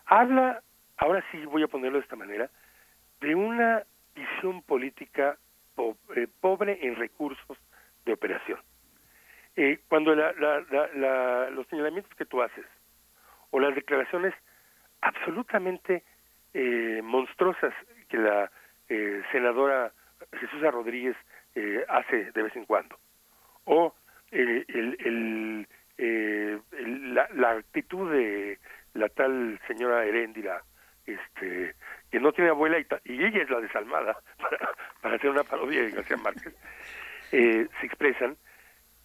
Habla, 0.06 0.62
ahora 0.98 1.24
sí 1.32 1.46
voy 1.46 1.64
a 1.64 1.68
ponerlo 1.68 1.98
de 1.98 2.04
esta 2.04 2.16
manera, 2.16 2.50
de 3.22 3.36
una 3.36 3.84
visión 4.16 4.62
política 4.64 5.38
eh, 6.16 6.28
pobre 6.42 6.80
en 6.82 6.96
recursos 6.96 7.58
de 8.06 8.14
operación. 8.14 8.60
Eh, 9.56 9.80
cuando 9.88 10.16
los 10.16 11.68
señalamientos 11.68 12.14
que 12.16 12.26
tú 12.26 12.42
haces 12.42 12.66
o 13.52 13.60
las 13.60 13.76
declaraciones 13.76 14.34
absolutamente 15.02 16.04
eh, 16.54 17.02
monstruosas 17.04 17.74
que 18.08 18.18
la 18.18 18.52
eh, 18.90 19.22
senadora 19.32 19.92
Jesús 20.40 20.62
Rodríguez 20.62 21.16
eh, 21.56 21.86
hace 21.88 22.32
de 22.32 22.44
vez 22.44 22.56
en 22.56 22.66
cuando. 22.66 22.98
O 23.66 23.94
eh, 24.32 24.66
el, 24.68 25.68
la, 27.14 27.52
actitud 27.52 28.12
de 28.12 28.60
la 28.94 29.10
tal 29.10 29.60
señora 29.68 30.06
Heréndira, 30.06 30.64
este, 31.14 31.76
que 32.12 32.20
no 32.20 32.32
tiene 32.32 32.50
abuela 32.50 32.80
y, 32.80 32.86
y 33.06 33.24
ella 33.24 33.44
es 33.44 33.50
la 33.50 33.60
desalmada, 33.60 34.18
para, 34.38 34.70
para, 35.02 35.16
hacer 35.16 35.30
una 35.30 35.44
parodia 35.44 35.82
de 35.82 35.92
García 35.92 36.18
Márquez, 36.18 36.56
se 37.32 37.70
expresan, 37.84 38.38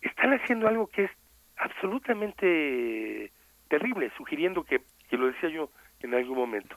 están 0.00 0.32
haciendo 0.34 0.68
algo 0.68 0.86
que 0.88 1.04
es 1.04 1.10
absolutamente 1.56 3.32
terrible, 3.68 4.10
sugiriendo 4.16 4.64
que, 4.64 4.80
que 5.08 5.16
lo 5.16 5.26
decía 5.26 5.48
yo 5.48 5.70
en 6.00 6.14
algún 6.14 6.36
momento, 6.36 6.76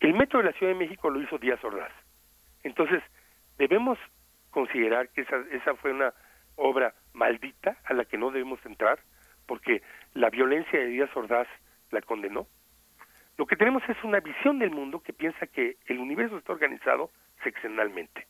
el 0.00 0.12
metro 0.12 0.40
de 0.40 0.46
la 0.46 0.52
Ciudad 0.52 0.72
de 0.72 0.78
México 0.78 1.08
lo 1.08 1.20
hizo 1.20 1.38
Díaz 1.38 1.62
Ordaz. 1.64 1.92
Entonces, 2.62 3.02
debemos 3.58 3.98
considerar 4.50 5.08
que 5.10 5.22
esa, 5.22 5.36
esa 5.50 5.74
fue 5.76 5.92
una 5.92 6.12
obra 6.56 6.94
maldita 7.12 7.76
a 7.84 7.94
la 7.94 8.04
que 8.04 8.18
no 8.18 8.30
debemos 8.30 8.64
entrar, 8.66 8.98
porque 9.46 9.82
la 10.14 10.30
violencia 10.30 10.78
de 10.78 10.86
Díaz 10.86 11.10
Ordaz 11.16 11.48
la 11.90 12.02
condenó. 12.02 12.46
Lo 13.38 13.46
que 13.46 13.56
tenemos 13.56 13.82
es 13.88 14.02
una 14.02 14.20
visión 14.20 14.58
del 14.58 14.70
mundo 14.70 15.00
que 15.00 15.12
piensa 15.12 15.46
que 15.46 15.76
el 15.86 15.98
universo 15.98 16.38
está 16.38 16.52
organizado 16.52 17.10
sexenalmente, 17.42 18.26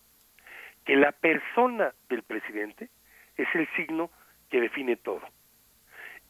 que 0.84 0.96
la 0.96 1.12
persona 1.12 1.94
del 2.08 2.22
presidente 2.22 2.88
es 3.36 3.48
el 3.54 3.68
signo 3.76 4.10
que 4.50 4.60
define 4.60 4.96
todo. 4.96 5.22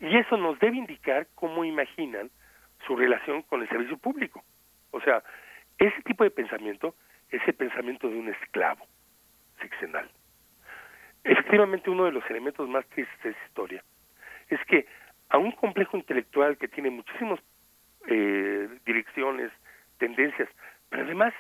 Y 0.00 0.16
eso 0.18 0.36
nos 0.36 0.58
debe 0.58 0.76
indicar 0.76 1.26
cómo 1.34 1.64
imaginan 1.64 2.30
su 2.86 2.96
relación 2.96 3.42
con 3.42 3.62
el 3.62 3.68
servicio 3.68 3.96
público. 3.96 4.44
O 4.90 5.00
sea, 5.00 5.22
ese 5.78 6.02
tipo 6.02 6.24
de 6.24 6.30
pensamiento 6.30 6.94
es 7.30 7.40
el 7.46 7.54
pensamiento 7.54 8.08
de 8.08 8.18
un 8.18 8.28
esclavo 8.28 8.86
sexenal. 9.60 10.10
Efectivamente, 11.24 11.90
uno 11.90 12.04
de 12.04 12.12
los 12.12 12.28
elementos 12.30 12.68
más 12.68 12.86
tristes 12.88 13.22
de 13.22 13.30
esa 13.30 13.44
historia 13.46 13.84
es 14.48 14.60
que 14.66 14.86
a 15.30 15.38
un 15.38 15.52
complejo 15.52 15.96
intelectual 15.96 16.56
que 16.56 16.68
tiene 16.68 16.90
muchísimas 16.90 17.40
eh, 18.06 18.68
direcciones, 18.84 19.50
tendencias, 19.98 20.48
pero 20.88 21.04
además 21.04 21.34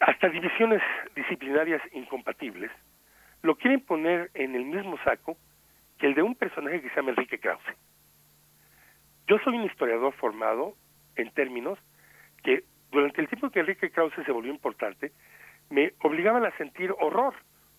hasta 0.00 0.28
divisiones 0.28 0.82
disciplinarias 1.14 1.82
incompatibles, 1.92 2.70
lo 3.42 3.56
quieren 3.56 3.80
poner 3.80 4.30
en 4.34 4.54
el 4.54 4.64
mismo 4.64 4.96
saco 5.04 5.36
que 5.98 6.06
el 6.06 6.14
de 6.14 6.22
un 6.22 6.34
personaje 6.34 6.80
que 6.80 6.88
se 6.90 6.96
llama 6.96 7.10
Enrique 7.10 7.38
Krause. 7.38 7.76
Yo 9.26 9.38
soy 9.40 9.56
un 9.56 9.64
historiador 9.64 10.14
formado 10.14 10.74
en 11.16 11.30
términos 11.32 11.78
que 12.42 12.64
durante 12.90 13.20
el 13.20 13.28
tiempo 13.28 13.50
que 13.50 13.60
Enrique 13.60 13.90
Krause 13.90 14.14
se 14.24 14.32
volvió 14.32 14.52
importante, 14.52 15.12
me 15.70 15.92
obligaban 16.02 16.46
a 16.46 16.56
sentir 16.56 16.94
horror, 16.98 17.34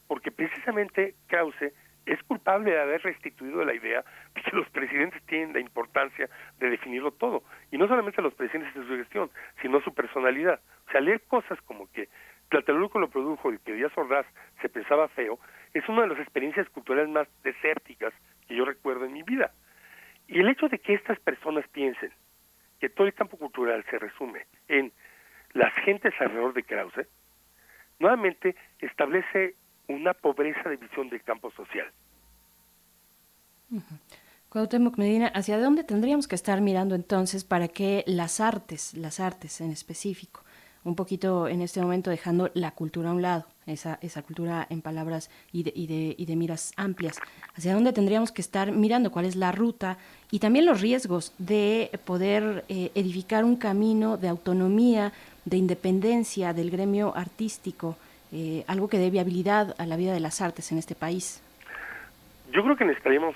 porque 0.07 0.31
precisamente 0.31 1.15
Krause 1.27 1.73
es 2.09 2.21
culpable 2.23 2.71
de 2.71 2.81
haber 2.81 3.03
restituido 3.03 3.63
la 3.63 3.73
idea 3.73 4.03
de 4.33 4.41
que 4.41 4.55
los 4.55 4.67
presidentes 4.69 5.21
tienen 5.27 5.53
la 5.53 5.59
importancia 5.59 6.27
de 6.57 6.69
definirlo 6.69 7.11
todo, 7.11 7.43
y 7.71 7.77
no 7.77 7.87
solamente 7.87 8.21
los 8.21 8.33
presidentes 8.33 8.73
de 8.73 8.87
su 8.87 8.95
gestión, 8.97 9.29
sino 9.61 9.79
su 9.81 9.93
personalidad. 9.93 10.59
O 10.87 10.91
sea, 10.91 11.01
leer 11.01 11.21
cosas 11.27 11.61
como 11.61 11.91
que 11.91 12.09
Tlatelolco 12.49 12.99
lo 12.99 13.09
produjo 13.09 13.53
y 13.53 13.59
que 13.59 13.73
Díaz 13.73 13.95
Ordaz 13.95 14.25
se 14.61 14.69
pensaba 14.69 15.07
feo, 15.09 15.39
es 15.73 15.87
una 15.87 16.01
de 16.01 16.07
las 16.07 16.19
experiencias 16.19 16.67
culturales 16.69 17.09
más 17.09 17.27
desérticas 17.43 18.11
que 18.47 18.55
yo 18.55 18.65
recuerdo 18.65 19.05
en 19.05 19.13
mi 19.13 19.21
vida. 19.21 19.51
Y 20.27 20.39
el 20.39 20.49
hecho 20.49 20.67
de 20.67 20.79
que 20.79 20.95
estas 20.95 21.19
personas 21.19 21.67
piensen 21.67 22.11
que 22.79 22.89
todo 22.89 23.05
el 23.05 23.13
campo 23.13 23.37
cultural 23.37 23.85
se 23.89 23.99
resume 23.99 24.47
en 24.67 24.91
las 25.53 25.73
gentes 25.85 26.13
alrededor 26.19 26.53
de 26.53 26.63
Krause, 26.63 27.07
nuevamente 27.99 28.55
establece 28.79 29.55
una 29.89 30.13
pobreza 30.13 30.69
de 30.69 30.77
visión 30.77 31.09
del 31.09 31.21
campo 31.23 31.51
social. 31.51 31.87
Cuauhtémoc 34.49 34.97
Medina, 34.97 35.27
¿hacia 35.27 35.59
dónde 35.59 35.83
tendríamos 35.83 36.27
que 36.27 36.35
estar 36.35 36.61
mirando 36.61 36.95
entonces 36.95 37.43
para 37.43 37.67
que 37.67 38.03
las 38.07 38.39
artes, 38.39 38.93
las 38.93 39.19
artes 39.19 39.61
en 39.61 39.71
específico, 39.71 40.43
un 40.83 40.95
poquito 40.95 41.47
en 41.47 41.61
este 41.61 41.81
momento 41.81 42.09
dejando 42.09 42.49
la 42.53 42.71
cultura 42.71 43.09
a 43.09 43.13
un 43.13 43.21
lado, 43.21 43.45
esa, 43.65 43.99
esa 44.01 44.21
cultura 44.21 44.65
en 44.69 44.81
palabras 44.81 45.29
y 45.51 45.63
de, 45.63 45.73
y, 45.75 45.87
de, 45.87 46.15
y 46.17 46.25
de 46.25 46.35
miras 46.35 46.71
amplias. 46.77 47.19
¿Hacia 47.55 47.73
dónde 47.73 47.93
tendríamos 47.93 48.31
que 48.31 48.41
estar 48.41 48.71
mirando? 48.71 49.11
¿Cuál 49.11 49.25
es 49.25 49.35
la 49.35 49.51
ruta? 49.51 49.97
Y 50.31 50.39
también 50.39 50.65
los 50.65 50.81
riesgos 50.81 51.33
de 51.37 51.91
poder 52.05 52.63
eh, 52.69 52.91
edificar 52.95 53.43
un 53.43 53.57
camino 53.57 54.17
de 54.17 54.29
autonomía, 54.29 55.11
de 55.45 55.57
independencia 55.57 56.53
del 56.53 56.71
gremio 56.71 57.15
artístico, 57.15 57.97
eh, 58.31 58.63
algo 58.67 58.87
que 58.87 58.97
dé 58.97 59.09
viabilidad 59.09 59.75
a 59.77 59.85
la 59.85 59.97
vida 59.97 60.13
de 60.13 60.19
las 60.19 60.41
artes 60.41 60.71
en 60.71 60.77
este 60.77 60.95
país. 60.95 61.41
Yo 62.51 62.63
creo 62.63 62.75
que 62.75 62.85
necesitaríamos 62.85 63.35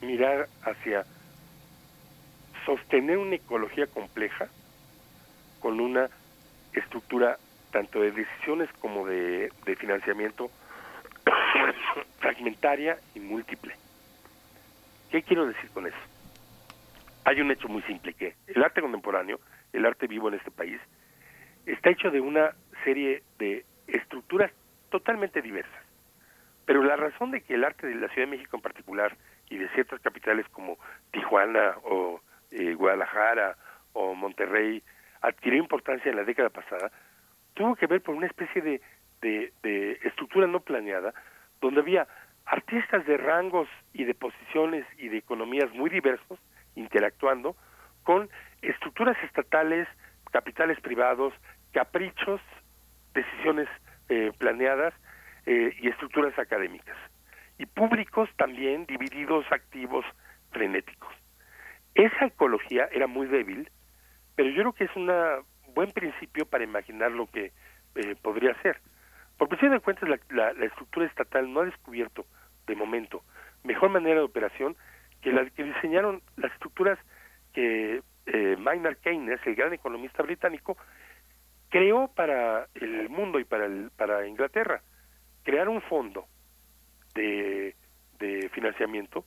mirar 0.00 0.48
hacia 0.62 1.04
sostener 2.64 3.18
una 3.18 3.36
ecología 3.36 3.86
compleja 3.86 4.48
con 5.60 5.80
una 5.80 6.08
estructura 6.72 7.38
tanto 7.70 8.00
de 8.00 8.12
decisiones 8.12 8.68
como 8.80 9.06
de, 9.06 9.50
financiamiento 9.78 10.50
fragmentaria 12.18 12.98
y 13.14 13.20
múltiple. 13.20 13.74
¿Qué 15.10 15.22
quiero 15.22 15.46
decir 15.46 15.70
con 15.70 15.86
eso? 15.86 15.96
Hay 17.24 17.40
un 17.40 17.50
hecho 17.50 17.68
muy 17.68 17.82
simple 17.82 18.14
que 18.14 18.34
el 18.46 18.62
arte 18.62 18.80
contemporáneo, 18.80 19.38
el 19.72 19.86
arte 19.86 20.06
vivo 20.06 20.28
en 20.28 20.34
este 20.34 20.50
país, 20.50 20.80
está 21.66 21.90
hecho 21.90 22.10
de 22.10 22.20
una 22.20 22.54
serie 22.84 23.22
de 23.38 23.64
estructuras 23.92 24.50
totalmente 24.90 25.42
diversas. 25.42 25.84
Pero 26.66 26.82
la 26.82 26.96
razón 26.96 27.30
de 27.30 27.40
que 27.40 27.54
el 27.54 27.64
arte 27.64 27.86
de 27.86 27.94
la 27.94 28.08
Ciudad 28.08 28.28
de 28.28 28.36
México 28.36 28.56
en 28.56 28.62
particular 28.62 29.16
y 29.48 29.56
de 29.56 29.68
ciertas 29.70 30.00
capitales 30.00 30.46
como 30.50 30.78
Tijuana 31.10 31.76
o 31.84 32.20
eh, 32.50 32.74
Guadalajara 32.74 33.56
o 33.92 34.14
Monterrey 34.14 34.82
adquirió 35.20 35.58
importancia 35.58 36.10
en 36.10 36.16
la 36.16 36.24
década 36.24 36.48
pasada, 36.48 36.90
tuvo 37.54 37.76
que 37.76 37.86
ver 37.86 38.02
por 38.02 38.14
una 38.14 38.26
especie 38.26 38.62
de, 38.62 38.80
de, 39.20 39.98
estructura 40.04 40.46
no 40.46 40.60
planeada, 40.60 41.12
donde 41.60 41.80
había 41.80 42.06
artistas 42.46 43.04
de 43.06 43.16
rangos 43.16 43.68
y 43.92 44.04
de 44.04 44.14
posiciones 44.14 44.86
y 44.98 45.08
de 45.08 45.18
economías 45.18 45.70
muy 45.72 45.90
diversos 45.90 46.38
interactuando 46.74 47.56
con 48.02 48.30
estructuras 48.62 49.16
estatales, 49.24 49.86
capitales 50.30 50.80
privados, 50.80 51.34
caprichos, 51.72 52.40
decisiones 53.14 53.68
eh, 54.08 54.32
planeadas 54.38 54.94
eh, 55.46 55.74
y 55.80 55.88
estructuras 55.88 56.38
académicas. 56.38 56.96
Y 57.58 57.66
públicos 57.66 58.28
también 58.36 58.86
divididos, 58.86 59.44
activos, 59.50 60.04
frenéticos. 60.50 61.12
Esa 61.94 62.26
ecología 62.26 62.88
era 62.92 63.06
muy 63.06 63.26
débil 63.26 63.68
pero 64.40 64.52
yo 64.52 64.62
creo 64.62 64.72
que 64.72 64.84
es 64.84 64.96
un 64.96 65.10
buen 65.74 65.90
principio 65.92 66.46
para 66.46 66.64
imaginar 66.64 67.10
lo 67.10 67.26
que 67.26 67.52
eh, 67.94 68.16
podría 68.22 68.54
ser. 68.62 68.80
Por 69.36 69.48
presión 69.50 69.72
de 69.72 69.80
cuentas, 69.80 70.08
la, 70.30 70.50
estructura 70.64 71.04
estatal 71.04 71.52
no 71.52 71.60
ha 71.60 71.66
descubierto, 71.66 72.24
de 72.66 72.74
momento, 72.74 73.22
mejor 73.64 73.90
manera 73.90 74.14
de 74.14 74.24
operación 74.24 74.76
que 75.20 75.30
la 75.30 75.44
que 75.50 75.64
diseñaron 75.64 76.22
las 76.38 76.50
estructuras 76.52 76.98
que 77.52 78.00
eh, 78.24 78.56
Maynard 78.58 78.96
Keynes, 79.02 79.40
el 79.44 79.56
gran 79.56 79.74
economista 79.74 80.22
británico, 80.22 80.78
creó 81.70 82.08
para 82.08 82.66
el 82.74 83.08
mundo 83.08 83.38
y 83.38 83.44
para, 83.44 83.66
el, 83.66 83.90
para 83.96 84.26
Inglaterra. 84.26 84.82
Crear 85.42 85.68
un 85.68 85.80
fondo 85.82 86.26
de, 87.14 87.74
de 88.18 88.48
financiamiento 88.50 89.24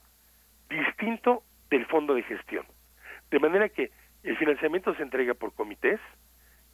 distinto 0.69 1.43
del 1.69 1.85
fondo 1.87 2.13
de 2.13 2.23
gestión. 2.23 2.65
De 3.31 3.39
manera 3.39 3.69
que 3.69 3.91
el 4.21 4.37
financiamiento 4.37 4.93
se 4.95 5.03
entrega 5.03 5.33
por 5.33 5.53
comités 5.53 5.99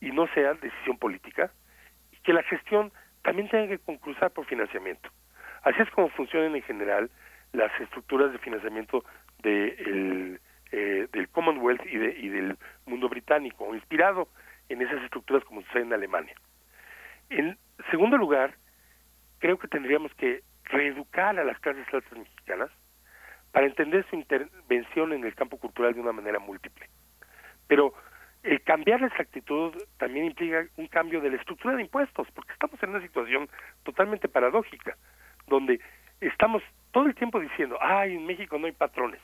y 0.02 0.12
no 0.12 0.28
sea 0.34 0.54
decisión 0.56 0.98
política, 0.98 1.52
y 2.12 2.18
que 2.18 2.34
la 2.34 2.44
gestión 2.44 2.92
también 3.22 3.50
tenga 3.50 3.68
que 3.68 3.80
concursar 3.80 4.32
por 4.32 4.46
financiamiento. 4.46 5.10
Así 5.64 5.82
es 5.82 5.90
como 5.92 6.10
funcionan 6.10 6.56
en 6.56 6.64
general 6.64 7.10
las 7.52 7.72
estructuras 7.82 8.32
de 8.32 8.38
financiamiento 8.40 9.04
de 9.42 10.40
eh, 10.72 11.08
del 11.12 11.30
Commonwealth 11.30 11.84
y, 11.88 11.98
de, 11.98 12.20
y 12.20 12.30
del 12.30 12.58
mundo 12.86 13.10
británico, 13.10 13.74
inspirado 13.74 14.28
en 14.70 14.82
esas 14.82 15.02
estructuras 15.04 15.44
como 15.44 15.62
sucede 15.64 15.84
en 15.84 15.94
Alemania. 15.94 16.36
En 17.30 17.58
segundo 17.92 18.18
lugar, 18.18 18.56
creo 19.40 19.58
que 19.58 19.68
tendríamos 19.68 20.14
que 20.16 20.44
reeducar 20.66 21.38
a 21.40 21.44
las 21.44 21.60
clases 21.60 21.86
altas 21.94 22.18
mexicanas 22.18 22.70
para 23.52 23.66
entender 23.66 24.06
su 24.10 24.16
intervención 24.16 25.14
en 25.14 25.24
el 25.24 25.36
campo 25.36 25.58
cultural 25.58 25.94
de 25.94 26.02
una 26.02 26.12
manera 26.12 26.40
múltiple. 26.40 26.88
Pero 27.68 27.94
el 28.44 28.62
cambiar 28.62 29.04
esa 29.04 29.22
actitud 29.22 29.74
también 29.98 30.26
implica 30.26 30.66
un 30.78 30.88
cambio 30.88 31.20
de 31.22 31.32
la 31.32 31.38
estructura 31.38 31.76
de 31.76 31.82
impuestos, 31.82 32.28
porque 32.32 32.54
estamos 32.54 32.82
en 32.82 32.92
una 32.92 33.02
situación 33.02 33.50
totalmente 33.84 34.30
paradójica, 34.30 34.96
donde 35.48 35.80
estamos 36.22 36.64
todo 36.92 37.08
el 37.08 37.16
tiempo 37.16 37.40
diciendo, 37.40 37.78
ay, 37.82 38.16
en 38.16 38.26
México 38.26 38.58
no 38.58 38.68
hay 38.68 38.72
patrones. 38.72 39.22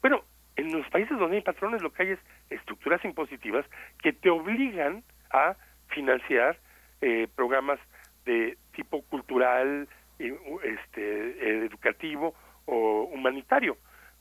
Bueno, 0.00 0.24
en 0.56 0.72
los 0.72 0.88
países 0.88 1.18
donde 1.18 1.36
hay 1.36 1.42
patrones 1.42 1.82
lo 1.82 1.92
que 1.92 2.02
hay 2.02 2.08
es 2.10 2.18
estructuras 2.50 3.04
impositivas 3.04 3.64
que 4.02 4.12
te 4.12 4.30
obligan 4.30 5.04
a 5.30 5.56
financiar 5.88 6.58
eh, 7.00 7.28
programas 7.34 7.78
de 8.24 8.58
tipo 8.72 9.02
cultural, 9.02 9.88
este, 10.18 11.64
educativo 11.64 12.34
o 12.66 13.04
humanitario. 13.12 13.76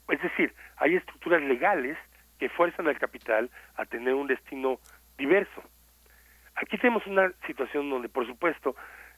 Es 0.07 0.21
decir, 0.21 0.53
hay 0.77 0.95
estructuras 0.95 1.41
legales 1.41 1.97
que 2.39 2.49
fuerzan 2.49 2.87
al 2.87 2.97
capital 2.97 3.49
a 3.75 3.85
tener 3.85 4.13
un 4.13 4.27
destino 4.27 4.79
diverso. 5.17 5.61
Aquí 6.55 6.77
tenemos 6.77 7.05
una 7.05 7.31
situación 7.45 7.89
donde, 7.89 8.09
por 8.09 8.25
supuesto, 8.25 8.75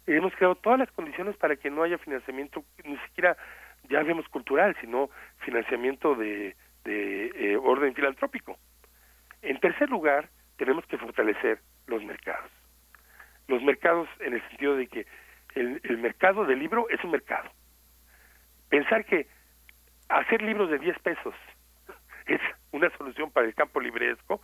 hemos 0.08 0.34
creado 0.36 0.56
todas 0.56 0.80
las 0.80 0.92
condiciones 0.92 1.38
para 1.38 1.56
que 1.56 1.70
no 1.70 1.84
haya 1.84 1.98
financiamiento, 2.00 2.64
ni 2.84 2.98
siquiera 2.98 3.38
ya 3.90 4.04
vemos 4.04 4.28
cultural, 4.30 4.76
sino 4.82 5.10
financiamiento 5.40 6.16
de, 6.16 6.56
de 6.84 7.60
orden 7.62 7.94
filantrópico. 7.94 8.58
En 9.42 9.60
tercer 9.60 9.90
lugar, 9.90 10.30
tenemos 10.58 10.86
que 10.86 10.98
fortalecer 10.98 11.60
los 11.88 12.04
mercados. 12.04 12.52
Los 13.48 13.64
mercados 13.64 14.08
en 14.20 14.34
el 14.34 14.48
sentido 14.50 14.76
de 14.76 14.88
que 14.88 15.08
el, 15.56 15.82
el 15.84 15.98
mercado 15.98 16.46
del 16.46 16.60
libro 16.60 16.88
es 16.90 17.04
un 17.04 17.12
mercado. 17.12 17.50
Pensar 18.70 19.06
que 19.06 19.28
hacer 20.10 20.42
libros 20.42 20.70
de 20.70 20.80
10 20.80 21.00
pesos 21.00 21.34
es 22.28 22.40
una 22.72 22.90
solución 22.98 23.32
para 23.32 23.48
el 23.48 23.56
campo 23.56 23.80
libresco 23.80 24.42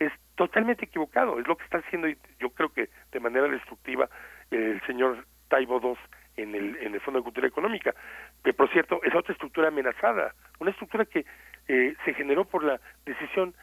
es 0.00 0.12
totalmente 0.34 0.86
equivocado. 0.86 1.38
Es 1.38 1.46
lo 1.46 1.56
que 1.56 1.64
está 1.64 1.78
haciendo, 1.78 2.08
yo 2.38 2.50
creo 2.50 2.72
que 2.72 2.88
de 3.12 3.20
manera 3.20 3.46
destructiva, 3.48 4.08
el 4.50 4.80
señor 4.86 5.26
Taibo 5.48 5.80
II 5.82 5.96
en 6.42 6.54
el, 6.54 6.76
en 6.76 6.94
el 6.94 7.00
Fondo 7.00 7.20
de 7.20 7.24
Cultura 7.24 7.46
Económica, 7.46 7.94
que 8.42 8.54
por 8.54 8.70
cierto 8.72 9.00
es 9.02 9.14
otra 9.14 9.32
estructura 9.32 9.68
amenazada, 9.68 10.34
una 10.58 10.70
estructura 10.70 11.04
que 11.04 11.26
eh, 11.70 11.94
se 12.04 12.14
generó 12.14 12.44
por 12.46 12.64
la 12.64 12.80
decisión 13.06 13.54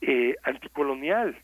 eh, 0.00 0.34
anticolonial 0.42 1.36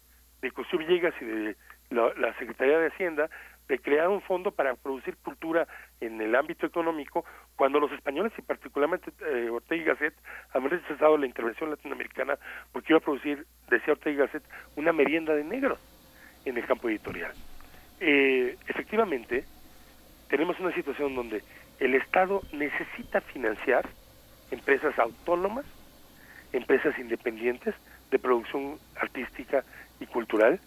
de 0.43 0.51
Cosío 0.51 0.81
Villegas 0.81 1.15
y 1.21 1.25
de 1.25 1.57
la, 1.91 2.37
Secretaría 2.37 2.81
de 2.81 2.89
Hacienda 2.89 3.31
de 3.69 3.79
crear 3.79 4.09
un 4.09 4.21
fondo 4.21 4.51
para 4.51 4.75
producir 4.75 5.17
cultura 5.19 5.69
en 6.01 6.21
el 6.21 6.35
ámbito 6.35 6.67
económico, 6.67 7.25
cuando 7.55 7.79
los 7.79 7.93
españoles 7.93 8.33
y 8.37 8.43
particularmente 8.43 9.13
eh, 9.25 9.51
Ortega 9.51 9.83
y 9.83 9.85
Gasset 9.85 10.15
habían 10.53 10.73
rechazado 10.73 11.17
la 11.17 11.27
intervención 11.27 11.71
latinoamericana 11.71 12.37
porque 12.73 12.93
iba 12.93 12.99
a 12.99 13.03
producir, 13.03 13.47
decía 13.69 13.93
Ortega 13.93 14.11
y 14.11 14.19
Gasset, 14.19 14.43
una 14.75 14.93
merienda 14.93 15.33
de 15.33 15.45
negros 15.45 15.79
en 16.45 16.59
el 16.59 16.67
campo 16.67 16.89
editorial. 16.89 17.35
Eh, 18.01 18.57
efectivamente, 18.67 19.45
tenemos 20.29 20.59
una 20.59 20.75
situación 20.75 21.15
donde 21.15 21.45
el 21.79 21.95
Estado 21.95 22.43
necesita 22.53 23.21
financiar 23.21 23.89
empresas 24.51 24.99
autónomas, 24.99 25.65
empresas 26.53 26.99
independientes 26.99 27.75
de 28.11 28.19
producción 28.19 28.79
artística 28.97 29.65
y 30.01 30.07
cultural, 30.07 30.61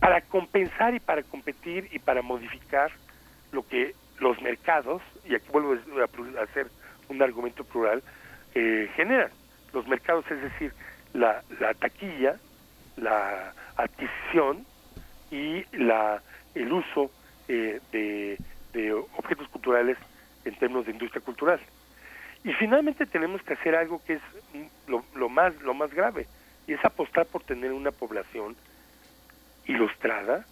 para 0.00 0.20
compensar 0.20 0.94
y 0.94 1.00
para 1.00 1.22
competir 1.22 1.88
y 1.92 1.98
para 1.98 2.22
modificar 2.22 2.90
lo 3.52 3.66
que 3.66 3.94
los 4.20 4.40
mercados, 4.42 5.02
y 5.24 5.34
aquí 5.34 5.46
vuelvo 5.50 5.74
a 5.98 6.42
hacer 6.42 6.66
un 7.08 7.22
argumento 7.22 7.64
plural, 7.64 8.02
eh, 8.54 8.90
generan. 8.96 9.30
Los 9.72 9.86
mercados, 9.86 10.24
es 10.30 10.42
decir, 10.42 10.72
la, 11.12 11.42
la 11.60 11.74
taquilla, 11.74 12.36
la 12.96 13.52
adquisición 13.76 14.66
y 15.30 15.64
la, 15.76 16.22
el 16.54 16.72
uso 16.72 17.10
eh, 17.48 17.80
de, 17.92 18.38
de 18.72 18.92
objetos 18.92 19.48
culturales 19.48 19.96
en 20.44 20.54
términos 20.56 20.86
de 20.86 20.92
industria 20.92 21.22
cultural. 21.22 21.60
Y 22.44 22.52
finalmente 22.54 23.06
tenemos 23.06 23.42
que 23.42 23.54
hacer 23.54 23.74
algo 23.74 24.02
que 24.04 24.14
es 24.14 24.22
lo, 24.86 25.04
lo, 25.14 25.28
más, 25.28 25.54
lo 25.62 25.74
más 25.74 25.92
grave, 25.92 26.26
y 26.66 26.72
es 26.72 26.84
apostar 26.84 27.26
por 27.26 27.42
tener 27.42 27.72
una 27.72 27.90
población 27.90 28.56
ilustrada, 29.66 30.44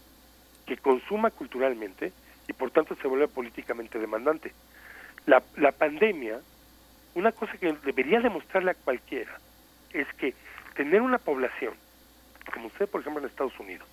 que 0.66 0.76
consuma 0.76 1.30
culturalmente 1.30 2.12
y 2.48 2.52
por 2.52 2.70
tanto 2.70 2.96
se 2.96 3.08
vuelve 3.08 3.28
políticamente 3.28 3.98
demandante. 3.98 4.52
La, 5.24 5.42
la 5.56 5.72
pandemia, 5.72 6.40
una 7.14 7.32
cosa 7.32 7.56
que 7.56 7.72
debería 7.84 8.20
demostrarle 8.20 8.72
a 8.72 8.74
cualquiera, 8.74 9.38
es 9.92 10.06
que 10.14 10.34
tener 10.74 11.00
una 11.02 11.18
población, 11.18 11.74
como 12.52 12.66
usted 12.66 12.88
por 12.88 13.00
ejemplo 13.00 13.22
en 13.22 13.28
Estados 13.28 13.58
Unidos, 13.58 13.88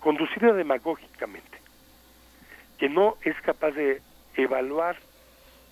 conducida 0.00 0.52
demagógicamente, 0.52 1.58
que 2.78 2.88
no 2.88 3.16
es 3.22 3.34
capaz 3.40 3.72
de 3.72 4.02
evaluar 4.36 4.96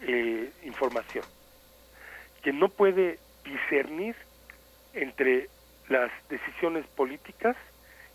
eh, 0.00 0.52
información, 0.64 1.24
que 2.42 2.52
no 2.52 2.68
puede 2.68 3.18
discernir 3.44 4.16
entre 4.92 5.48
las 5.88 6.10
decisiones 6.28 6.86
políticas 6.88 7.56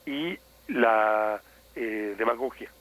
y 0.05 0.37
la 0.67 1.41
eh, 1.75 2.15
demagogia 2.17 2.71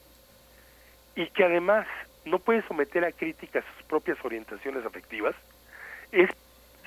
y 1.15 1.27
que 1.31 1.45
además 1.45 1.87
no 2.25 2.39
puede 2.39 2.63
someter 2.69 3.05
a 3.05 3.13
crítica 3.13 3.63
sus 3.75 3.87
propias 3.87 4.19
orientaciones 4.25 4.87
afectivas, 4.87 5.35
es 6.13 6.31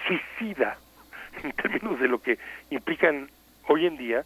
suicida 0.08 0.78
en 1.44 1.52
términos 1.52 2.00
de 2.00 2.08
lo 2.08 2.22
que 2.22 2.40
implican 2.70 3.30
hoy 3.68 3.86
en 3.86 3.98
día 3.98 4.26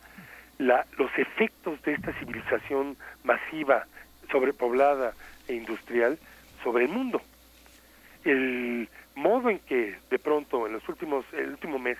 la, 0.59 0.85
los 0.97 1.11
efectos 1.17 1.81
de 1.81 1.93
esta 1.93 2.13
civilización 2.19 2.97
masiva, 3.23 3.87
sobrepoblada 4.31 5.15
e 5.47 5.53
industrial 5.53 6.19
sobre 6.63 6.85
el 6.85 6.91
mundo. 6.91 7.21
El 8.25 8.89
modo 9.15 9.49
en 9.49 9.59
que 9.59 9.95
de 10.09 10.19
pronto 10.19 10.67
en 10.67 10.73
los 10.73 10.87
últimos 10.89 11.25
el 11.33 11.51
último 11.51 11.79
mes 11.79 11.97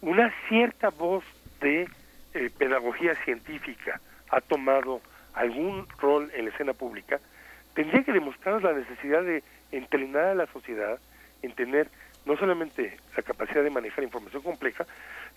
una 0.00 0.32
cierta 0.48 0.90
voz 0.90 1.24
de 1.60 1.88
eh, 2.34 2.50
pedagogía 2.56 3.14
científica 3.24 4.00
ha 4.30 4.40
tomado 4.40 5.00
algún 5.34 5.86
rol 5.98 6.30
en 6.34 6.44
la 6.44 6.50
escena 6.50 6.72
pública, 6.72 7.20
tendría 7.74 8.04
que 8.04 8.12
demostrar 8.12 8.62
la 8.62 8.72
necesidad 8.72 9.22
de 9.22 9.42
entrenar 9.72 10.26
a 10.26 10.34
la 10.34 10.46
sociedad 10.46 10.98
en 11.42 11.52
tener 11.52 11.88
no 12.26 12.36
solamente 12.36 12.96
la 13.16 13.22
capacidad 13.22 13.62
de 13.62 13.70
manejar 13.70 14.04
información 14.04 14.42
compleja, 14.42 14.86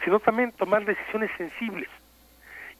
sino 0.03 0.19
también 0.19 0.51
tomar 0.51 0.85
decisiones 0.85 1.31
sensibles. 1.37 1.89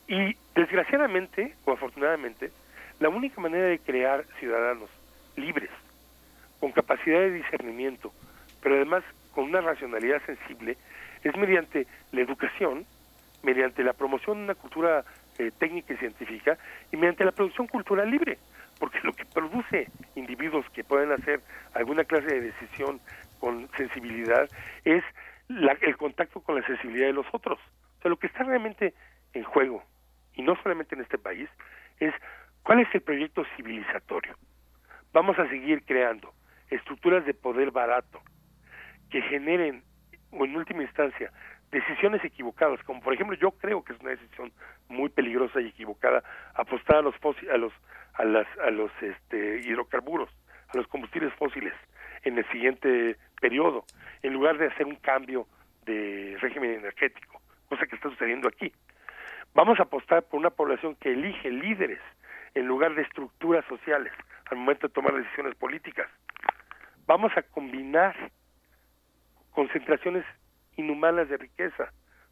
Y 0.08 0.36
desgraciadamente 0.56 1.56
o 1.66 1.72
afortunadamente, 1.72 2.52
la 3.00 3.10
única 3.10 3.40
manera 3.40 3.68
de 3.68 3.80
crear 3.80 4.26
ciudadanos 4.40 4.90
libres, 5.36 5.70
con 6.64 6.72
capacidad 6.72 7.20
de 7.20 7.32
discernimiento, 7.32 8.14
pero 8.62 8.76
además 8.76 9.04
con 9.34 9.44
una 9.44 9.60
racionalidad 9.60 10.26
sensible, 10.26 10.78
es 11.22 11.36
mediante 11.36 11.86
la 12.14 12.22
educación 12.22 12.86
mediante 13.42 13.84
la 13.84 13.92
promoción 13.92 14.38
de 14.38 14.44
una 14.46 14.56
cultura 14.56 15.04
eh, 15.40 15.52
técnica 15.60 15.94
y 15.94 15.98
científica 15.98 16.58
y 16.90 16.96
mediante 16.96 17.26
la 17.26 17.34
producción 17.34 17.68
cultural 17.68 18.10
libre, 18.10 18.38
porque 18.80 18.98
lo 19.04 19.12
que 19.12 19.26
produce 19.26 19.90
individuos 20.16 20.66
que 20.70 20.86
pueden 20.86 21.12
hacer 21.12 21.42
alguna 21.74 22.06
clase 22.06 22.28
de 22.28 22.40
decisión 22.40 23.02
con 23.42 23.68
sensibilidad 23.76 24.50
es 24.86 25.04
el 25.82 25.98
contacto 25.98 26.40
con 26.40 26.56
la 26.56 26.66
sensibilidad 26.66 27.08
de 27.08 27.14
los 27.14 27.28
otros. 27.34 27.60
O 28.00 28.02
sea, 28.02 28.10
lo 28.10 28.16
que 28.16 28.28
está 28.28 28.46
realmente 28.46 28.94
en 29.34 29.44
juego, 29.44 29.84
y 30.34 30.44
no 30.44 30.56
solamente 30.64 30.96
en 30.96 31.02
este 31.02 31.18
país, 31.18 31.50
es 32.00 32.14
cuál 32.64 32.80
es 32.80 32.88
el 32.96 33.02
proyecto 33.02 33.44
civilizatorio. 33.58 34.38
Vamos 35.12 35.38
a 35.38 35.50
seguir 35.50 35.84
creando 35.84 36.34
estructuras 36.76 37.26
de 37.26 37.34
poder 37.34 37.72
barato 37.72 38.22
que 39.10 39.22
generen, 39.24 39.84
o 40.32 40.46
en 40.46 40.56
última 40.56 40.84
instancia, 40.84 41.32
decisiones 41.72 42.24
equivocadas, 42.24 42.82
como 42.84 43.02
por 43.02 43.14
ejemplo 43.14 43.36
yo 43.36 43.52
creo 43.52 43.84
que 43.84 43.94
es 43.94 44.00
una 44.00 44.12
decisión 44.12 44.52
muy 44.90 45.10
peligrosa 45.10 45.60
y 45.60 45.68
equivocada 45.68 46.24
apostar 46.54 46.98
a 46.98 47.02
los 47.02 47.16
a 47.52 47.58
los 47.58 47.74
a 48.14 48.24
las 48.24 48.48
a 48.60 48.70
los 48.70 48.92
este 49.02 49.62
hidrocarburos, 49.66 50.30
a 50.70 50.78
los 50.78 50.88
combustibles 50.88 51.34
fósiles 51.34 51.74
en 52.24 52.38
el 52.38 52.50
siguiente 52.52 53.18
periodo, 53.42 53.86
en 54.22 54.34
lugar 54.34 54.58
de 54.58 54.68
hacer 54.68 54.86
un 54.86 54.96
cambio 54.96 55.48
de 55.86 56.38
régimen 56.40 56.72
energético, 56.72 57.42
cosa 57.68 57.86
que 57.86 57.96
está 57.96 58.10
sucediendo 58.10 58.48
aquí. 58.48 58.72
Vamos 59.54 59.80
a 59.80 59.84
apostar 59.84 60.24
por 60.24 60.40
una 60.40 60.50
población 60.50 60.96
que 60.96 61.12
elige 61.12 61.52
líderes 61.52 62.00
en 62.56 62.68
lugar 62.68 62.96
de 62.96 63.02
estructuras 63.02 63.66
sociales 63.66 64.14
al 64.50 64.58
momento 64.58 64.88
de 64.88 64.94
tomar 64.94 65.14
decisiones 65.16 65.56
políticas. 65.56 66.08
Vamos 67.06 67.32
a 67.36 67.42
combinar 67.44 68.16
concentraciones 69.52 70.26
inhumanas 70.78 71.30
de 71.30 71.38
riqueza, 71.38 71.92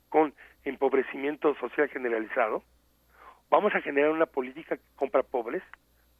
con 0.10 0.34
empobrecimiento 0.64 1.56
social 1.56 1.90
generalizado, 1.90 2.64
vamos 3.50 3.74
a 3.76 3.82
generar 3.82 4.12
una 4.12 4.26
política 4.26 4.78
que 4.78 4.84
compra 4.96 5.24
pobres 5.24 5.64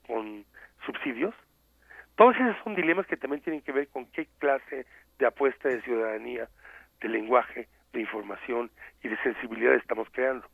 con 0.08 0.46
subsidios. 0.86 1.34
Todos 2.16 2.36
esos 2.36 2.56
son 2.64 2.76
dilemas 2.76 3.08
que 3.08 3.18
también 3.18 3.42
tienen 3.42 3.62
que 3.62 3.72
ver 3.72 3.88
con 3.88 4.06
qué 4.08 4.28
clase 4.38 4.86
de 5.18 5.26
apuesta 5.26 5.70
de 5.70 5.82
ciudadanía, 5.82 6.50
de 7.02 7.10
lenguaje, 7.10 7.68
de 7.94 8.02
información 8.02 8.70
y 9.04 9.08
de 9.08 9.18
sensibilidad 9.24 9.74
estamos 9.76 10.08
creando. 10.12 10.48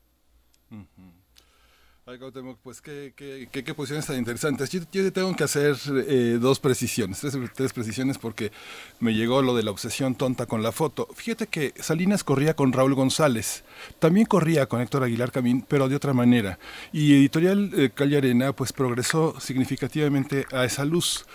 Ay, 2.10 2.20
pues 2.64 2.80
qué, 2.80 3.12
qué, 3.18 3.50
qué, 3.52 3.74
posiciones 3.74 4.06
tan 4.06 4.16
interesantes. 4.16 4.70
Yo, 4.70 4.80
yo 4.94 5.12
tengo 5.12 5.36
que 5.36 5.44
hacer 5.44 5.76
eh, 6.08 6.38
dos 6.40 6.58
precisiones, 6.58 7.20
tres, 7.20 7.38
tres, 7.54 7.74
precisiones 7.74 8.18
porque 8.18 8.54
me 9.02 9.14
llegó 9.14 9.42
lo 9.42 9.54
de 9.54 9.64
la 9.64 9.72
obsesión 9.72 10.16
tonta 10.16 10.46
con 10.46 10.64
la 10.64 10.72
foto. 10.72 11.10
Fíjate 11.14 11.48
que 11.48 11.74
Salinas 11.76 12.24
corría 12.24 12.56
con 12.56 12.72
Raúl 12.72 12.96
González, 12.96 13.66
también 14.00 14.26
corría 14.26 14.68
con 14.68 14.80
Héctor 14.80 15.04
Aguilar 15.04 15.34
Camín, 15.34 15.66
pero 15.68 15.90
de 15.90 15.98
otra 15.98 16.14
manera. 16.14 16.60
Y 16.94 17.14
Editorial 17.14 17.72
eh, 17.76 17.90
Calle 17.94 18.16
Arena 18.16 18.54
pues 18.54 18.72
progresó 18.72 19.38
significativamente 19.42 20.46
a 20.54 20.64
esa 20.64 20.86
luz. 20.86 21.26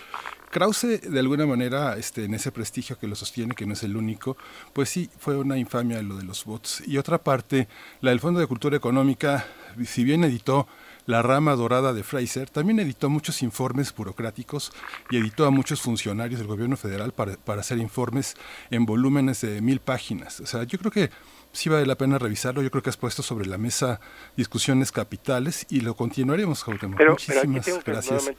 Krause, 0.53 1.01
de 1.01 1.19
alguna 1.19 1.47
manera, 1.47 1.97
este, 1.97 2.25
en 2.25 2.35
ese 2.35 2.51
prestigio 2.51 2.99
que 2.99 3.07
lo 3.07 3.15
sostiene, 3.15 3.55
que 3.55 3.65
no 3.65 3.73
es 3.73 3.81
el 3.81 3.97
único, 3.97 4.37
pues 4.71 4.87
sí, 4.87 5.09
fue 5.17 5.35
una 5.35 5.57
infamia 5.57 5.99
lo 6.03 6.15
de 6.15 6.23
los 6.23 6.45
bots. 6.45 6.83
Y 6.85 6.99
otra 6.99 7.17
parte, 7.17 7.67
la 8.01 8.11
del 8.11 8.19
Fondo 8.19 8.39
de 8.39 8.45
Cultura 8.45 8.77
Económica, 8.77 9.47
si 9.83 10.03
bien 10.03 10.23
editó 10.23 10.67
la 11.07 11.23
rama 11.23 11.55
dorada 11.55 11.91
de 11.91 12.03
Fraser, 12.03 12.51
también 12.51 12.79
editó 12.79 13.09
muchos 13.09 13.41
informes 13.41 13.93
burocráticos 13.95 14.71
y 15.09 15.17
editó 15.17 15.47
a 15.47 15.49
muchos 15.49 15.81
funcionarios 15.81 16.39
del 16.39 16.47
gobierno 16.47 16.77
federal 16.77 17.13
para, 17.13 17.35
para 17.35 17.61
hacer 17.61 17.79
informes 17.79 18.35
en 18.69 18.85
volúmenes 18.85 19.41
de 19.41 19.59
mil 19.59 19.79
páginas. 19.79 20.39
O 20.39 20.45
sea, 20.45 20.65
yo 20.65 20.77
creo 20.77 20.91
que 20.91 21.09
sí 21.51 21.67
vale 21.67 21.87
la 21.87 21.95
pena 21.95 22.19
revisarlo. 22.19 22.61
Yo 22.61 22.69
creo 22.69 22.83
que 22.83 22.91
has 22.91 22.97
puesto 22.97 23.23
sobre 23.23 23.47
la 23.47 23.57
mesa 23.57 23.99
discusiones 24.37 24.91
capitales 24.91 25.65
y 25.71 25.81
lo 25.81 25.95
continuaremos, 25.95 26.63
Muchísimas 27.09 27.83
gracias 27.83 28.29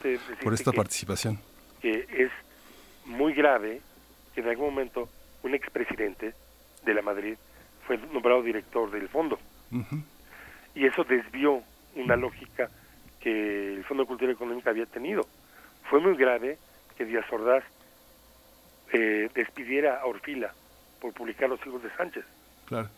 por 0.45 0.55
esta 0.55 0.71
participación. 0.71 1.41
Que 1.85 2.07
es 2.09 2.31
muy 3.05 3.35
grave 3.35 3.83
que 4.35 4.41
en 4.41 4.49
algún 4.49 4.71
momento 4.71 5.11
un 5.43 5.55
expresidente 5.55 6.33
de 6.83 6.95
la 6.95 7.03
Madrid 7.03 7.37
fue 7.87 7.99
nombrado 7.99 8.43
director 8.43 8.91
del 8.91 9.07
fondo. 9.11 9.39
Y 10.75 10.87
eso 10.87 11.05
desvió 11.05 11.63
una 11.95 12.17
lógica 12.17 12.71
que 13.21 13.75
el 13.75 13.85
Fondo 13.85 14.05
de 14.05 14.07
Cultura 14.07 14.33
Económica 14.33 14.71
había 14.71 14.87
tenido. 14.87 15.27
Fue 15.91 16.01
muy 16.01 16.17
grave 16.17 16.57
que 16.97 17.05
Díaz 17.05 17.31
Ordaz 17.31 17.65
eh, 18.95 19.29
despidiera 19.35 20.01
a 20.01 20.07
Orfila 20.07 20.55
por 21.03 21.13
publicar 21.13 21.51
Los 21.51 21.61
Hijos 21.67 21.83
de 21.83 21.91
Sánchez. 21.99 22.25
Claro. 22.65 22.89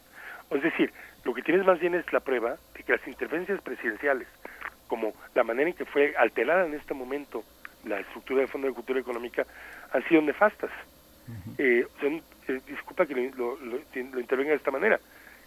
Es 0.51 0.63
decir, 0.63 0.93
lo 1.25 1.35
que 1.35 1.43
tienes 1.43 1.67
más 1.67 1.81
bien 1.81 1.97
es 1.97 2.13
la 2.13 2.21
prueba 2.21 2.57
de 2.73 2.85
que 2.85 2.93
las 2.93 3.09
intervenciones 3.09 3.65
presidenciales, 3.65 4.29
como 4.87 5.13
la 5.35 5.43
manera 5.43 5.71
en 5.71 5.75
que 5.75 5.87
fue 5.87 6.15
alterada 6.17 6.67
en 6.67 6.75
este 6.75 6.95
momento 6.95 7.43
la 7.87 8.01
estructura 8.01 8.41
del 8.41 8.49
Fondo 8.49 8.69
de 8.69 8.75
Cultura 8.75 9.01
Económica, 9.01 9.47
han 9.93 10.07
sido 10.09 10.21
nefastas. 10.23 10.71
Eh, 11.59 11.87
eh, 12.03 12.61
disculpa 12.69 13.07
que 13.07 13.33
lo, 13.37 13.57
lo, 13.57 13.79
intervenga 13.95 14.51
de 14.51 14.57
esta 14.57 14.71
manera. 14.71 15.01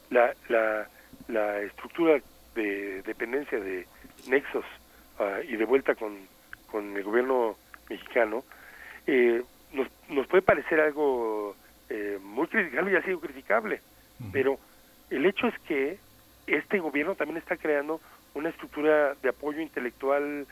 La, 0.09 0.33
la, 0.49 0.87
la 1.27 1.61
estructura 1.61 2.19
de 2.55 3.01
dependencia 3.03 3.59
de 3.59 3.87
nexos 4.27 4.65
ah, 5.19 5.39
y 5.47 5.55
de 5.55 5.65
vuelta 5.65 5.95
con, 5.95 6.17
con 6.71 6.97
el 6.97 7.03
gobierno 7.03 7.55
mexicano 7.89 8.43
eh, 9.07 9.43
nos, 9.71 9.87
nos 10.09 10.27
puede 10.27 10.41
parecer 10.41 10.79
algo 10.79 11.55
muy 12.21 12.45
criticable 12.45 12.91
y 12.91 12.95
ha 12.95 13.01
sido 13.01 13.19
criticable, 13.19 13.81
pero 14.31 14.59
el 15.09 15.25
hecho 15.25 15.47
es 15.47 15.57
que 15.61 15.97
este 16.45 16.77
gobierno 16.77 17.15
también 17.15 17.37
está 17.37 17.57
creando 17.57 17.99
una 18.35 18.49
estructura 18.49 19.15
de 19.15 19.29
apoyo 19.29 19.59
intelectual 19.59 20.45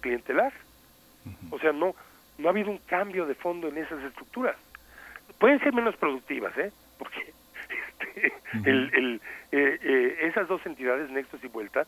clientelar. 0.00 0.52
O 1.50 1.58
sea, 1.58 1.72
no, 1.72 1.94
no 2.38 2.48
ha 2.48 2.50
habido 2.50 2.70
un 2.70 2.78
cambio 2.78 3.26
de 3.26 3.34
fondo 3.34 3.68
en 3.68 3.78
esas 3.78 4.02
estructuras. 4.02 4.56
Pueden 5.38 5.60
ser 5.60 5.72
menos 5.72 5.96
productivas, 5.96 6.56
¿eh? 6.58 6.72
Porque 6.98 7.32
este, 8.14 8.32
el, 8.64 8.90
el, 8.94 9.20
eh, 9.52 9.78
eh, 9.82 10.18
esas 10.22 10.48
dos 10.48 10.64
entidades, 10.66 11.10
Nexos 11.10 11.42
y 11.42 11.48
Vuelta, 11.48 11.86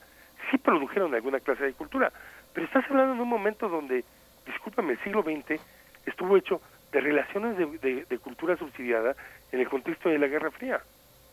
sí 0.50 0.58
produjeron 0.58 1.14
alguna 1.14 1.40
clase 1.40 1.64
de 1.64 1.72
cultura. 1.72 2.12
Pero 2.52 2.66
estás 2.66 2.84
hablando 2.90 3.14
en 3.14 3.20
un 3.20 3.28
momento 3.28 3.68
donde, 3.68 4.04
discúlpame, 4.46 4.92
el 4.92 4.98
siglo 5.00 5.22
XX 5.22 5.60
estuvo 6.06 6.36
hecho 6.36 6.60
de 6.92 7.00
relaciones 7.00 7.56
de, 7.56 8.04
de 8.04 8.18
cultura 8.18 8.56
subsidiada 8.56 9.14
en 9.52 9.60
el 9.60 9.68
contexto 9.68 10.08
de 10.08 10.18
la 10.18 10.26
Guerra 10.26 10.50
Fría. 10.50 10.80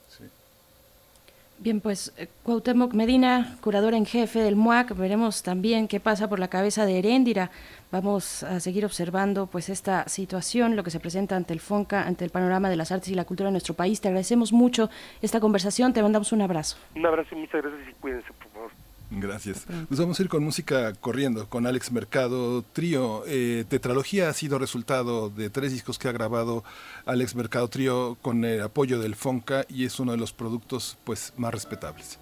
Sí. 0.08 0.24
Bien, 1.60 1.82
pues 1.82 2.14
eh, 2.18 2.28
Cuauhtémoc 2.44 2.94
Medina, 2.94 3.58
curador 3.62 3.96
en 3.96 4.06
jefe 4.06 4.40
del 4.40 4.56
MUAC, 4.56 4.96
veremos 4.96 5.42
también 5.42 5.88
qué 5.88 6.00
pasa 6.00 6.30
por 6.30 6.38
la 6.38 6.50
cabeza 6.50 6.86
de 6.86 7.00
Heréndira. 7.00 7.50
Vamos 7.92 8.44
a 8.44 8.60
seguir 8.60 8.86
observando 8.86 9.48
pues 9.48 9.70
esta 9.70 10.08
situación, 10.08 10.76
lo 10.76 10.84
que 10.84 10.92
se 10.92 11.00
presenta 11.00 11.36
ante 11.36 11.54
el 11.54 11.60
FONCA, 11.60 12.04
ante 12.04 12.26
el 12.26 12.30
panorama 12.30 12.70
de 12.70 12.76
las 12.76 12.92
artes 12.92 13.10
y 13.10 13.16
la 13.16 13.26
cultura 13.26 13.48
de 13.48 13.54
nuestro 13.54 13.74
país. 13.74 14.02
Te 14.02 14.08
agradecemos 14.08 14.54
mucho 14.54 14.92
esta 15.24 15.40
conversación, 15.40 15.94
te 15.94 16.04
mandamos 16.04 16.32
un 16.32 16.42
abrazo. 16.42 16.78
Un 16.96 17.06
abrazo 17.08 17.30
y 17.34 17.40
muchas 17.40 17.64
gracias 17.64 17.90
y 17.90 17.94
cuídense, 17.94 18.28
por 18.34 18.52
favor. 18.52 18.72
Gracias. 19.10 19.66
Nos 19.90 20.00
vamos 20.00 20.20
a 20.20 20.24
ir 20.24 20.30
con 20.30 20.44
música 20.44 20.94
corriendo, 20.94 21.48
con 21.50 21.66
Alex 21.66 21.92
Mercado 21.92 22.62
Trío. 22.74 23.24
Eh, 23.26 23.64
Tetralogía 23.68 24.30
ha 24.30 24.34
sido 24.34 24.60
resultado 24.60 25.30
de 25.30 25.50
tres 25.50 25.72
discos 25.72 25.98
que 25.98 26.10
ha 26.10 26.12
grabado 26.12 26.64
Alex 27.06 27.36
Mercado 27.36 27.68
Trío 27.70 28.18
con 28.22 28.44
el 28.44 28.62
apoyo 28.62 29.00
del 29.00 29.16
FONCA 29.16 29.66
y 29.70 29.86
es 29.86 30.00
uno 30.00 30.12
de 30.12 30.18
los 30.18 30.34
productos 30.34 30.98
pues 31.04 31.34
más 31.38 31.54
respetables. 31.54 32.20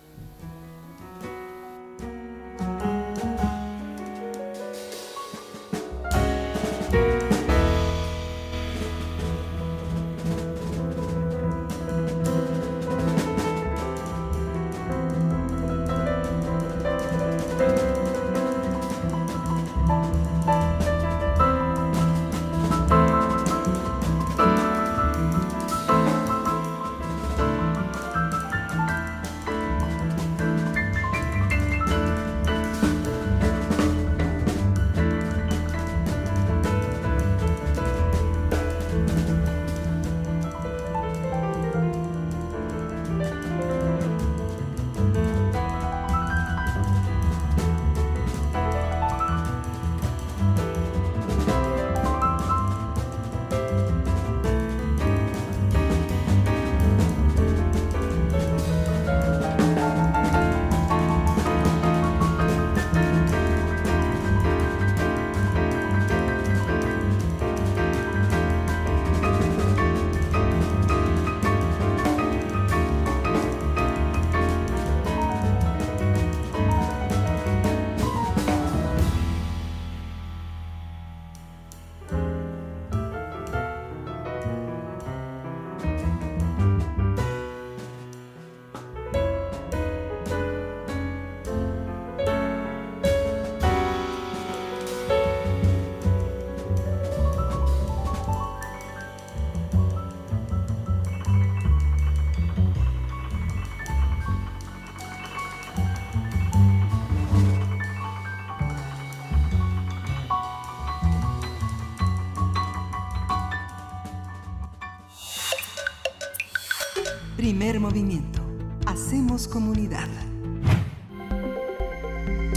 Primer 117.65 117.81
movimiento. 117.81 118.43
Hacemos 118.85 119.47
comunidad. 119.47 120.07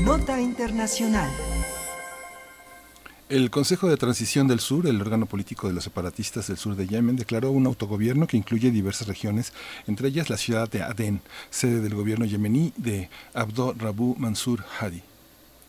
Nota 0.02 0.39
Internacional. 0.39 1.30
El 3.30 3.48
Consejo 3.48 3.89
de 3.89 3.97
Transición 3.97 4.48
del 4.48 4.60
Sur, 4.60 4.86
el 4.86 5.01
órgano 5.01 5.24
político 5.24 5.66
de 5.66 5.72
los 5.72 5.85
separatistas 5.85 6.48
del 6.48 6.59
sur 6.59 6.76
de 6.76 6.86
Yemen, 6.86 7.16
declaró 7.16 7.52
un 7.52 7.64
autogobierno 7.64 8.26
que 8.26 8.36
incluye 8.36 8.70
diversas 8.70 9.09
regiones, 9.09 9.55
entre 9.86 10.09
ellas 10.09 10.28
la 10.28 10.36
ciudad 10.36 10.68
de 10.68 10.82
Adén, 10.82 11.22
sede 11.48 11.80
del 11.80 11.94
gobierno 11.94 12.26
yemení 12.26 12.74
de 12.76 13.09
Abdo 13.32 13.74
Rabu 13.78 14.14
Mansur 14.18 14.62
Hadi. 14.78 15.07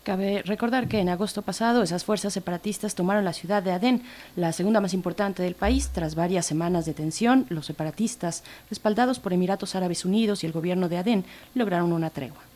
Cabe 0.09 0.41
recordar 0.41 0.87
que 0.87 1.01
en 1.01 1.07
agosto 1.07 1.43
pasado 1.43 1.83
esas 1.83 2.03
fuerzas 2.03 2.33
separatistas 2.33 2.95
tomaron 2.95 3.25
la 3.25 3.31
ciudad 3.31 3.61
de 3.61 3.73
Adén, 3.73 4.01
la 4.35 4.51
segunda 4.53 4.81
más 4.81 4.95
importante 4.95 5.43
del 5.43 5.53
país, 5.53 5.91
tras 5.93 6.15
varias 6.15 6.47
semanas 6.47 6.87
de 6.87 6.95
tensión. 6.95 7.45
Los 7.49 7.67
separatistas, 7.67 8.43
respaldados 8.71 9.19
por 9.19 9.33
Emiratos 9.33 9.75
Árabes 9.75 10.05
Unidos 10.05 10.43
y 10.43 10.47
el 10.47 10.51
gobierno 10.51 10.89
de 10.89 10.97
Adén, 10.97 11.25
lograron 11.53 11.93
una 11.93 12.09
tregua. 12.09 12.48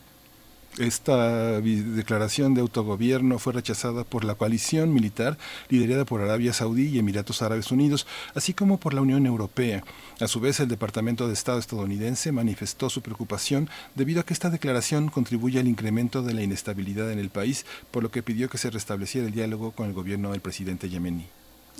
Esta 0.78 1.60
declaración 1.60 2.54
de 2.54 2.60
autogobierno 2.60 3.38
fue 3.38 3.52
rechazada 3.52 4.02
por 4.02 4.24
la 4.24 4.34
coalición 4.34 4.92
militar 4.92 5.38
liderada 5.68 6.04
por 6.04 6.20
Arabia 6.20 6.52
Saudí 6.52 6.88
y 6.88 6.98
Emiratos 6.98 7.42
Árabes 7.42 7.70
Unidos, 7.70 8.08
así 8.34 8.54
como 8.54 8.78
por 8.78 8.92
la 8.92 9.00
Unión 9.00 9.24
Europea. 9.24 9.84
A 10.18 10.26
su 10.26 10.40
vez, 10.40 10.58
el 10.58 10.66
Departamento 10.66 11.28
de 11.28 11.34
Estado 11.34 11.60
estadounidense 11.60 12.32
manifestó 12.32 12.90
su 12.90 13.02
preocupación 13.02 13.70
debido 13.94 14.20
a 14.20 14.24
que 14.24 14.34
esta 14.34 14.50
declaración 14.50 15.10
contribuye 15.10 15.60
al 15.60 15.68
incremento 15.68 16.22
de 16.22 16.34
la 16.34 16.42
inestabilidad 16.42 17.12
en 17.12 17.20
el 17.20 17.30
país, 17.30 17.66
por 17.92 18.02
lo 18.02 18.10
que 18.10 18.24
pidió 18.24 18.50
que 18.50 18.58
se 18.58 18.70
restableciera 18.70 19.28
el 19.28 19.32
diálogo 19.32 19.70
con 19.70 19.86
el 19.86 19.92
gobierno 19.92 20.32
del 20.32 20.40
presidente 20.40 20.88
yemení. 20.88 21.26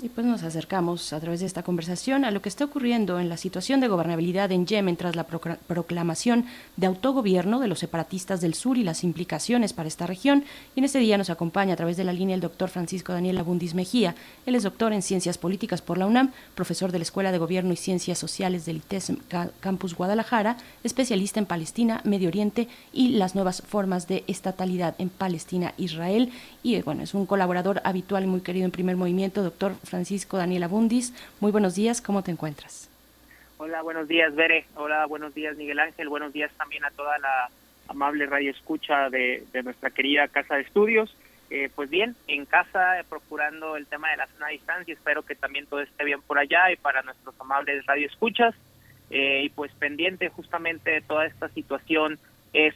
Y 0.01 0.09
pues 0.09 0.27
nos 0.27 0.43
acercamos 0.43 1.13
a 1.13 1.21
través 1.21 1.39
de 1.39 1.45
esta 1.45 1.63
conversación 1.63 2.25
a 2.25 2.31
lo 2.31 2.41
que 2.41 2.49
está 2.49 2.65
ocurriendo 2.65 3.17
en 3.17 3.29
la 3.29 3.37
situación 3.37 3.79
de 3.79 3.87
gobernabilidad 3.87 4.51
en 4.51 4.67
Yemen 4.67 4.97
tras 4.97 5.15
la 5.15 5.25
proclamación 5.25 6.45
de 6.75 6.87
autogobierno 6.87 7.61
de 7.61 7.69
los 7.69 7.79
separatistas 7.79 8.41
del 8.41 8.55
sur 8.55 8.77
y 8.77 8.83
las 8.83 9.05
implicaciones 9.05 9.71
para 9.71 9.87
esta 9.87 10.05
región. 10.05 10.43
Y 10.75 10.79
en 10.79 10.85
este 10.85 10.99
día 10.99 11.17
nos 11.17 11.29
acompaña 11.29 11.73
a 11.73 11.77
través 11.77 11.95
de 11.95 12.03
la 12.03 12.11
línea 12.11 12.35
el 12.35 12.41
doctor 12.41 12.69
Francisco 12.69 13.13
Daniel 13.13 13.37
Abundis 13.37 13.73
Mejía. 13.73 14.15
Él 14.45 14.55
es 14.55 14.63
doctor 14.63 14.91
en 14.91 15.01
Ciencias 15.01 15.37
Políticas 15.37 15.81
por 15.81 15.97
la 15.97 16.07
UNAM, 16.07 16.33
profesor 16.55 16.91
de 16.91 16.99
la 16.99 17.03
Escuela 17.03 17.31
de 17.31 17.37
Gobierno 17.37 17.71
y 17.71 17.77
Ciencias 17.77 18.19
Sociales 18.19 18.65
del 18.65 18.77
ITES 18.77 19.13
Campus 19.61 19.95
Guadalajara, 19.95 20.57
especialista 20.83 21.39
en 21.39 21.45
Palestina, 21.45 22.01
Medio 22.03 22.27
Oriente 22.27 22.67
y 22.91 23.11
las 23.11 23.33
nuevas 23.33 23.61
formas 23.61 24.09
de 24.09 24.25
estatalidad 24.27 24.95
en 24.99 25.07
Palestina, 25.07 25.73
Israel. 25.77 26.33
Y 26.63 26.81
bueno, 26.81 27.01
es 27.01 27.13
un 27.13 27.25
colaborador 27.25 27.79
habitual 27.85 28.25
y 28.25 28.27
muy 28.27 28.41
querido 28.41 28.65
en 28.65 28.71
primer 28.71 28.97
movimiento, 28.97 29.41
doctor 29.41 29.73
Francisco 29.85 30.37
Daniel 30.37 30.63
Abundis. 30.63 31.13
Muy 31.39 31.51
buenos 31.51 31.75
días, 31.75 32.01
¿cómo 32.01 32.23
te 32.23 32.31
encuentras? 32.31 32.89
Hola, 33.57 33.81
buenos 33.81 34.07
días, 34.09 34.35
Bere. 34.35 34.65
Hola, 34.75 35.05
buenos 35.05 35.33
días, 35.33 35.55
Miguel 35.55 35.79
Ángel. 35.79 36.09
Buenos 36.09 36.33
días 36.33 36.51
también 36.57 36.83
a 36.83 36.91
toda 36.91 37.17
la 37.19 37.49
amable 37.87 38.25
radio 38.25 38.51
escucha 38.51 39.09
de, 39.09 39.45
nuestra 39.63 39.91
querida 39.91 40.27
Casa 40.27 40.55
de 40.55 40.61
Estudios. 40.61 41.15
Eh, 41.49 41.69
pues 41.73 41.89
bien, 41.89 42.15
en 42.27 42.45
casa, 42.45 42.99
eh, 42.99 43.05
procurando 43.07 43.77
el 43.77 43.85
tema 43.85 44.09
de 44.09 44.17
la 44.17 44.27
zona 44.27 44.47
de 44.47 44.53
distancia. 44.53 44.93
Espero 44.93 45.23
que 45.23 45.35
también 45.35 45.67
todo 45.67 45.79
esté 45.79 46.03
bien 46.03 46.21
por 46.21 46.37
allá 46.37 46.71
y 46.71 46.75
para 46.75 47.01
nuestros 47.03 47.33
amables 47.39 47.85
radio 47.85 48.07
escuchas. 48.07 48.53
Eh, 49.09 49.43
y 49.45 49.49
pues 49.49 49.71
pendiente 49.73 50.29
justamente 50.29 50.91
de 50.91 51.01
toda 51.01 51.25
esta 51.25 51.47
situación 51.49 52.19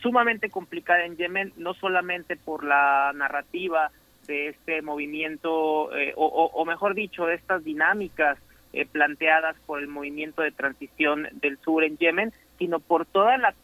sumamente 0.02 0.50
complicada 0.50 1.06
en 1.06 1.16
Yemen, 1.16 1.54
no 1.56 1.74
solamente 1.74 2.36
por 2.36 2.66
la 2.66 3.14
narrativa 3.16 3.92
de 4.30 4.50
este 4.50 4.82
movimiento, 4.84 5.94
eh, 5.96 6.14
o, 6.16 6.64
mejor 6.64 6.94
dicho, 6.94 7.26
de 7.26 7.34
estas 7.34 7.64
dinámicas 7.64 8.38
eh, 8.74 8.86
planteadas 8.86 9.58
por 9.66 9.80
el 9.80 9.88
movimiento 9.88 10.44
de 10.44 10.52
transición 10.52 11.28
del 11.34 11.58
sur 11.58 11.84
en 11.84 11.98
Yemen, 11.98 12.32
sino 12.60 12.80
por 12.80 13.08
toda 13.08 13.38
la 13.40 13.56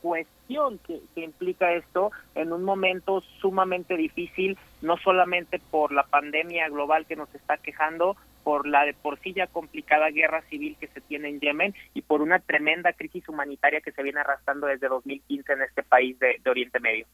cuestión 0.00 0.78
que, 0.78 1.02
implica 1.16 1.74
esto 1.74 2.10
en 2.34 2.52
un 2.54 2.64
momento 2.64 3.20
sumamente 3.40 3.96
difícil, 3.96 4.56
no 4.80 4.96
solamente 4.96 5.60
por 5.70 5.92
la 5.92 6.04
pandemia 6.04 6.68
global 6.70 7.04
que 7.04 7.16
nos 7.16 7.32
está 7.34 7.58
quejando, 7.58 8.16
por 8.42 8.66
la 8.66 8.86
de 8.86 8.94
por 8.94 9.18
sí 9.20 9.34
ya 9.34 9.46
complicada 9.46 10.10
guerra 10.10 10.40
civil 10.48 10.76
que 10.80 10.88
se 10.88 11.02
tiene 11.02 11.28
en 11.28 11.40
Yemen 11.40 11.74
y 11.92 12.00
por 12.00 12.22
una 12.22 12.38
tremenda 12.38 12.94
crisis 12.94 13.28
humanitaria 13.28 13.82
que 13.82 13.92
se 13.92 14.02
viene 14.02 14.20
arrastrando 14.20 14.66
desde 14.66 14.88
2015 14.88 15.52
en 15.52 15.62
este 15.62 15.82
país 15.82 16.18
de 16.18 16.40
Oriente 16.46 16.80
Medio. 16.80 17.06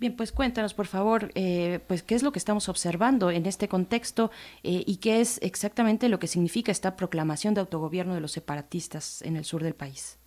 Bien, 0.00 0.16
pues 0.16 0.32
cuéntanos, 0.32 0.72
por 0.72 0.86
favor, 0.86 1.30
eh, 1.34 1.78
pues 1.86 2.02
qué 2.02 2.14
es 2.14 2.22
lo 2.22 2.32
que 2.32 2.38
estamos 2.38 2.70
observando 2.70 3.30
en 3.30 3.44
este 3.44 3.68
contexto 3.68 4.30
eh, 4.64 4.82
y 4.86 4.98
qué 4.98 5.20
es 5.20 5.38
exactamente 5.42 6.08
lo 6.08 6.18
que 6.18 6.26
significa 6.26 6.72
esta 6.72 6.96
proclamación 6.96 7.52
de 7.52 7.60
autogobierno 7.60 8.14
de 8.14 8.22
los 8.22 8.32
separatistas 8.32 9.20
en 9.20 9.36
el 9.36 9.44
sur 9.44 9.62
del 9.62 9.74
país. 9.74 10.18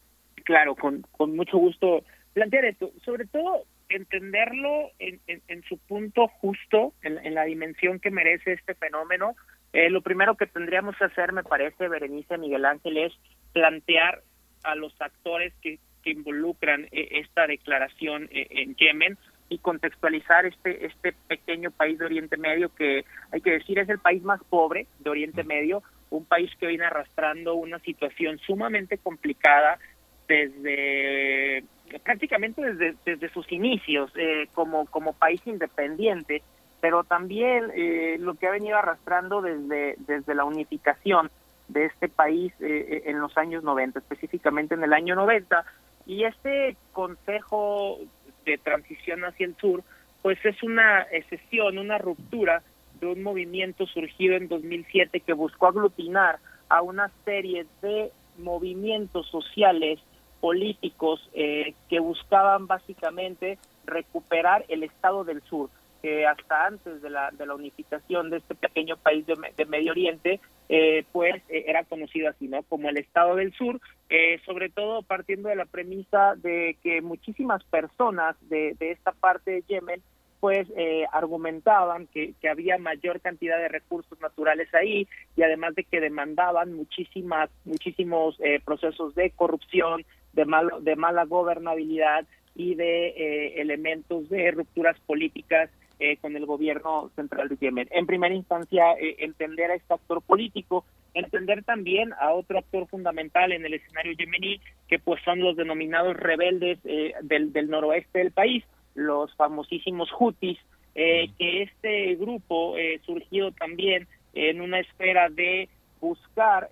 Claro, 0.46 0.76
con, 0.76 1.02
con 1.12 1.36
mucho 1.36 1.58
gusto 1.58 2.04
plantear 2.34 2.66
esto. 2.66 2.92
Sobre 3.04 3.26
todo, 3.26 3.64
entenderlo 3.90 4.92
en, 5.00 5.64
su 5.68 5.80
punto 5.80 6.28
justo, 6.28 6.94
en, 7.02 7.34
la 7.34 7.44
dimensión 7.46 8.00
que 8.00 8.12
merece 8.12 8.54
este 8.54 8.76
fenómeno. 8.76 9.36
Eh, 9.72 9.90
lo 9.90 10.04
primero 10.04 10.38
que 10.38 10.46
tendríamos 10.46 10.96
que 10.98 11.06
hacer, 11.06 11.34
me 11.34 11.42
parece, 11.42 11.88
Berenice 11.88 12.38
Miguel 12.38 12.66
Ángel, 12.66 12.98
es 12.98 13.14
plantear 13.54 14.22
a 14.62 14.76
los 14.76 14.94
actores 15.02 15.52
que, 15.64 15.80
que 16.04 16.12
involucran 16.12 16.88
esta 16.92 17.48
declaración 17.48 18.30
en 18.32 18.76
Yemen 18.76 19.18
y 19.50 19.60
contextualizar 19.60 20.46
este 20.46 20.86
este 20.86 21.14
pequeño 21.28 21.72
país 21.72 22.00
de 22.00 22.06
Oriente 22.06 22.38
Medio 22.38 22.74
que 22.74 23.06
hay 23.32 23.42
que 23.42 23.52
decir 23.52 23.80
es 23.80 23.90
el 23.90 24.00
país 24.00 24.24
más 24.24 24.42
pobre 24.46 24.88
de 25.00 25.10
Oriente 25.10 25.44
Medio, 25.44 25.84
un 26.10 26.26
país 26.26 26.52
que 26.60 26.68
viene 26.68 26.86
arrastrando 26.86 27.56
una 27.56 27.80
situación 27.80 28.40
sumamente 28.40 28.98
complicada 28.98 29.80
desde 30.28 31.64
prácticamente 32.04 32.62
desde, 32.62 32.96
desde 33.06 33.30
sus 33.30 33.52
inicios 33.52 34.12
eh, 34.16 34.48
como 34.54 34.86
como 34.88 35.14
país 35.14 35.42
independiente, 35.46 36.42
pero 36.82 37.04
también 37.04 37.72
eh, 37.76 38.18
lo 38.20 38.36
que 38.36 38.48
ha 38.48 38.52
venido 38.52 38.78
arrastrando 38.78 39.42
desde 39.42 39.96
desde 40.00 40.36
la 40.36 40.46
unificación 40.46 41.30
de 41.68 41.86
este 41.86 42.10
país 42.10 42.54
eh, 42.60 43.04
en 43.06 43.20
los 43.20 43.38
años 43.38 43.64
90, 43.64 44.00
específicamente 44.00 44.76
en 44.76 44.84
el 44.84 44.94
año 44.94 45.16
90 45.16 45.66
y 46.06 46.26
este 46.26 46.76
consejo 46.92 48.00
de 48.46 48.58
transición 48.58 49.24
hacia 49.24 49.46
el 49.46 49.56
sur, 49.58 49.84
pues 50.22 50.38
es 50.46 50.62
una 50.64 51.02
excesión, 51.12 51.78
una 51.78 51.98
ruptura 51.98 52.64
de 53.00 53.08
un 53.08 53.24
movimiento 53.24 53.86
surgido 53.86 54.36
en 54.36 54.48
2007 54.48 55.20
que 55.20 55.34
buscó 55.34 55.68
aglutinar 55.68 56.40
a 56.70 56.82
una 56.82 57.12
serie 57.26 57.66
de 57.82 58.12
movimientos 58.38 59.28
sociales, 59.28 60.00
políticos, 60.40 61.30
eh, 61.34 61.74
que 61.90 62.00
buscaban 62.00 62.68
básicamente 62.68 63.58
recuperar 63.86 64.66
el 64.70 64.84
Estado 64.84 65.24
del 65.24 65.42
Sur, 65.44 65.70
que 66.04 66.28
hasta 66.28 66.68
antes 66.68 67.02
de 67.02 67.10
la, 67.10 67.32
de 67.32 67.46
la 67.46 67.56
unificación 67.56 68.30
de 68.30 68.38
este 68.38 68.56
pequeño 68.56 68.98
país 68.98 69.26
de, 69.26 69.36
de 69.56 69.66
Medio 69.66 69.92
Oriente 69.92 70.42
eh, 70.68 71.06
pues 71.14 71.36
eh, 71.48 71.64
era 71.68 71.86
conocido 71.86 72.30
así, 72.30 72.50
¿no? 72.50 72.64
Como 72.64 72.90
el 72.90 72.98
Estado 72.98 73.36
del 73.36 73.54
Sur, 73.54 73.80
eh, 74.10 74.40
sobre 74.46 74.70
todo 74.70 75.02
partiendo 75.02 75.48
de 75.48 75.56
la 75.56 75.66
premisa 75.66 76.36
de 76.36 76.78
que 76.84 77.02
muchísimas 77.02 77.64
personas 77.64 78.36
de, 78.50 78.76
de 78.80 78.92
esta 78.92 79.14
parte 79.14 79.52
de 79.52 79.64
Yemen 79.64 80.02
pues 80.42 80.68
argumentaban 81.14 82.08
que, 82.08 82.34
que, 82.42 82.50
había 82.50 82.78
mayor 82.78 83.22
cantidad 83.22 83.58
de 83.60 83.70
recursos 83.70 84.20
naturales 84.20 84.68
ahí 84.74 85.08
y 85.38 85.44
además 85.44 85.74
de 85.74 85.86
que 85.86 86.02
demandaban 86.02 86.74
muchísimas 86.74 87.50
muchísimos 87.64 88.38
procesos 88.66 89.16
de 89.16 89.30
corrupción 89.30 90.04
de 90.34 90.44
malo, 90.44 90.82
de 90.82 90.98
mala 90.98 91.24
gobernabilidad 91.24 92.26
y 92.56 92.76
de 92.76 93.54
elementos 93.62 94.28
de 94.28 94.52
rupturas 94.52 95.00
políticas 95.06 95.70
eh, 96.06 96.18
con 96.18 96.36
el 96.36 96.46
gobierno 96.46 97.12
central 97.16 97.48
de 97.48 97.56
Yemen. 97.56 97.88
En 97.92 98.06
primera 98.06 98.36
instancia, 98.36 98.92
eh, 99.00 99.16
entender 99.20 99.72
a 99.72 99.76
este 99.76 99.94
actor 99.94 100.22
político, 100.22 100.84
entender 101.14 101.64
también 101.64 102.12
a 102.20 102.34
otro 102.34 102.60
actor 102.60 102.90
fundamental 102.90 103.54
en 103.54 103.66
el 103.66 103.76
escenario 103.76 104.12
yemení, 104.12 104.60
que 104.90 105.00
pues 105.00 105.24
son 105.24 105.40
los 105.40 105.56
denominados 105.56 106.18
rebeldes 106.18 106.78
eh, 106.84 107.14
del, 107.22 107.54
del, 107.54 107.70
noroeste 107.70 108.20
del 108.20 108.32
país, 108.34 108.66
los 108.96 109.34
famosísimos 109.38 110.10
Houthis, 110.12 110.60
que 110.94 111.64
este 111.64 112.16
grupo 112.16 112.76
surgido 113.06 113.54
también 113.54 114.06
en 114.34 114.60
una 114.60 114.82
esfera 114.82 115.30
de 115.30 115.70
buscar 116.02 116.70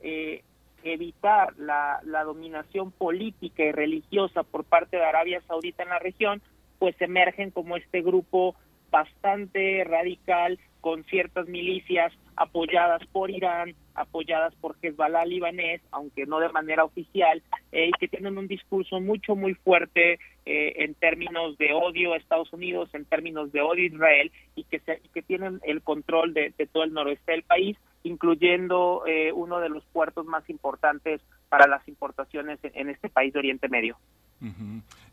evitar 0.83 1.57
la, 1.57 2.01
la 2.03 2.23
dominación 2.25 2.91
política 2.91 3.63
y 3.63 3.71
religiosa 3.71 4.43
por 4.43 4.65
parte 4.65 4.97
de 4.97 5.05
Arabia 5.05 5.41
Saudita 5.47 5.83
en 5.83 5.89
la 5.89 5.99
región, 5.99 6.41
pues 6.79 6.99
emergen 6.99 7.49
como 7.49 7.77
este 7.77 8.01
grupo 8.01 8.55
bastante 8.91 9.84
radical 9.84 10.59
con 10.81 11.03
ciertas 11.05 11.47
milicias 11.47 12.11
apoyadas 12.35 13.01
por 13.11 13.30
Irán, 13.30 13.76
apoyadas 13.93 14.53
por 14.55 14.76
Hezbollah 14.81 15.26
libanés, 15.26 15.81
aunque 15.91 16.26
no 16.26 16.39
de 16.39 16.49
manera 16.49 16.84
oficial, 16.84 17.41
eh, 17.72 17.89
y 17.89 17.91
que 17.99 18.07
tienen 18.07 18.38
un 18.38 18.47
discurso 18.47 18.99
mucho, 18.99 19.35
muy 19.35 19.53
fuerte 19.53 20.19
eh, 20.45 20.73
en 20.77 20.95
términos 20.95 21.57
de 21.59 21.73
odio 21.73 22.13
a 22.13 22.18
Estados 22.18 22.51
Unidos, 22.51 22.89
en 22.93 23.05
términos 23.05 23.51
de 23.51 23.61
odio 23.61 23.84
a 23.84 23.93
Israel, 23.93 24.31
y 24.55 24.63
que, 24.63 24.80
se, 24.80 25.01
que 25.13 25.22
tienen 25.22 25.59
el 25.63 25.84
control 25.84 26.34
de, 26.34 26.51
todo 26.72 26.84
el 26.84 26.93
noroeste 26.93 27.31
del 27.31 27.43
país, 27.43 27.77
incluyendo 28.03 29.03
eh, 29.05 29.31
uno 29.31 29.59
de 29.59 29.69
los 29.69 29.85
puertos 29.85 30.26
más 30.26 30.49
importantes 30.49 31.22
para 31.49 31.68
las 31.68 31.88
importaciones 31.88 32.57
en, 32.63 32.89
este 32.89 33.09
país 33.09 33.34
de 33.34 33.39
Oriente 33.39 33.69
Medio. 33.69 33.97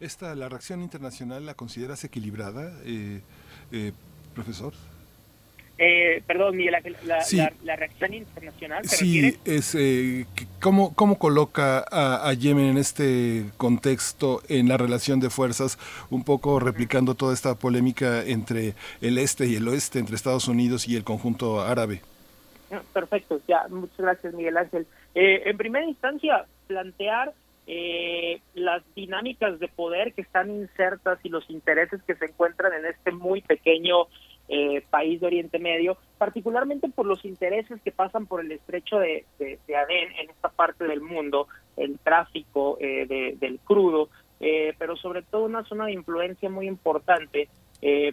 Esta, 0.01 0.35
¿La 0.35 0.49
reacción 0.49 0.81
internacional 0.81 1.45
la 1.45 1.53
consideras 1.53 2.03
equilibrada? 2.05 2.73
eh, 2.87 3.21
profesor? 4.35 4.73
Eh, 5.81 6.25
perdón, 6.27 6.57
Miguel 6.57 6.75
la, 7.05 7.77
reacción 7.77 8.13
internacional. 8.13 8.85
sí, 8.85 9.39
es, 9.45 9.77
eh, 9.77 10.27
¿cómo, 10.61 10.93
¿cómo, 10.97 11.21
coloca 11.21 11.85
a, 11.89 12.33
Yemen 12.33 12.65
en 12.65 12.79
este 12.79 13.45
contexto, 13.57 14.43
en 14.49 14.69
la 14.69 14.77
relación 14.77 15.21
de 15.21 15.31
fuerzas, 15.31 15.79
un 16.11 16.25
poco 16.25 16.59
replicando 16.59 17.15
toda 17.15 17.33
esta 17.33 17.55
polémica 17.55 18.25
entre 18.25 18.75
el 19.01 19.19
este 19.19 19.47
y 19.47 19.55
el 19.55 19.69
oeste, 19.69 20.01
entre 20.01 20.17
Estados 20.17 20.49
Unidos 20.49 20.89
y 20.89 20.97
el 20.97 21.05
conjunto 21.05 21.61
árabe? 21.61 22.03
Perfecto, 22.93 23.41
ya, 23.47 23.69
muchas 23.69 23.99
gracias, 23.99 24.35
Miguel 24.35 24.57
Ángel. 24.57 24.85
Eh, 25.15 25.43
en 25.47 25.57
primera 25.57 25.87
instancia, 25.87 26.45
plantear 26.67 27.33
eh, 27.71 28.41
las 28.55 28.83
dinámicas 28.95 29.61
de 29.61 29.69
poder 29.69 30.15
que 30.15 30.23
están 30.23 30.51
insertas 30.51 31.19
y 31.23 31.29
los 31.29 31.49
intereses 31.51 32.03
que 32.05 32.15
se 32.15 32.25
encuentran 32.25 32.73
en 32.73 32.87
este 32.87 33.13
muy 33.13 33.43
pequeño 33.43 34.07
eh, 34.49 34.83
país 34.89 35.21
de 35.21 35.27
Oriente 35.27 35.59
Medio, 35.59 35.99
particularmente 36.17 36.89
por 36.89 37.05
los 37.05 37.23
intereses 37.27 37.79
que 37.83 37.93
pasan 37.93 38.27
por 38.27 38.41
el 38.41 38.51
estrecho 38.51 38.99
de, 38.99 39.27
de, 39.39 39.77
Adén 39.77 40.11
en 40.19 40.31
esta 40.31 40.49
parte 40.49 40.85
del 40.85 41.03
mundo, 41.03 41.49
el 41.77 41.99
tráfico 41.99 42.79
eh, 42.81 43.37
del 43.39 43.61
crudo, 43.61 44.09
eh, 44.41 44.73
pero 44.79 44.97
sobre 44.97 45.21
todo 45.21 45.45
una 45.45 45.65
zona 45.65 45.85
de 45.85 45.93
influencia 45.93 46.49
muy 46.49 46.67
importante 46.67 47.51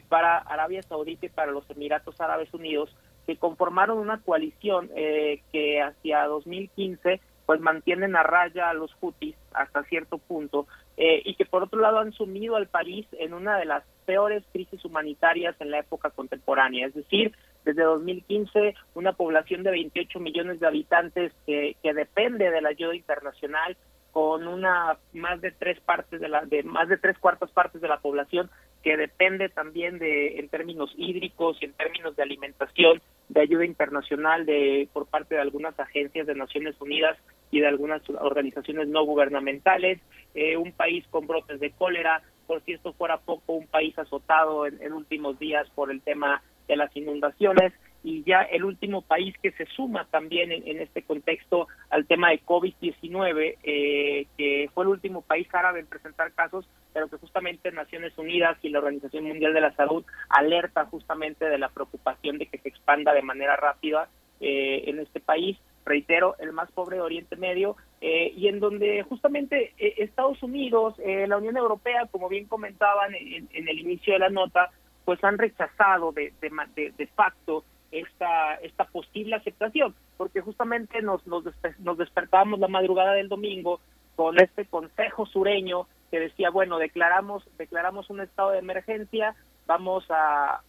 para 0.09 0.37
Arabia 0.37 0.83
Saudita 0.83 1.25
y 1.25 1.29
para 1.29 1.51
los 1.51 1.67
Emiratos 1.71 2.19
Árabes 2.19 2.53
Unidos, 2.53 2.93
que 3.25 3.37
conformaron 3.37 3.97
una 3.97 4.21
coalición 4.21 4.89
que 4.93 5.81
hacia 5.81 6.25
2015 6.25 7.19
pues 7.45 7.59
mantienen 7.61 8.15
a 8.15 8.23
raya 8.23 8.69
a 8.69 8.73
los 8.73 8.95
hutis 8.99 9.35
hasta 9.53 9.83
cierto 9.83 10.17
punto 10.17 10.67
eh, 10.97 11.21
y 11.25 11.35
que 11.35 11.45
por 11.45 11.63
otro 11.63 11.79
lado 11.79 11.99
han 11.99 12.13
sumido 12.13 12.55
al 12.55 12.67
país 12.67 13.05
en 13.13 13.33
una 13.33 13.57
de 13.57 13.65
las 13.65 13.83
peores 14.05 14.43
crisis 14.51 14.83
humanitarias 14.85 15.55
en 15.59 15.71
la 15.71 15.79
época 15.79 16.09
contemporánea. 16.09 16.87
Es 16.87 16.93
decir, 16.93 17.33
desde 17.63 17.83
2015 17.83 18.75
una 18.93 19.13
población 19.13 19.63
de 19.63 19.71
28 19.71 20.19
millones 20.19 20.59
de 20.59 20.67
habitantes 20.67 21.33
que, 21.45 21.75
que 21.81 21.93
depende 21.93 22.49
de 22.49 22.61
la 22.61 22.69
ayuda 22.69 22.95
internacional 22.95 23.77
con 24.11 24.47
una 24.47 24.97
más 25.11 25.41
de 25.41 25.51
tres 25.51 25.77
partes 25.81 26.21
de 26.21 26.29
la 26.29 26.45
de 26.45 26.63
más 26.63 26.87
de 26.87 26.97
tres 26.97 27.19
cuartas 27.19 27.51
partes 27.51 27.81
de 27.81 27.89
la 27.89 27.99
población 27.99 28.49
que 28.85 28.97
depende 28.97 29.49
también 29.49 29.97
de 29.97 30.37
en 30.37 30.47
términos 30.47 30.93
hídricos 30.95 31.57
y 31.59 31.65
en 31.65 31.73
términos 31.73 32.15
de 32.15 32.21
alimentación 32.21 33.01
de 33.29 33.41
ayuda 33.41 33.65
internacional 33.65 34.45
de 34.45 34.87
por 34.93 35.07
parte 35.07 35.33
de 35.33 35.41
algunas 35.41 35.77
agencias 35.79 36.27
de 36.27 36.35
Naciones 36.35 36.79
Unidas 36.79 37.17
y 37.49 37.61
de 37.61 37.67
algunas 37.67 38.07
organizaciones 38.09 38.87
no 38.87 39.03
gubernamentales, 39.03 39.99
eh, 40.35 40.55
un 40.55 40.71
país 40.71 41.03
con 41.09 41.25
brotes 41.25 41.59
de 41.59 41.71
cólera, 41.71 42.21
por 42.45 42.61
si 42.63 42.73
esto 42.73 42.93
fuera 42.93 43.17
poco, 43.17 43.53
un 43.53 43.65
país 43.65 43.97
azotado 43.97 44.67
en, 44.67 44.93
últimos 44.93 45.39
días 45.39 45.67
por 45.73 45.89
el 45.89 46.03
tema 46.03 46.43
de 46.67 46.75
las 46.75 46.95
inundaciones 46.95 47.73
y 48.05 48.23
ya 48.23 48.43
el 48.43 48.63
último 48.63 49.01
país 49.01 49.35
que 49.41 49.51
se 49.53 49.65
suma 49.65 50.07
también 50.11 50.51
en, 50.51 50.79
este 50.79 51.01
contexto 51.01 51.67
al 51.89 52.05
tema 52.05 52.29
de 52.29 52.41
COVID-19, 52.43 53.57
eh, 53.63 54.27
que 54.37 54.69
fue 54.73 54.83
el 54.83 54.91
último 54.91 55.23
país 55.23 55.47
árabe 55.51 55.79
en 55.79 55.87
presentar 55.87 56.31
casos, 56.33 56.69
pero 56.93 57.07
que 57.09 57.17
justamente 57.17 57.71
Naciones 57.71 58.15
Unidas 58.17 58.57
y 58.61 58.69
la 58.69 58.77
Organización 58.79 59.25
Mundial 59.25 59.53
de 59.55 59.61
la 59.61 59.75
Salud 59.75 60.05
alerta 60.29 60.85
justamente 60.85 61.45
de 61.45 61.57
la 61.57 61.69
preocupación 61.69 62.37
de 62.37 62.45
que 62.45 62.59
se 62.59 62.69
expanda 62.69 63.11
de 63.11 63.23
manera 63.23 63.55
rápida 63.55 64.07
eh, 64.39 64.83
en 64.85 64.99
este 64.99 65.19
país. 65.19 65.57
Reitero, 65.83 66.35
el 66.39 66.51
más 66.51 66.71
pobre 66.71 66.97
de 66.97 67.01
Oriente 67.01 67.35
Medio, 67.35 67.75
eh, 68.01 68.33
y 68.35 68.47
en 68.47 68.59
donde 68.59 69.03
justamente 69.03 69.73
eh, 69.77 69.95
Estados 69.97 70.41
Unidos, 70.43 70.93
eh, 70.99 71.25
la 71.27 71.37
Unión 71.37 71.57
Europea, 71.57 72.07
como 72.11 72.29
bien 72.29 72.45
comentaban 72.45 73.15
en, 73.15 73.47
el 73.51 73.79
inicio 73.79 74.13
de 74.13 74.19
la 74.19 74.29
nota, 74.29 74.69
pues 75.05 75.23
han 75.23 75.37
rechazado 75.37 76.11
de, 76.11 76.33
de, 76.41 76.93
de, 76.97 77.07
facto 77.07 77.63
esta, 77.91 78.55
esta 78.55 78.85
posible 78.85 79.35
aceptación, 79.35 79.95
porque 80.17 80.41
justamente 80.41 81.01
nos, 81.01 81.25
nos, 81.27 81.43
nos 81.79 81.97
despertábamos 81.97 82.59
la 82.59 82.67
madrugada 82.67 83.13
del 83.13 83.29
domingo 83.29 83.79
con 84.15 84.39
este 84.39 84.65
consejo 84.65 85.25
sureño 85.25 85.87
que 86.11 86.19
decía, 86.19 86.49
bueno, 86.49 86.77
declaramos, 86.77 87.43
declaramos 87.57 88.09
un 88.09 88.21
estado 88.21 88.51
de 88.51 88.59
emergencia, 88.59 89.35
vamos 89.65 90.05
a, 90.09 90.61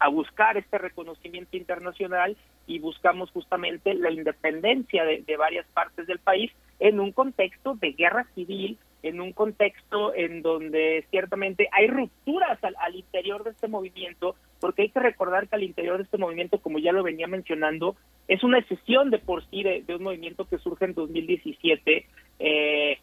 a 0.00 0.08
buscar 0.08 0.56
este 0.56 0.78
reconocimiento 0.78 1.56
internacional 1.56 2.36
y 2.66 2.78
buscamos 2.78 3.30
justamente 3.30 3.94
la 3.94 4.10
independencia 4.10 5.04
de, 5.04 5.36
varias 5.36 5.66
partes 5.68 6.06
del 6.06 6.18
país 6.18 6.52
en 6.78 7.00
un 7.00 7.12
contexto 7.12 7.74
de 7.74 7.92
guerra 7.92 8.26
civil, 8.34 8.78
en 9.02 9.20
un 9.20 9.32
contexto 9.32 10.14
en 10.14 10.42
donde 10.42 11.04
ciertamente 11.10 11.68
hay 11.72 11.86
rupturas 11.86 12.58
al, 12.62 12.96
interior 12.96 13.44
de 13.44 13.50
este 13.50 13.68
movimiento, 13.68 14.34
porque 14.60 14.82
hay 14.82 14.88
que 14.90 15.00
recordar 15.00 15.48
que 15.48 15.56
al 15.56 15.62
interior 15.62 15.98
de 15.98 16.04
este 16.04 16.18
movimiento, 16.18 16.60
como 16.60 16.78
ya 16.78 16.92
lo 16.92 17.02
venía 17.02 17.26
mencionando, 17.26 17.96
es 18.26 18.42
una 18.42 18.58
excepción 18.58 19.10
de 19.10 19.18
por 19.18 19.44
sí 19.48 19.62
de, 19.62 19.84
un 19.94 20.02
movimiento 20.02 20.46
que 20.46 20.58
surge 20.58 20.86
en 20.86 20.94
2017, 20.94 22.06
eh, 22.40 22.98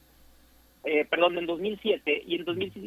eh, 0.84 1.06
perdón, 1.10 1.38
en 1.38 1.46
2007, 1.46 2.24
y 2.28 2.36
en, 2.36 2.46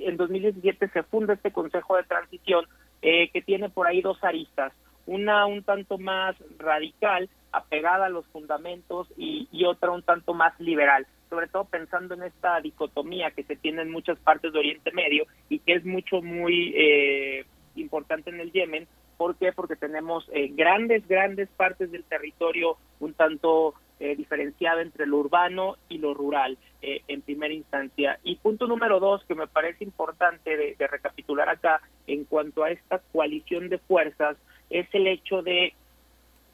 en 0.08 0.16
2017 0.16 0.88
se 0.88 1.02
funda 1.04 1.34
este 1.34 1.50
Consejo 1.50 1.96
de 1.96 2.04
Transición 2.04 2.66
eh, 3.02 3.30
que 3.32 3.42
tiene 3.42 3.70
por 3.70 3.86
ahí 3.86 4.02
dos 4.02 4.22
aristas 4.22 4.72
una 5.08 5.46
un 5.46 5.62
tanto 5.62 5.98
más 5.98 6.36
radical, 6.58 7.28
apegada 7.50 8.06
a 8.06 8.10
los 8.10 8.26
fundamentos 8.26 9.08
y, 9.16 9.48
otra 9.64 9.90
un 9.90 10.02
tanto 10.02 10.34
más 10.34 10.58
liberal, 10.60 11.06
sobre 11.28 11.48
todo 11.48 11.64
pensando 11.64 12.14
en 12.14 12.22
esta 12.22 12.60
dicotomía 12.60 13.30
que 13.30 13.44
se 13.44 13.56
tiene 13.56 13.82
en 13.82 13.90
muchas 13.90 14.18
partes 14.18 14.52
de 14.52 14.58
Oriente 14.58 14.92
Medio 14.92 15.26
y 15.48 15.58
que 15.60 15.74
es 15.74 15.84
mucho, 15.84 16.22
muy 16.22 16.72
eh, 16.76 17.44
importante 17.76 18.30
en 18.30 18.40
el 18.40 18.52
Yemen. 18.52 18.86
¿Por 19.16 19.36
qué? 19.36 19.52
Porque 19.52 19.76
tenemos 19.76 20.28
eh, 20.32 20.48
grandes, 20.54 21.06
grandes 21.08 21.48
partes 21.50 21.90
del 21.90 22.04
territorio 22.04 22.76
un 23.00 23.14
tanto 23.14 23.74
eh, 24.00 24.14
diferenciado 24.14 24.80
entre 24.80 25.06
lo 25.06 25.18
urbano 25.18 25.76
y 25.88 25.98
lo 25.98 26.14
rural 26.14 26.56
en 26.80 27.22
primera 27.22 27.52
instancia. 27.52 28.20
Y 28.22 28.36
punto 28.36 28.68
número 28.68 29.00
dos, 29.00 29.24
que 29.24 29.34
me 29.34 29.48
parece 29.48 29.82
importante 29.82 30.76
de 30.78 30.86
recapitular 30.86 31.48
acá 31.48 31.80
en 32.06 32.24
cuanto 32.24 32.62
a 32.62 32.70
esta 32.70 33.00
coalición 33.10 33.68
de 33.68 33.78
fuerzas, 33.78 34.36
es 34.70 34.86
el 34.92 35.08
hecho 35.08 35.42
de 35.42 35.74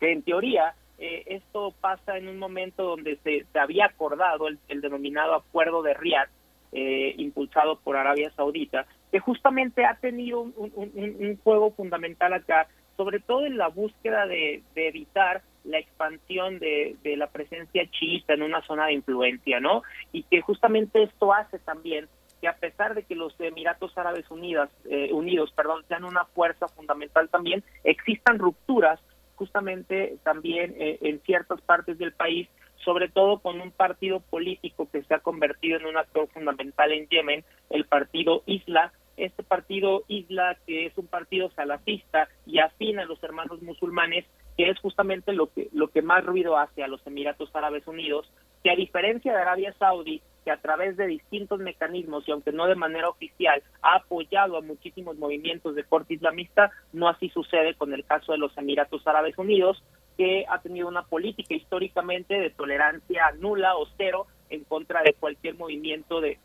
que 0.00 0.12
en 0.12 0.22
teoría 0.22 0.74
eh, 0.98 1.24
esto 1.26 1.74
pasa 1.80 2.16
en 2.16 2.28
un 2.28 2.38
momento 2.38 2.84
donde 2.84 3.18
se, 3.24 3.46
había 3.58 3.86
acordado 3.86 4.46
el, 4.48 4.80
denominado 4.80 5.34
acuerdo 5.34 5.82
de 5.82 5.94
Riad, 5.94 6.28
eh, 6.72 7.14
impulsado 7.18 7.78
por 7.80 7.96
Arabia 7.96 8.32
Saudita, 8.36 8.86
que 9.10 9.18
justamente 9.20 9.84
ha 9.84 9.96
tenido 9.96 10.40
un, 10.40 11.38
juego 11.42 11.72
fundamental 11.72 12.32
acá, 12.32 12.68
sobre 12.96 13.20
todo 13.20 13.46
en 13.46 13.58
la 13.58 13.68
búsqueda 13.68 14.26
de, 14.26 14.62
evitar 14.74 15.42
la 15.64 15.78
expansión 15.78 16.58
de, 16.58 16.96
la 17.16 17.28
presencia 17.28 17.88
chiita 17.90 18.34
en 18.34 18.42
una 18.42 18.62
zona 18.62 18.86
de 18.86 18.94
influencia, 18.94 19.60
¿no? 19.60 19.82
Y 20.12 20.24
que 20.24 20.40
justamente 20.40 21.02
esto 21.02 21.32
hace 21.32 21.58
también 21.60 22.08
que 22.40 22.48
a 22.48 22.56
pesar 22.56 22.94
de 22.94 23.04
que 23.04 23.14
los 23.14 23.38
Emiratos 23.40 23.96
Árabes 23.96 24.30
Unidos, 24.30 24.68
eh, 24.84 25.12
Unidos 25.12 25.52
perdón, 25.56 25.84
sean 25.88 26.04
una 26.04 26.24
fuerza 26.26 26.68
fundamental 26.68 27.28
también, 27.28 27.64
existan 27.84 28.38
rupturas 28.38 29.00
justamente 29.36 30.18
también 30.22 30.74
eh, 30.78 30.98
en 31.02 31.20
ciertas 31.20 31.60
partes 31.62 31.98
del 31.98 32.12
país, 32.12 32.48
sobre 32.84 33.08
todo 33.08 33.38
con 33.38 33.60
un 33.60 33.70
partido 33.70 34.20
político 34.20 34.88
que 34.90 35.02
se 35.02 35.14
ha 35.14 35.20
convertido 35.20 35.78
en 35.78 35.86
un 35.86 35.96
actor 35.96 36.28
fundamental 36.28 36.92
en 36.92 37.08
Yemen, 37.08 37.44
el 37.70 37.86
partido 37.86 38.42
Isla, 38.46 38.92
este 39.16 39.42
partido 39.42 40.04
Isla, 40.08 40.58
que 40.66 40.86
es 40.86 40.98
un 40.98 41.06
partido 41.06 41.50
salafista 41.50 42.28
y 42.46 42.58
afín 42.58 42.98
a 42.98 43.04
los 43.04 43.22
hermanos 43.22 43.62
musulmanes, 43.62 44.24
que 44.56 44.70
es 44.70 44.78
justamente 44.78 45.32
lo 45.32 45.52
que, 45.52 45.68
lo 45.72 45.88
que 45.88 46.02
más 46.02 46.24
ruido 46.24 46.56
hace 46.56 46.82
a 46.82 46.88
los 46.88 47.04
Emiratos 47.06 47.54
Árabes 47.54 47.86
Unidos, 47.86 48.30
que 48.62 48.70
a 48.70 48.76
diferencia 48.76 49.32
de 49.32 49.40
Arabia 49.40 49.74
Saudí, 49.78 50.22
que 50.44 50.50
a 50.50 50.58
través 50.58 50.96
de 50.96 51.06
distintos 51.06 51.58
mecanismos 51.60 52.28
y 52.28 52.32
aunque 52.32 52.52
no 52.52 52.66
de 52.66 52.74
manera 52.74 53.08
oficial 53.08 53.62
ha 53.82 53.96
apoyado 53.96 54.56
a 54.56 54.60
muchísimos 54.60 55.16
movimientos 55.16 55.74
de 55.74 55.84
corte 55.84 56.14
islamista, 56.14 56.70
no 56.92 57.08
así 57.08 57.28
sucede 57.30 57.74
con 57.74 57.92
el 57.94 58.04
caso 58.04 58.32
de 58.32 58.38
los 58.38 58.56
Emiratos 58.56 59.06
Árabes 59.06 59.38
Unidos, 59.38 59.82
que 60.16 60.44
ha 60.48 60.60
tenido 60.60 60.86
una 60.86 61.02
política 61.02 61.54
históricamente 61.54 62.34
de 62.34 62.50
tolerancia 62.50 63.32
nula 63.38 63.76
o 63.76 63.86
cero 63.96 64.26
en 64.50 64.64
contra 64.64 65.02
de 65.02 65.14
cualquier 65.14 65.56
movimiento 65.56 66.20
de, 66.20 66.38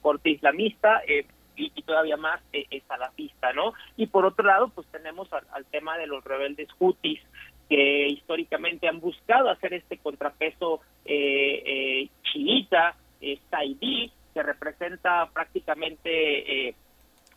corte 0.00 0.30
islamista. 0.30 1.02
Eh, 1.06 1.26
y, 1.56 1.82
todavía 1.82 2.16
más 2.16 2.40
eh, 2.52 2.82
salafista, 2.88 3.52
¿no? 3.52 3.74
Y 3.96 4.06
por 4.06 4.24
otro 4.24 4.46
lado, 4.46 4.68
pues 4.68 4.86
tenemos 4.88 5.28
al, 5.32 5.64
tema 5.66 5.98
de 5.98 6.06
los 6.06 6.24
rebeldes 6.24 6.68
hutis, 6.78 7.20
que 7.68 8.08
históricamente 8.08 8.88
han 8.88 9.00
buscado 9.00 9.48
hacer 9.48 9.74
este 9.74 9.98
contrapeso 9.98 10.80
eh, 11.04 11.62
eh, 11.64 12.08
chiita 12.22 12.96
eh, 13.20 13.38
Saidí, 13.50 14.12
que 14.32 14.42
representa 14.42 15.28
prácticamente 15.32 16.68
eh, 16.68 16.74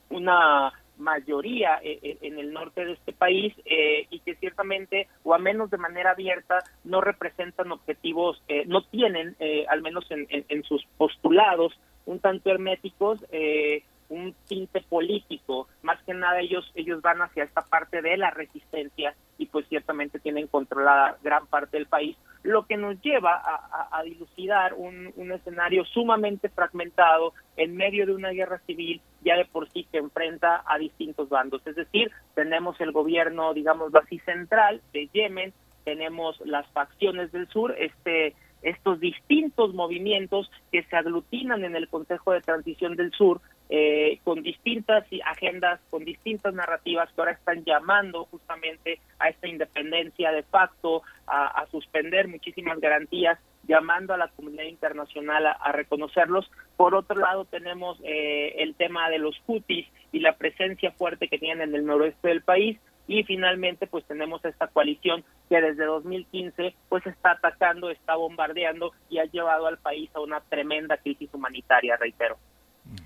una 0.10 0.72
mayoría 0.98 1.80
eh, 1.82 2.00
eh, 2.02 2.18
en 2.22 2.38
el 2.38 2.54
norte 2.54 2.86
de 2.86 2.94
este 2.94 3.14
país 3.14 3.54
y 3.66 4.20
que 4.20 4.36
ciertamente, 4.36 5.08
o 5.24 5.34
a 5.34 5.40
menos 5.40 5.72
de 5.72 5.78
manera 5.78 6.12
abierta, 6.12 6.60
no 6.84 7.02
representan 7.02 7.72
objetivos, 7.72 8.42
no 8.68 8.84
tienen, 8.84 9.36
al 9.70 9.82
menos 9.82 10.10
en, 10.12 10.28
en, 10.30 10.64
sus 10.64 10.86
postulados, 10.98 11.74
un 12.06 12.20
tanto 12.20 12.52
herméticos, 12.52 13.20
un 14.14 14.36
tinte 14.48 14.82
político. 14.82 15.68
Más 15.82 16.02
que 16.04 16.14
nada 16.14 16.40
ellos, 16.40 16.72
ellos 16.76 17.02
van 17.02 17.22
hacia 17.22 17.44
esta 17.44 17.62
parte 17.62 18.02
de 18.02 18.18
la 18.18 18.30
resistencia 18.30 19.16
y 19.38 19.48
pues 19.48 19.68
ciertamente 19.68 20.20
tienen 20.20 20.48
controlada 20.48 21.18
gran 21.24 21.48
parte 21.48 21.78
del 21.78 21.88
país, 21.88 22.16
lo 22.44 22.66
que 22.66 22.78
nos 22.78 23.02
lleva 23.02 23.42
a, 23.44 24.04
dilucidar 24.04 24.74
un, 24.76 25.14
escenario 25.32 25.86
sumamente 25.86 26.50
fragmentado 26.50 27.34
en 27.58 27.76
medio 27.76 28.06
de 28.06 28.14
una 28.14 28.30
guerra 28.30 28.60
civil 28.68 29.02
ya 29.24 29.36
de 29.36 29.46
por 29.46 29.70
sí 29.70 29.88
que 29.92 29.98
enfrenta 29.98 30.64
a 30.66 30.78
distintos 30.78 31.30
bandos. 31.30 31.66
Es 31.66 31.76
decir, 31.76 32.12
tenemos 32.36 32.80
el 32.82 32.92
gobierno, 32.92 33.54
digamos 33.54 33.96
así, 33.96 34.20
central 34.20 34.82
de 34.92 35.08
Yemen, 35.08 35.54
tenemos 35.86 36.40
las 36.46 36.68
facciones 36.68 37.32
del 37.32 37.48
sur, 37.48 37.76
este 37.78 38.36
estos 38.64 39.00
distintos 39.00 39.74
movimientos 39.74 40.50
que 40.72 40.84
se 40.84 40.96
aglutinan 40.96 41.64
en 41.66 41.76
el 41.76 41.90
Consejo 41.90 42.32
de 42.32 42.42
Transición 42.42 42.96
del 42.96 43.12
Sur 43.12 43.42
eh, 43.70 44.20
con 44.24 44.44
distintas 44.44 45.06
agendas, 45.26 45.80
con 45.90 46.04
distintas 46.04 46.54
narrativas 46.54 47.12
que 47.12 47.22
ahora 47.22 47.32
están 47.32 47.64
llamando 47.64 48.26
justamente 48.26 49.00
a 49.20 49.30
esta 49.30 49.48
independencia 49.48 50.32
de 50.32 50.44
facto, 50.44 51.02
a, 51.26 51.66
suspender 51.72 52.28
muchísimas 52.28 52.80
garantías, 52.80 53.40
llamando 53.68 54.14
a 54.14 54.18
la 54.18 54.28
comunidad 54.28 54.66
internacional 54.66 55.48
a, 55.48 55.72
reconocerlos. 55.72 56.52
Por 56.76 56.94
otro 56.94 57.18
lado, 57.18 57.46
tenemos 57.46 57.98
eh, 58.04 58.56
el 58.58 58.76
tema 58.76 59.10
de 59.10 59.20
los 59.20 59.36
Houthis 59.48 59.88
y 60.12 60.20
la 60.20 60.36
presencia 60.36 60.92
fuerte 60.92 61.28
que 61.28 61.40
tienen 61.40 61.70
en 61.70 61.76
el 61.76 61.86
noroeste 61.86 62.28
del 62.28 62.42
país. 62.42 62.78
Y 63.08 63.24
finalmente, 63.24 63.88
pues 63.88 64.06
tenemos 64.06 64.44
esta 64.46 64.68
coalición 64.68 65.24
que 65.50 65.62
desde 65.62 65.86
2015 65.86 66.76
pues 66.90 67.06
está 67.06 67.32
atacando, 67.32 67.90
está 67.90 68.16
bombardeando 68.16 68.92
y 69.10 69.20
ha 69.20 69.26
llevado 69.26 69.68
al 69.68 69.78
país 69.78 70.10
a 70.14 70.22
una 70.22 70.42
tremenda 70.42 70.98
crisis 70.98 71.30
humanitaria, 71.34 71.98
reitero. 71.98 72.38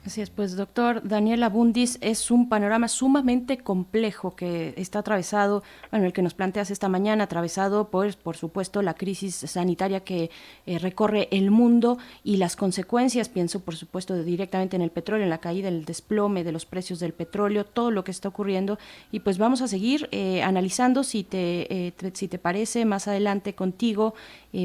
Así 0.08 0.22
es, 0.22 0.30
pues 0.30 0.56
doctor 0.56 1.06
Daniel 1.06 1.44
Abundis, 1.44 1.98
es 2.00 2.32
un 2.32 2.48
panorama 2.48 2.88
sumamente 2.88 3.58
complejo 3.58 4.38
que 4.38 4.74
está 4.78 5.00
atravesado, 5.00 5.64
bueno, 5.92 6.06
el 6.06 6.14
que 6.14 6.22
nos 6.22 6.34
planteas 6.34 6.72
esta 6.72 6.88
mañana, 6.88 7.26
atravesado 7.26 7.90
pues, 7.90 8.16
por 8.16 8.38
supuesto, 8.38 8.82
la 8.82 8.94
crisis 8.94 9.36
sanitaria 9.36 10.06
que 10.06 10.32
eh, 10.66 10.80
recorre 10.80 11.28
el 11.32 11.52
mundo 11.52 11.98
y 12.24 12.38
las 12.38 12.56
consecuencias, 12.56 13.28
pienso 13.28 13.60
por 13.60 13.76
supuesto 13.76 14.24
directamente 14.24 14.78
en 14.78 14.82
el 14.82 14.92
petróleo, 14.92 15.26
en 15.26 15.30
la 15.30 15.40
caída, 15.40 15.68
el 15.68 15.84
desplome 15.84 16.46
de 16.46 16.54
los 16.54 16.66
precios 16.66 17.02
del 17.02 17.12
petróleo, 17.12 17.66
todo 17.66 17.92
lo 17.92 18.06
que 18.06 18.12
está 18.12 18.30
ocurriendo. 18.30 18.80
Y 19.12 19.20
pues 19.20 19.38
vamos 19.38 19.62
a 19.62 19.68
seguir 19.68 20.08
eh, 20.14 20.42
analizando 20.42 21.04
si 21.04 21.26
te, 21.26 21.90
eh, 21.90 21.94
si 22.14 22.30
te 22.30 22.40
parece 22.40 22.86
más 22.86 23.10
adelante 23.10 23.56
contigo 23.56 24.14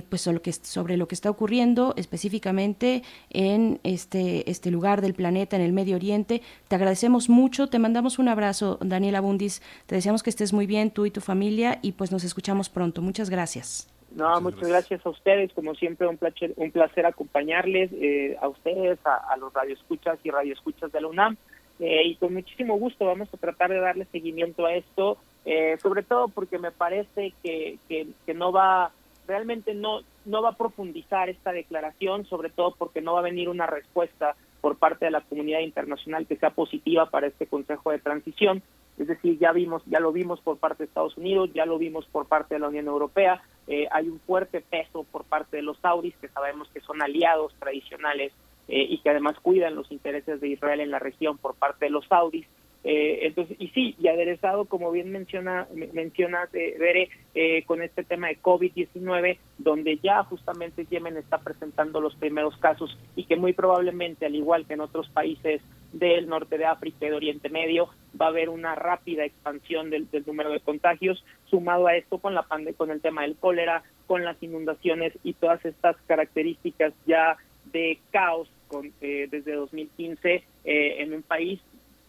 pues 0.08 0.22
sobre 0.22 0.36
lo, 0.36 0.42
que, 0.42 0.52
sobre 0.52 0.96
lo 0.96 1.06
que 1.06 1.14
está 1.14 1.28
ocurriendo 1.28 1.92
específicamente 1.98 3.02
en 3.28 3.78
este, 3.82 4.50
este 4.50 4.70
lugar 4.70 5.02
del 5.02 5.12
planeta, 5.12 5.31
en 5.36 5.60
el 5.60 5.72
Medio 5.72 5.96
Oriente. 5.96 6.42
Te 6.68 6.76
agradecemos 6.76 7.28
mucho, 7.28 7.68
te 7.68 7.78
mandamos 7.78 8.18
un 8.18 8.28
abrazo, 8.28 8.78
Daniela 8.80 9.20
Bundis. 9.20 9.62
Te 9.86 9.94
deseamos 9.94 10.22
que 10.22 10.30
estés 10.30 10.52
muy 10.52 10.66
bien, 10.66 10.90
tú 10.90 11.06
y 11.06 11.10
tu 11.10 11.20
familia, 11.20 11.78
y 11.82 11.92
pues 11.92 12.12
nos 12.12 12.24
escuchamos 12.24 12.68
pronto. 12.68 13.02
Muchas 13.02 13.30
gracias. 13.30 13.88
No, 14.14 14.40
muchas, 14.42 14.68
gracias. 14.68 15.04
a 15.06 15.08
ustedes, 15.08 15.52
como 15.54 15.74
siempre, 15.74 16.06
un 16.06 16.18
placer, 16.18 16.52
un 16.56 16.70
placer 16.70 17.06
acompañarles, 17.06 17.90
eh, 17.94 18.36
a 18.40 18.48
ustedes, 18.48 18.98
a, 19.04 19.36
los 19.38 19.52
radioescuchas 19.52 20.18
y 20.22 20.30
radioescuchas 20.30 20.92
de 20.92 21.00
la 21.00 21.08
UNAM. 21.08 21.36
Eh, 21.80 22.02
y 22.04 22.16
con 22.16 22.34
muchísimo 22.34 22.76
gusto 22.78 23.06
vamos 23.06 23.28
a 23.32 23.36
tratar 23.38 23.70
de 23.70 23.80
darle 23.80 24.06
seguimiento 24.12 24.66
a 24.66 24.74
esto, 24.74 25.16
eh, 25.46 25.78
sobre 25.82 26.02
todo 26.02 26.28
porque 26.28 26.58
me 26.58 26.70
parece 26.70 27.32
que, 27.42 27.78
que, 27.88 28.06
que 28.26 28.34
no 28.34 28.52
va 28.52 28.92
realmente 29.26 29.74
no, 29.74 30.00
no 30.24 30.42
va 30.42 30.50
a 30.50 30.56
profundizar 30.56 31.28
esta 31.28 31.52
declaración, 31.52 32.26
sobre 32.26 32.50
todo 32.50 32.74
porque 32.76 33.00
no 33.00 33.14
va 33.14 33.20
a 33.20 33.22
venir 33.22 33.48
una 33.48 33.66
respuesta 33.66 34.36
por 34.62 34.76
parte 34.76 35.04
de 35.04 35.10
la 35.10 35.20
comunidad 35.20 35.60
internacional 35.60 36.26
que 36.26 36.36
sea 36.36 36.50
positiva 36.50 37.10
para 37.10 37.26
este 37.26 37.46
Consejo 37.46 37.90
de 37.90 37.98
Transición. 37.98 38.62
Es 38.96 39.08
decir, 39.08 39.38
ya 39.38 39.52
vimos, 39.52 39.82
ya 39.86 39.98
lo 39.98 40.12
vimos 40.12 40.40
por 40.40 40.56
parte 40.58 40.84
de 40.84 40.86
Estados 40.86 41.16
Unidos, 41.16 41.50
ya 41.52 41.66
lo 41.66 41.78
vimos 41.78 42.06
por 42.06 42.26
parte 42.26 42.54
de 42.54 42.60
la 42.60 42.68
Unión 42.68 42.86
Europea. 42.86 43.42
Eh, 43.66 43.88
hay 43.90 44.08
un 44.08 44.20
fuerte 44.20 44.60
peso 44.60 45.04
por 45.10 45.24
parte 45.24 45.56
de 45.56 45.62
los 45.62 45.78
saudis, 45.78 46.14
que 46.20 46.28
sabemos 46.28 46.68
que 46.72 46.80
son 46.80 47.02
aliados 47.02 47.52
tradicionales 47.58 48.32
eh, 48.68 48.86
y 48.88 48.98
que 48.98 49.10
además 49.10 49.36
cuidan 49.42 49.74
los 49.74 49.90
intereses 49.90 50.40
de 50.40 50.48
Israel 50.48 50.80
en 50.80 50.92
la 50.92 51.00
región 51.00 51.38
por 51.38 51.54
parte 51.54 51.86
de 51.86 51.90
los 51.90 52.06
saudis. 52.06 52.46
Eh, 52.84 53.26
entonces, 53.26 53.56
y 53.60 53.68
sí, 53.68 53.94
y 53.98 54.08
aderezado, 54.08 54.64
como 54.64 54.90
bien 54.90 55.12
menciona, 55.12 55.68
mencionas, 55.92 56.52
eh, 56.54 56.76
Bere, 56.78 57.10
eh, 57.34 57.62
con 57.64 57.80
este 57.80 58.02
tema 58.02 58.28
de 58.28 58.40
COVID-19, 58.40 59.38
donde 59.58 59.98
ya 59.98 60.24
justamente 60.24 60.86
Yemen 60.86 61.16
está 61.16 61.38
presentando 61.38 62.00
los 62.00 62.16
primeros 62.16 62.56
casos 62.56 62.98
y 63.14 63.24
que 63.24 63.36
muy 63.36 63.52
probablemente, 63.52 64.26
al 64.26 64.34
igual 64.34 64.66
que 64.66 64.74
en 64.74 64.80
otros 64.80 65.08
países 65.10 65.62
del 65.92 66.26
norte 66.26 66.58
de 66.58 66.64
África 66.64 67.06
y 67.06 67.10
de 67.10 67.14
Oriente 67.14 67.50
Medio, 67.50 67.90
va 68.20 68.26
a 68.26 68.30
haber 68.30 68.48
una 68.48 68.74
rápida 68.74 69.24
expansión 69.24 69.90
del, 69.90 70.08
número 70.26 70.50
de 70.50 70.60
contagios, 70.60 71.24
sumado 71.50 71.86
a 71.86 71.94
esto 71.94 72.18
con 72.18 72.34
la 72.34 72.42
pandemia, 72.42 72.76
con 72.76 72.90
el 72.90 73.00
tema 73.00 73.22
del 73.22 73.36
cólera, 73.36 73.84
con 74.06 74.24
las 74.24 74.42
inundaciones 74.42 75.12
y 75.22 75.34
todas 75.34 75.64
estas 75.64 75.96
características 76.06 76.92
ya 77.06 77.36
de 77.72 78.00
caos 78.10 78.48
con, 78.66 78.92
eh, 79.00 79.28
desde 79.30 79.52
2015 79.52 80.42
en 80.64 81.12
un 81.12 81.22
país 81.22 81.60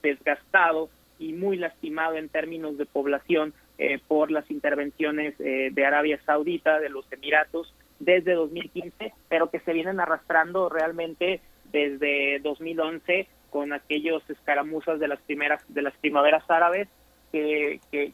desgastado 0.03 0.89
y 1.17 1.33
muy 1.33 1.57
lastimado 1.57 2.15
en 2.15 2.29
términos 2.29 2.77
de 2.77 2.85
población 2.85 3.53
eh, 3.79 3.99
por 4.07 4.29
las 4.29 4.49
intervenciones 4.51 5.33
eh, 5.39 5.69
de 5.71 5.85
Arabia 5.85 6.19
Saudita, 6.25 6.79
de 6.79 6.89
los 6.89 7.11
Emiratos, 7.11 7.73
desde 7.99 8.33
2015, 8.33 9.13
pero 9.29 9.49
que 9.49 9.59
se 9.61 9.73
vienen 9.73 9.99
arrastrando 9.99 10.69
realmente 10.69 11.41
desde 11.71 12.39
2011 12.39 13.27
con 13.49 13.73
aquellos 13.73 14.27
escaramuzas 14.29 14.99
de 14.99 15.07
las 15.07 15.19
primeras 15.21 15.63
de 15.69 15.81
las 15.81 15.93
primaveras 15.97 16.43
árabes 16.49 16.87
que, 17.31 17.79
que, 17.91 18.11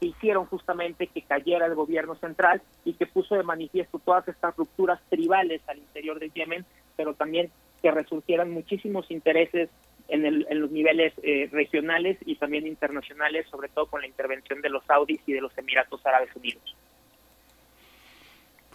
hicieron 0.00 0.44
justamente 0.46 1.06
que 1.06 1.22
cayera 1.22 1.64
el 1.64 1.74
gobierno 1.74 2.14
central 2.16 2.60
y 2.84 2.92
que 2.92 3.06
puso 3.06 3.36
de 3.36 3.42
manifiesto 3.42 3.98
todas 3.98 4.28
estas 4.28 4.54
rupturas 4.54 5.00
tribales 5.08 5.62
al 5.66 5.78
interior 5.78 6.18
de 6.18 6.28
Yemen, 6.28 6.66
pero 6.94 7.14
también 7.14 7.50
que 7.80 7.90
resurgieran 7.90 8.50
muchísimos 8.50 9.10
intereses 9.10 9.70
en, 10.12 10.60
los 10.60 10.70
niveles 10.70 11.12
eh, 11.22 11.48
regionales 11.50 12.18
y 12.26 12.36
también 12.36 12.66
internacionales, 12.66 13.46
sobre 13.50 13.68
todo 13.68 13.86
con 13.86 14.02
la 14.02 14.06
intervención 14.06 14.60
de 14.60 14.68
los 14.68 14.84
saudis 14.84 15.20
y 15.26 15.32
de 15.32 15.40
los 15.40 15.56
Emiratos 15.56 16.04
Árabes 16.04 16.34
Unidos. 16.36 16.76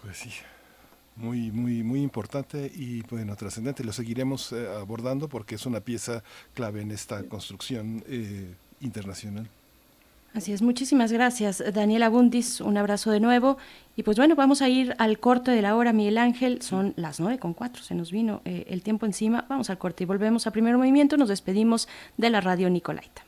Pues 0.01 0.17
sí, 0.17 0.31
muy, 1.15 1.51
muy, 1.51 1.83
muy 1.83 2.01
importante 2.01 2.71
y 2.73 3.01
bueno, 3.03 3.35
trascendente. 3.35 3.83
Lo 3.83 3.93
seguiremos 3.93 4.51
eh, 4.51 4.67
abordando 4.67 5.29
porque 5.29 5.55
es 5.55 5.65
una 5.65 5.81
pieza 5.81 6.23
clave 6.53 6.81
en 6.81 6.91
esta 6.91 7.23
construcción 7.27 8.03
eh, 8.07 8.53
internacional. 8.81 9.47
Así 10.33 10.53
es, 10.53 10.61
muchísimas 10.61 11.11
gracias, 11.11 11.63
Daniela 11.73 12.09
Bundis. 12.09 12.61
Un 12.61 12.77
abrazo 12.77 13.11
de 13.11 13.19
nuevo. 13.19 13.57
Y 13.95 14.03
pues 14.03 14.17
bueno, 14.17 14.35
vamos 14.35 14.61
a 14.61 14.69
ir 14.69 14.95
al 14.99 15.19
corte 15.19 15.51
de 15.51 15.61
la 15.61 15.75
hora, 15.75 15.93
Miguel 15.93 16.19
Ángel. 16.19 16.61
Son 16.61 16.93
las 16.95 17.19
nueve 17.19 17.39
con 17.39 17.53
cuatro, 17.53 17.81
se 17.81 17.95
nos 17.95 18.11
vino 18.11 18.41
eh, 18.45 18.65
el 18.69 18.83
tiempo 18.83 19.05
encima. 19.07 19.45
Vamos 19.49 19.69
al 19.71 19.79
corte 19.79 20.03
y 20.03 20.05
volvemos 20.05 20.45
a 20.45 20.51
primer 20.51 20.77
movimiento. 20.77 21.17
Nos 21.17 21.29
despedimos 21.29 21.87
de 22.17 22.29
la 22.29 22.41
radio 22.41 22.69
Nicolaita. 22.69 23.23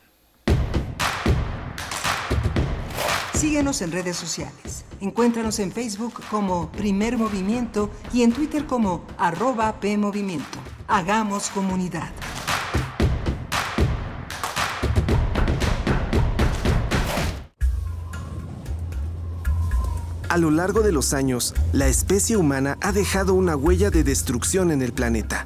Síguenos 3.33 3.81
en 3.81 3.93
redes 3.93 4.17
sociales. 4.17 4.83
Encuéntranos 4.99 5.59
en 5.59 5.71
Facebook 5.71 6.21
como 6.29 6.69
Primer 6.73 7.17
Movimiento 7.17 7.89
y 8.13 8.23
en 8.23 8.33
Twitter 8.33 8.65
como 8.65 9.05
arroba 9.17 9.79
PMovimiento. 9.79 10.59
Hagamos 10.89 11.49
comunidad. 11.51 12.11
A 20.29 20.37
lo 20.37 20.51
largo 20.51 20.81
de 20.81 20.91
los 20.91 21.13
años, 21.13 21.55
la 21.73 21.87
especie 21.87 22.37
humana 22.37 22.77
ha 22.81 22.91
dejado 22.91 23.33
una 23.33 23.55
huella 23.55 23.89
de 23.89 24.03
destrucción 24.03 24.69
en 24.69 24.83
el 24.83 24.93
planeta. 24.93 25.43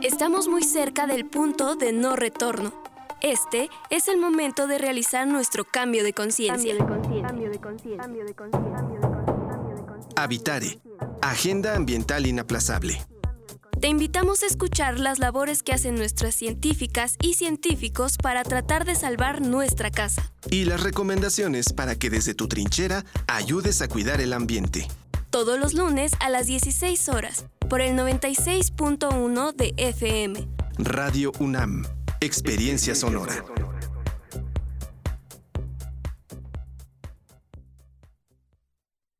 Estamos 0.00 0.46
muy 0.46 0.62
cerca 0.62 1.08
del 1.08 1.26
punto 1.26 1.74
de 1.74 1.92
no 1.92 2.14
retorno. 2.14 2.72
Este 3.20 3.68
es 3.90 4.06
el 4.06 4.18
momento 4.18 4.68
de 4.68 4.78
realizar 4.78 5.26
nuestro 5.26 5.64
cambio 5.64 6.04
de 6.04 6.12
conciencia. 6.12 6.76
Habitare, 10.14 10.78
Agenda 11.20 11.74
Ambiental 11.74 12.26
Inaplazable. 12.26 13.17
Te 13.80 13.86
invitamos 13.86 14.42
a 14.42 14.46
escuchar 14.46 14.98
las 14.98 15.20
labores 15.20 15.62
que 15.62 15.72
hacen 15.72 15.94
nuestras 15.94 16.34
científicas 16.34 17.14
y 17.22 17.34
científicos 17.34 18.16
para 18.16 18.42
tratar 18.42 18.84
de 18.84 18.96
salvar 18.96 19.40
nuestra 19.40 19.92
casa. 19.92 20.32
Y 20.50 20.64
las 20.64 20.82
recomendaciones 20.82 21.72
para 21.72 21.94
que 21.94 22.10
desde 22.10 22.34
tu 22.34 22.48
trinchera 22.48 23.04
ayudes 23.28 23.80
a 23.80 23.86
cuidar 23.86 24.20
el 24.20 24.32
ambiente. 24.32 24.88
Todos 25.30 25.60
los 25.60 25.74
lunes 25.74 26.10
a 26.18 26.28
las 26.28 26.48
16 26.48 27.08
horas, 27.08 27.46
por 27.68 27.80
el 27.80 27.96
96.1 27.96 29.54
de 29.54 29.74
FM. 29.76 30.48
Radio 30.78 31.30
UNAM, 31.38 31.84
Experiencia 32.20 32.96
Sonora. 32.96 33.44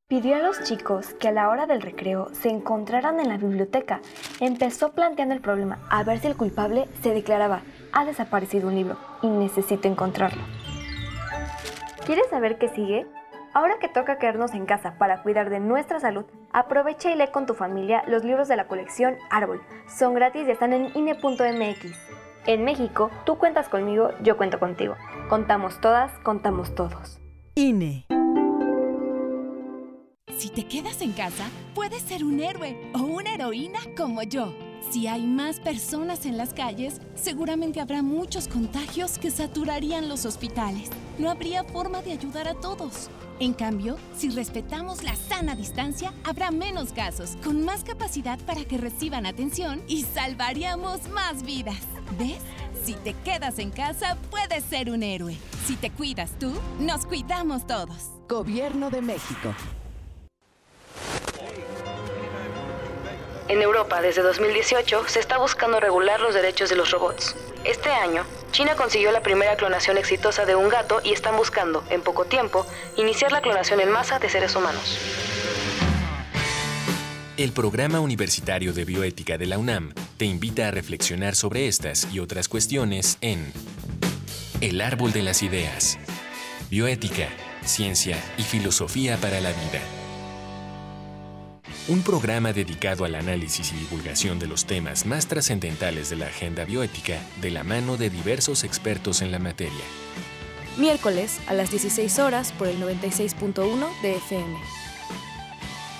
Pidió 0.08 0.36
a 0.36 0.38
los 0.38 0.62
chicos 0.62 1.12
que 1.20 1.28
a 1.28 1.32
la 1.32 1.50
hora 1.50 1.66
del 1.66 1.82
recreo 1.82 2.30
se 2.32 2.48
encontraran 2.48 3.20
en 3.20 3.28
la 3.28 3.36
biblioteca. 3.36 4.00
Empezó 4.40 4.92
planteando 4.92 5.34
el 5.34 5.42
problema 5.42 5.80
a 5.90 6.02
ver 6.02 6.18
si 6.18 6.28
el 6.28 6.34
culpable 6.34 6.88
se 7.02 7.12
declaraba, 7.12 7.60
ha 7.92 8.06
desaparecido 8.06 8.68
un 8.68 8.74
libro 8.74 8.96
y 9.20 9.26
necesito 9.26 9.86
encontrarlo. 9.86 10.40
¿Quieres 12.06 12.26
saber 12.30 12.56
qué 12.56 12.70
sigue? 12.70 13.06
Ahora 13.52 13.78
que 13.78 13.88
toca 13.88 14.16
quedarnos 14.16 14.54
en 14.54 14.64
casa 14.64 14.94
para 14.96 15.22
cuidar 15.22 15.50
de 15.50 15.60
nuestra 15.60 16.00
salud, 16.00 16.24
aprovecha 16.54 17.10
y 17.10 17.14
lee 17.14 17.28
con 17.30 17.44
tu 17.44 17.52
familia 17.52 18.02
los 18.06 18.24
libros 18.24 18.48
de 18.48 18.56
la 18.56 18.66
colección 18.66 19.18
Árbol. 19.28 19.60
Son 19.94 20.14
gratis 20.14 20.48
y 20.48 20.52
están 20.52 20.72
en 20.72 20.90
INE.mx. 20.94 21.84
En 22.46 22.64
México, 22.64 23.10
tú 23.26 23.36
cuentas 23.36 23.68
conmigo, 23.68 24.12
yo 24.22 24.38
cuento 24.38 24.58
contigo. 24.58 24.96
Contamos 25.28 25.82
todas, 25.82 26.10
contamos 26.20 26.74
todos. 26.74 27.20
INE. 27.56 28.06
Si 30.38 30.50
te 30.50 30.64
quedas 30.64 31.02
en 31.02 31.10
casa, 31.10 31.50
puedes 31.74 32.00
ser 32.02 32.22
un 32.22 32.38
héroe 32.38 32.92
o 32.94 33.00
una 33.00 33.34
heroína 33.34 33.80
como 33.96 34.22
yo. 34.22 34.54
Si 34.88 35.08
hay 35.08 35.26
más 35.26 35.58
personas 35.58 36.26
en 36.26 36.36
las 36.36 36.54
calles, 36.54 37.00
seguramente 37.16 37.80
habrá 37.80 38.02
muchos 38.02 38.46
contagios 38.46 39.18
que 39.18 39.32
saturarían 39.32 40.08
los 40.08 40.24
hospitales. 40.24 40.90
No 41.18 41.28
habría 41.28 41.64
forma 41.64 42.02
de 42.02 42.12
ayudar 42.12 42.46
a 42.46 42.54
todos. 42.54 43.10
En 43.40 43.52
cambio, 43.52 43.96
si 44.16 44.30
respetamos 44.30 45.02
la 45.02 45.16
sana 45.16 45.56
distancia, 45.56 46.14
habrá 46.22 46.52
menos 46.52 46.92
casos, 46.92 47.36
con 47.42 47.64
más 47.64 47.82
capacidad 47.82 48.38
para 48.46 48.64
que 48.64 48.78
reciban 48.78 49.26
atención 49.26 49.82
y 49.88 50.04
salvaríamos 50.04 51.08
más 51.10 51.42
vidas. 51.42 51.82
¿Ves? 52.16 52.38
Si 52.84 52.94
te 52.94 53.12
quedas 53.24 53.58
en 53.58 53.72
casa, 53.72 54.16
puedes 54.30 54.62
ser 54.62 54.88
un 54.88 55.02
héroe. 55.02 55.36
Si 55.66 55.74
te 55.74 55.90
cuidas 55.90 56.30
tú, 56.38 56.52
nos 56.78 57.06
cuidamos 57.06 57.66
todos. 57.66 58.12
Gobierno 58.28 58.88
de 58.88 59.02
México. 59.02 59.52
En 63.48 63.62
Europa, 63.62 64.02
desde 64.02 64.20
2018, 64.20 65.08
se 65.08 65.20
está 65.20 65.38
buscando 65.38 65.80
regular 65.80 66.20
los 66.20 66.34
derechos 66.34 66.68
de 66.68 66.76
los 66.76 66.90
robots. 66.90 67.34
Este 67.64 67.88
año, 67.88 68.26
China 68.52 68.76
consiguió 68.76 69.10
la 69.10 69.22
primera 69.22 69.56
clonación 69.56 69.96
exitosa 69.96 70.44
de 70.44 70.54
un 70.54 70.68
gato 70.68 71.00
y 71.02 71.14
están 71.14 71.34
buscando, 71.34 71.82
en 71.88 72.02
poco 72.02 72.26
tiempo, 72.26 72.66
iniciar 72.98 73.32
la 73.32 73.40
clonación 73.40 73.80
en 73.80 73.90
masa 73.90 74.18
de 74.18 74.28
seres 74.28 74.54
humanos. 74.54 74.98
El 77.38 77.52
Programa 77.52 78.00
Universitario 78.00 78.74
de 78.74 78.84
Bioética 78.84 79.38
de 79.38 79.46
la 79.46 79.56
UNAM 79.56 79.94
te 80.18 80.26
invita 80.26 80.68
a 80.68 80.70
reflexionar 80.70 81.34
sobre 81.34 81.68
estas 81.68 82.06
y 82.12 82.18
otras 82.18 82.48
cuestiones 82.48 83.16
en 83.22 83.50
El 84.60 84.82
Árbol 84.82 85.12
de 85.12 85.22
las 85.22 85.42
Ideas. 85.42 85.98
Bioética, 86.68 87.28
ciencia 87.64 88.22
y 88.36 88.42
filosofía 88.42 89.16
para 89.16 89.40
la 89.40 89.52
vida 89.52 89.97
un 91.88 92.02
programa 92.02 92.52
dedicado 92.52 93.06
al 93.06 93.14
análisis 93.14 93.72
y 93.72 93.76
divulgación 93.76 94.38
de 94.38 94.46
los 94.46 94.66
temas 94.66 95.06
más 95.06 95.26
trascendentales 95.26 96.10
de 96.10 96.16
la 96.16 96.26
agenda 96.26 96.64
bioética 96.64 97.18
de 97.40 97.50
la 97.50 97.64
mano 97.64 97.96
de 97.96 98.10
diversos 98.10 98.62
expertos 98.62 99.22
en 99.22 99.32
la 99.32 99.38
materia. 99.38 99.84
Miércoles 100.76 101.40
a 101.46 101.54
las 101.54 101.70
16 101.70 102.18
horas 102.18 102.52
por 102.52 102.68
el 102.68 102.78
96.1 102.80 104.02
de 104.02 104.16
FM. 104.16 104.58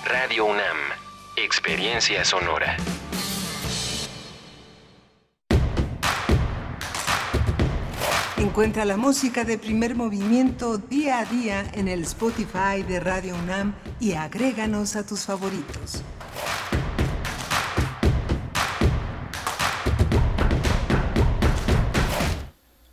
Radio 0.05 0.45
UNAM, 0.45 0.77
Experiencia 1.35 2.23
Sonora. 2.23 2.77
Encuentra 8.39 8.85
la 8.85 8.95
música 8.95 9.43
de 9.43 9.57
primer 9.57 9.95
movimiento 9.95 10.77
día 10.77 11.19
a 11.19 11.25
día 11.25 11.69
en 11.73 11.89
el 11.89 12.03
Spotify 12.03 12.83
de 12.87 13.01
Radio 13.01 13.35
UNAM 13.35 13.75
y 13.99 14.13
agréganos 14.13 14.95
a 14.95 15.05
tus 15.05 15.25
favoritos. 15.25 16.01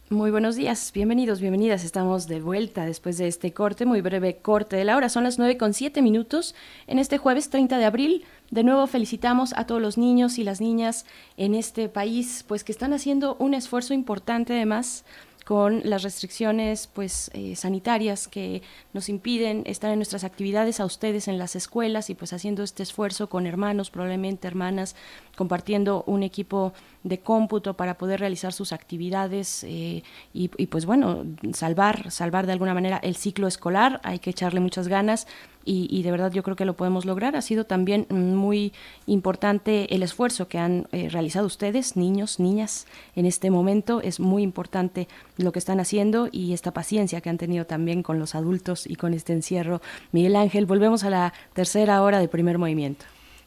Muy 0.09 0.31
buenos 0.31 0.57
días, 0.57 0.93
bienvenidos, 0.95 1.41
bienvenidas. 1.41 1.85
Estamos 1.85 2.27
de 2.27 2.41
vuelta 2.41 2.85
después 2.85 3.19
de 3.19 3.29
este 3.29 3.53
corte, 3.53 3.87
muy 3.87 4.01
breve 4.01 4.39
corte 4.39 4.75
de 4.75 4.85
la 4.85 4.97
hora. 4.97 5.09
Son 5.09 5.25
las 5.25 5.39
9 5.39 5.59
con 5.59 5.75
7 5.75 6.01
minutos 6.01 6.55
en 6.87 6.99
este 6.99 7.19
jueves 7.19 7.51
30 7.51 7.77
de 7.79 7.85
abril. 7.85 8.25
De 8.51 8.65
nuevo 8.65 8.87
felicitamos 8.87 9.53
a 9.57 9.67
todos 9.67 9.83
los 9.83 9.99
niños 9.99 10.39
y 10.39 10.45
las 10.45 10.61
niñas 10.61 11.07
en 11.37 11.55
este 11.55 11.89
país, 11.89 12.45
pues 12.49 12.65
que 12.65 12.73
están 12.73 12.93
haciendo 12.93 13.37
un 13.39 13.53
esfuerzo 13.53 13.95
importante 13.95 14.55
además 14.55 15.05
con 15.47 15.83
las 15.85 16.03
restricciones 16.03 16.89
pues 16.89 17.31
eh, 17.33 17.55
sanitarias 17.55 18.27
que 18.27 18.63
nos 18.93 19.09
impiden 19.09 19.63
estar 19.67 19.93
en 19.93 19.99
nuestras 20.01 20.25
actividades 20.25 20.81
a 20.81 20.85
ustedes 20.85 21.29
en 21.29 21.39
las 21.39 21.55
escuelas 21.55 22.11
y 22.11 22.17
pues 22.17 22.33
haciendo 22.33 22.65
este 22.65 22.83
esfuerzo 22.83 23.29
con 23.29 23.47
hermanos, 23.47 23.91
probablemente 23.91 24.49
hermanas, 24.49 24.97
compartiendo 25.37 26.03
un 26.07 26.23
equipo 26.23 26.73
de 27.05 27.21
cómputo 27.21 27.75
para 27.75 27.97
poder 27.99 28.21
realizar 28.21 28.53
sus 28.53 28.73
actividades 28.73 29.63
eh, 29.65 30.03
y, 30.35 30.49
pues 30.49 30.87
bueno, 30.87 31.25
salvar, 31.53 32.11
salvar 32.11 32.47
de 32.47 32.53
alguna 32.53 32.75
manera 32.75 32.97
el 32.97 33.15
ciclo 33.15 33.47
escolar, 33.47 34.01
hay 34.03 34.19
que 34.19 34.31
echarle 34.31 34.59
muchas 34.59 34.89
ganas 34.89 35.29
y, 35.69 36.05
de 36.05 36.11
verdad 36.13 36.31
yo 36.31 36.45
creo 36.45 36.55
que 36.55 36.65
lo 36.65 36.77
podemos 36.77 37.05
lograr. 37.05 37.35
Ha 37.35 37.43
sido 37.43 37.65
también 37.65 38.07
muy 38.11 38.73
importante 39.07 39.93
el 39.95 40.05
esfuerzo 40.05 40.47
que 40.47 40.59
han 40.59 40.87
eh, 40.93 41.09
realizado 41.11 41.45
ustedes, 41.47 41.97
niños, 41.97 42.39
niñas, 42.39 42.87
en 43.17 43.27
este 43.27 43.51
momento. 43.51 44.01
Es 44.01 44.21
muy 44.21 44.45
importante 44.45 45.09
lo 45.37 45.51
que 45.51 45.59
están 45.59 45.81
haciendo 45.81 46.29
y 46.31 46.53
esta 46.53 46.73
paciencia 46.73 47.21
que 47.21 47.31
han 47.31 47.39
tenido 47.39 47.67
también 47.67 48.05
con 48.05 48.21
los 48.21 48.37
adultos 48.37 48.87
y 48.87 48.95
con 48.95 49.13
este 49.13 49.33
encierro. 49.33 49.83
Miguel 50.13 50.37
Ángel, 50.37 50.67
volvemos 50.67 51.03
a 51.03 51.11
la 51.11 51.33
tercera 51.53 52.01
hora 52.01 52.21
del 52.21 52.29
primer 52.29 52.59
movimiento. 52.59 53.05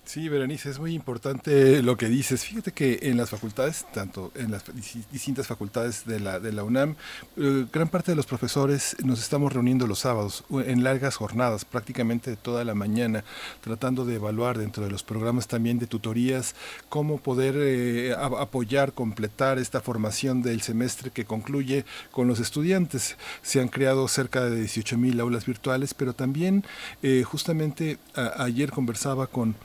Sí, 0.09 0.27
Berenice, 0.27 0.71
es 0.71 0.79
muy 0.79 0.95
importante 0.95 1.83
lo 1.83 1.95
que 1.95 2.07
dices. 2.07 2.43
Fíjate 2.43 2.71
que 2.71 2.97
en 3.03 3.15
las 3.15 3.29
facultades, 3.29 3.85
tanto 3.93 4.31
en 4.33 4.49
las 4.49 4.63
distintas 5.11 5.45
facultades 5.45 6.03
de 6.07 6.19
la, 6.19 6.39
de 6.39 6.51
la 6.51 6.63
UNAM, 6.63 6.95
eh, 7.37 7.67
gran 7.71 7.89
parte 7.89 8.13
de 8.13 8.15
los 8.15 8.25
profesores 8.25 8.97
nos 9.03 9.19
estamos 9.19 9.53
reuniendo 9.53 9.85
los 9.85 9.99
sábados 9.99 10.45
en 10.49 10.83
largas 10.83 11.15
jornadas, 11.15 11.63
prácticamente 11.63 12.35
toda 12.37 12.63
la 12.63 12.73
mañana, 12.73 13.23
tratando 13.61 14.03
de 14.03 14.15
evaluar 14.15 14.57
dentro 14.57 14.83
de 14.83 14.89
los 14.89 15.03
programas 15.03 15.47
también 15.47 15.77
de 15.77 15.85
tutorías 15.85 16.55
cómo 16.89 17.19
poder 17.19 17.53
eh, 17.59 18.15
apoyar, 18.17 18.93
completar 18.93 19.59
esta 19.59 19.79
formación 19.79 20.41
del 20.41 20.63
semestre 20.63 21.11
que 21.11 21.25
concluye 21.25 21.85
con 22.09 22.27
los 22.27 22.39
estudiantes. 22.39 23.15
Se 23.43 23.61
han 23.61 23.67
creado 23.67 24.07
cerca 24.07 24.43
de 24.45 24.55
18 24.55 24.97
mil 24.97 25.19
aulas 25.19 25.45
virtuales, 25.45 25.93
pero 25.93 26.13
también 26.13 26.65
eh, 27.03 27.21
justamente 27.23 27.99
ayer 28.15 28.71
conversaba 28.71 29.27
con 29.27 29.55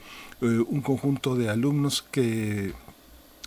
un 0.41 0.81
conjunto 0.81 1.35
de 1.35 1.49
alumnos 1.49 2.01
que 2.01 2.73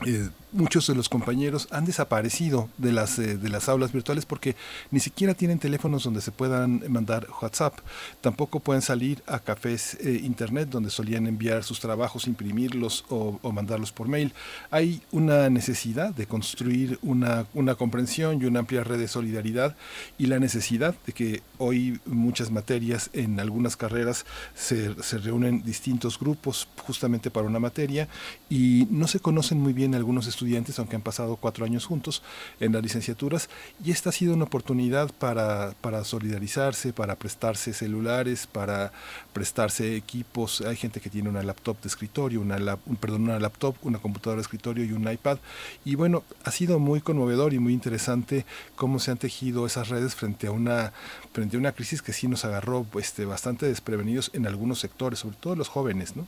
eh, 0.07 0.29
muchos 0.53 0.87
de 0.87 0.95
los 0.95 1.09
compañeros 1.09 1.69
han 1.71 1.85
desaparecido 1.85 2.69
de 2.79 2.93
las, 2.93 3.19
eh, 3.19 3.37
de 3.37 3.49
las 3.49 3.69
aulas 3.69 3.93
virtuales 3.93 4.25
porque 4.25 4.57
ni 4.91 5.01
siquiera 5.01 5.35
tienen 5.35 5.59
teléfonos 5.59 6.05
donde 6.05 6.21
se 6.21 6.33
puedan 6.33 6.83
mandar 6.91 7.27
WhatsApp. 7.43 7.79
Tampoco 8.21 8.61
pueden 8.61 8.83
salir 8.83 9.23
a 9.27 9.41
cafés 9.41 9.97
eh, 10.01 10.21
internet 10.25 10.69
donde 10.71 10.91
solían 10.91 11.27
enviar 11.27 11.65
sus 11.65 11.81
trabajos, 11.81 12.27
imprimirlos 12.27 13.05
o, 13.09 13.39
mandarlos 13.53 13.93
por 13.93 14.09
mail. 14.09 14.33
Hay 14.71 15.03
una 15.11 15.51
necesidad 15.51 16.15
de 16.15 16.27
construir 16.27 16.99
una, 17.03 17.47
una 17.55 17.75
comprensión 17.75 18.41
y 18.41 18.45
una 18.45 18.61
amplia 18.61 18.85
red 18.85 18.99
de 18.99 19.09
solidaridad 19.09 19.77
y 20.17 20.27
la 20.27 20.39
necesidad 20.39 20.95
de 21.07 21.13
que 21.13 21.43
hoy 21.59 22.01
muchas 22.07 22.51
materias 22.51 23.11
en 23.13 23.41
algunas 23.41 23.77
carreras 23.77 24.25
se, 24.55 25.03
se 25.03 25.19
reúnen 25.19 25.63
distintos 25.63 26.19
grupos 26.19 26.69
justamente 26.87 27.31
para 27.31 27.47
una 27.47 27.59
materia 27.59 28.09
y 28.49 28.87
no 28.91 29.09
se 29.09 29.21
conocen 29.21 29.61
muy 29.61 29.73
bien 29.73 29.95
algunos 29.95 30.27
estudiantes 30.27 30.38
estudiantes, 30.39 30.79
aunque 30.79 30.95
han 30.95 31.03
pasado 31.03 31.37
cuatro 31.37 31.65
años 31.65 31.85
juntos 31.85 32.23
en 32.61 32.73
las 32.73 32.83
licenciaturas, 32.83 33.51
y 33.85 33.91
esta 33.91 34.11
ha 34.11 34.13
sido 34.13 34.35
una 34.35 34.45
oportunidad 34.45 35.11
para, 35.13 35.75
para 35.81 36.05
solidarizarse, 36.05 36.93
para 36.93 37.17
prestarse 37.17 37.73
celulares, 37.73 38.47
para 38.47 38.93
prestarse 39.33 39.97
equipos. 39.97 40.61
Hay 40.61 40.77
gente 40.77 41.01
que 41.01 41.11
tiene 41.11 41.29
una 41.29 41.43
laptop 41.43 41.81
de 41.81 41.89
escritorio, 41.89 42.41
una, 42.41 42.77
perdón, 43.01 43.23
una 43.23 43.41
laptop, 43.41 43.75
una 43.83 43.99
computadora 43.99 44.37
de 44.37 44.43
escritorio 44.43 44.85
y 44.85 44.93
un 44.93 45.11
iPad. 45.11 45.39
Y 45.85 45.97
bueno, 45.97 46.23
ha 46.45 46.53
sido 46.53 46.79
muy 46.79 47.01
conmovedor 47.01 47.53
y 47.53 47.59
muy 47.59 47.73
interesante 47.73 48.47
cómo 48.77 49.01
se 49.01 49.11
han 49.11 49.19
tejido 49.19 49.67
esas 49.67 49.89
redes 49.89 50.15
frente 50.15 50.47
a 50.47 50.53
una, 50.53 50.93
frente 51.33 51.57
a 51.57 51.61
una 51.61 51.73
crisis 51.73 52.01
que 52.01 52.13
sí 52.13 52.29
nos 52.29 52.45
agarró 52.45 52.87
este, 52.99 53.25
bastante 53.25 53.67
desprevenidos 53.67 54.31
en 54.35 54.47
algunos 54.47 54.79
sectores, 54.79 55.19
sobre 55.19 55.37
todo 55.37 55.57
los 55.57 55.69
jóvenes, 55.69 56.15
¿no? 56.15 56.27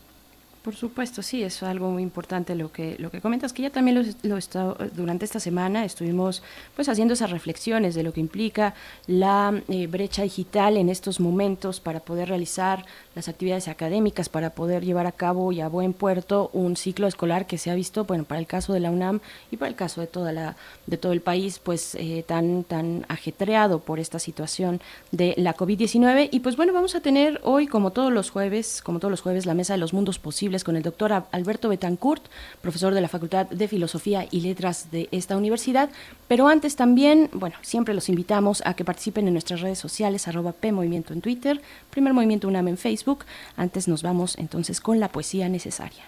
Por 0.63 0.77
supuesto, 0.77 1.23
sí, 1.23 1.43
es 1.43 1.63
algo 1.63 1.91
muy 1.91 2.03
importante 2.03 2.55
lo 2.55 2.71
que 2.71 2.97
lo 2.99 3.11
que 3.11 3.23
comentas, 3.23 3.55
que 3.55 3.63
ya 3.63 3.71
también 3.71 3.97
lo, 3.97 4.29
lo 4.29 4.37
está, 4.37 4.75
durante 4.95 5.25
esta 5.25 5.41
semana 5.41 5.87
estuvimos 5.87 6.43
pues 6.77 6.87
haciendo 6.91 7.15
esas 7.15 7.31
reflexiones 7.31 7.95
de 7.95 8.03
lo 8.03 8.13
que 8.13 8.21
implica 8.21 8.75
la 9.07 9.59
eh, 9.69 9.87
brecha 9.87 10.23
digital 10.23 10.77
en 10.77 10.91
estos 10.91 11.19
momentos 11.19 11.81
para 11.81 12.01
poder 12.01 12.29
realizar 12.29 12.85
las 13.15 13.29
actividades 13.29 13.69
académicas, 13.69 14.29
para 14.29 14.51
poder 14.51 14.85
llevar 14.85 15.07
a 15.07 15.13
cabo 15.13 15.53
y 15.53 15.61
a 15.61 15.69
buen 15.69 15.93
puerto 15.93 16.51
un 16.53 16.77
ciclo 16.77 17.07
escolar 17.07 17.47
que 17.47 17.59
se 17.59 17.71
ha 17.71 17.75
visto, 17.75 18.05
bueno, 18.05 18.25
para 18.25 18.41
el 18.41 18.47
caso 18.47 18.73
de 18.73 18.81
la 18.81 18.91
UNAM 18.91 19.21
y 19.51 19.57
para 19.57 19.69
el 19.69 19.75
caso 19.75 20.01
de 20.01 20.07
toda 20.07 20.33
la 20.33 20.57
de 20.87 20.97
todo 20.97 21.13
el 21.13 21.21
país, 21.21 21.59
pues 21.59 21.95
eh, 21.95 22.25
tan 22.27 22.65
tan 22.65 23.05
ajetreado 23.09 23.81
por 23.81 23.99
esta 23.99 24.19
situación 24.19 24.81
de 25.11 25.35
la 25.37 25.57
COVID-19 25.57 26.29
y 26.31 26.41
pues 26.41 26.57
bueno, 26.57 26.73
vamos 26.73 26.95
a 26.95 27.01
tener 27.01 27.41
hoy 27.45 27.67
como 27.67 27.91
todos 27.91 28.13
los 28.13 28.31
jueves, 28.31 28.81
como 28.83 28.99
todos 28.99 29.11
los 29.11 29.21
jueves 29.21 29.47
la 29.47 29.55
mesa 29.55 29.75
de 29.75 29.79
los 29.79 29.93
mundos 29.93 30.19
posibles 30.19 30.65
con 30.65 30.77
el 30.77 30.83
doctor 30.83 31.13
Alberto 31.33 31.69
Betancourt, 31.69 32.23
profesor 32.61 32.95
de 32.95 33.01
la 33.01 33.09
Facultad 33.09 33.47
de 33.47 33.69
Filosofía 33.69 34.27
y 34.31 34.41
Letras 34.41 34.91
de 34.91 35.09
esta 35.11 35.37
universidad. 35.37 35.91
Pero 36.29 36.49
antes 36.49 36.77
también, 36.77 37.29
bueno, 37.33 37.57
siempre 37.63 37.95
los 37.95 38.09
invitamos 38.09 38.63
a 38.65 38.75
que 38.75 38.85
participen 38.85 39.27
en 39.27 39.35
nuestras 39.35 39.61
redes 39.61 39.79
sociales, 39.79 40.29
arroba 40.29 40.53
PMovimiento 40.53 41.13
en 41.13 41.21
Twitter, 41.21 41.61
Primer 41.91 42.13
Movimiento 42.13 42.47
UNAM 42.47 42.69
en 42.69 42.79
Facebook. 42.79 43.10
Antes 43.57 43.89
nos 43.89 44.03
vamos 44.03 44.37
entonces 44.39 44.81
con 44.81 45.01
la 45.01 45.09
poesía 45.09 45.49
necesaria. 45.49 46.05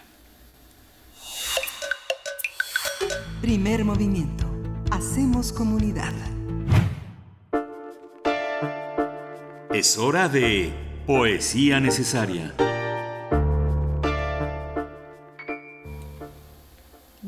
Primer 3.41 3.85
movimiento. 3.85 4.47
Hacemos 4.91 5.53
comunidad. 5.53 6.13
Es 9.73 9.99
hora 9.99 10.29
de 10.29 10.73
Poesía 11.07 11.81
necesaria. 11.81 12.55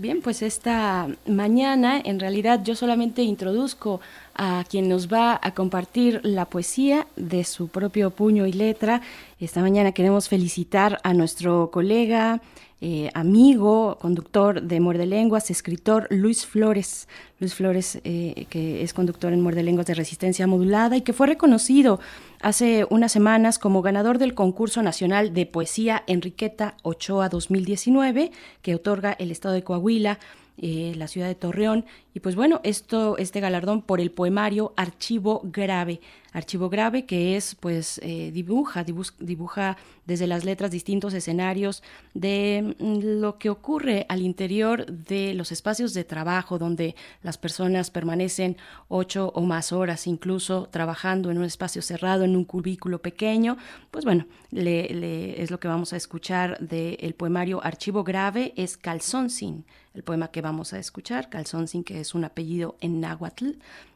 Bien, 0.05 0.20
pues 0.20 0.43
esta 0.43 1.09
mañana 1.26 1.98
en 1.98 2.20
realidad 2.20 2.60
yo 2.62 2.76
solamente 2.76 3.22
introduzco 3.22 4.02
a 4.35 4.62
quien 4.68 4.86
nos 4.86 5.10
va 5.10 5.40
a 5.43 5.55
compartir 5.55 6.20
la 6.24 6.44
poesía 6.44 7.06
de 7.16 7.43
su 7.44 7.68
propio 7.68 8.10
puño 8.10 8.44
y 8.44 8.52
letra. 8.52 9.01
Esta 9.40 9.62
mañana 9.62 9.93
queremos 9.93 10.28
felicitar 10.28 11.01
a 11.05 11.14
nuestro 11.14 11.70
colega, 11.70 12.43
eh, 12.82 13.10
amigo, 13.14 13.97
conductor 13.98 14.60
de 14.60 14.78
Muerde 14.78 15.06
Lenguas, 15.06 15.51
escritor 15.51 16.06
Luis 16.10 16.44
Flores. 16.44 17.09
Luis 17.40 17.55
Flores, 17.55 17.98
eh, 18.05 18.44
que 18.51 18.82
es 18.82 18.93
conductor 18.93 19.32
en 19.32 19.40
Muerde 19.40 19.62
Lenguas 19.62 19.86
de 19.86 19.94
Resistencia 19.94 20.47
Modulada 20.47 20.98
y 20.98 21.01
que 21.01 21.14
fue 21.14 21.28
reconocido 21.28 21.98
hace 22.45 22.87
unas 22.91 23.11
semanas 23.11 23.59
como 23.59 23.81
ganador 23.81 24.19
del 24.19 24.35
concurso 24.35 24.83
nacional 24.83 25.33
de 25.33 25.47
poesía 25.47 26.05
Enriqueta 26.07 26.77
Ochoa 26.83 27.31
2019, 27.31 28.33
que 28.61 28.75
otorga 28.75 29.16
el 29.19 29.31
Estado 29.31 29.55
de 29.55 29.65
Coahuila 29.65 30.19
eh, 30.56 30.94
la 30.97 31.09
ciudad 31.09 31.26
de 31.26 31.35
Torreón. 31.35 31.85
Y 32.14 32.20
pues 32.20 32.36
bueno, 32.36 32.60
esto, 32.62 33.18
este 33.18 33.40
galardón 33.40 33.82
por 33.82 34.01
el 34.01 34.12
poemario 34.12 34.72
Archivo 34.76 35.40
Grave. 35.44 36.01
Archivo 36.32 36.68
Grave 36.68 37.06
que 37.06 37.36
es, 37.36 37.56
pues, 37.56 38.01
eh, 38.02 38.31
dibuja, 38.32 38.85
dibuja 38.85 39.76
desde 40.06 40.28
las 40.28 40.44
letras 40.44 40.70
distintos 40.70 41.12
escenarios 41.14 41.82
de 42.12 42.76
mm, 42.78 43.20
lo 43.20 43.39
que 43.39 43.51
ocurre 43.51 44.06
al 44.09 44.22
interior 44.22 44.86
de 44.86 45.35
los 45.35 45.51
espacios 45.51 45.93
de 45.93 46.05
trabajo, 46.05 46.56
donde 46.59 46.94
las 47.22 47.36
personas 47.36 47.90
permanecen 47.90 48.56
ocho 48.86 49.32
o 49.35 49.43
más 49.43 49.72
horas, 49.72 50.06
incluso 50.06 50.68
trabajando 50.70 51.32
en 51.32 51.39
un 51.39 51.44
espacio 51.44 51.82
cerrado, 51.82 52.22
en 52.22 52.36
un 52.36 52.44
cubículo 52.44 53.01
pequeño. 53.01 53.56
Pues 53.90 54.05
bueno, 54.05 54.26
le, 54.51 55.43
es 55.43 55.51
lo 55.51 55.59
que 55.59 55.68
vamos 55.68 55.93
a 55.93 55.97
escuchar 55.97 56.59
del 56.60 57.14
poemario 57.14 57.64
Archivo 57.64 58.05
Grave, 58.05 58.52
es 58.56 58.76
Calzón 58.76 59.31
Sin 59.31 59.64
el 59.95 60.03
poema 60.03 60.29
que 60.29 60.43
vamos 60.43 60.73
a 60.73 60.79
escuchar, 60.79 61.31
Calzón 61.31 61.69
Sin, 61.69 61.85
que 61.85 62.01
es 62.01 62.15
un 62.15 62.25
apellido 62.25 62.77
en 62.81 63.01
náhuatl, 63.01 63.53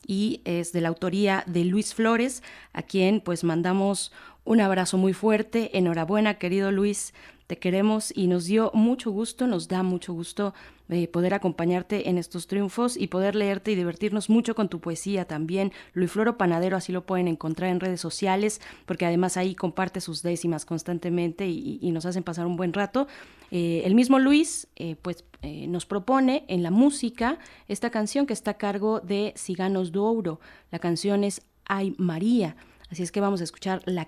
y 0.07 0.41
es 0.45 0.73
de 0.73 0.81
la 0.81 0.89
autoría 0.89 1.43
de 1.47 1.65
Luis 1.65 1.93
Flores, 1.93 2.43
a 2.73 2.83
quien 2.83 3.21
pues 3.21 3.43
mandamos 3.43 4.13
un 4.49 4.63
abrazo 4.63 4.97
muy 4.97 5.13
fuerte. 5.13 5.77
Enhorabuena, 5.77 6.39
querido 6.39 6.73
Luis, 6.73 7.13
te 7.47 7.59
queremos 7.59 8.11
y 8.17 8.29
nos 8.29 8.47
dio 8.47 8.71
mucho 8.73 9.11
gusto, 9.11 9.47
nos 9.47 9.69
da 9.69 9.83
mucho 9.83 10.15
gusto 10.15 10.55
eh, 10.89 11.07
poder 11.07 11.35
acompañarte 11.35 12.09
en 12.09 12.17
estos 12.17 12.47
triunfos 12.47 12.97
y 12.97 13.09
poder 13.09 13.35
leerte 13.35 13.73
y 13.73 13.75
divertirnos 13.75 14.31
mucho 14.31 14.55
con 14.55 14.71
tu 14.71 14.81
poesía 14.81 15.27
también. 15.27 15.71
Luis 15.93 16.11
Floro 16.11 16.39
Panadero, 16.39 16.79
así 16.79 16.93
lo 16.93 17.05
pueden 17.05 17.29
encontrar 17.29 17.69
en 17.69 17.79
redes 17.79 18.01
sociales, 18.01 18.63
porque 18.87 19.05
además 19.05 19.37
ahí 19.37 19.55
comparte 19.55 20.01
sus 20.01 20.23
décimas 20.23 20.65
constantemente 20.65 21.47
y, 21.47 21.91
nos 21.93 22.07
hacen 22.07 22.23
pasar 22.23 22.47
un 22.47 22.57
buen 22.57 22.73
rato. 22.73 23.07
Eh, 23.51 23.83
el 23.85 23.95
mismo 23.95 24.19
Luis, 24.19 24.67
eh, 24.77 24.97
pues 25.03 25.27
nos 25.43 25.85
propone 25.85 26.45
en 26.49 26.63
la 26.63 26.71
música 26.71 27.39
esta 27.69 27.91
canción 27.91 28.27
que 28.27 28.33
está 28.33 28.53
a 28.53 28.59
cargo 28.59 29.01
de 29.01 29.35
Ciganos 29.37 29.93
Douro. 29.93 30.41
La 30.71 30.79
canción 30.79 31.23
es 31.23 31.43
Ay 31.67 31.95
María. 31.99 32.57
Así 32.91 33.03
es 33.03 33.13
que 33.13 33.21
vamos 33.21 33.41
a 33.41 33.45
escuchar 33.45 33.83
la, 33.87 34.07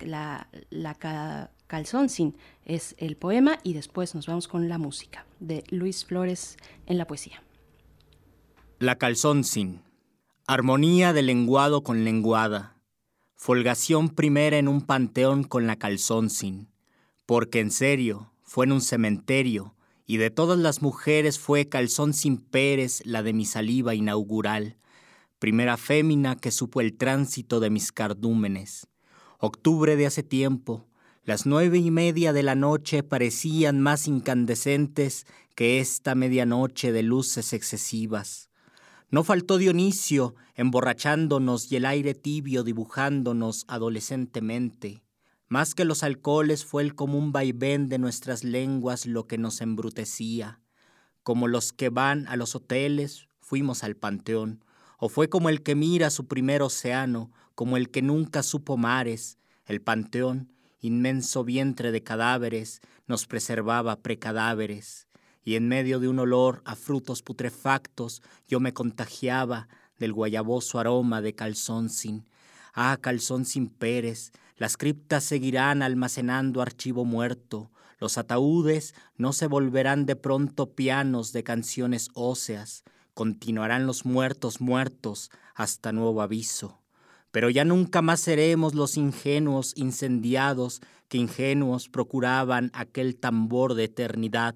la, 0.00 0.48
la 0.70 1.50
Calzón 1.66 2.08
Sin 2.08 2.36
es 2.64 2.94
el 2.98 3.16
poema 3.16 3.58
y 3.62 3.74
después 3.74 4.14
nos 4.14 4.26
vamos 4.26 4.48
con 4.48 4.68
la 4.68 4.78
música 4.78 5.26
de 5.40 5.64
Luis 5.68 6.04
Flores 6.04 6.56
en 6.86 6.98
la 6.98 7.06
poesía. 7.06 7.42
La 8.78 8.96
Calzón 8.96 9.44
Sin. 9.44 9.82
Armonía 10.46 11.12
de 11.12 11.22
lenguado 11.22 11.82
con 11.82 12.04
lenguada. 12.04 12.76
Folgación 13.36 14.08
primera 14.08 14.58
en 14.58 14.68
un 14.68 14.82
panteón 14.82 15.44
con 15.44 15.66
la 15.66 15.76
calzón 15.76 16.30
sin. 16.30 16.68
Porque 17.26 17.60
en 17.60 17.70
serio, 17.70 18.32
fue 18.42 18.66
en 18.66 18.72
un 18.72 18.80
cementerio, 18.80 19.74
y 20.06 20.18
de 20.18 20.30
todas 20.30 20.58
las 20.58 20.82
mujeres 20.82 21.38
fue 21.38 21.68
calzón 21.68 22.12
sin 22.12 22.36
Pérez 22.36 23.02
la 23.04 23.22
de 23.22 23.32
mi 23.32 23.46
saliva 23.46 23.94
inaugural, 23.94 24.76
primera 25.42 25.76
fémina 25.76 26.36
que 26.36 26.52
supo 26.52 26.80
el 26.80 26.96
tránsito 26.96 27.58
de 27.58 27.68
mis 27.68 27.90
cardúmenes. 27.90 28.86
Octubre 29.40 29.96
de 29.96 30.06
hace 30.06 30.22
tiempo, 30.22 30.86
las 31.24 31.46
nueve 31.46 31.78
y 31.78 31.90
media 31.90 32.32
de 32.32 32.44
la 32.44 32.54
noche 32.54 33.02
parecían 33.02 33.80
más 33.80 34.06
incandescentes 34.06 35.26
que 35.56 35.80
esta 35.80 36.14
medianoche 36.14 36.92
de 36.92 37.02
luces 37.02 37.52
excesivas. 37.54 38.50
No 39.10 39.24
faltó 39.24 39.58
Dionisio 39.58 40.36
emborrachándonos 40.54 41.72
y 41.72 41.74
el 41.74 41.86
aire 41.86 42.14
tibio 42.14 42.62
dibujándonos 42.62 43.64
adolescentemente. 43.66 45.02
Más 45.48 45.74
que 45.74 45.84
los 45.84 46.04
alcoholes 46.04 46.64
fue 46.64 46.84
el 46.84 46.94
común 46.94 47.32
vaivén 47.32 47.88
de 47.88 47.98
nuestras 47.98 48.44
lenguas 48.44 49.06
lo 49.06 49.26
que 49.26 49.38
nos 49.38 49.60
embrutecía. 49.60 50.60
Como 51.24 51.48
los 51.48 51.72
que 51.72 51.88
van 51.88 52.28
a 52.28 52.36
los 52.36 52.54
hoteles, 52.54 53.26
fuimos 53.40 53.82
al 53.82 53.96
panteón. 53.96 54.62
O 55.04 55.08
fue 55.08 55.28
como 55.28 55.48
el 55.48 55.64
que 55.64 55.74
mira 55.74 56.10
su 56.10 56.28
primer 56.28 56.62
océano, 56.62 57.32
como 57.56 57.76
el 57.76 57.90
que 57.90 58.02
nunca 58.02 58.44
supo 58.44 58.76
mares, 58.76 59.36
el 59.66 59.82
panteón, 59.82 60.52
inmenso 60.78 61.42
vientre 61.42 61.90
de 61.90 62.04
cadáveres, 62.04 62.80
nos 63.08 63.26
preservaba 63.26 63.96
precadáveres, 63.96 65.08
y 65.42 65.56
en 65.56 65.66
medio 65.66 65.98
de 65.98 66.06
un 66.06 66.20
olor 66.20 66.62
a 66.64 66.76
frutos 66.76 67.20
putrefactos 67.20 68.22
yo 68.46 68.60
me 68.60 68.72
contagiaba 68.72 69.66
del 69.98 70.12
guayaboso 70.12 70.78
aroma 70.78 71.20
de 71.20 71.34
calzón 71.34 71.90
sin. 71.90 72.28
Ah, 72.72 72.96
calzón 73.00 73.44
sin 73.44 73.70
Pérez, 73.70 74.30
las 74.56 74.76
criptas 74.76 75.24
seguirán 75.24 75.82
almacenando 75.82 76.62
archivo 76.62 77.04
muerto, 77.04 77.72
los 77.98 78.18
ataúdes 78.18 78.94
no 79.16 79.32
se 79.32 79.48
volverán 79.48 80.06
de 80.06 80.14
pronto 80.14 80.76
pianos 80.76 81.32
de 81.32 81.42
canciones 81.42 82.08
óseas, 82.14 82.84
continuarán 83.14 83.86
los 83.86 84.04
muertos 84.04 84.60
muertos 84.60 85.30
hasta 85.54 85.92
nuevo 85.92 86.22
aviso. 86.22 86.80
Pero 87.30 87.50
ya 87.50 87.64
nunca 87.64 88.02
más 88.02 88.20
seremos 88.20 88.74
los 88.74 88.96
ingenuos 88.96 89.72
incendiados 89.76 90.80
que 91.08 91.18
ingenuos 91.18 91.88
procuraban 91.88 92.70
aquel 92.74 93.16
tambor 93.16 93.74
de 93.74 93.84
eternidad, 93.84 94.54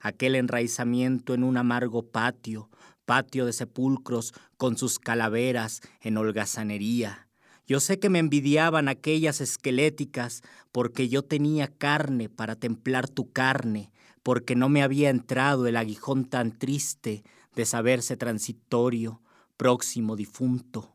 aquel 0.00 0.34
enraizamiento 0.34 1.34
en 1.34 1.44
un 1.44 1.56
amargo 1.56 2.02
patio, 2.02 2.70
patio 3.04 3.46
de 3.46 3.52
sepulcros 3.52 4.34
con 4.56 4.76
sus 4.76 4.98
calaveras 4.98 5.80
en 6.00 6.16
holgazanería. 6.16 7.28
Yo 7.66 7.80
sé 7.80 7.98
que 7.98 8.08
me 8.08 8.18
envidiaban 8.18 8.88
aquellas 8.88 9.40
esqueléticas 9.40 10.42
porque 10.72 11.08
yo 11.08 11.22
tenía 11.22 11.68
carne 11.68 12.28
para 12.28 12.56
templar 12.56 13.08
tu 13.08 13.30
carne, 13.30 13.90
porque 14.22 14.56
no 14.56 14.68
me 14.68 14.82
había 14.82 15.10
entrado 15.10 15.66
el 15.66 15.76
aguijón 15.76 16.24
tan 16.24 16.52
triste 16.58 17.24
de 17.58 17.64
saberse 17.64 18.16
transitorio, 18.16 19.20
próximo 19.56 20.14
difunto. 20.14 20.94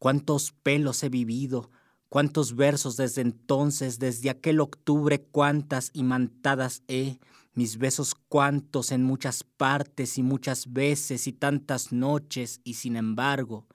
Cuántos 0.00 0.50
pelos 0.50 1.04
he 1.04 1.08
vivido, 1.08 1.70
cuántos 2.08 2.56
versos 2.56 2.96
desde 2.96 3.22
entonces, 3.22 4.00
desde 4.00 4.28
aquel 4.28 4.58
octubre, 4.58 5.22
cuántas 5.22 5.90
imantadas 5.92 6.82
he, 6.88 7.20
mis 7.52 7.78
besos 7.78 8.16
cuántos 8.28 8.90
en 8.90 9.04
muchas 9.04 9.44
partes 9.44 10.18
y 10.18 10.24
muchas 10.24 10.72
veces 10.72 11.28
y 11.28 11.32
tantas 11.32 11.92
noches, 11.92 12.60
y 12.64 12.74
sin 12.74 12.96
embargo, 12.96 13.68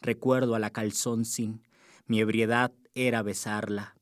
recuerdo 0.00 0.54
a 0.54 0.60
la 0.60 0.70
calzón 0.70 1.24
sin, 1.24 1.64
mi 2.06 2.20
ebriedad 2.20 2.70
era 2.94 3.22
besarla. 3.22 3.96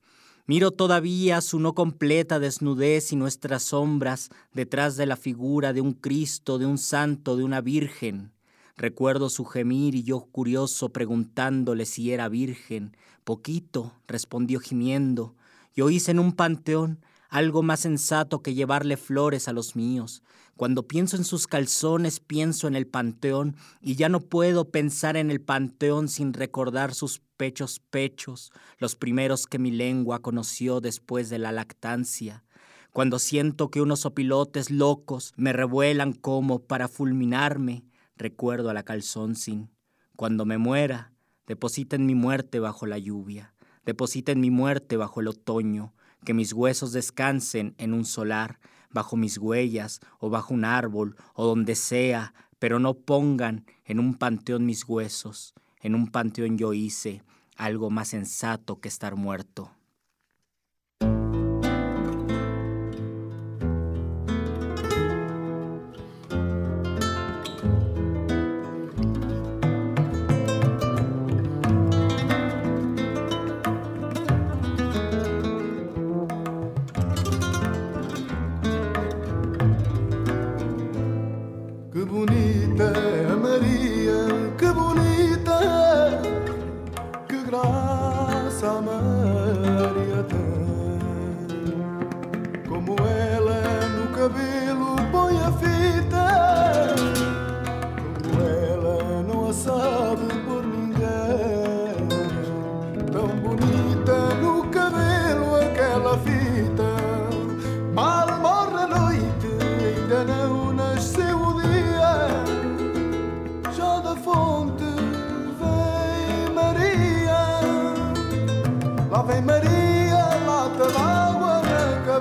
Miro 0.47 0.73
todavía 0.73 1.41
su 1.41 1.61
no 1.61 1.75
completa 1.75 2.41
desnudez 2.41 3.13
y 3.13 3.17
nuestras 3.17 3.63
sombras 3.63 4.31
detrás 4.53 4.97
de 4.97 5.07
la 5.07 5.17
figura 5.17 5.73
de 5.73 5.81
un 5.81 5.93
Cristo, 5.93 6.59
de 6.59 6.67
un 6.67 6.79
santo, 6.79 7.37
de 7.37 7.45
una 7.45 7.61
Virgen. 7.61 8.33
Recuerdo 8.77 9.29
su 9.29 9.45
gemir 9.45 9.95
y 9.95 10.03
yo 10.03 10.27
curioso 10.33 10.89
preguntándole 10.89 11.87
si 11.87 12.11
era 12.11 12.29
virgen. 12.29 12.97
Poquito, 13.23 13.93
respondió 14.09 14.59
gimiendo. 14.59 15.37
Yo 15.77 15.91
hice 15.91 16.11
en 16.11 16.19
un 16.19 16.33
panteón 16.33 16.99
algo 17.29 17.63
más 17.63 17.81
sensato 17.81 18.43
que 18.43 18.55
llevarle 18.55 18.97
flores 18.97 19.47
a 19.47 19.53
los 19.53 19.77
míos. 19.77 20.23
Cuando 20.57 20.87
pienso 20.87 21.17
en 21.17 21.25
sus 21.25 21.47
calzones, 21.47 22.21
pienso 22.21 22.69
en 22.69 22.77
el 22.77 22.87
panteón, 22.87 23.57
y 23.81 23.97
ya 23.97 24.09
no 24.09 24.21
puedo 24.21 24.71
pensar 24.71 25.17
en 25.17 25.31
el 25.31 25.41
panteón 25.41 26.09
sin 26.09 26.33
recordar 26.33 26.95
sus 26.95 27.21
pechos 27.37 27.81
pechos, 27.81 28.53
los 28.79 28.95
primeros 28.95 29.47
que 29.47 29.59
mi 29.59 29.71
lengua 29.71 30.21
conoció 30.21 30.81
después 30.81 31.31
de 31.31 31.39
la 31.39 31.53
lactancia. 31.53 32.45
Cuando 32.93 33.19
siento 33.19 33.71
que 33.71 33.81
unos 33.81 34.05
opilotes 34.05 34.71
locos 34.71 35.33
me 35.37 35.53
revuelan 35.53 36.13
como 36.13 36.61
para 36.61 36.89
fulminarme, 36.89 37.85
recuerdo 38.17 38.69
a 38.71 38.75
la 38.75 38.83
calzón 38.83 39.35
sin. 39.35 39.71
Cuando 40.15 40.45
me 40.45 40.59
muera, 40.59 41.13
depositen 41.47 42.07
mi 42.07 42.15
muerte 42.15 42.61
bajo 42.61 42.87
la 42.87 42.99
lluvia, 42.99 43.55
depositen 43.85 44.41
mi 44.41 44.51
muerte 44.51 44.97
bajo 44.97 45.21
el 45.21 45.29
otoño, 45.29 45.95
que 46.25 46.35
mis 46.35 46.53
huesos 46.53 46.93
descansen 46.93 47.75
en 47.79 47.95
un 47.95 48.05
solar, 48.05 48.61
bajo 48.93 49.17
mis 49.17 49.39
huellas 49.39 50.01
o 50.19 50.31
bajo 50.31 50.55
un 50.55 50.65
árbol 50.65 51.17
o 51.35 51.47
donde 51.47 51.75
sea, 51.75 52.35
pero 52.59 52.79
no 52.79 52.95
pongan 52.95 53.65
en 53.85 53.99
un 53.99 54.15
panteón 54.15 54.67
mis 54.67 54.89
huesos. 54.89 55.55
En 55.81 55.95
un 55.95 56.09
panteón 56.09 56.59
yo 56.59 56.73
hice 56.73 57.23
algo 57.57 57.91
más 57.91 58.09
sensato 58.09 58.81
que 58.81 58.89
estar 58.89 59.17
muerto. 59.17 59.73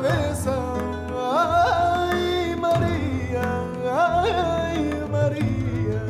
Cabeça. 0.01 0.51
Ai 1.13 2.55
Maria, 2.55 3.45
ai 3.93 4.79
Maria. 5.09 6.01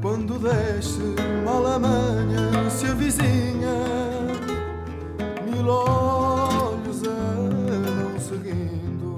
Quando 0.00 0.38
desce 0.38 1.14
malamanha 1.44 2.70
se 2.70 2.86
avizinha, 2.86 3.76
mil 5.46 5.68
olhos 5.68 7.02
andam 7.02 8.18
seguindo. 8.20 9.16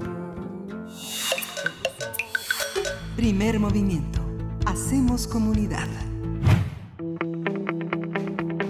Primer 3.15 3.59
movimiento. 3.59 4.21
Hacemos 4.65 5.27
comunidad. 5.27 5.87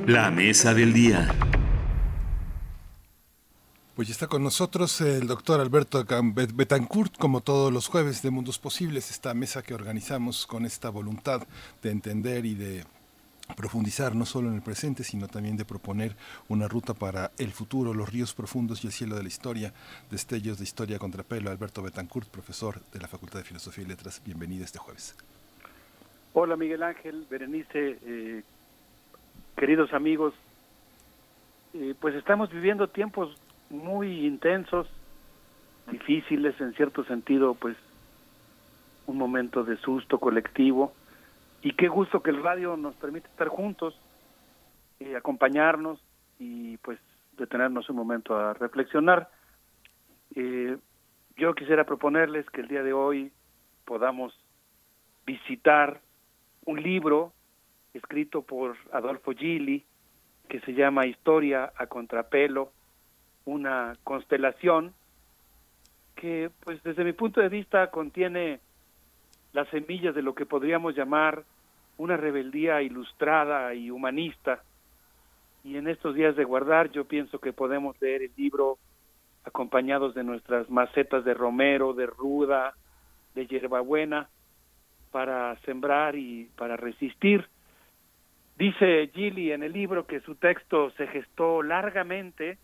La 0.07 0.31
mesa 0.31 0.73
del 0.73 0.93
día. 0.93 1.36
Pues 3.97 4.11
está 4.11 4.27
con 4.27 4.43
nosotros 4.43 5.01
el 5.01 5.25
doctor 5.25 5.59
Alberto 5.59 6.05
Betancourt, 6.53 7.17
como 7.17 7.41
todos 7.41 7.73
los 7.73 7.87
jueves 7.87 8.21
de 8.21 8.29
Mundos 8.29 8.59
Posibles, 8.59 9.09
esta 9.09 9.33
mesa 9.33 9.63
que 9.63 9.73
organizamos 9.73 10.45
con 10.45 10.67
esta 10.67 10.91
voluntad 10.91 11.47
de 11.81 11.89
entender 11.89 12.45
y 12.45 12.53
de 12.53 12.83
profundizar 13.55 14.13
no 14.13 14.27
solo 14.27 14.49
en 14.49 14.53
el 14.53 14.61
presente, 14.61 15.03
sino 15.03 15.27
también 15.27 15.57
de 15.57 15.65
proponer 15.65 16.15
una 16.47 16.67
ruta 16.67 16.93
para 16.93 17.31
el 17.39 17.51
futuro, 17.51 17.95
los 17.95 18.13
ríos 18.13 18.35
profundos 18.35 18.83
y 18.83 18.87
el 18.87 18.93
cielo 18.93 19.15
de 19.15 19.23
la 19.23 19.29
historia, 19.29 19.73
destellos 20.11 20.59
de 20.59 20.65
historia 20.65 20.99
contra 20.99 21.23
pelo. 21.23 21.49
Alberto 21.49 21.81
Betancourt, 21.81 22.29
profesor 22.29 22.79
de 22.93 22.99
la 22.99 23.07
Facultad 23.07 23.39
de 23.39 23.45
Filosofía 23.45 23.83
y 23.83 23.87
Letras, 23.87 24.21
bienvenido 24.23 24.63
este 24.63 24.77
jueves. 24.77 25.15
Hola 26.33 26.55
Miguel 26.55 26.83
Ángel, 26.83 27.25
Berenice, 27.27 27.97
eh, 28.05 28.43
queridos 29.55 29.91
amigos, 29.91 30.35
eh, 31.73 31.95
pues 31.99 32.13
estamos 32.13 32.51
viviendo 32.51 32.89
tiempos 32.89 33.35
muy 33.69 34.25
intensos, 34.25 34.87
difíciles 35.91 36.59
en 36.59 36.73
cierto 36.73 37.03
sentido, 37.05 37.53
pues 37.55 37.75
un 39.05 39.17
momento 39.17 39.63
de 39.63 39.77
susto 39.77 40.19
colectivo 40.19 40.93
y 41.61 41.73
qué 41.73 41.87
gusto 41.87 42.21
que 42.21 42.29
el 42.29 42.43
radio 42.43 42.77
nos 42.77 42.95
permite 42.95 43.27
estar 43.27 43.47
juntos, 43.47 43.99
eh, 44.99 45.15
acompañarnos 45.15 45.99
y 46.39 46.77
pues 46.77 46.99
detenernos 47.37 47.89
un 47.89 47.95
momento 47.95 48.35
a 48.37 48.53
reflexionar. 48.53 49.29
Eh, 50.35 50.77
yo 51.37 51.55
quisiera 51.55 51.85
proponerles 51.85 52.49
que 52.49 52.61
el 52.61 52.67
día 52.67 52.83
de 52.83 52.93
hoy 52.93 53.31
podamos 53.85 54.37
visitar 55.25 56.01
un 56.65 56.81
libro 56.81 57.33
escrito 57.93 58.41
por 58.41 58.75
Adolfo 58.91 59.31
Gili 59.31 59.85
que 60.49 60.59
se 60.61 60.73
llama 60.73 61.05
Historia 61.05 61.73
a 61.75 61.87
contrapelo, 61.87 62.71
una 63.47 63.95
constelación 64.03 64.93
que 66.15 66.51
pues 66.63 66.83
desde 66.83 67.05
mi 67.05 67.13
punto 67.13 67.39
de 67.39 67.47
vista 67.47 67.89
contiene 67.89 68.59
las 69.53 69.69
semillas 69.69 70.13
de 70.13 70.21
lo 70.21 70.35
que 70.35 70.45
podríamos 70.45 70.95
llamar 70.95 71.43
una 71.97 72.17
rebeldía 72.17 72.81
ilustrada 72.81 73.73
y 73.73 73.89
humanista. 73.89 74.63
Y 75.63 75.77
en 75.77 75.87
estos 75.87 76.13
días 76.13 76.35
de 76.35 76.43
guardar 76.43 76.91
yo 76.91 77.05
pienso 77.05 77.39
que 77.39 77.53
podemos 77.53 77.99
leer 78.01 78.23
el 78.23 78.31
libro 78.35 78.77
acompañados 79.45 80.13
de 80.13 80.25
nuestras 80.25 80.69
macetas 80.69 81.23
de 81.23 81.33
romero, 81.33 81.93
de 81.93 82.05
ruda, 82.05 82.73
de 83.33 83.47
hierbabuena, 83.47 84.27
para 85.11 85.57
sembrar 85.61 86.17
y 86.17 86.49
para 86.57 86.75
resistir. 86.75 87.47
Dice 88.57 89.09
Gili 89.13 89.53
en 89.53 89.63
el 89.63 89.71
libro 89.71 90.05
que 90.05 90.19
su 90.19 90.35
texto 90.35 90.91
se 90.91 91.07
gestó 91.07 91.63
largamente, 91.63 92.57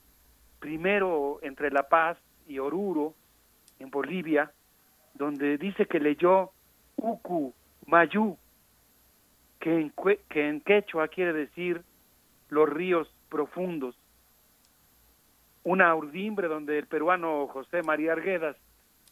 primero 0.63 1.39
entre 1.41 1.71
La 1.71 1.89
Paz 1.89 2.17
y 2.47 2.57
Oruro, 2.57 3.15
en 3.79 3.89
Bolivia, 3.89 4.49
donde 5.13 5.57
dice 5.57 5.87
que 5.87 5.99
leyó 5.99 6.51
Uku 6.95 7.53
Mayu, 7.85 8.37
que 9.59 9.77
en, 9.77 9.93
que 10.29 10.47
en 10.47 10.61
quechua 10.61 11.09
quiere 11.09 11.33
decir 11.33 11.81
los 12.47 12.69
ríos 12.69 13.13
profundos. 13.27 13.93
Una 15.65 15.93
urdimbre 15.93 16.47
donde 16.47 16.79
el 16.79 16.87
peruano 16.87 17.45
José 17.47 17.83
María 17.83 18.13
Arguedas 18.13 18.55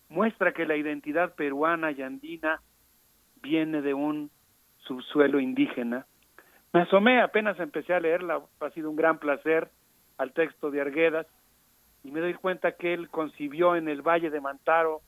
muestra 0.08 0.54
que 0.54 0.66
la 0.66 0.78
identidad 0.78 1.36
peruana 1.36 1.92
y 1.92 2.02
andina 2.02 2.62
viene 3.42 3.82
de 3.82 3.94
un 3.94 4.32
subsuelo 4.78 5.42
indígena. 5.42 6.06
Me 6.72 6.84
asomé, 6.84 7.22
apenas 7.22 7.60
empecé 7.60 7.94
a 7.94 8.00
leerla, 8.00 8.42
ha 8.62 8.70
sido 8.70 8.90
un 8.90 8.96
gran 8.96 9.20
placer 9.20 9.70
al 10.18 10.32
texto 10.32 10.72
de 10.72 10.80
Arguedas 10.80 11.28
y 12.04 12.12
me 12.12 12.20
doy 12.20 12.34
cuenta 12.34 12.74
que 12.74 12.94
él 12.94 13.10
concibió 13.10 13.76
en 13.76 13.88
el 13.88 14.02
Valle 14.02 14.30
de 14.30 14.42
Mantaro 14.42 15.02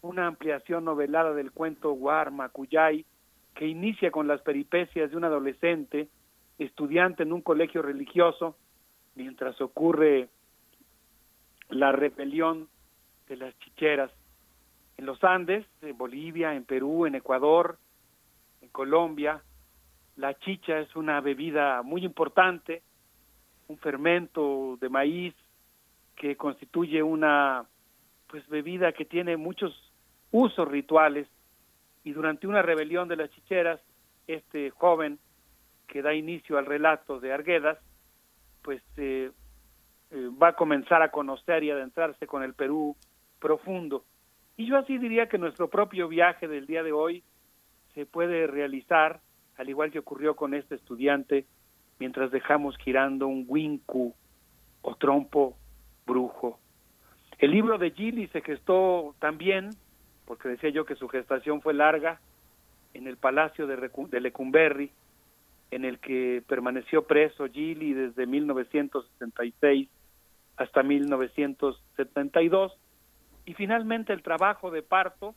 una 0.00 0.26
ampliación 0.26 0.84
novelada 0.84 1.34
del 1.34 1.52
cuento 1.52 1.92
Guar 1.92 2.30
Macuyay 2.30 3.04
que 3.54 3.66
inicia 3.66 4.10
con 4.10 4.28
las 4.28 4.40
peripecias 4.42 5.10
de 5.10 5.16
un 5.16 5.24
adolescente 5.24 6.08
estudiante 6.58 7.24
en 7.24 7.32
un 7.32 7.42
colegio 7.42 7.82
religioso 7.82 8.56
mientras 9.14 9.60
ocurre 9.60 10.28
la 11.68 11.92
rebelión 11.92 12.68
de 13.28 13.36
las 13.36 13.58
chicheras 13.58 14.10
en 14.96 15.06
los 15.06 15.22
Andes, 15.22 15.66
en 15.82 15.96
Bolivia, 15.96 16.54
en 16.54 16.64
Perú, 16.64 17.06
en 17.06 17.14
Ecuador, 17.14 17.78
en 18.62 18.68
Colombia. 18.68 19.42
La 20.16 20.34
chicha 20.38 20.78
es 20.78 20.96
una 20.96 21.20
bebida 21.20 21.82
muy 21.82 22.04
importante, 22.04 22.82
un 23.68 23.78
fermento 23.78 24.76
de 24.80 24.88
maíz 24.88 25.34
que 26.18 26.36
constituye 26.36 27.02
una 27.02 27.64
pues 28.26 28.46
bebida 28.48 28.92
que 28.92 29.04
tiene 29.06 29.36
muchos 29.36 29.72
usos 30.30 30.68
rituales 30.68 31.26
y 32.04 32.12
durante 32.12 32.46
una 32.46 32.60
rebelión 32.60 33.08
de 33.08 33.16
las 33.16 33.30
chicheras 33.30 33.80
este 34.26 34.70
joven 34.70 35.18
que 35.86 36.02
da 36.02 36.12
inicio 36.12 36.58
al 36.58 36.66
relato 36.66 37.20
de 37.20 37.32
Arguedas 37.32 37.78
pues 38.62 38.82
eh, 38.96 39.30
eh, 40.10 40.30
va 40.42 40.48
a 40.48 40.56
comenzar 40.56 41.00
a 41.02 41.10
conocer 41.10 41.62
y 41.64 41.70
adentrarse 41.70 42.26
con 42.26 42.42
el 42.42 42.52
Perú 42.52 42.96
profundo. 43.38 44.04
Y 44.56 44.66
yo 44.66 44.76
así 44.76 44.98
diría 44.98 45.28
que 45.28 45.38
nuestro 45.38 45.68
propio 45.68 46.08
viaje 46.08 46.48
del 46.48 46.66
día 46.66 46.82
de 46.82 46.92
hoy 46.92 47.22
se 47.94 48.04
puede 48.04 48.46
realizar, 48.46 49.20
al 49.56 49.68
igual 49.68 49.90
que 49.90 50.00
ocurrió 50.00 50.34
con 50.34 50.52
este 50.52 50.74
estudiante, 50.74 51.46
mientras 51.98 52.30
dejamos 52.30 52.76
girando 52.78 53.26
un 53.28 53.44
winku 53.46 54.14
o 54.82 54.94
trompo 54.96 55.56
brujo. 56.08 56.58
El 57.38 57.52
libro 57.52 57.78
de 57.78 57.92
Gili 57.92 58.26
se 58.28 58.40
gestó 58.40 59.14
también, 59.20 59.70
porque 60.24 60.48
decía 60.48 60.70
yo 60.70 60.84
que 60.84 60.96
su 60.96 61.06
gestación 61.08 61.62
fue 61.62 61.74
larga, 61.74 62.20
en 62.94 63.06
el 63.06 63.16
Palacio 63.16 63.66
de, 63.66 63.76
de 63.76 64.20
Lecumberri, 64.20 64.90
en 65.70 65.84
el 65.84 65.98
que 66.00 66.42
permaneció 66.48 67.06
preso 67.06 67.46
Gili 67.46 67.92
desde 67.92 68.26
1966 68.26 69.88
hasta 70.56 70.82
1972 70.82 72.76
y 73.44 73.54
finalmente 73.54 74.12
el 74.12 74.22
trabajo 74.22 74.70
de 74.70 74.82
parto 74.82 75.34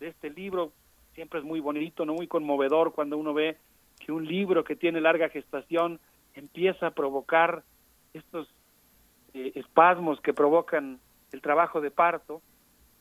de 0.00 0.08
este 0.08 0.30
libro 0.30 0.72
siempre 1.14 1.40
es 1.40 1.44
muy 1.44 1.60
bonito, 1.60 2.04
no 2.04 2.14
muy 2.14 2.26
conmovedor 2.26 2.92
cuando 2.92 3.16
uno 3.16 3.32
ve 3.32 3.56
que 3.98 4.12
un 4.12 4.26
libro 4.26 4.64
que 4.64 4.76
tiene 4.76 5.00
larga 5.00 5.28
gestación 5.28 5.98
empieza 6.34 6.88
a 6.88 6.90
provocar 6.90 7.64
estos 8.12 8.48
eh, 9.38 9.52
espasmos 9.54 10.20
que 10.20 10.34
provocan 10.34 10.98
el 11.30 11.40
trabajo 11.40 11.80
de 11.80 11.92
parto 11.92 12.42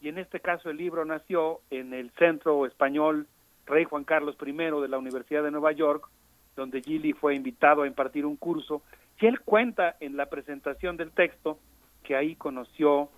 y 0.02 0.10
en 0.10 0.20
este 0.20 0.40
caso 0.40 0.70
el 0.70 0.78
libro 0.78 1.04
nació 1.04 1.62
en 1.72 1.96
el 1.96 2.12
Centro 2.12 2.68
Español 2.68 3.26
Rey 3.66 3.86
Juan 3.86 4.04
Carlos 4.04 4.38
I 4.46 4.52
de 4.52 4.88
la 4.88 5.00
Universidad 5.00 5.42
de 5.42 5.50
Nueva 5.50 5.72
York, 5.72 6.08
donde 6.56 6.84
Gili 6.84 7.14
fue 7.14 7.34
invitado 7.34 7.82
a 7.82 7.88
impartir 7.88 8.24
un 8.24 8.36
curso 8.36 8.84
y 9.20 9.26
él 9.26 9.40
cuenta 9.40 9.96
en 10.00 10.16
la 10.16 10.28
presentación 10.28 10.96
del 10.96 11.10
texto 11.10 11.58
que 12.04 12.16
ahí 12.16 12.36
conoció 12.36 13.10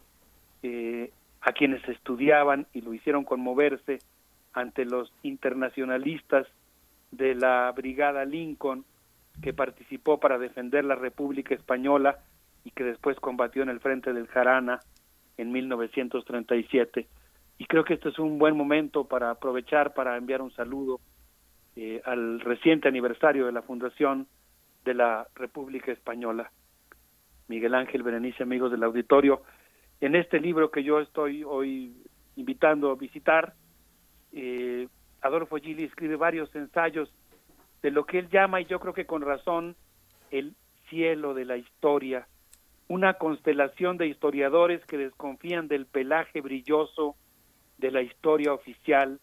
eh, 0.64 1.12
a 1.42 1.52
quienes 1.52 1.86
estudiaban 1.90 2.68
y 2.74 2.80
lo 2.80 2.94
hicieron 2.94 3.26
conmoverse 3.26 4.00
ante 4.54 4.86
los 4.86 5.12
internacionalistas 5.24 6.48
de 7.12 7.36
la 7.36 7.70
Brigada 7.76 8.24
Lincoln 8.24 8.86
que 9.42 9.54
participó 9.54 10.22
para 10.22 10.38
defender 10.38 10.86
la 10.86 10.96
República 10.96 11.54
Española 11.54 12.20
y 12.70 12.72
que 12.72 12.84
después 12.84 13.20
combatió 13.20 13.64
en 13.64 13.70
el 13.70 13.80
frente 13.80 14.14
del 14.14 14.28
Jarana 14.28 14.80
en 15.38 15.52
1937. 15.52 17.08
Y 17.58 17.66
creo 17.66 17.84
que 17.84 17.96
este 17.96 18.10
es 18.10 18.20
un 18.20 18.38
buen 18.38 18.56
momento 18.56 19.06
para 19.06 19.32
aprovechar 19.32 19.96
para 19.96 20.16
enviar 20.18 20.44
un 20.44 20.52
saludo 20.52 21.00
eh, 21.76 22.00
al 22.06 22.40
reciente 22.40 22.88
aniversario 22.88 23.48
de 23.48 23.52
la 23.52 23.64
fundación 23.64 24.28
de 24.86 24.94
la 24.94 25.28
República 25.34 25.92
Española. 25.92 26.52
Miguel 27.48 27.74
Ángel 27.74 28.04
Berenice, 28.04 28.44
amigos 28.44 28.72
del 28.72 28.84
auditorio, 28.84 29.42
en 30.00 30.16
este 30.16 30.40
libro 30.40 30.70
que 30.70 30.84
yo 30.84 31.00
estoy 31.00 31.44
hoy 31.44 31.92
invitando 32.36 32.92
a 32.92 32.96
visitar, 32.96 33.56
eh, 34.32 34.88
Adolfo 35.22 35.58
Gili 35.58 35.86
escribe 35.86 36.16
varios 36.18 36.56
ensayos 36.56 37.12
de 37.82 37.90
lo 37.90 38.06
que 38.06 38.20
él 38.20 38.30
llama, 38.30 38.62
y 38.62 38.66
yo 38.66 38.80
creo 38.80 38.94
que 38.94 39.08
con 39.08 39.24
razón, 39.24 39.76
el 40.30 40.56
cielo 40.90 41.34
de 41.34 41.46
la 41.46 41.58
historia, 41.58 42.28
una 42.90 43.14
constelación 43.14 43.98
de 43.98 44.08
historiadores 44.08 44.84
que 44.86 44.98
desconfían 44.98 45.68
del 45.68 45.86
pelaje 45.86 46.42
brilloso 46.42 47.16
de 47.78 47.92
la 47.92 48.02
historia 48.02 48.52
oficial, 48.52 49.20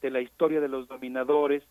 de 0.00 0.10
la 0.10 0.20
historia 0.20 0.60
de 0.60 0.68
los 0.68 0.88
dominadores, 0.88 1.62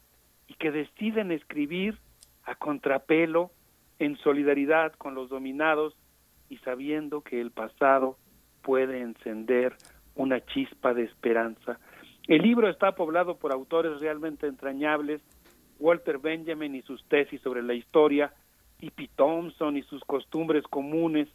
y 0.47 0.53
que 0.53 0.71
deciden 0.71 1.31
escribir 1.31 1.97
a 2.43 2.55
contrapelo, 2.55 3.51
en 3.99 4.17
solidaridad 4.17 4.93
con 4.93 5.15
los 5.15 5.29
dominados 5.29 5.95
y 6.49 6.57
sabiendo 6.57 7.21
que 7.21 7.39
el 7.39 7.51
pasado 7.51 8.17
puede 8.61 9.01
encender 9.01 9.75
una 10.15 10.43
chispa 10.45 10.93
de 10.93 11.03
esperanza. 11.03 11.79
El 12.27 12.41
libro 12.41 12.69
está 12.69 12.93
poblado 12.95 13.37
por 13.37 13.51
autores 13.51 13.99
realmente 13.99 14.47
entrañables, 14.47 15.21
Walter 15.79 16.17
Benjamin 16.17 16.75
y 16.75 16.81
sus 16.81 17.03
tesis 17.07 17.41
sobre 17.41 17.63
la 17.63 17.73
historia, 17.73 18.33
P. 18.91 19.09
Thompson 19.15 19.77
y 19.77 19.83
sus 19.83 20.03
costumbres 20.03 20.63
comunes, 20.65 21.29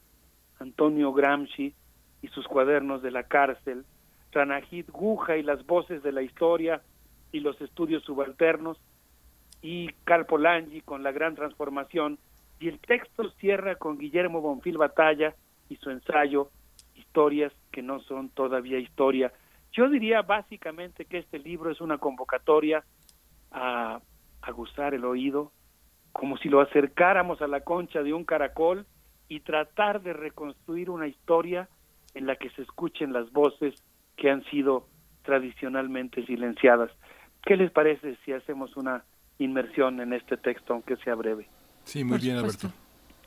Antonio 0.58 1.12
Gramsci 1.12 1.74
y 2.22 2.28
sus 2.28 2.46
cuadernos 2.46 3.02
de 3.02 3.10
la 3.10 3.22
cárcel, 3.24 3.84
Ranajit 4.32 4.90
Guja 4.90 5.36
y 5.36 5.42
las 5.42 5.64
voces 5.66 6.02
de 6.02 6.12
la 6.12 6.22
historia 6.22 6.82
y 7.32 7.40
los 7.40 7.60
estudios 7.60 8.02
subalternos, 8.04 8.78
y 9.62 9.88
Carl 10.04 10.26
Polanyi 10.26 10.80
con 10.82 11.02
la 11.02 11.12
gran 11.12 11.34
transformación, 11.34 12.18
y 12.60 12.68
el 12.68 12.78
texto 12.80 13.30
cierra 13.38 13.76
con 13.76 13.98
Guillermo 13.98 14.40
Bonfil 14.40 14.78
Batalla 14.78 15.34
y 15.68 15.76
su 15.76 15.90
ensayo 15.90 16.50
Historias 16.94 17.52
que 17.70 17.80
no 17.80 18.00
son 18.00 18.28
todavía 18.28 18.78
historia. 18.78 19.32
Yo 19.72 19.88
diría 19.88 20.22
básicamente 20.22 21.04
que 21.04 21.18
este 21.18 21.38
libro 21.38 21.70
es 21.70 21.80
una 21.80 21.98
convocatoria 21.98 22.84
a 23.52 24.00
aguzar 24.42 24.94
el 24.94 25.04
oído, 25.04 25.52
como 26.18 26.36
si 26.36 26.48
lo 26.48 26.60
acercáramos 26.60 27.40
a 27.42 27.46
la 27.46 27.60
concha 27.60 28.02
de 28.02 28.12
un 28.12 28.24
caracol 28.24 28.86
y 29.28 29.38
tratar 29.38 30.02
de 30.02 30.12
reconstruir 30.12 30.90
una 30.90 31.06
historia 31.06 31.68
en 32.12 32.26
la 32.26 32.34
que 32.34 32.50
se 32.50 32.62
escuchen 32.62 33.12
las 33.12 33.30
voces 33.30 33.80
que 34.16 34.28
han 34.28 34.42
sido 34.46 34.88
tradicionalmente 35.22 36.26
silenciadas. 36.26 36.90
¿Qué 37.44 37.56
les 37.56 37.70
parece 37.70 38.16
si 38.24 38.32
hacemos 38.32 38.76
una 38.76 39.04
inmersión 39.38 40.00
en 40.00 40.12
este 40.12 40.36
texto, 40.36 40.72
aunque 40.72 40.96
sea 40.96 41.14
breve? 41.14 41.46
Sí, 41.84 42.02
muy 42.02 42.18
bien, 42.18 42.38
Alberto. 42.38 42.72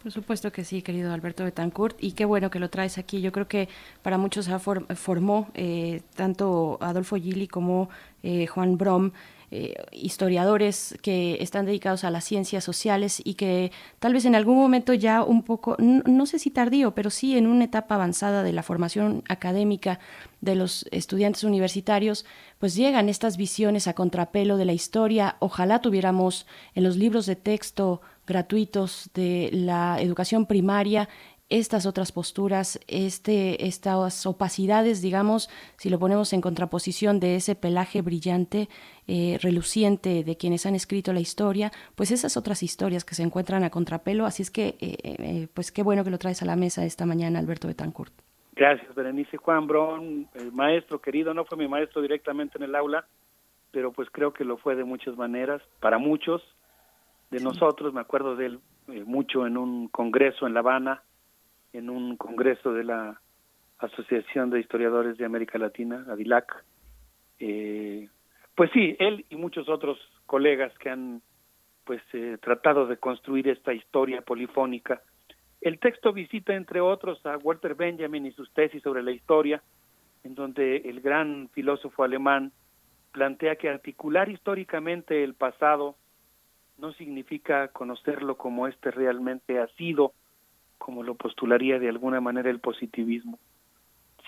Por 0.03 0.11
supuesto 0.11 0.51
que 0.51 0.65
sí, 0.65 0.81
querido 0.81 1.13
Alberto 1.13 1.45
Betancourt, 1.45 1.95
y 1.97 2.11
qué 2.11 2.25
bueno 2.25 2.49
que 2.49 2.59
lo 2.59 2.69
traes 2.69 2.97
aquí. 2.97 3.21
Yo 3.21 3.31
creo 3.31 3.47
que 3.47 3.69
para 4.01 4.17
muchos 4.17 4.49
formó 4.95 5.49
eh, 5.53 6.01
tanto 6.17 6.77
Adolfo 6.81 7.15
Gili 7.15 7.47
como 7.47 7.89
eh, 8.21 8.47
Juan 8.47 8.77
Brom 8.77 9.11
eh, 9.53 9.75
historiadores 9.91 10.97
que 11.01 11.37
están 11.41 11.65
dedicados 11.65 12.05
a 12.05 12.09
las 12.09 12.23
ciencias 12.23 12.63
sociales 12.63 13.21
y 13.21 13.33
que 13.33 13.73
tal 13.99 14.13
vez 14.13 14.23
en 14.23 14.33
algún 14.33 14.55
momento 14.55 14.93
ya 14.93 15.23
un 15.23 15.43
poco, 15.43 15.75
no, 15.77 16.25
sé 16.25 16.39
si 16.39 16.51
tardío, 16.51 16.95
pero 16.95 17.09
sí 17.09 17.37
en 17.37 17.47
una 17.47 17.65
etapa 17.65 17.95
avanzada 17.95 18.43
de 18.43 18.53
la 18.53 18.63
formación 18.63 19.23
académica 19.27 19.99
de 20.39 20.55
los 20.55 20.85
estudiantes 20.91 21.43
universitarios, 21.43 22.25
pues 22.59 22.75
llegan 22.75 23.09
estas 23.09 23.35
visiones 23.35 23.89
a 23.89 23.93
contrapelo 23.93 24.55
de 24.55 24.63
la 24.63 24.71
historia. 24.71 25.35
Ojalá 25.39 25.81
tuviéramos 25.81 26.47
en 26.73 26.85
los 26.85 26.95
libros 26.95 27.25
de 27.25 27.35
texto 27.35 27.99
gratuitos 28.25 29.09
de 29.13 29.49
la 29.51 29.99
educación 29.99 30.45
primaria 30.45 31.09
estas 31.51 31.85
otras 31.85 32.13
posturas, 32.13 32.79
este, 32.87 33.67
estas 33.67 34.25
opacidades, 34.25 35.01
digamos, 35.01 35.49
si 35.75 35.89
lo 35.89 35.99
ponemos 35.99 36.31
en 36.31 36.39
contraposición 36.39 37.19
de 37.19 37.35
ese 37.35 37.55
pelaje 37.55 38.01
brillante, 38.01 38.69
eh, 39.07 39.37
reluciente 39.41 40.23
de 40.23 40.37
quienes 40.37 40.65
han 40.65 40.75
escrito 40.75 41.11
la 41.11 41.19
historia, 41.19 41.71
pues 41.95 42.11
esas 42.11 42.37
otras 42.37 42.63
historias 42.63 43.03
que 43.03 43.15
se 43.15 43.23
encuentran 43.23 43.65
a 43.65 43.69
contrapelo. 43.69 44.25
Así 44.25 44.43
es 44.43 44.49
que, 44.49 44.77
eh, 44.79 44.97
eh, 45.03 45.47
pues 45.53 45.73
qué 45.73 45.83
bueno 45.83 46.05
que 46.05 46.09
lo 46.09 46.17
traes 46.17 46.41
a 46.41 46.45
la 46.45 46.55
mesa 46.55 46.85
esta 46.85 47.05
mañana, 47.05 47.39
Alberto 47.39 47.67
Betancourt. 47.67 48.13
Gracias, 48.55 48.95
Berenice 48.95 49.35
Juan 49.35 49.67
Brón, 49.67 50.29
el 50.35 50.53
maestro 50.53 51.01
querido, 51.01 51.33
no 51.33 51.43
fue 51.43 51.57
mi 51.57 51.67
maestro 51.67 52.01
directamente 52.01 52.57
en 52.57 52.63
el 52.63 52.75
aula, 52.75 53.05
pero 53.71 53.91
pues 53.91 54.09
creo 54.09 54.31
que 54.31 54.45
lo 54.45 54.57
fue 54.57 54.75
de 54.75 54.85
muchas 54.85 55.17
maneras, 55.17 55.61
para 55.81 55.97
muchos 55.97 56.41
de 57.29 57.39
nosotros, 57.39 57.93
me 57.93 58.01
acuerdo 58.01 58.35
de 58.35 58.45
él 58.47 58.59
mucho 59.05 59.47
en 59.47 59.57
un 59.57 59.87
congreso 59.87 60.47
en 60.47 60.53
La 60.53 60.59
Habana, 60.59 61.01
en 61.73 61.89
un 61.89 62.17
congreso 62.17 62.73
de 62.73 62.83
la 62.83 63.21
Asociación 63.79 64.49
de 64.49 64.59
Historiadores 64.59 65.17
de 65.17 65.25
América 65.25 65.57
Latina, 65.57 66.05
ADILAC. 66.09 66.63
Eh, 67.39 68.09
pues 68.55 68.69
sí, 68.73 68.95
él 68.99 69.25
y 69.29 69.35
muchos 69.35 69.67
otros 69.69 69.97
colegas 70.25 70.71
que 70.77 70.89
han 70.89 71.21
pues 71.83 72.01
eh, 72.13 72.37
tratado 72.41 72.85
de 72.85 72.97
construir 72.97 73.47
esta 73.47 73.73
historia 73.73 74.21
polifónica. 74.21 75.01
El 75.61 75.79
texto 75.79 76.13
visita 76.13 76.53
entre 76.53 76.81
otros 76.81 77.25
a 77.25 77.37
Walter 77.37 77.75
Benjamin 77.75 78.25
y 78.25 78.31
sus 78.31 78.51
tesis 78.53 78.81
sobre 78.83 79.03
la 79.03 79.11
historia, 79.11 79.61
en 80.23 80.35
donde 80.35 80.77
el 80.77 81.01
gran 81.01 81.49
filósofo 81.49 82.03
alemán 82.03 82.51
plantea 83.11 83.55
que 83.55 83.69
articular 83.69 84.29
históricamente 84.29 85.23
el 85.23 85.33
pasado 85.33 85.95
no 86.77 86.93
significa 86.93 87.67
conocerlo 87.69 88.37
como 88.37 88.67
éste 88.67 88.91
realmente 88.91 89.59
ha 89.59 89.67
sido, 89.75 90.13
como 90.81 91.03
lo 91.03 91.13
postularía 91.13 91.77
de 91.77 91.89
alguna 91.89 92.19
manera 92.21 92.49
el 92.49 92.59
positivismo. 92.59 93.37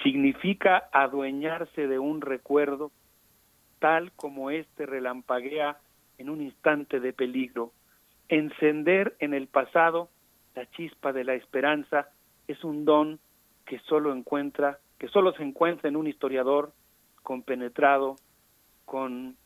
Significa 0.03 0.87
adueñarse 0.91 1.87
de 1.87 1.97
un 1.97 2.21
recuerdo 2.21 2.91
tal 3.79 4.11
como 4.11 4.51
éste 4.51 4.85
relampaguea 4.85 5.79
en 6.19 6.29
un 6.29 6.43
instante 6.43 6.99
de 6.99 7.11
peligro. 7.11 7.71
Encender 8.29 9.15
en 9.17 9.33
el 9.33 9.47
pasado 9.47 10.09
la 10.53 10.69
chispa 10.69 11.11
de 11.11 11.23
la 11.23 11.33
esperanza 11.33 12.09
es 12.47 12.63
un 12.63 12.85
don 12.85 13.19
que 13.65 13.79
solo 13.79 14.13
encuentra, 14.13 14.77
que 14.99 15.07
solo 15.07 15.33
se 15.33 15.41
encuentra 15.41 15.89
en 15.89 15.95
un 15.95 16.05
historiador 16.05 16.71
compenetrado 17.23 18.17
con 18.85 19.37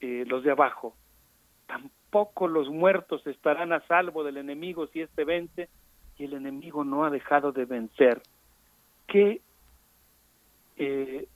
eh, 0.00 0.24
los 0.26 0.42
de 0.42 0.50
abajo. 0.50 0.96
Tampoco 1.68 2.48
los 2.48 2.68
muertos 2.70 3.24
estarán 3.24 3.72
a 3.72 3.86
salvo 3.86 4.24
del 4.24 4.38
enemigo 4.38 4.88
si 4.88 5.02
éste 5.02 5.24
vence, 5.24 5.68
y 6.18 6.24
el 6.24 6.34
enemigo 6.34 6.84
no 6.84 7.04
ha 7.04 7.10
dejado 7.10 7.52
de 7.52 7.64
vencer. 7.64 8.22
Qué 9.06 9.40
eh, 10.76 11.26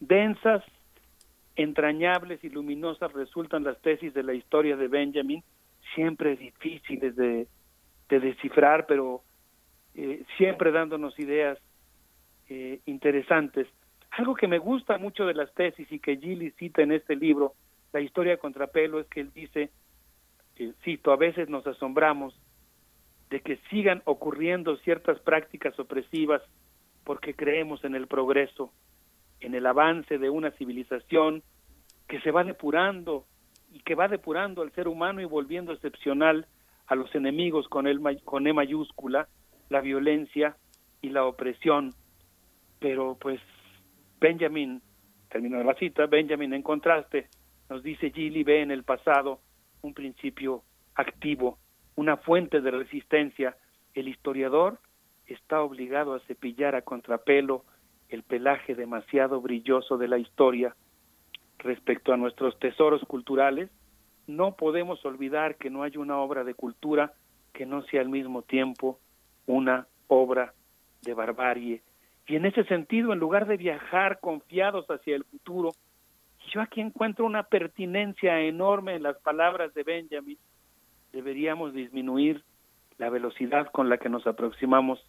densas, 0.00 0.64
entrañables 1.56 2.42
y 2.42 2.48
luminosas 2.48 3.12
resultan 3.12 3.64
las 3.64 3.80
tesis 3.80 4.12
de 4.14 4.22
la 4.22 4.34
historia 4.34 4.76
de 4.76 4.88
Benjamin, 4.88 5.42
siempre 5.94 6.36
difíciles 6.36 7.14
de, 7.16 7.46
descifrar, 8.08 8.86
pero 8.86 9.22
eh, 9.96 10.22
siempre 10.36 10.70
dándonos 10.70 11.18
ideas 11.18 11.58
eh, 12.48 12.78
interesantes. 12.86 13.66
Algo 14.12 14.36
que 14.36 14.46
me 14.46 14.58
gusta 14.58 14.98
mucho 14.98 15.26
de 15.26 15.34
las 15.34 15.52
tesis 15.54 15.90
y 15.90 15.98
que 15.98 16.16
Gilly 16.16 16.52
cita 16.52 16.82
en 16.82 16.92
este 16.92 17.16
libro, 17.16 17.54
La 17.92 18.00
historia 18.00 18.36
contrapelo, 18.36 19.00
es 19.00 19.08
que 19.08 19.20
él 19.20 19.32
dice, 19.34 19.70
cito, 20.84 21.12
a 21.12 21.16
veces 21.16 21.48
nos 21.48 21.66
asombramos 21.66 22.38
de 23.30 23.40
que 23.40 23.58
sigan 23.70 24.02
ocurriendo 24.04 24.76
ciertas 24.78 25.18
prácticas 25.20 25.78
opresivas 25.78 26.42
porque 27.04 27.34
creemos 27.34 27.84
en 27.84 27.94
el 27.94 28.06
progreso, 28.06 28.72
en 29.40 29.54
el 29.54 29.66
avance 29.66 30.18
de 30.18 30.30
una 30.30 30.50
civilización 30.52 31.42
que 32.08 32.20
se 32.20 32.30
va 32.30 32.44
depurando 32.44 33.26
y 33.72 33.80
que 33.80 33.94
va 33.94 34.08
depurando 34.08 34.62
al 34.62 34.72
ser 34.72 34.88
humano 34.88 35.20
y 35.20 35.24
volviendo 35.24 35.72
excepcional 35.72 36.46
a 36.86 36.94
los 36.94 37.14
enemigos 37.14 37.68
con, 37.68 37.86
el, 37.86 38.00
con 38.24 38.46
E 38.46 38.52
mayúscula, 38.52 39.28
la 39.68 39.80
violencia 39.80 40.56
y 41.00 41.10
la 41.10 41.24
opresión. 41.24 41.94
Pero 42.78 43.16
pues 43.20 43.40
Benjamin, 44.20 44.80
termino 45.30 45.62
la 45.62 45.74
cita, 45.74 46.06
Benjamin 46.06 46.54
en 46.54 46.62
contraste 46.62 47.28
nos 47.68 47.82
dice 47.82 48.10
Gilly 48.10 48.44
ve 48.44 48.62
en 48.62 48.70
el 48.70 48.84
pasado 48.84 49.40
un 49.82 49.94
principio 49.94 50.62
activo 50.94 51.58
una 51.96 52.16
fuente 52.16 52.60
de 52.60 52.70
resistencia, 52.70 53.56
el 53.94 54.08
historiador 54.08 54.78
está 55.26 55.62
obligado 55.62 56.14
a 56.14 56.20
cepillar 56.20 56.74
a 56.74 56.82
contrapelo 56.82 57.64
el 58.08 58.22
pelaje 58.22 58.74
demasiado 58.74 59.40
brilloso 59.40 59.96
de 59.96 60.08
la 60.08 60.18
historia. 60.18 60.74
Respecto 61.58 62.12
a 62.12 62.16
nuestros 62.16 62.58
tesoros 62.58 63.02
culturales, 63.04 63.70
no 64.26 64.56
podemos 64.56 65.04
olvidar 65.04 65.56
que 65.56 65.70
no 65.70 65.82
hay 65.82 65.96
una 65.96 66.18
obra 66.18 66.44
de 66.44 66.54
cultura 66.54 67.12
que 67.52 67.66
no 67.66 67.82
sea 67.82 68.00
al 68.00 68.08
mismo 68.08 68.42
tiempo 68.42 68.98
una 69.46 69.86
obra 70.08 70.54
de 71.02 71.14
barbarie. 71.14 71.82
Y 72.26 72.36
en 72.36 72.46
ese 72.46 72.64
sentido, 72.64 73.12
en 73.12 73.18
lugar 73.18 73.46
de 73.46 73.56
viajar 73.56 74.18
confiados 74.20 74.86
hacia 74.90 75.14
el 75.14 75.24
futuro, 75.24 75.72
yo 76.52 76.60
aquí 76.60 76.80
encuentro 76.80 77.26
una 77.26 77.44
pertinencia 77.44 78.40
enorme 78.40 78.94
en 78.94 79.02
las 79.02 79.18
palabras 79.18 79.72
de 79.74 79.82
Benjamin, 79.82 80.38
deberíamos 81.14 81.72
disminuir 81.72 82.42
la 82.98 83.08
velocidad 83.08 83.70
con 83.70 83.88
la 83.88 83.98
que 83.98 84.08
nos 84.08 84.26
aproximamos 84.26 85.00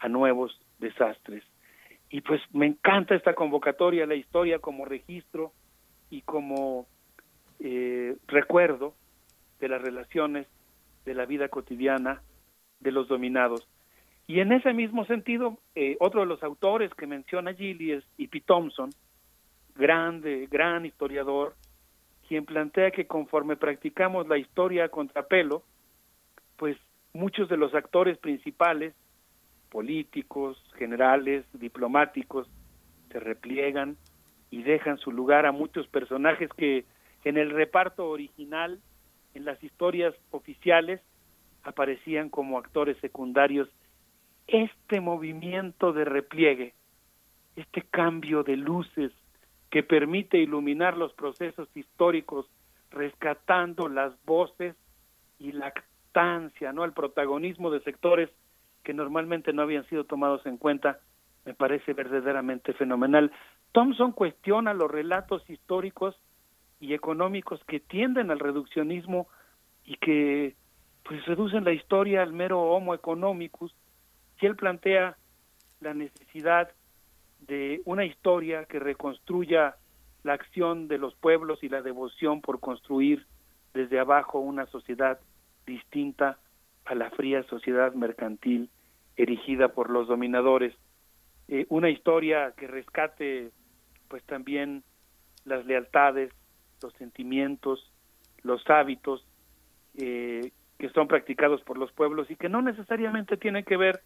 a 0.00 0.08
nuevos 0.08 0.60
desastres. 0.80 1.44
Y 2.10 2.20
pues 2.20 2.42
me 2.52 2.66
encanta 2.66 3.14
esta 3.14 3.34
convocatoria, 3.34 4.04
la 4.04 4.16
historia 4.16 4.58
como 4.58 4.84
registro 4.84 5.52
y 6.10 6.22
como 6.22 6.86
eh, 7.60 8.16
recuerdo 8.26 8.94
de 9.60 9.68
las 9.68 9.80
relaciones 9.80 10.46
de 11.04 11.14
la 11.14 11.24
vida 11.24 11.48
cotidiana 11.48 12.22
de 12.80 12.90
los 12.90 13.06
dominados. 13.06 13.66
Y 14.26 14.40
en 14.40 14.52
ese 14.52 14.72
mismo 14.72 15.04
sentido, 15.06 15.58
eh, 15.76 15.96
otro 16.00 16.20
de 16.20 16.26
los 16.26 16.42
autores 16.42 16.92
que 16.94 17.06
menciona 17.06 17.54
Gilly 17.54 17.92
es 17.92 18.04
E.P. 18.18 18.40
Thompson, 18.40 18.90
grande, 19.76 20.48
gran 20.50 20.84
historiador, 20.84 21.54
quien 22.28 22.44
plantea 22.44 22.90
que 22.90 23.06
conforme 23.06 23.56
practicamos 23.56 24.26
la 24.28 24.38
historia 24.38 24.84
a 24.84 24.88
contrapelo, 24.88 25.62
pues 26.56 26.76
muchos 27.12 27.48
de 27.48 27.56
los 27.56 27.74
actores 27.74 28.18
principales, 28.18 28.94
políticos, 29.70 30.62
generales, 30.76 31.44
diplomáticos, 31.52 32.48
se 33.10 33.20
repliegan 33.20 33.96
y 34.50 34.62
dejan 34.62 34.98
su 34.98 35.12
lugar 35.12 35.46
a 35.46 35.52
muchos 35.52 35.86
personajes 35.88 36.50
que 36.56 36.84
en 37.24 37.38
el 37.38 37.50
reparto 37.50 38.08
original, 38.08 38.80
en 39.34 39.44
las 39.44 39.62
historias 39.62 40.14
oficiales, 40.30 41.00
aparecían 41.62 42.28
como 42.28 42.58
actores 42.58 42.96
secundarios. 42.98 43.68
Este 44.46 45.00
movimiento 45.00 45.92
de 45.92 46.04
repliegue, 46.04 46.74
este 47.56 47.82
cambio 47.82 48.42
de 48.42 48.56
luces 48.56 49.12
que 49.74 49.82
permite 49.82 50.38
iluminar 50.38 50.96
los 50.96 51.12
procesos 51.14 51.68
históricos, 51.74 52.46
rescatando 52.92 53.88
las 53.88 54.12
voces 54.24 54.76
y 55.40 55.50
la 55.50 55.66
actancia, 55.66 56.72
¿no? 56.72 56.84
El 56.84 56.92
protagonismo 56.92 57.72
de 57.72 57.80
sectores 57.80 58.30
que 58.84 58.94
normalmente 58.94 59.52
no 59.52 59.62
habían 59.62 59.84
sido 59.88 60.04
tomados 60.04 60.46
en 60.46 60.58
cuenta, 60.58 61.00
me 61.44 61.54
parece 61.54 61.92
verdaderamente 61.92 62.72
fenomenal. 62.74 63.32
Thompson 63.72 64.12
cuestiona 64.12 64.74
los 64.74 64.88
relatos 64.88 65.42
históricos 65.50 66.14
y 66.78 66.94
económicos 66.94 67.60
que 67.64 67.80
tienden 67.80 68.30
al 68.30 68.38
reduccionismo 68.38 69.26
y 69.84 69.96
que 69.96 70.54
pues 71.02 71.26
reducen 71.26 71.64
la 71.64 71.72
historia 71.72 72.22
al 72.22 72.32
mero 72.32 72.60
homo 72.60 72.94
economicus 72.94 73.74
y 74.40 74.46
él 74.46 74.54
plantea 74.54 75.16
la 75.80 75.94
necesidad 75.94 76.70
de 77.46 77.82
una 77.84 78.04
historia 78.04 78.64
que 78.64 78.78
reconstruya 78.78 79.76
la 80.22 80.32
acción 80.32 80.88
de 80.88 80.98
los 80.98 81.14
pueblos 81.14 81.62
y 81.62 81.68
la 81.68 81.82
devoción 81.82 82.40
por 82.40 82.60
construir 82.60 83.26
desde 83.74 83.98
abajo 83.98 84.38
una 84.38 84.66
sociedad 84.66 85.18
distinta 85.66 86.38
a 86.84 86.94
la 86.94 87.10
fría 87.10 87.42
sociedad 87.44 87.92
mercantil 87.94 88.70
erigida 89.16 89.68
por 89.68 89.90
los 89.90 90.08
dominadores. 90.08 90.74
Eh, 91.48 91.66
una 91.68 91.90
historia 91.90 92.52
que 92.56 92.66
rescate 92.66 93.50
pues 94.08 94.22
también 94.24 94.82
las 95.44 95.66
lealtades, 95.66 96.32
los 96.82 96.92
sentimientos, 96.94 97.90
los 98.42 98.62
hábitos 98.70 99.26
eh, 99.96 100.52
que 100.78 100.88
son 100.90 101.06
practicados 101.08 101.60
por 101.62 101.78
los 101.78 101.92
pueblos 101.92 102.30
y 102.30 102.36
que 102.36 102.48
no 102.48 102.62
necesariamente 102.62 103.36
tienen 103.36 103.64
que 103.64 103.76
ver 103.76 104.00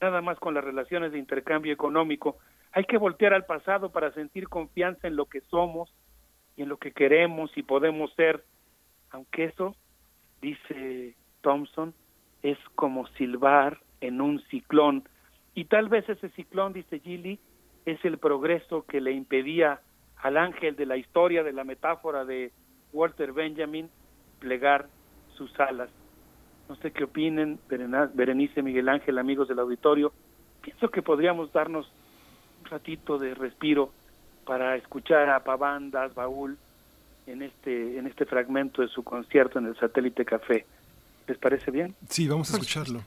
nada 0.00 0.20
más 0.20 0.38
con 0.38 0.54
las 0.54 0.64
relaciones 0.64 1.12
de 1.12 1.18
intercambio 1.18 1.72
económico. 1.72 2.38
Hay 2.72 2.84
que 2.84 2.98
voltear 2.98 3.34
al 3.34 3.46
pasado 3.46 3.90
para 3.90 4.12
sentir 4.12 4.48
confianza 4.48 5.08
en 5.08 5.16
lo 5.16 5.26
que 5.26 5.40
somos 5.42 5.92
y 6.56 6.62
en 6.62 6.68
lo 6.68 6.76
que 6.76 6.92
queremos 6.92 7.50
y 7.56 7.62
podemos 7.62 8.12
ser, 8.14 8.44
aunque 9.10 9.44
eso, 9.44 9.74
dice 10.40 11.14
Thompson, 11.40 11.94
es 12.42 12.58
como 12.74 13.06
silbar 13.08 13.78
en 14.00 14.20
un 14.20 14.40
ciclón. 14.50 15.08
Y 15.54 15.64
tal 15.64 15.88
vez 15.88 16.08
ese 16.08 16.28
ciclón, 16.30 16.72
dice 16.72 17.00
Gilly, 17.00 17.38
es 17.84 18.04
el 18.04 18.18
progreso 18.18 18.84
que 18.86 19.00
le 19.00 19.12
impedía 19.12 19.80
al 20.16 20.36
ángel 20.36 20.76
de 20.76 20.86
la 20.86 20.96
historia, 20.96 21.42
de 21.42 21.52
la 21.52 21.64
metáfora 21.64 22.24
de 22.24 22.52
Walter 22.92 23.32
Benjamin, 23.32 23.88
plegar 24.40 24.88
sus 25.36 25.58
alas. 25.58 25.90
No 26.68 26.76
sé 26.76 26.90
qué 26.92 27.04
opinen, 27.04 27.58
Berenice, 28.14 28.62
Miguel 28.62 28.88
Ángel, 28.88 29.18
amigos 29.18 29.48
del 29.48 29.58
auditorio. 29.58 30.12
Pienso 30.60 30.90
que 30.90 31.02
podríamos 31.02 31.52
darnos 31.52 31.90
ratito 32.68 33.18
de 33.18 33.34
respiro 33.34 33.92
para 34.44 34.76
escuchar 34.76 35.28
a 35.28 35.44
Pavandas, 35.44 36.14
Baúl, 36.14 36.56
en 37.26 37.42
este, 37.42 37.98
en 37.98 38.06
este 38.06 38.24
fragmento 38.24 38.82
de 38.82 38.88
su 38.88 39.02
concierto 39.02 39.58
en 39.58 39.66
el 39.66 39.76
Satélite 39.76 40.24
Café. 40.24 40.64
¿Les 41.26 41.36
parece 41.36 41.70
bien? 41.70 41.94
Sí, 42.08 42.26
vamos 42.26 42.50
a 42.50 42.54
escucharlo. 42.54 43.02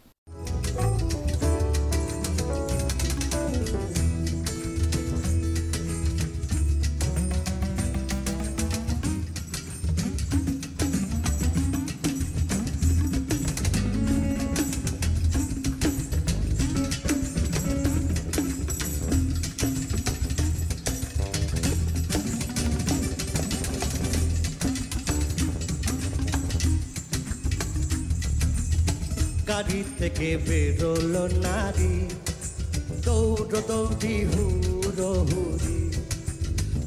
থেকে 30.22 30.38
বেরোল 30.48 31.16
নারী, 31.45 31.95
দৌড় 33.06 33.56
দৌড়ি, 33.69 34.16
হুড়ো 34.32 35.11
হুড়ি। 35.30 35.80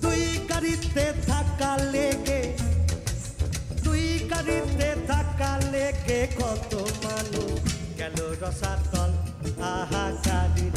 তুই 0.03 0.23
গাড়িতে 0.51 1.07
থাকা 1.29 1.73
লেগে 1.95 2.43
তুই 3.85 4.05
গাড়িতে 4.31 4.89
থাকা 5.11 5.53
লেগে 5.73 6.21
কত 6.41 6.73
মানুষ 7.05 7.63
গেল 7.99 8.17
রসাতল 8.43 9.11
আহা 9.75 10.05
গাড়ির 10.27 10.74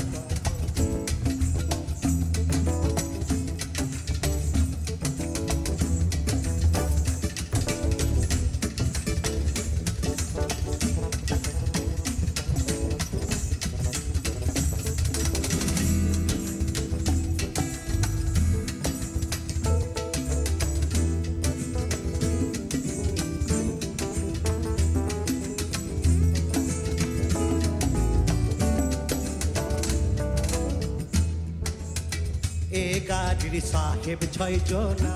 সাহেব 34.08 34.24
ছয় 34.36 34.58
জনা 34.70 35.16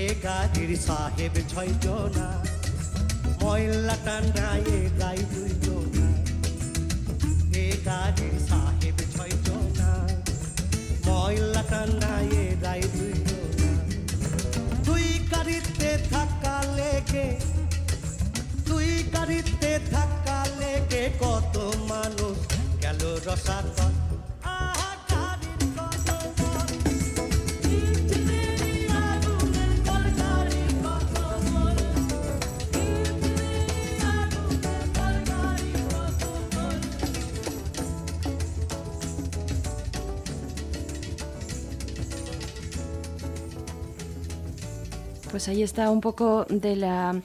এ 0.00 0.04
গাড়ির 0.24 0.70
সাহেব 0.86 1.34
ছয় 1.52 1.72
জনা 1.84 2.28
ময়লা 3.40 3.96
টান্ডায় 4.06 4.78
গাই 5.00 5.20
দুই 5.32 5.52
জনা 5.64 6.06
এ 7.64 7.66
গাড়ির 7.86 8.34
সাহেব 8.48 8.96
ছয় 9.14 9.34
জনা 9.46 9.90
ময়লা 11.06 11.62
টান্ডায় 11.70 12.38
গাই 12.64 12.82
দুই 12.94 13.14
জনা 13.28 13.70
তুই 14.86 15.06
গাড়িতে 15.32 15.90
থাকা 16.12 16.56
লেগে 16.78 17.28
তুই 18.66 18.88
গাড়িতে 19.14 19.72
থাকা 19.92 20.38
লেগে 20.60 21.04
কত 21.22 21.54
মানুষ 21.90 22.38
গেল 22.82 23.00
রসাতল। 23.26 23.97
Ahí 45.48 45.62
está 45.62 45.90
un 45.90 46.00
poco 46.00 46.44
de 46.48 46.76
la 46.76 47.20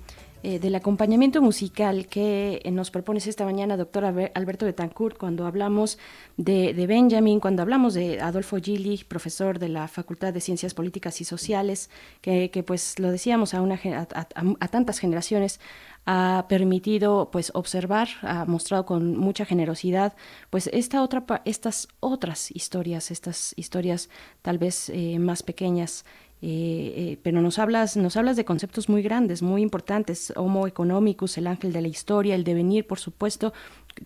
eh, 0.45 0.59
del 0.59 0.75
acompañamiento 0.75 1.41
musical 1.41 2.07
que 2.07 2.59
eh, 2.65 2.71
nos 2.71 2.91
propones 2.91 3.27
esta 3.27 3.45
mañana, 3.45 3.77
doctor 3.77 4.03
Alber- 4.03 4.31
Alberto 4.35 4.65
Betancourt, 4.65 5.17
cuando 5.17 5.45
hablamos 5.45 5.97
de, 6.35 6.73
Benjamin, 6.85 7.39
cuando 7.39 7.61
hablamos 7.61 7.93
de 7.93 8.19
Adolfo 8.19 8.57
Gili, 8.57 9.05
profesor 9.07 9.57
de 9.57 9.69
la 9.69 9.87
Facultad 9.87 10.33
de 10.33 10.41
Ciencias 10.41 10.73
Políticas 10.73 11.21
y 11.21 11.23
Sociales, 11.23 11.89
que, 12.19 12.63
pues 12.67 12.99
lo 12.99 13.09
decíamos 13.09 13.53
a, 13.53 13.61
una, 13.61 13.79
a 13.85 14.67
tantas 14.67 14.99
generaciones 14.99 15.61
ha 16.05 16.45
permitido 16.49 17.29
pues 17.31 17.51
observar, 17.53 18.09
ha 18.23 18.43
mostrado 18.45 18.85
con 18.85 19.15
mucha 19.15 19.45
generosidad 19.45 20.13
pues 20.49 20.69
esta 20.73 21.01
otra 21.01 21.23
estas 21.45 21.87
otras 22.01 22.51
historias, 22.51 23.11
estas 23.11 23.53
historias 23.55 24.09
tal 24.41 24.57
vez 24.57 24.89
eh, 24.89 25.17
más 25.19 25.43
pequeñas 25.43 26.03
eh, 26.45 26.93
eh, 26.97 27.17
pero 27.23 27.41
nos 27.41 27.57
hablas, 27.57 27.95
nos 27.95 28.17
hablas 28.17 28.35
de 28.35 28.43
conceptos 28.43 28.89
muy 28.89 29.01
grandes, 29.01 29.41
muy 29.41 29.61
importantes, 29.61 30.33
Homo 30.35 30.67
economicus, 30.67 31.37
el 31.37 31.47
ángel 31.47 31.71
de 31.71 31.81
la 31.81 31.87
historia, 31.87 32.35
el 32.35 32.43
devenir, 32.43 32.85
por 32.85 32.99
supuesto. 32.99 33.53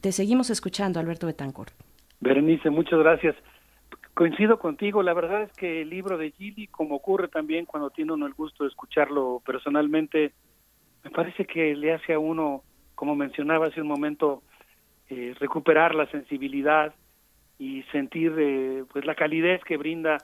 Te 0.01 0.11
seguimos 0.11 0.51
escuchando, 0.51 0.99
Alberto 0.99 1.25
Betancourt. 1.25 1.71
Berenice, 2.19 2.69
muchas 2.69 2.99
gracias. 2.99 3.35
Coincido 4.13 4.59
contigo, 4.59 5.01
la 5.01 5.15
verdad 5.15 5.41
es 5.41 5.51
que 5.53 5.81
el 5.81 5.89
libro 5.89 6.19
de 6.19 6.29
Gili, 6.29 6.67
como 6.67 6.97
ocurre 6.97 7.27
también 7.27 7.65
cuando 7.65 7.89
tiene 7.89 8.13
uno 8.13 8.27
el 8.27 8.35
gusto 8.35 8.65
de 8.65 8.69
escucharlo 8.69 9.41
personalmente, 9.43 10.33
me 11.03 11.09
parece 11.09 11.45
que 11.45 11.75
le 11.75 11.91
hace 11.91 12.13
a 12.13 12.19
uno, 12.19 12.61
como 12.93 13.15
mencionaba 13.15 13.65
hace 13.65 13.81
un 13.81 13.87
momento, 13.87 14.43
eh, 15.09 15.33
recuperar 15.39 15.95
la 15.95 16.05
sensibilidad 16.11 16.93
y 17.57 17.81
sentir 17.91 18.35
eh, 18.37 18.83
pues 18.93 19.05
la 19.05 19.15
calidez 19.15 19.63
que 19.63 19.77
brinda 19.77 20.19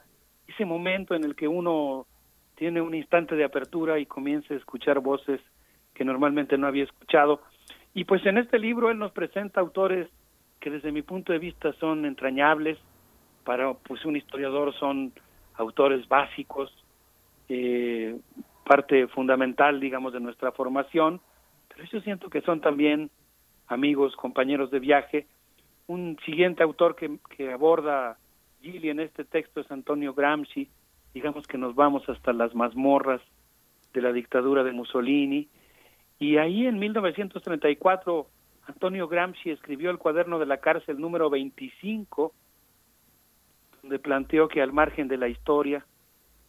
ese 0.48 0.64
momento 0.64 1.14
en 1.14 1.24
el 1.24 1.34
que 1.34 1.48
uno 1.48 2.06
tiene 2.54 2.80
un 2.80 2.94
instante 2.94 3.34
de 3.34 3.44
apertura 3.44 3.98
y 3.98 4.06
comienza 4.06 4.54
a 4.54 4.56
escuchar 4.56 5.00
voces 5.00 5.40
que 5.92 6.04
normalmente 6.04 6.58
no 6.58 6.66
había 6.66 6.84
escuchado. 6.84 7.40
Y 7.94 8.04
pues 8.04 8.24
en 8.26 8.38
este 8.38 8.58
libro 8.58 8.90
él 8.90 8.98
nos 8.98 9.12
presenta 9.12 9.60
autores 9.60 10.08
que 10.60 10.70
desde 10.70 10.92
mi 10.92 11.02
punto 11.02 11.32
de 11.32 11.38
vista 11.38 11.72
son 11.74 12.04
entrañables, 12.04 12.78
para 13.44 13.74
pues 13.74 14.04
un 14.04 14.16
historiador 14.16 14.74
son 14.74 15.12
autores 15.56 16.08
básicos, 16.08 16.72
eh, 17.48 18.16
parte 18.64 19.06
fundamental, 19.08 19.78
digamos, 19.78 20.12
de 20.12 20.20
nuestra 20.20 20.52
formación, 20.52 21.20
pero 21.68 21.84
yo 21.84 22.00
siento 22.00 22.30
que 22.30 22.40
son 22.40 22.60
también 22.60 23.10
amigos, 23.68 24.16
compañeros 24.16 24.70
de 24.70 24.80
viaje. 24.80 25.26
Un 25.86 26.18
siguiente 26.24 26.62
autor 26.62 26.96
que, 26.96 27.18
que 27.36 27.52
aborda 27.52 28.16
Gili 28.64 28.88
en 28.88 28.98
este 28.98 29.24
texto 29.26 29.60
es 29.60 29.70
Antonio 29.70 30.14
Gramsci, 30.14 30.70
digamos 31.12 31.46
que 31.46 31.58
nos 31.58 31.74
vamos 31.74 32.08
hasta 32.08 32.32
las 32.32 32.54
mazmorras 32.54 33.20
de 33.92 34.00
la 34.00 34.10
dictadura 34.10 34.64
de 34.64 34.72
Mussolini, 34.72 35.48
y 36.18 36.38
ahí 36.38 36.66
en 36.66 36.78
1934 36.78 38.26
Antonio 38.66 39.06
Gramsci 39.06 39.50
escribió 39.50 39.90
el 39.90 39.98
cuaderno 39.98 40.38
de 40.38 40.46
la 40.46 40.56
cárcel 40.56 40.98
número 40.98 41.28
25, 41.28 42.32
donde 43.82 43.98
planteó 43.98 44.48
que 44.48 44.62
al 44.62 44.72
margen 44.72 45.08
de 45.08 45.18
la 45.18 45.28
historia, 45.28 45.84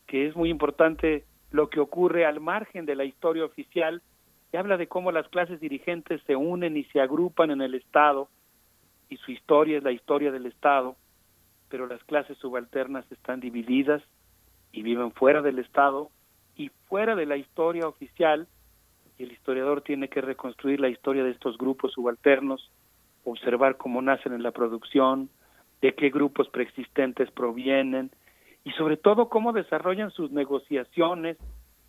que 0.08 0.26
es 0.26 0.38
muy 0.38 0.50
importante 0.50 1.26
lo 1.52 1.70
que 1.70 1.82
ocurre 1.82 2.26
al 2.26 2.40
margen 2.40 2.86
de 2.86 2.96
la 2.96 3.04
historia 3.04 3.44
oficial, 3.44 4.02
y 4.54 4.58
habla 4.58 4.78
de 4.78 4.88
cómo 4.88 5.12
las 5.12 5.28
clases 5.28 5.60
dirigentes 5.60 6.22
se 6.26 6.38
unen 6.38 6.78
y 6.78 6.86
se 6.86 7.02
agrupan 7.02 7.52
en 7.52 7.62
el 7.62 7.76
Estado, 7.76 8.30
y 9.10 9.18
su 9.18 9.34
historia 9.34 9.78
es 9.78 9.84
la 9.84 9.92
historia 9.92 10.32
del 10.32 10.46
Estado, 10.46 10.96
pero 11.70 11.88
las 11.88 12.04
clases 12.04 12.38
subalternas 12.38 13.10
están 13.12 13.40
divididas 13.40 14.02
y 14.72 14.82
viven 14.82 15.12
fuera 15.12 15.42
del 15.42 15.60
Estado 15.60 16.10
y 16.56 16.70
fuera 16.88 17.16
de 17.16 17.26
la 17.26 17.38
historia 17.38 17.88
oficial, 17.88 18.48
y 19.18 19.24
el 19.24 19.32
historiador 19.32 19.82
tiene 19.82 20.10
que 20.10 20.22
reconstruir 20.22 20.80
la 20.80 20.90
historia 20.90 21.24
de 21.24 21.32
estos 21.32 21.58
grupos 21.58 21.94
subalternos, 21.94 22.72
observar 23.24 23.78
cómo 23.78 24.02
nacen 24.02 24.34
en 24.34 24.44
la 24.44 24.52
producción, 24.52 25.30
de 25.82 25.94
qué 25.94 26.10
grupos 26.10 26.50
preexistentes 26.50 27.32
provienen 27.32 28.12
y 28.64 28.72
sobre 28.72 28.98
todo 28.98 29.30
cómo 29.30 29.54
desarrollan 29.54 30.12
sus 30.12 30.32
negociaciones, 30.32 31.38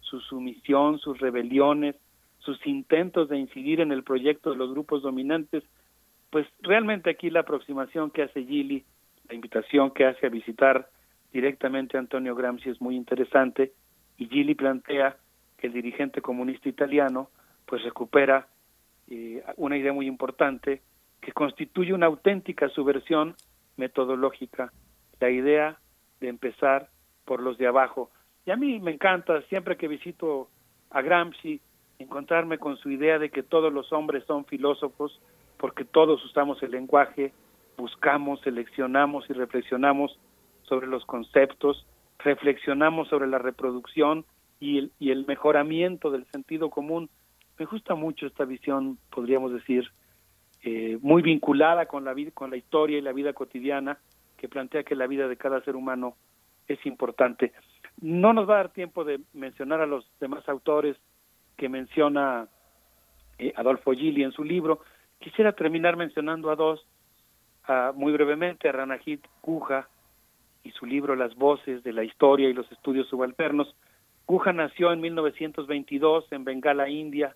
su 0.00 0.20
sumisión, 0.20 0.98
sus 0.98 1.18
rebeliones, 1.18 1.96
sus 2.38 2.64
intentos 2.66 3.28
de 3.28 3.38
incidir 3.38 3.80
en 3.80 3.92
el 3.92 4.05
proyecto 4.05 4.50
de 4.50 4.56
los 4.56 4.70
grupos 4.70 5.02
dominantes, 5.02 5.64
pues 6.30 6.46
realmente 6.60 7.10
aquí 7.10 7.30
la 7.30 7.40
aproximación 7.40 8.10
que 8.10 8.22
hace 8.22 8.44
Gili 8.44 8.84
la 9.28 9.34
invitación 9.34 9.90
que 9.90 10.06
hace 10.06 10.26
a 10.26 10.30
visitar 10.30 10.88
directamente 11.32 11.96
a 11.96 12.00
Antonio 12.00 12.34
Gramsci 12.34 12.70
es 12.70 12.80
muy 12.80 12.96
interesante 12.96 13.72
y 14.16 14.26
Gili 14.26 14.55
plantea 14.55 15.16
que 15.56 15.66
el 15.66 15.72
dirigente 15.72 16.20
comunista 16.22 16.68
italiano 16.68 17.30
pues 17.66 17.82
recupera 17.82 18.48
eh, 19.08 19.42
una 19.56 19.76
idea 19.76 19.92
muy 19.92 20.06
importante 20.06 20.82
que 21.20 21.32
constituye 21.32 21.92
una 21.92 22.06
auténtica 22.06 22.68
subversión 22.68 23.34
metodológica, 23.76 24.72
la 25.20 25.30
idea 25.30 25.78
de 26.20 26.28
empezar 26.28 26.88
por 27.24 27.42
los 27.42 27.58
de 27.58 27.66
abajo. 27.66 28.10
Y 28.44 28.50
a 28.50 28.56
mí 28.56 28.78
me 28.80 28.92
encanta, 28.92 29.42
siempre 29.42 29.76
que 29.76 29.88
visito 29.88 30.48
a 30.90 31.02
Gramsci, 31.02 31.60
encontrarme 31.98 32.58
con 32.58 32.76
su 32.76 32.90
idea 32.90 33.18
de 33.18 33.30
que 33.30 33.42
todos 33.42 33.72
los 33.72 33.92
hombres 33.92 34.24
son 34.24 34.44
filósofos, 34.44 35.20
porque 35.56 35.84
todos 35.84 36.24
usamos 36.24 36.62
el 36.62 36.70
lenguaje, 36.70 37.32
buscamos, 37.76 38.40
seleccionamos 38.40 39.28
y 39.28 39.32
reflexionamos 39.32 40.18
sobre 40.62 40.86
los 40.86 41.05
conceptos, 41.05 41.86
reflexionamos 42.18 43.08
sobre 43.08 43.26
la 43.28 43.38
reproducción 43.38 44.24
y 44.60 44.78
el, 44.78 44.92
y 44.98 45.10
el 45.10 45.26
mejoramiento 45.26 46.10
del 46.10 46.26
sentido 46.26 46.70
común. 46.70 47.08
Me 47.58 47.66
gusta 47.66 47.94
mucho 47.94 48.26
esta 48.26 48.44
visión, 48.44 48.98
podríamos 49.10 49.52
decir, 49.52 49.90
eh, 50.62 50.98
muy 51.00 51.22
vinculada 51.22 51.86
con 51.86 52.05
la 52.05 52.14
con 52.34 52.50
la 52.50 52.56
historia 52.56 52.98
y 52.98 53.02
la 53.02 53.12
vida 53.12 53.32
cotidiana, 53.32 53.98
que 54.36 54.48
plantea 54.48 54.82
que 54.82 54.96
la 54.96 55.06
vida 55.06 55.28
de 55.28 55.36
cada 55.36 55.60
ser 55.62 55.76
humano 55.76 56.16
es 56.66 56.84
importante. 56.86 57.52
No 58.00 58.32
nos 58.32 58.48
va 58.48 58.55
a 58.55 58.56
dar 58.58 58.72
tiempo 58.72 59.05
de 59.05 59.20
mencionar 59.32 59.80
a 59.80 59.86
los 59.86 60.10
demás 60.20 60.46
autores 60.48 60.96
que 61.56 61.68
menciona 61.68 62.48
eh, 63.38 63.52
Adolfo 63.56 63.92
Gili 63.92 64.22
en 64.22 64.32
su 64.32 64.44
libro. 64.44 64.80
Quisiera 65.18 65.52
terminar 65.52 65.96
mencionando 65.96 66.50
a 66.50 66.56
dos 66.56 66.86
muy 67.94 68.12
brevemente 68.12 68.68
a 68.68 68.72
Ranajit 68.72 69.24
Guja 69.42 69.88
y 70.62 70.70
su 70.72 70.86
libro 70.86 71.16
Las 71.16 71.34
voces 71.34 71.82
de 71.82 71.92
la 71.92 72.04
historia 72.04 72.48
y 72.48 72.52
los 72.52 72.70
estudios 72.72 73.08
subalternos. 73.08 73.74
Guja 74.26 74.52
nació 74.52 74.92
en 74.92 75.00
1922 75.00 76.32
en 76.32 76.44
Bengala, 76.44 76.88
India. 76.88 77.34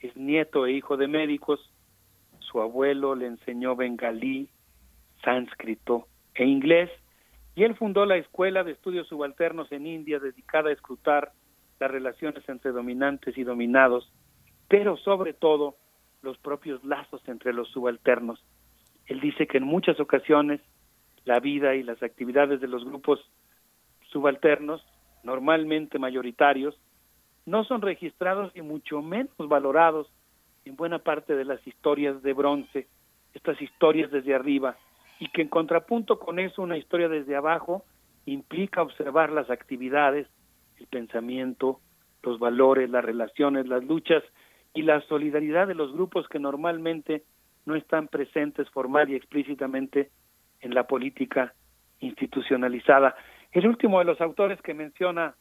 Es 0.00 0.16
nieto 0.16 0.66
e 0.66 0.72
hijo 0.72 0.96
de 0.96 1.08
médicos. 1.08 1.60
Su 2.40 2.60
abuelo 2.60 3.14
le 3.14 3.26
enseñó 3.26 3.76
bengalí, 3.76 4.48
sánscrito 5.22 6.06
e 6.34 6.44
inglés 6.44 6.90
y 7.56 7.62
él 7.62 7.74
fundó 7.76 8.04
la 8.04 8.16
Escuela 8.16 8.64
de 8.64 8.72
Estudios 8.72 9.06
Subalternos 9.08 9.70
en 9.70 9.86
India 9.86 10.18
dedicada 10.18 10.70
a 10.70 10.72
escrutar 10.72 11.32
las 11.78 11.90
relaciones 11.90 12.48
entre 12.48 12.72
dominantes 12.72 13.36
y 13.38 13.44
dominados, 13.44 14.10
pero 14.68 14.96
sobre 14.96 15.34
todo 15.34 15.76
los 16.22 16.38
propios 16.38 16.82
lazos 16.84 17.22
entre 17.28 17.52
los 17.52 17.68
subalternos. 17.68 18.42
Él 19.06 19.20
dice 19.20 19.46
que 19.46 19.58
en 19.58 19.64
muchas 19.64 20.00
ocasiones 20.00 20.60
la 21.24 21.40
vida 21.40 21.74
y 21.74 21.82
las 21.82 22.02
actividades 22.02 22.60
de 22.60 22.68
los 22.68 22.84
grupos 22.84 23.20
subalternos, 24.10 24.84
normalmente 25.22 25.98
mayoritarios, 25.98 26.78
no 27.46 27.64
son 27.64 27.82
registrados 27.82 28.52
y 28.54 28.62
mucho 28.62 29.02
menos 29.02 29.36
valorados 29.38 30.08
en 30.64 30.76
buena 30.76 30.98
parte 30.98 31.34
de 31.34 31.44
las 31.44 31.66
historias 31.66 32.22
de 32.22 32.32
bronce, 32.32 32.88
estas 33.34 33.60
historias 33.60 34.10
desde 34.10 34.34
arriba, 34.34 34.76
y 35.18 35.28
que 35.28 35.42
en 35.42 35.48
contrapunto 35.48 36.18
con 36.18 36.38
eso 36.38 36.62
una 36.62 36.78
historia 36.78 37.08
desde 37.08 37.36
abajo 37.36 37.84
implica 38.26 38.82
observar 38.82 39.30
las 39.30 39.50
actividades, 39.50 40.26
el 40.78 40.86
pensamiento, 40.86 41.80
los 42.22 42.38
valores, 42.38 42.88
las 42.90 43.04
relaciones, 43.04 43.66
las 43.68 43.84
luchas 43.84 44.22
y 44.72 44.82
la 44.82 45.00
solidaridad 45.02 45.66
de 45.66 45.74
los 45.74 45.92
grupos 45.92 46.26
que 46.28 46.38
normalmente 46.38 47.24
no 47.66 47.74
están 47.76 48.08
presentes 48.08 48.68
formal 48.70 49.10
y 49.10 49.16
explícitamente 49.16 50.10
en 50.60 50.74
la 50.74 50.86
política 50.86 51.54
institucionalizada. 52.00 53.14
El 53.52 53.66
último 53.66 53.98
de 53.98 54.04
los 54.04 54.20
autores 54.20 54.60
que 54.62 54.74
menciona 54.74 55.34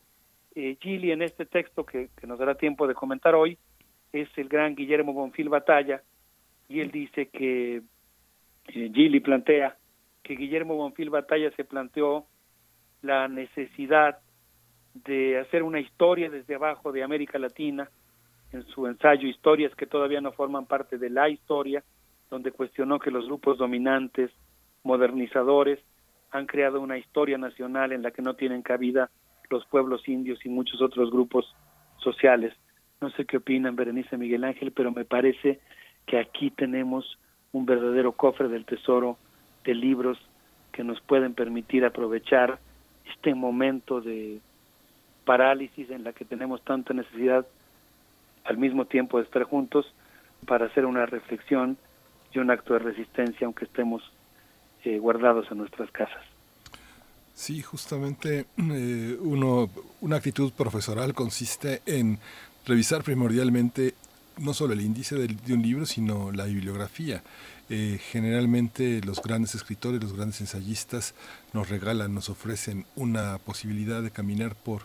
eh, 0.56 0.78
Gili 0.80 1.12
en 1.12 1.22
este 1.22 1.46
texto 1.46 1.86
que, 1.86 2.10
nos 2.28 2.40
dará 2.40 2.56
tiempo 2.56 2.88
de 2.88 2.94
comentar 2.94 3.36
hoy 3.36 3.58
es 4.12 4.30
el 4.38 4.48
gran 4.48 4.76
Guillermo 4.76 5.14
Bonfil 5.14 5.50
Batalla 5.50 6.04
y 6.70 6.80
él 6.80 6.92
dice 6.92 7.30
que 7.30 7.78
eh, 8.68 8.92
Gili 8.94 9.20
plantea 9.20 9.78
que 10.22 10.36
Guillermo 10.36 10.76
Bonfil 10.76 11.10
Batalla 11.10 11.52
se 11.56 11.66
planteó 11.66 12.26
la 13.02 13.28
necesidad 13.28 14.20
de 14.94 15.40
hacer 15.40 15.64
una 15.64 15.80
historia 15.80 16.30
desde 16.30 16.56
abajo 16.56 16.92
de 16.92 17.04
América 17.04 17.40
Latina 17.40 17.90
en 18.52 18.64
su 18.68 18.86
ensayo 18.86 19.28
Historias 19.28 19.76
que 19.76 19.88
todavía 19.88 20.22
no 20.22 20.32
forman 20.32 20.68
parte 20.68 20.98
de 21.00 21.10
la 21.10 21.28
historia 21.30 21.84
donde 22.34 22.52
cuestionó 22.52 22.98
que 22.98 23.12
los 23.12 23.28
grupos 23.28 23.60
dominantes, 23.60 24.32
modernizadores, 24.82 25.78
han 26.32 26.48
creado 26.48 26.82
una 26.82 26.98
historia 26.98 27.38
nacional 27.38 27.92
en 27.92 28.02
la 28.02 28.10
que 28.10 28.24
no 28.24 28.34
tienen 28.34 28.64
cabida 28.64 29.12
los 29.52 29.64
pueblos 29.68 30.08
indios 30.08 30.44
y 30.44 30.50
muchos 30.50 30.82
otros 30.82 31.12
grupos 31.12 31.46
sociales. 31.98 32.52
No 33.02 33.12
sé 33.12 33.26
qué 33.26 33.38
opinan 33.38 33.76
Berenice 33.76 34.18
Miguel 34.18 34.46
Ángel, 34.46 34.72
pero 34.72 34.92
me 34.92 35.06
parece 35.06 35.60
que 36.08 36.18
aquí 36.18 36.50
tenemos 36.50 37.20
un 37.52 37.68
verdadero 37.68 38.14
cofre 38.14 38.48
del 38.48 38.66
tesoro 38.66 39.20
de 39.64 39.76
libros 39.76 40.18
que 40.72 40.84
nos 40.84 41.00
pueden 41.02 41.36
permitir 41.36 41.86
aprovechar 41.86 42.58
este 43.16 43.36
momento 43.36 44.02
de 44.02 44.40
parálisis 45.24 45.92
en 45.92 46.04
la 46.04 46.14
que 46.14 46.26
tenemos 46.26 46.64
tanta 46.64 46.96
necesidad 46.96 47.46
al 48.44 48.58
mismo 48.58 48.86
tiempo 48.86 49.20
de 49.20 49.26
estar 49.26 49.44
juntos 49.44 49.86
para 50.48 50.66
hacer 50.66 50.88
una 50.88 51.06
reflexión 51.06 51.78
y 52.34 52.40
un 52.40 52.52
acto 52.52 52.74
de 52.74 52.80
resistencia 52.80 53.46
aunque 53.46 53.66
estemos 53.66 54.02
eh, 54.84 54.98
guardados 55.00 55.48
en 55.52 55.60
nuestras 55.60 55.90
casas. 55.92 56.24
Sí, 57.34 57.62
justamente 57.62 58.46
eh, 58.58 59.18
uno, 59.22 59.70
una 60.02 60.18
actitud 60.18 60.52
profesoral 60.54 61.14
consiste 61.14 61.82
en 61.86 62.20
revisar 62.66 63.04
primordialmente 63.04 63.96
no 64.38 64.54
solo 64.54 64.74
el 64.74 64.82
índice 64.82 65.16
de, 65.16 65.28
de 65.28 65.54
un 65.54 65.62
libro, 65.62 65.86
sino 65.86 66.32
la 66.32 66.46
bibliografía. 66.46 67.24
Eh, 67.70 67.98
generalmente 68.12 69.02
los 69.06 69.22
grandes 69.22 69.56
escritores, 69.56 70.02
los 70.02 70.14
grandes 70.14 70.42
ensayistas 70.42 71.16
nos 71.54 71.70
regalan, 71.70 72.14
nos 72.14 72.30
ofrecen 72.30 72.86
una 72.96 73.38
posibilidad 73.38 74.04
de 74.04 74.12
caminar 74.12 74.54
por 74.54 74.84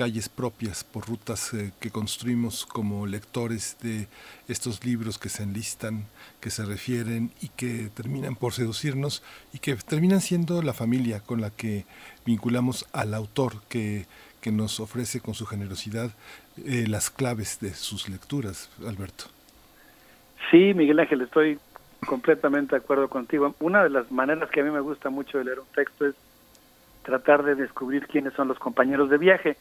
calles 0.00 0.30
propias, 0.30 0.82
por 0.82 1.06
rutas 1.06 1.52
eh, 1.52 1.72
que 1.78 1.90
construimos 1.90 2.64
como 2.64 3.06
lectores 3.06 3.76
de 3.82 4.08
estos 4.48 4.82
libros 4.82 5.18
que 5.18 5.28
se 5.28 5.42
enlistan, 5.42 6.06
que 6.40 6.48
se 6.48 6.64
refieren 6.64 7.32
y 7.42 7.48
que 7.48 7.90
terminan 7.94 8.34
por 8.34 8.54
seducirnos 8.54 9.22
y 9.52 9.58
que 9.58 9.76
terminan 9.76 10.22
siendo 10.22 10.62
la 10.62 10.72
familia 10.72 11.20
con 11.20 11.42
la 11.42 11.50
que 11.50 11.84
vinculamos 12.24 12.88
al 12.94 13.12
autor 13.12 13.60
que, 13.68 14.06
que 14.40 14.50
nos 14.50 14.80
ofrece 14.80 15.20
con 15.20 15.34
su 15.34 15.44
generosidad 15.44 16.10
eh, 16.64 16.86
las 16.88 17.10
claves 17.10 17.60
de 17.60 17.74
sus 17.74 18.08
lecturas, 18.08 18.70
Alberto. 18.88 19.26
Sí, 20.50 20.72
Miguel 20.72 21.00
Ángel, 21.00 21.20
estoy 21.20 21.58
completamente 22.06 22.74
de 22.74 22.78
acuerdo 22.78 23.08
contigo. 23.08 23.54
Una 23.60 23.82
de 23.82 23.90
las 23.90 24.10
maneras 24.10 24.48
que 24.48 24.62
a 24.62 24.64
mí 24.64 24.70
me 24.70 24.80
gusta 24.80 25.10
mucho 25.10 25.36
de 25.36 25.44
leer 25.44 25.60
un 25.60 25.68
texto 25.74 26.06
es 26.06 26.14
tratar 27.02 27.42
de 27.42 27.54
descubrir 27.54 28.06
quiénes 28.06 28.32
son 28.32 28.48
los 28.48 28.58
compañeros 28.58 29.10
de 29.10 29.18
viaje 29.18 29.58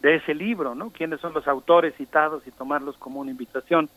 de 0.00 0.16
ese 0.16 0.34
libro, 0.34 0.74
¿no? 0.74 0.90
Quiénes 0.90 1.20
son 1.20 1.34
los 1.34 1.46
autores 1.46 1.94
citados 1.96 2.46
y 2.46 2.50
tomarlos 2.50 2.96
como 2.96 3.20
una 3.20 3.30
invitación. 3.30 3.88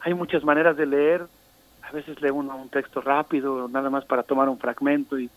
Hay 0.00 0.14
muchas 0.14 0.44
maneras 0.44 0.76
de 0.76 0.86
leer. 0.86 1.26
A 1.82 1.90
veces 1.90 2.20
lee 2.20 2.30
uno 2.30 2.56
un 2.56 2.68
texto 2.68 3.00
rápido, 3.00 3.68
nada 3.68 3.90
más 3.90 4.04
para 4.04 4.22
tomar 4.22 4.48
un 4.48 4.58
fragmento 4.58 5.18
y 5.18 5.30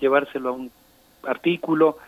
llevárselo 0.00 0.50
a 0.50 0.52
un 0.52 0.70
artículo. 1.24 1.98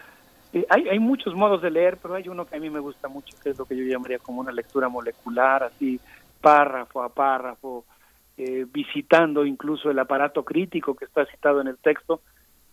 Eh, 0.52 0.66
hay, 0.68 0.98
muchos 0.98 1.34
modos 1.34 1.62
de 1.62 1.70
leer, 1.70 1.98
pero 2.00 2.14
hay 2.14 2.28
uno 2.28 2.46
que 2.46 2.56
a 2.56 2.60
mí 2.60 2.70
me 2.70 2.80
gusta 2.80 3.08
mucho, 3.08 3.36
que 3.42 3.50
es 3.50 3.58
lo 3.58 3.64
que 3.64 3.76
yo 3.76 3.84
llamaría 3.84 4.18
como 4.18 4.40
una 4.40 4.52
lectura 4.52 4.88
molecular, 4.88 5.64
así 5.64 6.00
párrafo 6.40 7.02
a 7.02 7.08
párrafo, 7.08 7.84
eh, 8.36 8.66
visitando 8.70 9.46
incluso 9.46 9.90
el 9.90 9.98
aparato 9.98 10.44
crítico 10.44 10.94
que 10.94 11.06
está 11.06 11.24
citado 11.26 11.60
en 11.60 11.68
el 11.68 11.78
texto. 11.78 12.20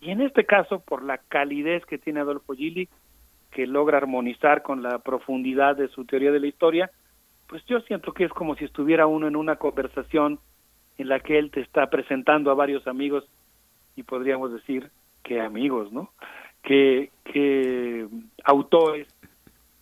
Y 0.00 0.10
en 0.10 0.20
este 0.20 0.44
caso, 0.44 0.80
por 0.80 1.02
la 1.02 1.18
calidez 1.18 1.84
que 1.86 1.98
tiene 1.98 2.20
Adolfo 2.20 2.52
Gili, 2.54 2.88
que 3.52 3.66
logra 3.66 3.98
armonizar 3.98 4.62
con 4.62 4.82
la 4.82 4.98
profundidad 4.98 5.76
de 5.76 5.88
su 5.88 6.04
teoría 6.04 6.32
de 6.32 6.40
la 6.40 6.46
historia, 6.48 6.90
pues 7.46 7.64
yo 7.66 7.80
siento 7.80 8.12
que 8.12 8.24
es 8.24 8.32
como 8.32 8.56
si 8.56 8.64
estuviera 8.64 9.06
uno 9.06 9.28
en 9.28 9.36
una 9.36 9.56
conversación 9.56 10.40
en 10.98 11.08
la 11.08 11.20
que 11.20 11.38
él 11.38 11.50
te 11.50 11.60
está 11.60 11.88
presentando 11.90 12.50
a 12.50 12.54
varios 12.54 12.86
amigos 12.86 13.24
y 13.94 14.02
podríamos 14.02 14.52
decir 14.52 14.90
que 15.22 15.40
amigos, 15.40 15.92
¿no? 15.92 16.10
Que, 16.62 17.10
que 17.24 18.06
autores 18.44 19.06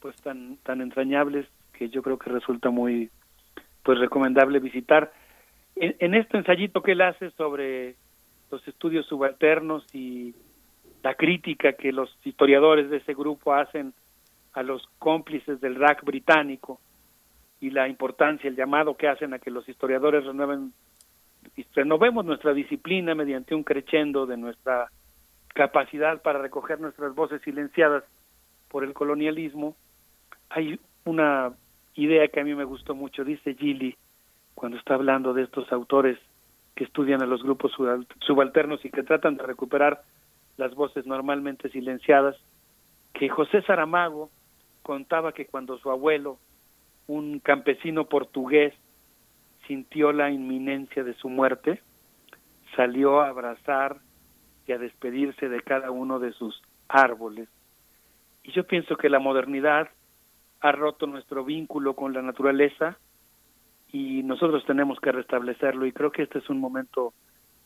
pues 0.00 0.16
tan 0.22 0.56
tan 0.64 0.80
entrañables 0.80 1.46
que 1.72 1.90
yo 1.90 2.02
creo 2.02 2.18
que 2.18 2.30
resulta 2.30 2.70
muy 2.70 3.10
pues 3.82 3.98
recomendable 3.98 4.58
visitar. 4.58 5.12
En, 5.76 5.94
en 5.98 6.14
este 6.14 6.38
ensayito 6.38 6.82
que 6.82 6.92
él 6.92 7.02
hace 7.02 7.30
sobre 7.32 7.94
los 8.50 8.66
estudios 8.66 9.06
subalternos 9.06 9.84
y 9.94 10.34
la 11.02 11.14
crítica 11.14 11.72
que 11.72 11.92
los 11.92 12.14
historiadores 12.24 12.90
de 12.90 12.98
ese 12.98 13.14
grupo 13.14 13.54
hacen 13.54 13.94
a 14.52 14.62
los 14.62 14.86
cómplices 14.98 15.60
del 15.60 15.76
RAC 15.76 16.04
británico 16.04 16.80
y 17.60 17.70
la 17.70 17.88
importancia, 17.88 18.48
el 18.48 18.56
llamado 18.56 18.96
que 18.96 19.08
hacen 19.08 19.32
a 19.34 19.38
que 19.38 19.50
los 19.50 19.68
historiadores 19.68 20.24
renueven, 20.24 20.72
renovemos 21.74 22.24
nuestra 22.24 22.52
disciplina 22.52 23.14
mediante 23.14 23.54
un 23.54 23.62
crescendo 23.62 24.26
de 24.26 24.36
nuestra 24.36 24.90
capacidad 25.48 26.20
para 26.22 26.40
recoger 26.40 26.80
nuestras 26.80 27.14
voces 27.14 27.42
silenciadas 27.42 28.04
por 28.68 28.84
el 28.84 28.92
colonialismo. 28.92 29.76
Hay 30.48 30.78
una 31.04 31.52
idea 31.94 32.28
que 32.28 32.40
a 32.40 32.44
mí 32.44 32.54
me 32.54 32.64
gustó 32.64 32.94
mucho, 32.94 33.24
dice 33.24 33.54
Gilly, 33.54 33.96
cuando 34.54 34.78
está 34.78 34.94
hablando 34.94 35.32
de 35.32 35.42
estos 35.42 35.70
autores 35.72 36.18
que 36.74 36.84
estudian 36.84 37.22
a 37.22 37.26
los 37.26 37.42
grupos 37.42 37.72
subalternos 38.20 38.84
y 38.84 38.90
que 38.90 39.02
tratan 39.02 39.36
de 39.36 39.42
recuperar 39.42 40.02
las 40.60 40.74
voces 40.74 41.06
normalmente 41.06 41.70
silenciadas, 41.70 42.36
que 43.14 43.28
José 43.28 43.62
Saramago 43.62 44.30
contaba 44.82 45.32
que 45.32 45.46
cuando 45.46 45.78
su 45.78 45.90
abuelo, 45.90 46.38
un 47.08 47.40
campesino 47.40 48.04
portugués, 48.04 48.74
sintió 49.66 50.12
la 50.12 50.30
inminencia 50.30 51.02
de 51.02 51.14
su 51.14 51.28
muerte, 51.28 51.80
salió 52.76 53.20
a 53.20 53.28
abrazar 53.28 53.96
y 54.66 54.72
a 54.72 54.78
despedirse 54.78 55.48
de 55.48 55.62
cada 55.62 55.90
uno 55.90 56.18
de 56.18 56.32
sus 56.32 56.62
árboles. 56.88 57.48
Y 58.44 58.52
yo 58.52 58.64
pienso 58.64 58.96
que 58.96 59.08
la 59.08 59.18
modernidad 59.18 59.88
ha 60.60 60.72
roto 60.72 61.06
nuestro 61.06 61.44
vínculo 61.44 61.96
con 61.96 62.12
la 62.12 62.22
naturaleza 62.22 62.98
y 63.92 64.22
nosotros 64.22 64.64
tenemos 64.66 65.00
que 65.00 65.10
restablecerlo 65.10 65.86
y 65.86 65.92
creo 65.92 66.12
que 66.12 66.22
este 66.22 66.38
es 66.38 66.50
un 66.50 66.60
momento 66.60 67.14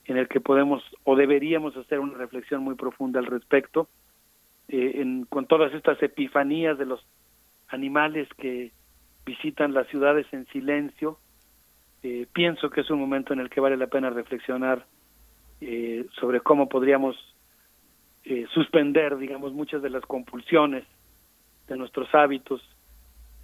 en 0.07 0.17
el 0.17 0.29
que 0.29 0.41
podemos 0.41 0.83
o 1.05 1.17
deberíamos 1.17 1.77
hacer 1.77 1.99
una 1.99 2.17
reflexión 2.19 2.63
muy 2.63 2.75
profunda 2.75 3.21
al 3.21 3.27
respecto, 3.27 3.89
eh, 4.69 4.93
en, 4.97 5.25
con 5.25 5.47
todas 5.47 5.73
estas 5.75 6.03
epifanías 6.03 6.79
de 6.79 6.87
los 6.87 7.05
animales 7.69 8.29
que 8.37 8.73
visitan 9.25 9.73
las 9.73 9.87
ciudades 9.89 10.27
en 10.33 10.47
silencio, 10.47 11.19
eh, 12.03 12.27
pienso 12.33 12.71
que 12.71 12.83
es 12.83 12.91
un 12.91 13.01
momento 13.01 13.33
en 13.33 13.41
el 13.41 13.49
que 13.49 13.61
vale 13.61 13.77
la 13.77 13.87
pena 13.87 14.11
reflexionar 14.11 14.85
eh, 15.61 16.07
sobre 16.19 16.41
cómo 16.41 16.69
podríamos 16.69 17.17
suspender, 18.55 19.19
digamos, 19.19 19.53
muchas 19.53 19.83
de 19.83 19.91
las 19.91 20.03
compulsiones 20.07 20.85
de 21.69 21.77
nuestros 21.77 22.09
hábitos 22.15 22.63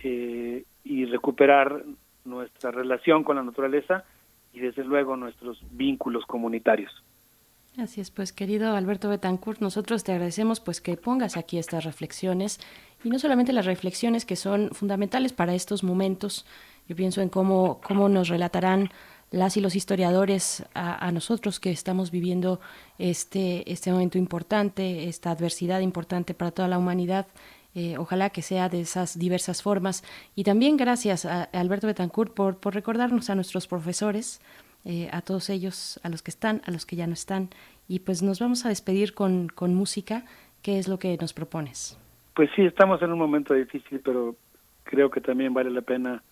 y 0.03 1.05
recuperar 1.05 1.85
nuestra 2.25 2.71
relación 2.71 3.23
con 3.23 3.37
la 3.37 3.43
naturaleza 3.43 4.07
y 4.53 4.61
desde 4.61 4.85
luego 4.85 5.17
nuestros 5.17 5.63
vínculos 5.71 6.25
comunitarios. 6.27 6.93
Así 7.79 8.01
es, 8.01 8.11
pues 8.11 8.33
querido 8.33 8.75
Alberto 8.75 9.09
Betancourt, 9.09 9.61
nosotros 9.61 10.03
te 10.03 10.13
agradecemos 10.13 10.61
pues 10.61 10.81
que 10.81 10.97
pongas 10.97 11.37
aquí 11.37 11.57
estas 11.57 11.85
reflexiones 11.85 12.59
y 13.05 13.11
no 13.11 13.19
solamente 13.19 13.53
las 13.53 13.65
reflexiones 13.65 14.25
que 14.25 14.37
son 14.37 14.71
fundamentales 14.73 15.33
para 15.33 15.55
estos 15.55 15.85
momentos, 15.85 16.47
yo 16.89 16.97
pienso 16.97 17.23
en 17.23 17.29
cómo, 17.29 17.81
cómo 17.83 18.09
nos 18.09 18.29
relatarán 18.29 18.91
las 19.31 19.57
y 19.57 19.61
los 19.61 19.77
historiadores 19.77 20.65
a, 20.75 21.07
a, 21.07 21.13
nosotros 21.13 21.61
que 21.61 21.71
estamos 21.71 22.11
viviendo 22.11 22.61
este, 22.99 23.71
este 23.71 23.93
momento 23.93 24.19
importante, 24.19 25.09
esta 25.09 25.31
adversidad 25.31 25.81
importante 25.81 26.35
para 26.35 26.51
toda 26.51 26.67
la 26.67 26.79
humanidad. 26.79 27.29
Eh, 27.75 27.97
ojalá 27.99 28.31
que 28.31 28.43
sea 28.43 28.69
de 28.69 28.81
esas 28.81 29.19
diversas 29.19 29.63
formas. 29.63 30.03
Y 30.35 30.45
también 30.45 30.77
gracias 30.77 31.25
a, 31.25 31.45
Alberto 31.45 31.87
Betancourt 31.87 32.35
por, 32.35 32.57
por, 32.57 32.75
recordarnos 32.75 33.31
a 33.31 33.35
nuestros 33.35 33.69
profesores, 33.69 34.41
eh, 34.85 35.09
a 35.13 35.23
todos 35.23 35.51
ellos, 35.51 36.01
a 36.03 36.09
los 36.09 36.23
que 36.23 36.31
están, 36.31 36.63
a 36.67 36.71
los 36.71 36.85
que 36.85 36.97
ya 36.97 37.07
no 37.07 37.13
están. 37.13 37.51
Y 37.89 38.01
pues 38.01 38.23
nos 38.23 38.41
vamos 38.41 38.67
a 38.67 38.71
despedir 38.71 39.15
con, 39.15 39.49
con 39.49 39.75
música. 39.75 40.25
¿Qué 40.63 40.79
es 40.79 40.89
lo 40.89 40.99
que 40.99 41.17
nos 41.19 41.33
propones? 41.33 41.99
Pues 42.35 42.51
sí, 42.55 42.63
estamos 42.63 43.01
en 43.03 43.13
un 43.13 43.19
momento 43.19 43.55
difícil, 43.55 44.01
pero 44.05 44.35
creo 44.85 45.11
que 45.11 45.21
también 45.21 45.55
vale 45.55 45.71
la 45.71 45.83
pena 45.83 46.23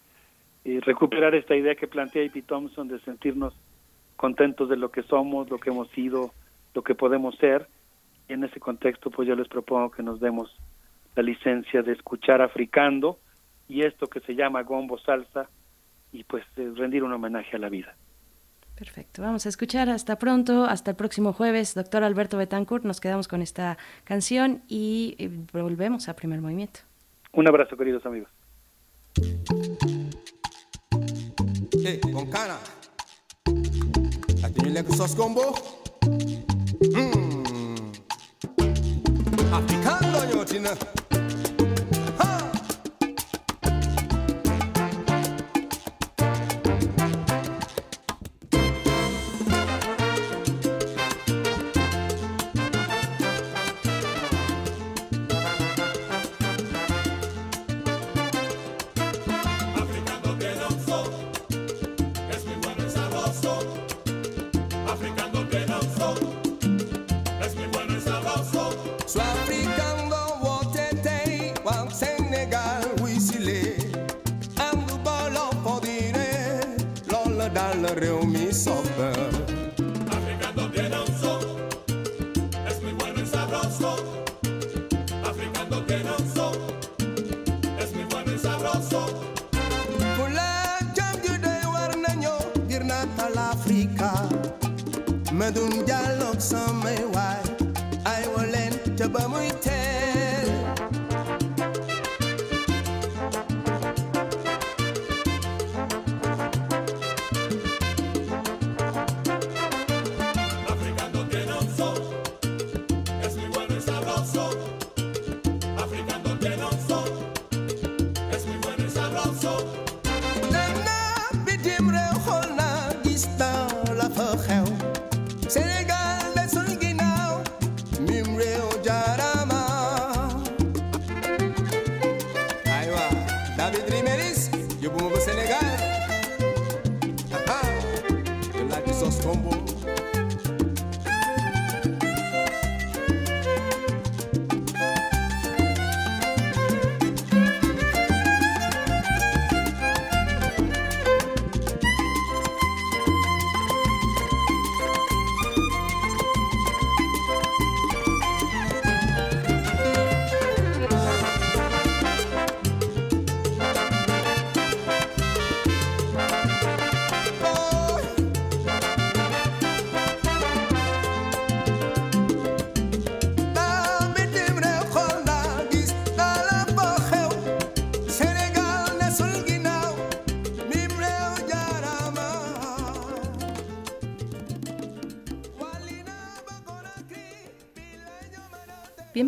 eh, 0.64 0.80
recuperar 0.82 1.34
esta 1.34 1.54
idea 1.56 1.76
que 1.76 1.86
plantea 1.86 2.24
Ipy 2.24 2.42
Thompson 2.42 2.88
de 2.88 2.98
sentirnos 3.00 3.54
contentos 4.16 4.68
de 4.68 4.76
lo 4.76 4.90
que 4.90 5.02
somos, 5.04 5.48
lo 5.48 5.58
que 5.58 5.70
hemos 5.70 5.88
sido, 5.90 6.32
lo 6.74 6.82
que 6.82 6.94
podemos 6.94 7.36
ser. 7.36 7.68
Y 8.28 8.34
en 8.34 8.44
ese 8.44 8.60
contexto, 8.60 9.10
pues 9.10 9.28
yo 9.28 9.36
les 9.36 9.48
propongo 9.48 9.90
que 9.90 10.02
nos 10.02 10.20
demos 10.20 10.54
la 11.18 11.24
licencia 11.24 11.82
de 11.82 11.94
escuchar 11.94 12.40
africando 12.40 13.18
y 13.68 13.82
esto 13.82 14.06
que 14.06 14.20
se 14.20 14.36
llama 14.36 14.62
gombo 14.62 14.98
salsa 15.00 15.48
y 16.12 16.22
pues 16.22 16.44
rendir 16.54 17.02
un 17.02 17.12
homenaje 17.12 17.56
a 17.56 17.58
la 17.58 17.68
vida. 17.68 17.96
Perfecto, 18.76 19.22
vamos 19.22 19.44
a 19.44 19.48
escuchar 19.48 19.88
hasta 19.88 20.16
pronto, 20.20 20.64
hasta 20.64 20.92
el 20.92 20.96
próximo 20.96 21.32
jueves, 21.32 21.74
doctor 21.74 22.04
Alberto 22.04 22.36
Betancourt, 22.38 22.84
nos 22.84 23.00
quedamos 23.00 23.26
con 23.26 23.42
esta 23.42 23.78
canción 24.04 24.62
y 24.68 25.16
volvemos 25.52 26.08
a 26.08 26.14
primer 26.14 26.40
movimiento. 26.40 26.80
Un 27.32 27.48
abrazo 27.48 27.76
queridos 27.76 28.06
amigos. 28.06 28.30
Hey, 31.84 32.00
con 32.12 32.30
cara. 32.30 32.60
Aquí 34.44 34.72
que 34.72 34.92
sos 34.92 35.16
combo. 35.16 35.52
Mm. 36.94 37.38
Africando 39.52 40.30
yo, 40.30 40.44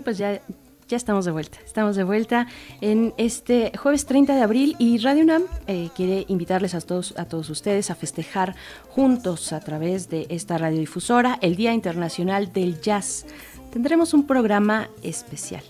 Bien, 0.01 0.05
pues 0.05 0.17
ya, 0.17 0.41
ya 0.89 0.97
estamos 0.97 1.27
de 1.27 1.31
vuelta. 1.31 1.59
Estamos 1.63 1.95
de 1.95 2.05
vuelta 2.05 2.47
en 2.81 3.13
este 3.19 3.71
jueves 3.77 4.07
30 4.07 4.35
de 4.35 4.41
abril 4.41 4.77
y 4.79 4.97
Radio 4.97 5.25
UNAM 5.25 5.43
eh, 5.67 5.91
quiere 5.95 6.25
invitarles 6.29 6.75
a 6.75 6.81
todos, 6.81 7.13
a 7.19 7.27
todos 7.27 7.51
ustedes 7.51 7.91
a 7.91 7.95
festejar 7.95 8.55
juntos 8.89 9.53
a 9.53 9.61
través 9.61 10.09
de 10.09 10.27
esta 10.31 10.57
radiodifusora 10.57 11.39
el 11.43 11.55
Día 11.55 11.75
Internacional 11.75 12.51
del 12.51 12.81
Jazz. 12.81 13.27
Tendremos 13.73 14.15
un 14.15 14.27
programa 14.27 14.89
especial. 15.03 15.65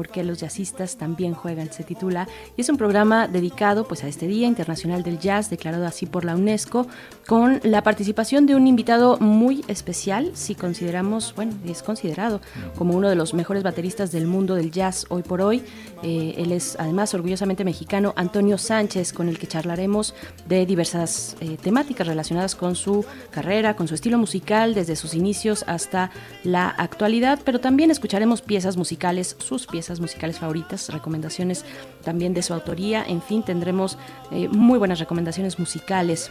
Porque 0.00 0.24
los 0.24 0.38
jazzistas 0.38 0.96
también 0.96 1.34
juegan, 1.34 1.70
se 1.70 1.84
titula, 1.84 2.26
y 2.56 2.62
es 2.62 2.70
un 2.70 2.78
programa 2.78 3.28
dedicado 3.28 3.86
pues 3.86 4.02
a 4.02 4.08
este 4.08 4.26
Día 4.26 4.46
Internacional 4.46 5.02
del 5.02 5.18
Jazz, 5.18 5.50
declarado 5.50 5.84
así 5.84 6.06
por 6.06 6.24
la 6.24 6.36
UNESCO, 6.36 6.86
con 7.26 7.60
la 7.64 7.82
participación 7.82 8.46
de 8.46 8.54
un 8.54 8.66
invitado 8.66 9.18
muy 9.18 9.62
especial, 9.68 10.30
si 10.32 10.54
consideramos, 10.54 11.34
bueno, 11.36 11.52
es 11.66 11.82
considerado 11.82 12.40
como 12.78 12.94
uno 12.94 13.10
de 13.10 13.14
los 13.14 13.34
mejores 13.34 13.62
bateristas 13.62 14.10
del 14.10 14.26
mundo 14.26 14.54
del 14.54 14.70
jazz 14.70 15.04
hoy 15.10 15.22
por 15.22 15.42
hoy. 15.42 15.62
Eh, 16.02 16.34
él 16.38 16.52
es 16.52 16.76
además 16.78 17.12
orgullosamente 17.12 17.62
mexicano, 17.62 18.14
Antonio 18.16 18.56
Sánchez, 18.56 19.12
con 19.12 19.28
el 19.28 19.38
que 19.38 19.48
charlaremos 19.48 20.14
de 20.48 20.64
diversas 20.64 21.36
eh, 21.40 21.58
temáticas 21.62 22.06
relacionadas 22.06 22.54
con 22.54 22.74
su 22.74 23.04
carrera, 23.30 23.76
con 23.76 23.86
su 23.86 23.94
estilo 23.94 24.16
musical, 24.16 24.72
desde 24.72 24.96
sus 24.96 25.12
inicios 25.12 25.62
hasta 25.66 26.10
la 26.42 26.68
actualidad, 26.70 27.40
pero 27.44 27.60
también 27.60 27.90
escucharemos 27.90 28.40
piezas 28.40 28.78
musicales, 28.78 29.36
sus 29.38 29.66
piezas 29.66 29.89
musicales 29.98 30.38
favoritas, 30.38 30.90
recomendaciones 30.90 31.64
también 32.04 32.34
de 32.34 32.42
su 32.42 32.54
autoría, 32.54 33.02
en 33.04 33.22
fin, 33.22 33.42
tendremos 33.42 33.98
eh, 34.30 34.46
muy 34.48 34.78
buenas 34.78 35.00
recomendaciones 35.00 35.58
musicales 35.58 36.30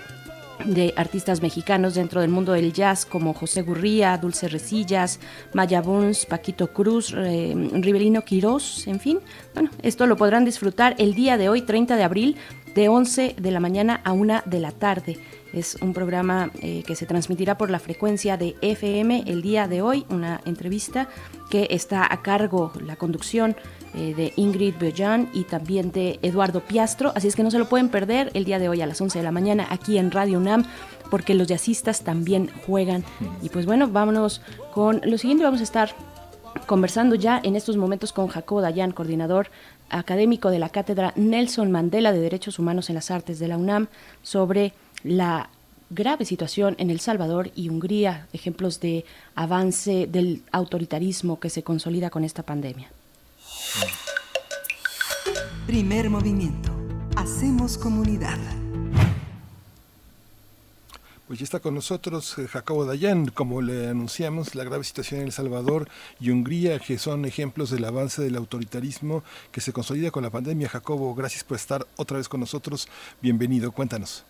de 0.66 0.94
artistas 0.98 1.42
mexicanos 1.42 1.96
dentro 1.96 2.22
del 2.22 2.30
mundo 2.30 2.54
del 2.54 2.74
jazz 2.74 3.06
como 3.06 3.34
José 3.34 3.62
Gurría, 3.62 4.18
Dulce 4.18 4.48
Resillas, 4.48 5.20
Maya 5.54 5.82
Burns, 5.82 6.26
Paquito 6.26 6.74
Cruz, 6.74 7.14
eh, 7.16 7.54
Rivelino 7.74 8.24
Quirós, 8.24 8.88
en 8.88 9.00
fin. 9.00 9.20
Bueno, 9.54 9.70
esto 9.82 10.08
lo 10.08 10.18
podrán 10.18 10.46
disfrutar 10.46 10.96
el 10.98 11.14
día 11.14 11.38
de 11.38 11.50
hoy, 11.50 11.62
30 11.62 11.96
de 11.96 12.04
abril, 12.04 12.38
de 12.76 12.88
11 12.88 13.36
de 13.38 13.52
la 13.52 13.60
mañana 13.60 14.02
a 14.04 14.12
1 14.12 14.44
de 14.46 14.60
la 14.60 14.72
tarde. 14.72 15.20
Es 15.54 15.78
un 15.82 15.94
programa 15.94 16.52
eh, 16.62 16.84
que 16.86 16.96
se 16.96 17.08
transmitirá 17.08 17.58
por 17.58 17.72
la 17.72 17.80
frecuencia 17.80 18.38
de 18.38 18.56
FM 18.62 19.24
el 19.26 19.42
día 19.42 19.68
de 19.68 19.82
hoy, 19.82 20.06
una 20.10 20.42
entrevista 20.46 21.10
que 21.50 21.68
está 21.72 22.08
a 22.12 22.22
cargo, 22.22 22.72
la 22.86 22.96
conducción 22.96 23.56
eh, 23.95 24.14
de 24.16 24.34
Ingrid 24.35 24.76
Bojan 24.80 25.30
y 25.34 25.43
también 25.43 25.92
de 25.92 26.19
Eduardo 26.22 26.61
Piastro, 26.61 27.11
así 27.16 27.27
es 27.27 27.35
que 27.35 27.43
no 27.43 27.51
se 27.51 27.59
lo 27.59 27.68
pueden 27.68 27.90
perder 27.90 28.30
el 28.34 28.45
día 28.45 28.59
de 28.59 28.69
hoy 28.69 28.82
a 28.82 28.88
las 28.88 29.01
11 29.01 29.19
de 29.19 29.24
la 29.24 29.32
mañana 29.32 29.68
aquí 29.69 29.98
en 29.98 30.11
Radio 30.11 30.38
UNAM, 30.38 30.66
porque 31.09 31.34
los 31.34 31.48
jazzistas 31.48 32.01
también 32.01 32.50
juegan. 32.66 33.03
Y 33.42 33.50
pues 33.50 33.66
bueno, 33.66 33.88
vámonos 33.88 34.42
con 34.74 35.01
lo 35.03 35.18
siguiente, 35.18 35.43
vamos 35.43 35.61
a 35.61 35.64
estar 35.64 35.95
conversando 36.66 37.16
ya 37.16 37.40
en 37.43 37.56
estos 37.56 37.77
momentos 37.77 38.14
con 38.14 38.27
Jacobo 38.27 38.61
Dayan, 38.61 38.92
coordinador 38.92 39.50
académico 39.90 40.51
de 40.51 40.59
la 40.59 40.69
Cátedra 40.69 41.14
Nelson 41.16 41.72
Mandela 41.72 42.11
de 42.11 42.19
Derechos 42.19 42.59
Humanos 42.59 42.90
en 42.90 42.95
las 42.95 43.09
Artes 43.09 43.40
de 43.40 43.48
la 43.48 43.58
UNAM, 43.58 43.88
sobre 44.22 44.74
la 45.03 45.50
grave 45.90 46.26
situación 46.26 46.76
en 46.77 46.90
El 46.90 47.00
Salvador 47.00 47.51
y 47.56 47.69
Hungría, 47.69 48.27
ejemplos 48.34 48.80
de 48.80 49.06
avance 49.35 50.08
del 50.08 50.43
autoritarismo 50.51 51.40
que 51.40 51.50
se 51.50 51.64
consolida 51.64 52.09
con 52.09 52.24
esta 52.24 52.43
pandemia. 52.43 52.92
Primer 55.68 56.10
movimiento. 56.10 56.72
Hacemos 57.16 57.78
comunidad. 57.78 58.38
Pues 61.28 61.38
ya 61.38 61.44
está 61.44 61.60
con 61.60 61.76
nosotros 61.76 62.40
eh, 62.40 62.48
Jacobo 62.48 62.86
Dayan, 62.86 63.28
como 63.28 63.62
le 63.62 63.90
anunciamos, 63.90 64.56
la 64.56 64.64
grave 64.64 64.84
situación 64.84 65.20
en 65.20 65.28
El 65.28 65.32
Salvador 65.32 65.88
y 66.20 66.32
Hungría, 66.32 66.80
que 66.80 66.98
son 66.98 67.24
ejemplos 67.26 67.70
del 67.70 67.86
avance 67.86 68.24
del 68.24 68.36
autoritarismo 68.36 69.24
que 69.52 69.62
se 69.62 69.72
consolida 69.72 70.10
con 70.10 70.24
la 70.24 70.32
pandemia. 70.32 70.68
Jacobo, 70.70 71.14
gracias 71.14 71.44
por 71.44 71.58
estar 71.58 71.86
otra 71.98 72.18
vez 72.18 72.28
con 72.28 72.40
nosotros. 72.40 72.90
Bienvenido, 73.22 73.72
cuéntanos. 73.72 74.26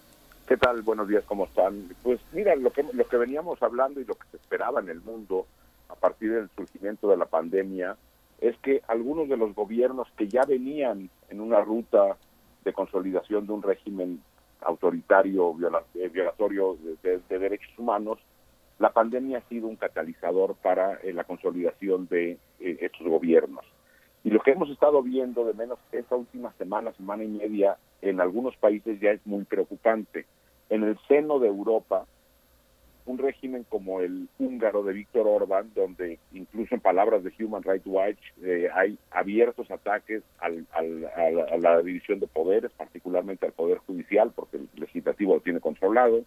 ¿Qué 0.45 0.58
tal? 0.58 0.82
Buenos 0.82 1.08
días, 1.08 1.24
¿cómo 1.26 1.45
están? 1.45 1.88
Pues 2.03 2.19
mira, 2.34 2.53
lo 2.58 2.72
que, 2.72 2.84
lo 2.92 3.08
que 3.08 3.16
veníamos 3.16 3.64
hablando 3.64 4.01
y 4.01 4.03
lo 4.03 4.16
que 4.16 4.27
se 4.32 4.35
esperaba 4.35 4.82
en 4.82 4.90
el 4.90 5.00
mundo 5.00 5.45
a 5.88 5.95
partir 5.95 6.34
del 6.34 6.50
surgimiento 6.58 7.09
de 7.09 7.16
la 7.16 7.27
pandemia 7.27 7.95
es 8.42 8.58
que 8.59 8.82
algunos 8.88 9.30
de 9.30 9.38
los 9.38 9.53
gobiernos 9.53 10.08
que 10.18 10.27
ya 10.27 10.43
venían 10.43 11.09
en 11.30 11.42
una 11.42 11.61
ruta 11.61 12.18
de 12.64 12.74
consolidación 12.74 13.48
de 13.48 13.53
un 13.53 13.61
régimen 13.61 14.22
autoritario, 14.61 15.56
eh, 15.95 16.09
violatorio 16.09 16.77
de 17.03 17.40
derechos 17.40 17.72
humanos, 17.77 18.19
la 18.80 18.92
pandemia 18.92 19.40
ha 19.40 19.50
sido 19.50 19.68
un 19.68 19.76
catalizador 19.76 20.56
para 20.56 20.95
eh, 20.95 21.14
la 21.14 21.26
consolidación 21.26 22.08
de 22.08 22.38
eh, 22.59 22.77
estos 22.80 23.06
gobiernos. 23.08 23.66
Y 24.24 24.32
lo 24.32 24.40
que 24.40 24.51
hemos 24.51 24.69
estado 24.69 25.03
viendo, 25.03 25.45
de 25.45 25.53
menos 25.53 25.80
esta 25.92 26.16
última 26.16 26.53
semana, 26.53 26.93
semana 26.93 27.24
y 27.24 27.27
media, 27.27 27.77
en 28.01 28.22
algunos 28.22 28.56
países 28.56 29.00
ya 29.00 29.11
es 29.11 29.26
muy 29.26 29.43
preocupante. 29.43 30.26
En 30.69 30.84
el 30.84 30.98
seno 31.08 31.40
de 31.40 31.48
Europa, 31.48 32.06
un 33.09 33.17
régimen 33.17 33.65
como 33.69 34.01
el 34.01 34.27
húngaro 34.38 34.83
de 34.83 34.93
Víctor 34.93 35.27
Orbán, 35.27 35.71
donde 35.73 36.19
incluso 36.31 36.75
en 36.75 36.81
palabras 36.81 37.23
de 37.23 37.33
Human 37.43 37.63
Rights 37.63 37.88
Watch 37.88 38.19
eh, 38.43 38.69
hay 38.73 38.99
abiertos 39.11 39.69
ataques 39.71 40.21
al- 40.39 40.67
al- 40.73 41.05
a, 41.51 41.57
la, 41.57 41.81
división 41.81 42.19
de 42.19 42.27
poderes, 42.27 42.71
particularmente 42.77 43.45
al 43.47 43.53
Poder 43.53 43.79
Judicial, 43.79 44.31
porque 44.35 44.57
el 44.57 44.69
legislativo 44.75 45.33
lo 45.33 45.41
tiene 45.41 45.59
controlado, 45.59 46.21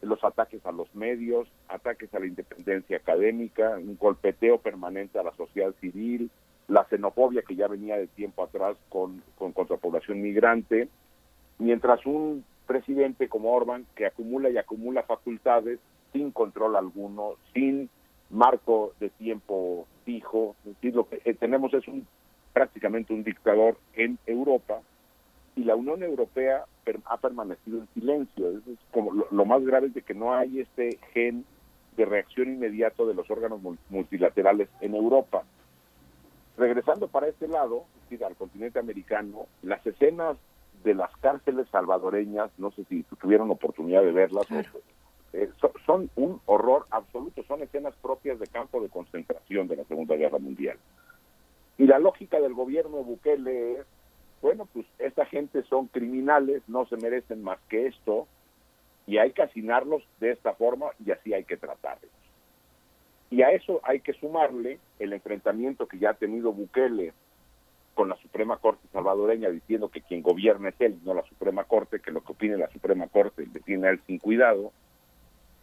los 0.00 0.22
ataques 0.22 0.64
a 0.64 0.72
los 0.72 0.92
medios, 0.94 1.48
ataques 1.68 2.12
a 2.14 2.20
la 2.20 2.26
independencia 2.26 2.96
académica, 2.98 3.70
un 3.78 3.96
golpeteo 3.98 4.58
permanente 4.58 5.18
a 5.18 5.22
la 5.24 5.32
sociedad 5.36 5.72
civil, 5.80 6.30
la 6.68 6.84
xenofobia 6.84 7.42
que 7.42 7.56
ya 7.56 7.66
venía 7.68 7.96
de 7.96 8.06
tiempo 8.06 8.44
atrás 8.44 8.76
con, 8.88 9.22
con 9.36 9.52
contra 9.52 9.76
población 9.76 10.22
migrante, 10.22 10.88
mientras 11.58 12.04
un 12.06 12.44
presidente 12.66 13.28
como 13.28 13.52
Orban 13.52 13.84
que 13.96 14.06
acumula 14.06 14.50
y 14.50 14.56
acumula 14.56 15.02
facultades 15.02 15.78
sin 16.12 16.30
control 16.30 16.76
alguno, 16.76 17.34
sin 17.54 17.88
marco 18.30 18.92
de 19.00 19.10
tiempo 19.10 19.86
fijo. 20.04 20.56
Decir, 20.64 20.94
lo 20.94 21.08
que 21.08 21.20
eh, 21.24 21.34
tenemos 21.34 21.72
es 21.74 21.86
un 21.88 22.06
prácticamente 22.52 23.14
un 23.14 23.24
dictador 23.24 23.78
en 23.94 24.18
Europa 24.26 24.80
y 25.56 25.64
la 25.64 25.74
Unión 25.74 26.02
Europea 26.02 26.64
ha 27.06 27.16
permanecido 27.16 27.78
en 27.78 27.88
silencio. 27.94 28.50
Eso 28.50 28.72
es 28.72 28.78
como 28.90 29.12
lo, 29.30 29.44
más 29.44 29.64
grave 29.64 29.86
es 29.88 29.94
de 29.94 30.02
que 30.02 30.14
no 30.14 30.34
hay 30.34 30.60
este 30.60 30.98
gen 31.12 31.44
de 31.96 32.04
reacción 32.04 32.48
inmediato 32.48 33.06
de 33.06 33.14
los 33.14 33.30
órganos 33.30 33.60
mul- 33.62 33.78
multilaterales 33.90 34.68
en 34.80 34.94
Europa. 34.94 35.44
Regresando 36.56 37.08
para 37.08 37.28
este 37.28 37.48
lado, 37.48 37.84
al 38.26 38.36
continente 38.36 38.78
americano, 38.78 39.46
las 39.62 39.86
escenas 39.86 40.36
de 40.84 40.94
las 40.94 41.10
cárceles 41.18 41.66
salvadoreñas, 41.70 42.50
no 42.58 42.70
sé 42.72 42.84
si 42.84 43.04
tuvieron 43.20 43.50
oportunidad 43.50 44.02
de 44.02 44.12
verlas, 44.12 44.50
o- 44.50 44.56
eh, 45.32 45.50
so- 45.60 45.72
son 45.86 46.10
un 46.16 46.40
horror 46.46 46.86
absoluto, 46.90 47.42
son 47.44 47.62
escenas 47.62 47.94
propias 48.02 48.38
de 48.38 48.46
campo 48.46 48.80
de 48.80 48.88
concentración 48.88 49.68
de 49.68 49.76
la 49.76 49.84
Segunda 49.84 50.16
Guerra 50.16 50.38
Mundial. 50.38 50.78
Y 51.78 51.86
la 51.86 51.98
lógica 51.98 52.40
del 52.40 52.54
gobierno 52.54 52.98
de 52.98 53.04
Bukele 53.04 53.72
es, 53.80 53.86
bueno, 54.42 54.68
pues 54.72 54.86
esta 54.98 55.24
gente 55.26 55.62
son 55.64 55.86
criminales, 55.86 56.62
no 56.68 56.86
se 56.86 56.96
merecen 56.96 57.42
más 57.42 57.58
que 57.68 57.86
esto, 57.86 58.26
y 59.06 59.18
hay 59.18 59.32
que 59.32 59.42
asignarlos 59.42 60.02
de 60.20 60.32
esta 60.32 60.54
forma 60.54 60.86
y 61.04 61.10
así 61.10 61.32
hay 61.34 61.44
que 61.44 61.56
tratarlos. 61.56 62.10
Y 63.30 63.42
a 63.42 63.50
eso 63.50 63.80
hay 63.82 64.00
que 64.00 64.12
sumarle 64.12 64.78
el 64.98 65.12
enfrentamiento 65.12 65.86
que 65.86 65.98
ya 65.98 66.10
ha 66.10 66.14
tenido 66.14 66.52
Bukele 66.52 67.12
con 67.94 68.08
la 68.08 68.16
Suprema 68.16 68.58
Corte 68.58 68.86
salvadoreña 68.92 69.48
diciendo 69.50 69.88
que 69.88 70.02
quien 70.02 70.22
gobierna 70.22 70.68
es 70.68 70.80
él, 70.80 70.98
no 71.04 71.14
la 71.14 71.22
Suprema 71.24 71.64
Corte, 71.64 72.00
que 72.00 72.10
lo 72.10 72.22
que 72.22 72.32
opine 72.32 72.56
la 72.56 72.70
Suprema 72.70 73.06
Corte 73.08 73.46
le 73.52 73.60
tiene 73.60 73.88
a 73.88 73.90
él 73.90 74.00
sin 74.06 74.18
cuidado. 74.18 74.72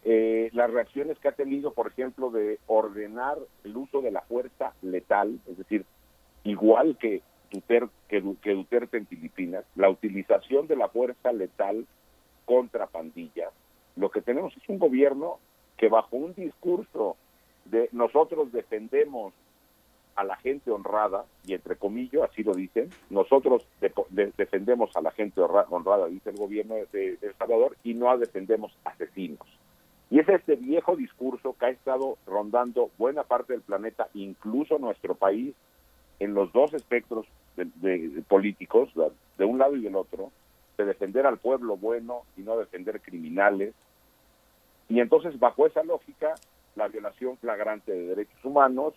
Eh, 0.04 0.48
las 0.52 0.70
reacciones 0.70 1.18
que 1.18 1.28
ha 1.28 1.32
tenido, 1.32 1.72
por 1.74 1.86
ejemplo, 1.88 2.30
de 2.30 2.58
ordenar 2.66 3.36
el 3.64 3.76
uso 3.76 4.00
de 4.00 4.10
la 4.10 4.22
fuerza 4.22 4.72
letal, 4.82 5.38
es 5.46 5.58
decir, 5.58 5.84
igual 6.44 6.96
que 6.98 7.22
Duterte, 7.52 7.92
que, 8.08 8.20
Du- 8.20 8.38
que 8.40 8.54
Duterte 8.54 8.96
en 8.96 9.06
Filipinas, 9.06 9.64
la 9.74 9.90
utilización 9.90 10.68
de 10.68 10.76
la 10.76 10.88
fuerza 10.88 11.32
letal 11.32 11.84
contra 12.46 12.86
pandillas. 12.86 13.52
Lo 13.96 14.10
que 14.10 14.22
tenemos 14.22 14.56
es 14.56 14.68
un 14.68 14.78
gobierno 14.78 15.38
que 15.76 15.88
bajo 15.88 16.16
un 16.16 16.32
discurso 16.34 17.16
de 17.64 17.88
nosotros 17.92 18.52
defendemos 18.52 19.34
a 20.16 20.24
la 20.24 20.36
gente 20.36 20.70
honrada, 20.70 21.24
y 21.44 21.54
entre 21.54 21.76
comillas, 21.76 22.30
así 22.30 22.42
lo 22.42 22.54
dicen, 22.54 22.90
nosotros 23.10 23.66
de- 23.80 23.92
de- 24.10 24.32
defendemos 24.36 24.94
a 24.96 25.00
la 25.02 25.10
gente 25.10 25.40
honra- 25.40 25.66
honrada, 25.70 26.06
dice 26.06 26.30
el 26.30 26.36
gobierno 26.36 26.74
de, 26.92 27.16
de 27.16 27.18
El 27.28 27.34
Salvador, 27.34 27.76
y 27.84 27.94
no 27.94 28.16
defendemos 28.16 28.72
asesinos. 28.84 29.46
Y 30.10 30.18
es 30.18 30.28
este 30.28 30.56
viejo 30.56 30.96
discurso 30.96 31.54
que 31.58 31.66
ha 31.66 31.70
estado 31.70 32.18
rondando 32.26 32.90
buena 32.98 33.22
parte 33.22 33.52
del 33.52 33.62
planeta, 33.62 34.08
incluso 34.14 34.78
nuestro 34.78 35.14
país, 35.14 35.54
en 36.18 36.34
los 36.34 36.52
dos 36.52 36.74
espectros 36.74 37.26
de, 37.56 37.66
de- 37.76 38.22
políticos, 38.22 38.90
de- 39.38 39.44
un 39.44 39.58
lado 39.58 39.76
y 39.76 39.80
del 39.82 39.94
otro, 39.96 40.32
de 40.76 40.84
defender 40.84 41.26
al 41.26 41.38
pueblo 41.38 41.76
bueno 41.76 42.22
y 42.36 42.42
no 42.42 42.56
defender 42.58 43.00
criminales. 43.00 43.72
Y 44.88 45.00
entonces, 45.00 45.38
bajo 45.38 45.66
esa 45.66 45.84
lógica, 45.84 46.34
la 46.74 46.88
violación 46.88 47.36
flagrante 47.38 47.92
de 47.92 48.08
derechos 48.08 48.44
humanos, 48.44 48.94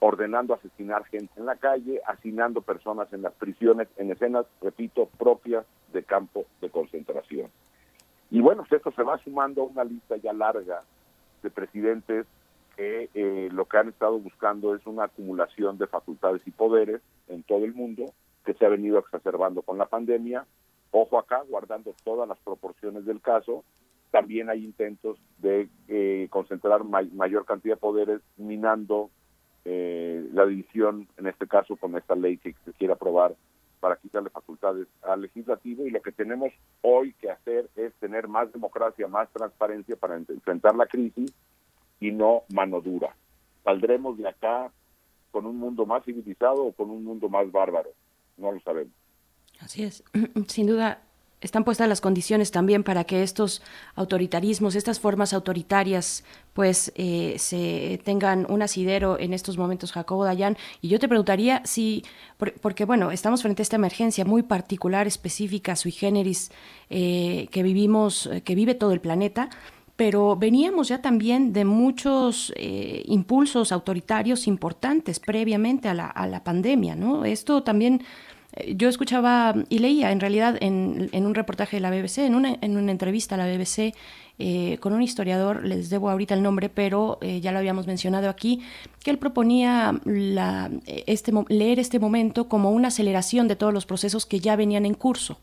ordenando 0.00 0.54
asesinar 0.54 1.04
gente 1.06 1.32
en 1.36 1.46
la 1.46 1.56
calle, 1.56 2.00
asignando 2.06 2.62
personas 2.62 3.12
en 3.12 3.22
las 3.22 3.34
prisiones, 3.34 3.88
en 3.96 4.10
escenas, 4.12 4.46
repito, 4.62 5.08
propias 5.18 5.66
de 5.92 6.04
campo 6.04 6.44
de 6.60 6.70
concentración. 6.70 7.50
Y 8.30 8.40
bueno, 8.40 8.62
pues 8.68 8.78
esto 8.78 8.90
se 8.92 9.02
va 9.02 9.18
sumando 9.18 9.62
a 9.62 9.66
una 9.66 9.84
lista 9.84 10.16
ya 10.16 10.32
larga 10.32 10.82
de 11.42 11.50
presidentes 11.50 12.26
que 12.76 13.08
eh, 13.14 13.48
lo 13.52 13.64
que 13.64 13.78
han 13.78 13.88
estado 13.88 14.18
buscando 14.18 14.74
es 14.74 14.86
una 14.86 15.04
acumulación 15.04 15.78
de 15.78 15.86
facultades 15.86 16.42
y 16.46 16.50
poderes 16.50 17.00
en 17.28 17.42
todo 17.42 17.64
el 17.64 17.74
mundo 17.74 18.12
que 18.44 18.54
se 18.54 18.64
ha 18.64 18.68
venido 18.68 18.98
exacerbando 18.98 19.62
con 19.62 19.78
la 19.78 19.86
pandemia. 19.86 20.46
Ojo 20.90 21.18
acá, 21.18 21.42
guardando 21.48 21.94
todas 22.04 22.28
las 22.28 22.38
proporciones 22.38 23.04
del 23.04 23.20
caso, 23.20 23.64
también 24.10 24.48
hay 24.48 24.64
intentos 24.64 25.18
de 25.38 25.68
eh, 25.88 26.28
concentrar 26.30 26.84
may- 26.84 27.10
mayor 27.10 27.44
cantidad 27.44 27.74
de 27.74 27.80
poderes 27.80 28.20
minando 28.36 29.10
eh, 29.64 30.26
la 30.32 30.46
división, 30.46 31.08
en 31.18 31.26
este 31.26 31.46
caso 31.46 31.76
con 31.76 31.96
esta 31.96 32.14
ley 32.14 32.38
que 32.38 32.54
se 32.64 32.72
quiere 32.72 32.94
aprobar 32.94 33.34
para 33.80 33.96
quitarle 33.96 34.30
facultades 34.30 34.86
al 35.02 35.22
legislativo 35.22 35.86
y 35.86 35.90
lo 35.90 36.02
que 36.02 36.12
tenemos 36.12 36.52
hoy 36.82 37.12
que 37.14 37.30
hacer 37.30 37.68
es 37.76 37.92
tener 37.94 38.28
más 38.28 38.52
democracia, 38.52 39.06
más 39.08 39.28
transparencia 39.30 39.96
para 39.96 40.16
en- 40.16 40.26
enfrentar 40.28 40.74
la 40.74 40.86
crisis 40.86 41.32
y 42.00 42.10
no 42.12 42.42
mano 42.52 42.80
dura. 42.80 43.14
Saldremos 43.64 44.16
de 44.18 44.28
acá 44.28 44.70
con 45.30 45.46
un 45.46 45.58
mundo 45.58 45.84
más 45.86 46.04
civilizado 46.04 46.64
o 46.64 46.72
con 46.72 46.90
un 46.90 47.04
mundo 47.04 47.28
más 47.28 47.50
bárbaro, 47.52 47.90
no 48.36 48.52
lo 48.52 48.60
sabemos. 48.60 48.92
Así 49.60 49.82
es. 49.82 50.04
Sin 50.48 50.66
duda, 50.66 51.02
están 51.40 51.62
puestas 51.64 51.88
las 51.88 52.00
condiciones 52.00 52.50
también 52.50 52.82
para 52.82 53.04
que 53.04 53.22
estos 53.22 53.62
autoritarismos, 53.94 54.74
estas 54.74 54.98
formas 54.98 55.32
autoritarias, 55.32 56.24
pues 56.52 56.92
eh, 56.96 57.36
se 57.38 58.00
tengan 58.04 58.46
un 58.48 58.62
asidero 58.62 59.18
en 59.20 59.32
estos 59.32 59.56
momentos, 59.56 59.92
Jacobo 59.92 60.24
Dayan. 60.24 60.56
Y 60.80 60.88
yo 60.88 60.98
te 60.98 61.06
preguntaría 61.08 61.62
si, 61.64 62.04
por- 62.38 62.54
porque 62.54 62.84
bueno, 62.84 63.10
estamos 63.12 63.42
frente 63.42 63.62
a 63.62 63.64
esta 63.64 63.76
emergencia 63.76 64.24
muy 64.24 64.42
particular, 64.42 65.06
específica, 65.06 65.76
sui 65.76 65.92
generis, 65.92 66.50
eh, 66.90 67.48
que 67.52 67.62
vivimos, 67.62 68.26
eh, 68.26 68.40
que 68.42 68.54
vive 68.54 68.74
todo 68.74 68.92
el 68.92 69.00
planeta. 69.00 69.48
Pero 69.94 70.36
veníamos 70.36 70.86
ya 70.88 71.02
también 71.02 71.52
de 71.52 71.64
muchos 71.64 72.52
impulsos 73.06 73.72
autoritarios 73.72 74.46
importantes 74.46 75.18
previamente 75.18 75.88
a 75.88 75.94
la, 75.94 76.06
a 76.06 76.28
la 76.28 76.44
pandemia, 76.44 76.94
¿no? 76.94 77.24
Esto 77.24 77.64
también 77.64 78.04
yo 78.74 78.88
escuchaba 78.88 79.54
y 79.68 79.78
leía 79.78 80.10
en 80.10 80.20
realidad 80.20 80.56
en, 80.60 81.10
un 81.12 81.34
reportaje 81.34 81.76
de 81.76 81.80
la 81.80 81.90
BBC, 81.90 82.18
en 82.18 82.34
una, 82.34 82.56
en 82.60 82.76
una 82.76 82.90
entrevista 82.92 83.34
a 83.34 83.38
la 83.38 83.46
BBC 83.46 83.94
eh, 84.40 84.78
con 84.80 84.92
un 84.92 85.02
historiador, 85.02 85.64
les 85.64 85.90
debo 85.90 86.10
ahorita 86.10 86.34
el 86.34 86.42
nombre, 86.42 86.68
pero 86.68 87.18
eh, 87.20 87.40
ya 87.40 87.52
lo 87.52 87.58
habíamos 87.58 87.86
mencionado 87.86 88.28
aquí, 88.28 88.60
que 89.04 89.10
él 89.10 89.18
proponía 89.18 90.00
la, 90.04 90.70
este, 91.06 91.32
mo- 91.32 91.44
leer 91.48 91.78
este 91.78 91.98
momento 91.98 92.48
como 92.48 92.70
una 92.70 92.88
aceleración 92.88 93.48
de 93.48 93.56
todos 93.56 93.72
los 93.74 93.84
procesos 93.86 94.26
que 94.26 94.40
ya 94.40 94.56
venían 94.56 94.86
en 94.86 94.94
curso. 94.94 95.38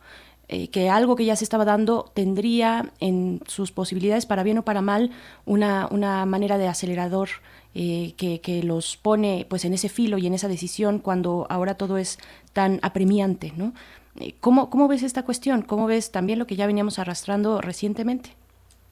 eh, 0.47 0.67
que 0.69 0.89
algo 0.89 1.15
que 1.15 1.25
ya 1.25 1.35
se 1.35 1.43
estaba 1.43 1.65
dando 1.65 2.11
tendría 2.13 2.91
en 2.99 3.41
sus 3.47 3.71
posibilidades, 3.71 4.25
para 4.27 4.43
bien 4.43 4.59
o 4.59 4.63
para 4.63 4.81
mal, 4.81 5.09
una, 5.45 5.87
una 5.89 6.23
manera 6.27 6.57
de 6.59 6.67
acelerador 6.67 7.29
eh, 7.73 8.13
que, 8.15 8.39
que 8.41 8.61
los 8.63 8.95
pone 8.95 9.45
pues 9.49 9.65
en 9.65 9.73
ese 9.73 9.89
filo 9.89 10.17
y 10.19 10.27
en 10.27 10.33
esa 10.35 10.47
decisión 10.47 10.99
cuando 10.99 11.47
ahora 11.49 11.75
todo 11.75 11.97
es 11.97 12.19
tan 12.55 12.79
apremiante, 12.83 13.51
¿no? 13.57 13.73
Eh, 14.17 14.33
¿Cómo, 14.39 14.69
¿Cómo 14.69 14.87
ves 14.87 15.03
esta 15.03 15.25
cuestión? 15.25 15.61
¿Cómo 15.61 15.87
ves 15.87 16.09
también 16.13 16.39
lo 16.39 16.47
que 16.47 16.55
ya 16.55 16.65
veníamos 16.67 16.99
arrastrando 16.99 17.59
recientemente? 17.59 18.29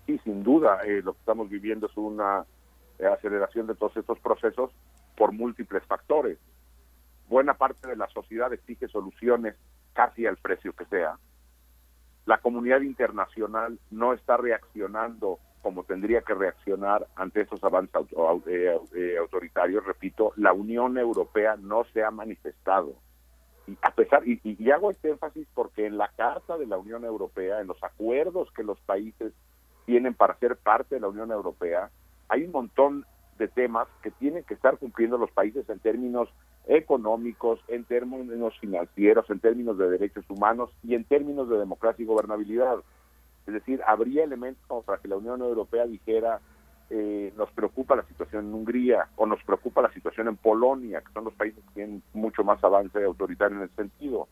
Sí, 0.06 0.20
sin 0.26 0.44
duda, 0.44 0.82
eh, 0.86 1.02
lo 1.02 1.14
que 1.14 1.20
estamos 1.20 1.50
viviendo 1.50 1.88
es 1.88 1.96
una 1.96 2.46
eh, 3.00 3.06
aceleración 3.06 3.66
de 3.68 3.76
todos 3.76 3.96
estos 3.96 4.20
procesos 4.20 4.70
por 5.16 5.32
múltiples 5.32 5.82
factores. 5.86 6.38
Buena 7.30 7.54
parte 7.54 7.88
de 7.88 7.96
la 7.96 8.10
sociedad 8.10 8.52
exige 8.52 8.90
soluciones 8.90 9.56
casi 9.94 10.26
al 10.26 10.36
precio 10.36 10.74
que 10.74 10.84
sea. 10.88 11.18
La 12.26 12.40
comunidad 12.40 12.82
internacional 12.82 13.80
no 13.92 14.12
está 14.12 14.36
reaccionando 14.36 15.40
como 15.62 15.86
tendría 15.86 16.20
que 16.22 16.34
reaccionar 16.34 17.08
ante 17.16 17.40
estos 17.42 17.64
avances 17.64 17.96
au- 17.96 18.10
au- 18.44 19.18
autoritarios. 19.22 19.86
Repito, 19.86 20.34
la 20.36 20.52
Unión 20.52 20.98
Europea 20.98 21.56
no 21.56 21.86
se 21.94 22.04
ha 22.04 22.12
manifestado. 22.12 22.96
Y 23.68 23.78
a 23.82 23.92
pesar 23.92 24.28
y, 24.28 24.40
y- 24.44 24.72
hago 24.72 24.92
este 24.92 25.10
énfasis 25.10 25.48
porque 25.54 25.86
en 25.86 25.98
la 25.98 26.10
Carta 26.10 26.58
de 26.58 26.68
la 26.68 26.78
Unión 26.78 27.06
Europea, 27.06 27.62
en 27.62 27.68
los 27.68 27.82
acuerdos 27.84 28.52
que 28.52 28.64
los 28.64 28.80
países 28.82 29.34
tienen 29.86 30.14
para 30.14 30.38
ser 30.40 30.58
parte 30.58 30.96
de 30.96 31.02
la 31.02 31.08
Unión 31.08 31.32
Europea, 31.32 31.90
hay 32.30 32.44
un 32.44 32.52
montón 32.52 33.06
de 33.38 33.48
temas 33.48 33.88
que 34.02 34.12
tienen 34.12 34.44
que 34.44 34.54
estar 34.54 34.78
cumpliendo 34.78 35.18
los 35.18 35.32
países 35.32 35.68
en 35.70 35.80
términos 35.80 36.30
económicos, 36.68 37.60
en 37.68 37.84
términos 37.84 38.58
financieros, 38.60 39.30
en 39.30 39.40
términos 39.40 39.78
de 39.78 39.90
derechos 39.90 40.26
humanos 40.30 40.70
y 40.84 40.96
en 40.96 41.04
términos 41.04 41.50
de 41.50 41.58
democracia 41.58 42.04
y 42.04 42.06
gobernabilidad. 42.06 42.78
Es 43.48 43.54
decir, 43.54 43.82
habría 43.86 44.24
elementos 44.24 44.86
para 44.86 45.00
que 45.00 45.08
la 45.10 45.18
Unión 45.18 45.42
Europea 45.42 45.86
dijera, 45.86 46.40
eh, 46.90 47.34
nos 47.38 47.50
preocupa 47.52 47.96
la 47.96 48.04
situación 48.04 48.46
en 48.48 48.54
Hungría 48.54 49.08
o 49.16 49.26
nos 49.26 49.44
preocupa 49.44 49.82
la 49.82 49.92
situación 49.94 50.28
en 50.28 50.38
Polonia, 50.38 51.02
que 51.02 51.12
son 51.14 51.26
los 51.26 51.34
países 51.34 51.64
que 51.66 51.74
tienen 51.74 52.04
mucho 52.14 52.44
más 52.44 52.64
avance 52.64 53.04
autoritario 53.04 53.58
en 53.58 53.64
ese 53.64 53.76
sentido. 53.76 54.28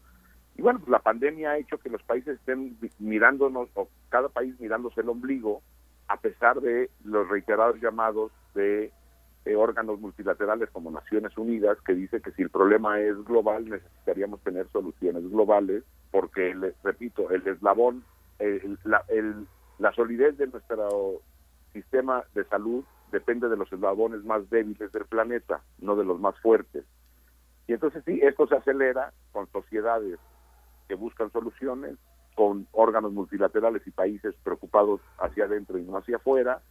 Y 0.55 0.61
bueno, 0.61 0.79
pues 0.79 0.89
la 0.89 0.99
pandemia 0.99 1.51
ha 1.51 1.57
hecho 1.57 1.77
que 1.79 1.89
los 1.89 2.03
países 2.03 2.37
estén 2.37 2.77
mirándonos, 2.99 3.69
o 3.75 3.87
cada 4.09 4.29
país 4.29 4.59
mirándose 4.59 5.01
el 5.01 5.09
ombligo, 5.09 5.61
a 6.07 6.17
pesar 6.17 6.59
de 6.61 6.89
los 7.05 7.27
reiterados 7.29 7.79
llamados 7.81 8.31
de 8.53 8.91
eh, 9.45 9.55
órganos 9.55 9.99
multilaterales 9.99 10.69
como 10.71 10.91
Naciones 10.91 11.35
Unidas, 11.37 11.77
que 11.85 11.93
dice 11.95 12.21
que 12.21 12.31
si 12.33 12.43
el 12.43 12.49
problema 12.49 12.99
es 12.99 13.15
global, 13.25 13.67
necesitaríamos 13.69 14.39
tener 14.41 14.67
soluciones 14.71 15.23
globales, 15.31 15.83
porque, 16.11 16.53
repito, 16.83 17.31
el 17.31 17.47
eslabón 17.47 18.03
el- 18.39 18.77
la, 18.83 19.03
el- 19.07 19.47
la 19.79 19.91
solidez 19.93 20.37
de 20.37 20.47
nuestro 20.47 21.21
sistema 21.73 22.23
de 22.33 22.43
salud 22.45 22.83
depende 23.11 23.49
de 23.49 23.57
los 23.57 23.71
eslabones 23.71 24.23
más 24.23 24.49
débiles 24.49 24.91
del 24.91 25.05
planeta, 25.05 25.61
no 25.79 25.95
de 25.95 26.05
los 26.05 26.19
más 26.19 26.39
fuertes. 26.39 26.85
Y 27.67 27.73
entonces 27.73 28.03
sí, 28.05 28.19
esto 28.23 28.47
se 28.47 28.55
acelera 28.55 29.13
con 29.31 29.49
sociedades 29.51 30.19
que 30.87 30.95
buscan 30.95 31.31
soluciones, 31.31 31.97
con 32.35 32.67
órganos 32.71 33.11
multilaterales 33.13 33.85
y 33.85 33.91
países 33.91 34.35
preocupados 34.43 35.01
hacia 35.19 35.45
adentro 35.45 35.77
y 35.77 35.83
no 35.83 35.97
hacia 35.97 36.17
afuera, 36.17 36.61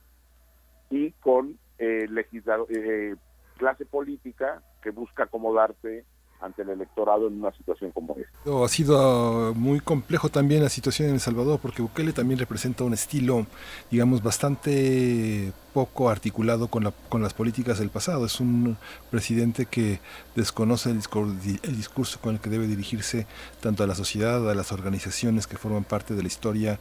y 0.90 1.12
con 1.12 1.58
eh, 1.78 2.06
legisla- 2.08 2.66
eh, 2.68 3.16
clase 3.56 3.86
política 3.86 4.62
que 4.82 4.90
busca 4.90 5.24
acomodarse 5.24 6.04
ante 6.40 6.62
el 6.62 6.70
electorado 6.70 7.28
en 7.28 7.40
una 7.40 7.52
situación 7.52 7.90
como 7.92 8.16
esta. 8.16 8.64
Ha 8.64 8.68
sido 8.68 9.54
muy 9.54 9.80
complejo 9.80 10.28
también 10.28 10.62
la 10.62 10.68
situación 10.68 11.08
en 11.08 11.14
El 11.14 11.20
Salvador 11.20 11.58
porque 11.60 11.82
Bukele 11.82 12.12
también 12.12 12.38
representa 12.38 12.84
un 12.84 12.94
estilo, 12.94 13.46
digamos, 13.90 14.22
bastante 14.22 15.52
poco 15.72 16.10
articulado 16.10 16.68
con, 16.68 16.84
la, 16.84 16.92
con 17.08 17.22
las 17.22 17.34
políticas 17.34 17.78
del 17.78 17.90
pasado. 17.90 18.26
Es 18.26 18.40
un 18.40 18.76
presidente 19.10 19.66
que 19.66 20.00
desconoce 20.34 20.90
el 20.90 20.96
discurso, 20.96 21.34
el 21.62 21.76
discurso 21.76 22.20
con 22.20 22.34
el 22.34 22.40
que 22.40 22.50
debe 22.50 22.66
dirigirse 22.66 23.26
tanto 23.60 23.84
a 23.84 23.86
la 23.86 23.94
sociedad, 23.94 24.50
a 24.50 24.54
las 24.54 24.72
organizaciones 24.72 25.46
que 25.46 25.58
forman 25.58 25.84
parte 25.84 26.14
de 26.14 26.22
la 26.22 26.28
historia 26.28 26.78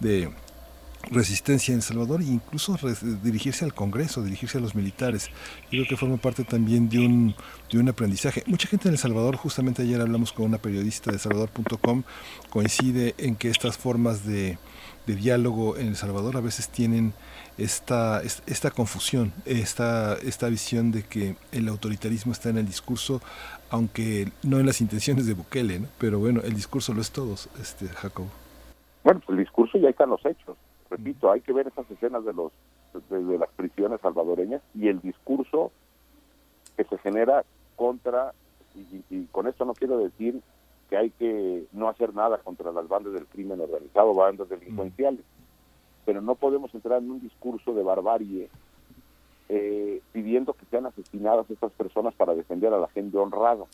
de 0.00 0.30
resistencia 1.10 1.72
en 1.72 1.78
El 1.78 1.82
Salvador 1.82 2.20
e 2.20 2.24
incluso 2.24 2.76
dirigirse 3.22 3.64
al 3.64 3.74
Congreso, 3.74 4.22
dirigirse 4.22 4.58
a 4.58 4.60
los 4.60 4.74
militares. 4.74 5.28
Yo 5.64 5.70
creo 5.70 5.86
que 5.88 5.96
forma 5.96 6.16
parte 6.16 6.42
también 6.44 6.88
de 6.88 6.98
un, 6.98 7.34
de 7.70 7.78
un 7.78 7.88
aprendizaje. 7.88 8.42
Mucha 8.46 8.66
gente 8.68 8.88
en 8.88 8.94
El 8.94 8.98
Salvador, 8.98 9.36
justamente 9.36 9.82
ayer 9.82 10.00
hablamos 10.00 10.32
con 10.32 10.46
una 10.46 10.58
periodista 10.58 11.12
de 11.12 11.18
salvador.com, 11.18 12.02
coincide 12.50 13.14
en 13.18 13.36
que 13.36 13.50
estas 13.50 13.78
formas 13.78 14.24
de, 14.26 14.58
de 15.06 15.14
diálogo 15.14 15.76
en 15.76 15.88
El 15.88 15.96
Salvador 15.96 16.36
a 16.36 16.40
veces 16.40 16.68
tienen 16.68 17.12
esta, 17.56 18.20
es- 18.22 18.42
esta 18.46 18.70
confusión, 18.70 19.32
esta, 19.44 20.14
esta 20.14 20.48
visión 20.48 20.90
de 20.92 21.04
que 21.04 21.36
el 21.52 21.68
autoritarismo 21.68 22.32
está 22.32 22.50
en 22.50 22.58
el 22.58 22.66
discurso, 22.66 23.22
aunque 23.70 24.30
no 24.42 24.58
en 24.58 24.66
las 24.66 24.80
intenciones 24.80 25.26
de 25.26 25.34
Bukele, 25.34 25.78
¿no? 25.80 25.86
pero 25.98 26.18
bueno, 26.18 26.40
el 26.42 26.54
discurso 26.54 26.92
lo 26.92 27.00
es 27.00 27.10
todo, 27.12 27.34
este, 27.62 27.88
Jacobo. 27.88 28.28
Bueno, 29.04 29.20
pues 29.24 29.38
el 29.38 29.44
discurso 29.44 29.78
ya 29.78 29.88
están 29.88 30.10
los 30.10 30.20
hechos. 30.26 30.56
Repito, 30.90 31.30
hay 31.30 31.40
que 31.40 31.52
ver 31.52 31.66
esas 31.68 31.90
escenas 31.90 32.24
de 32.24 32.32
los 32.32 32.52
de, 33.10 33.38
las 33.38 33.50
prisiones 33.50 34.00
salvadoreñas 34.00 34.62
y 34.74 34.88
el 34.88 35.00
discurso 35.00 35.70
que 36.76 36.84
se 36.84 36.96
genera 36.98 37.44
contra 37.76 38.32
y, 38.74 39.02
y- 39.10 39.26
con 39.32 39.46
esto 39.46 39.64
no 39.64 39.74
quiero 39.74 39.98
decir 39.98 40.40
que 40.88 40.96
hay 40.96 41.10
que 41.10 41.64
no 41.72 41.88
hacer 41.88 42.14
nada 42.14 42.38
contra 42.38 42.72
las 42.72 42.86
bandas 42.88 43.12
del 43.12 43.26
crimen 43.26 43.60
organizado, 43.60 44.14
bandas 44.14 44.48
delincuenciales, 44.48 45.20
pero 46.04 46.20
no 46.22 46.36
podemos 46.36 46.72
entrar 46.74 47.02
en 47.02 47.10
un 47.10 47.20
discurso 47.20 47.74
de 47.74 47.82
barbarie 47.82 48.48
eh, 49.48 50.00
pidiendo 50.12 50.52
que 50.54 50.64
sean 50.66 50.86
asesinadas 50.86 51.50
estas 51.50 51.72
personas 51.72 52.14
para 52.14 52.34
defender 52.34 52.72
a 52.72 52.78
la 52.78 52.88
gente 52.88 53.16
honrada. 53.18 53.64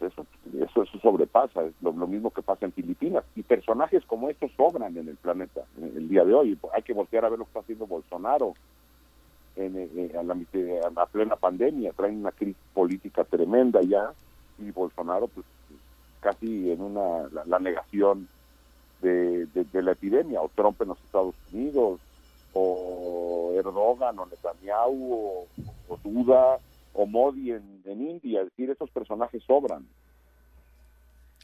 Eso, 0.00 0.26
eso, 0.58 0.82
eso 0.82 0.98
sobrepasa, 1.00 1.64
es 1.64 1.72
lo, 1.80 1.92
mismo 1.92 2.30
que 2.30 2.42
pasa 2.42 2.66
en 2.66 2.72
Filipinas. 2.72 3.24
Y 3.34 3.42
personajes 3.42 4.04
como 4.06 4.28
estos 4.30 4.50
sobran 4.56 4.96
en 4.96 5.08
el 5.08 5.16
planeta 5.16 5.62
en 5.78 5.96
el 5.96 6.08
día 6.08 6.24
de 6.24 6.34
hoy. 6.34 6.58
Hay 6.74 6.82
que 6.82 6.92
voltear 6.92 7.24
a 7.24 7.28
ver 7.28 7.38
lo 7.38 7.44
que 7.44 7.50
está 7.50 7.60
haciendo 7.60 7.86
Bolsonaro 7.86 8.54
en, 9.56 9.76
en- 9.76 10.16
a, 10.16 10.22
la, 10.22 10.34
a 10.34 10.90
la 10.90 11.06
plena 11.06 11.36
pandemia. 11.36 11.92
Traen 11.92 12.18
una 12.18 12.32
crisis 12.32 12.56
política 12.74 13.24
tremenda 13.24 13.80
ya 13.82 14.12
y 14.58 14.70
Bolsonaro 14.70 15.28
pues 15.28 15.46
casi 16.20 16.70
en 16.70 16.80
una 16.80 17.28
la, 17.28 17.44
la 17.46 17.58
negación 17.58 18.28
de, 19.00 19.46
la 19.72 19.92
epidemia. 19.92 20.40
O 20.42 20.50
Trump 20.54 20.80
en 20.82 20.88
los 20.88 20.98
Estados 21.04 21.34
Unidos, 21.52 22.00
o 22.52 23.52
Erdogan, 23.56 24.18
o 24.18 24.26
Netanyahu, 24.26 25.46
o 25.88 25.96
Duda, 26.02 26.58
o 26.96 27.06
Modi 27.06 27.52
en, 27.52 27.82
India. 27.86 28.40
Es 28.42 28.46
decir, 28.50 28.70
esos 28.70 28.90
personajes 28.90 29.42
sobran. 29.46 29.86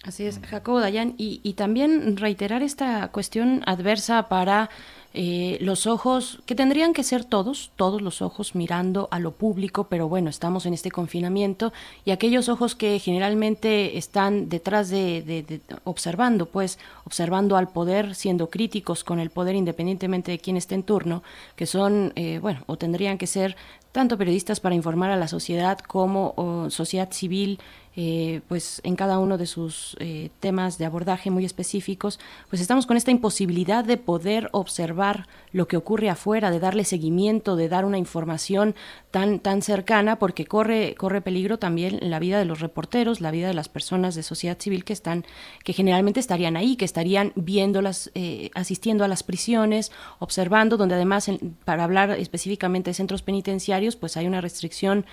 Así 0.05 0.27
es, 0.27 0.41
Jacobo 0.41 0.81
Dayan, 0.81 1.15
y, 1.17 1.41
y 1.45 1.53
también 1.53 2.17
reiterar 2.17 2.65
esta 2.65 3.07
cuestión 3.13 3.63
adversa 3.67 4.29
para 4.29 4.69
eh, 5.15 5.59
los 5.61 5.87
ojos, 5.87 6.43
que 6.45 6.57
tendrían 6.57 6.93
que 6.93 7.05
ser 7.05 7.25
todos, 7.25 7.71
todos 7.77 8.03
los 8.03 8.21
ojos 8.21 8.57
mirando 8.57 9.07
a 9.13 9.21
lo 9.21 9.31
público, 9.31 9.85
pero 9.85 10.09
bueno, 10.09 10.29
estamos 10.29 10.67
en 10.67 10.75
este 10.75 10.91
confinamiento, 10.91 11.73
y 12.05 12.11
aquellos 12.11 12.49
ojos 12.49 12.75
que 12.75 12.99
generalmente 12.99 13.97
están 13.97 14.49
detrás 14.49 14.91
de, 14.91 15.23
de- 15.23 15.45
de- 15.45 15.61
observando, 15.85 16.47
pues, 16.47 16.81
observando 17.05 17.57
al 17.57 17.69
poder, 17.69 18.17
siendo 18.17 18.51
críticos 18.51 19.05
con 19.05 19.21
el 19.21 19.31
poder 19.31 19.55
independientemente 19.55 20.33
de 20.33 20.41
quién 20.41 20.57
esté 20.57 20.75
en 20.75 20.83
turno, 20.83 21.23
que 21.55 21.67
son, 21.67 22.13
eh, 22.17 22.41
bueno, 22.43 22.65
o 22.67 22.77
tendrían 22.77 23.19
que 23.19 23.29
ser 23.29 23.55
tanto 23.93 24.19
periodistas 24.19 24.61
para 24.61 24.75
informar 24.75 25.11
a 25.11 25.17
la 25.17 25.29
sociedad 25.29 25.79
como 25.79 26.67
sociedad 26.71 27.11
civil, 27.13 27.61
eh, 27.95 28.41
pues 28.49 28.81
en 28.85 28.97
cada 28.97 29.19
uno 29.19 29.37
de 29.37 29.47
sus 29.47 29.97
eh, 30.01 30.31
temas 30.41 30.79
de 30.79 30.87
abordaje 30.87 31.31
muy 31.31 31.45
específicos, 31.45 32.19
pues 32.49 32.63
estamos 32.63 32.87
con 32.87 32.97
esta 32.97 33.11
imposibilidad 33.11 33.85
de 33.85 33.99
poder 33.99 34.49
observar 34.53 35.27
lo 35.53 35.69
que 35.69 35.77
ocurre 35.77 36.09
afuera, 36.09 36.51
de 36.51 36.59
darle 36.59 36.85
seguimiento, 36.85 37.55
de 37.55 37.69
dar 37.69 37.85
una 37.85 37.99
información 37.99 38.75
tan 39.11 39.41
tan 39.41 39.61
cercana, 39.61 40.19
porque 40.19 40.47
corre 40.47 40.95
corre 40.95 41.21
peligro 41.21 41.59
también 41.59 41.99
la 42.01 42.19
vida 42.19 42.39
de 42.39 42.47
los 42.47 42.61
reporteros, 42.61 43.21
la 43.21 43.31
vida 43.31 43.49
de 43.49 43.55
las 43.55 43.69
personas 43.69 44.15
de 44.15 44.23
sociedad 44.23 44.59
civil 44.59 44.85
que 44.85 44.95
están, 44.95 45.27
que 45.63 45.75
generalmente 45.75 46.21
estarían 46.21 46.57
ahí, 46.57 46.77
que 46.77 46.87
estarían 46.87 47.33
viéndolas, 47.37 48.11
eh, 48.15 48.51
asistiendo 48.55 49.05
a 49.05 49.09
las 49.09 49.23
prisiones, 49.23 49.93
observando, 50.19 50.79
donde 50.79 50.95
además 50.95 51.31
para 51.67 51.85
hablar 51.85 52.13
específicamente 52.13 52.91
de 52.91 52.95
centros 52.95 53.23
penitenciarios, 53.23 53.97
pues 53.97 54.17
hay 54.17 54.27
una 54.27 54.41
restricción 54.41 55.05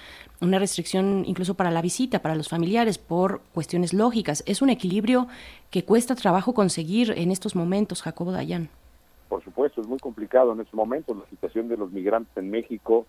una 0.42 0.60
restricción 0.60 1.24
incluso 1.28 1.56
para 1.56 1.72
la 1.72 1.82
visita, 1.82 2.22
para 2.22 2.36
los 2.36 2.48
familiares, 2.48 2.69
por 2.98 3.42
cuestiones 3.54 3.94
lógicas. 3.94 4.44
Es 4.46 4.62
un 4.62 4.70
equilibrio 4.70 5.28
que 5.72 5.84
cuesta 5.84 6.16
trabajo 6.16 6.54
conseguir 6.54 7.14
en 7.16 7.32
estos 7.32 7.56
momentos, 7.56 8.02
Jacobo 8.02 8.32
Dayan. 8.32 8.70
Por 9.28 9.44
supuesto, 9.44 9.82
es 9.82 9.88
muy 9.88 10.00
complicado 10.00 10.54
en 10.54 10.62
estos 10.62 10.76
momentos. 10.76 11.18
La 11.18 11.26
situación 11.30 11.68
de 11.68 11.78
los 11.78 11.92
migrantes 11.92 12.36
en 12.38 12.50
México 12.50 13.06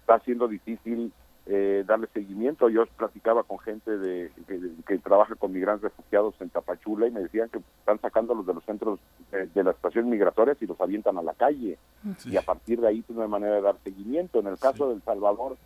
está 0.00 0.18
siendo 0.20 0.48
difícil 0.48 1.12
eh, 1.46 1.84
darle 1.86 2.08
seguimiento. 2.14 2.68
Yo 2.68 2.86
platicaba 2.86 3.42
con 3.42 3.58
gente 3.58 3.98
de, 3.98 4.32
que, 4.46 4.60
que 4.86 4.98
trabaja 4.98 5.34
con 5.34 5.52
migrantes 5.52 5.90
refugiados 5.90 6.34
en 6.40 6.48
Tapachula 6.48 7.06
y 7.06 7.10
me 7.10 7.20
decían 7.20 7.48
que 7.50 7.58
están 7.80 8.00
sacándolos 8.00 8.46
de 8.46 8.54
los 8.54 8.64
centros 8.64 8.98
eh, 9.32 9.48
de 9.54 9.62
las 9.62 9.76
estaciones 9.76 10.10
migratorias 10.10 10.56
y 10.60 10.66
los 10.66 10.80
avientan 10.80 11.18
a 11.18 11.22
la 11.22 11.34
calle. 11.34 11.78
Y 12.24 12.36
a 12.36 12.42
partir 12.42 12.80
de 12.80 12.88
ahí 12.88 13.02
pues, 13.02 13.16
no 13.16 13.22
hay 13.22 13.28
manera 13.28 13.56
de 13.56 13.60
dar 13.60 13.76
seguimiento. 13.84 14.40
En 14.40 14.46
el 14.46 14.58
caso 14.58 14.88
de 14.88 14.94
El 14.94 15.02
Salvador, 15.02 15.56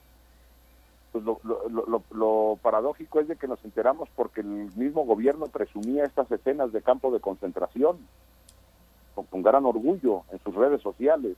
pues 1.13 1.25
lo, 1.25 1.41
lo, 2.13 2.59
paradójico 2.63 3.21
es 3.21 3.29
de 3.29 3.37
que 3.37 3.49
nos 3.49 3.65
enteramos 3.65 4.09
porque 4.15 4.41
el 4.43 4.47
mismo 4.77 5.05
gobierno 5.05 5.47
presumía 5.47 6.05
estas 6.05 6.31
escenas 6.31 6.73
de 6.73 6.83
campo 6.83 7.11
de 7.11 7.21
concentración 7.21 7.99
con, 9.15 9.43
gran 9.43 9.65
orgullo 9.65 10.23
en 10.31 10.39
sus 10.41 10.55
redes 10.55 10.83
sociales. 10.83 11.37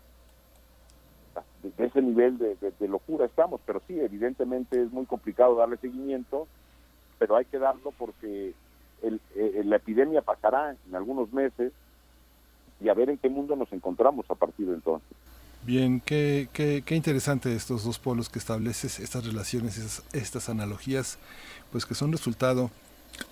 De, 1.63 1.87
ese 1.87 2.03
nivel 2.03 2.39
de, 2.39 2.57
de- 2.57 2.73
de 2.79 2.89
locura 2.89 3.27
estamos, 3.27 3.61
pero 3.65 3.81
sí, 3.87 3.99
evidentemente 4.01 4.83
es 4.83 4.91
muy 4.93 5.07
complicado 5.07 5.55
darle 5.55 5.77
seguimiento, 5.77 6.47
pero 7.19 7.37
hay 7.37 7.45
que 7.45 7.59
darlo 7.59 7.93
porque 7.97 8.55
el- 9.03 9.21
eh, 9.37 9.63
la 9.65 9.77
epidemia 9.77 10.23
pasará 10.23 10.75
en 10.89 10.95
algunos 10.97 11.33
meses 11.33 11.73
y 12.81 12.89
a 12.89 12.95
ver 12.95 13.11
en 13.11 13.19
qué 13.19 13.29
mundo 13.29 13.57
nos 13.57 13.73
encontramos 13.73 14.29
a 14.31 14.35
partir 14.35 14.67
de 14.67 14.75
entonces. 14.75 15.17
Bien, 15.63 16.01
qué, 16.01 16.49
qué, 16.53 16.83
qué 16.87 16.95
interesante 16.97 17.55
estos 17.55 17.85
dos 17.85 17.99
polos 17.99 18.31
que 18.31 18.39
estableces, 18.39 18.99
estas 18.99 19.27
relaciones, 19.27 19.77
esas- 19.77 20.03
estas 20.13 20.49
analogías, 20.49 21.19
pues 21.71 21.85
que 21.85 21.95
son 21.95 22.13
resultado 22.13 22.71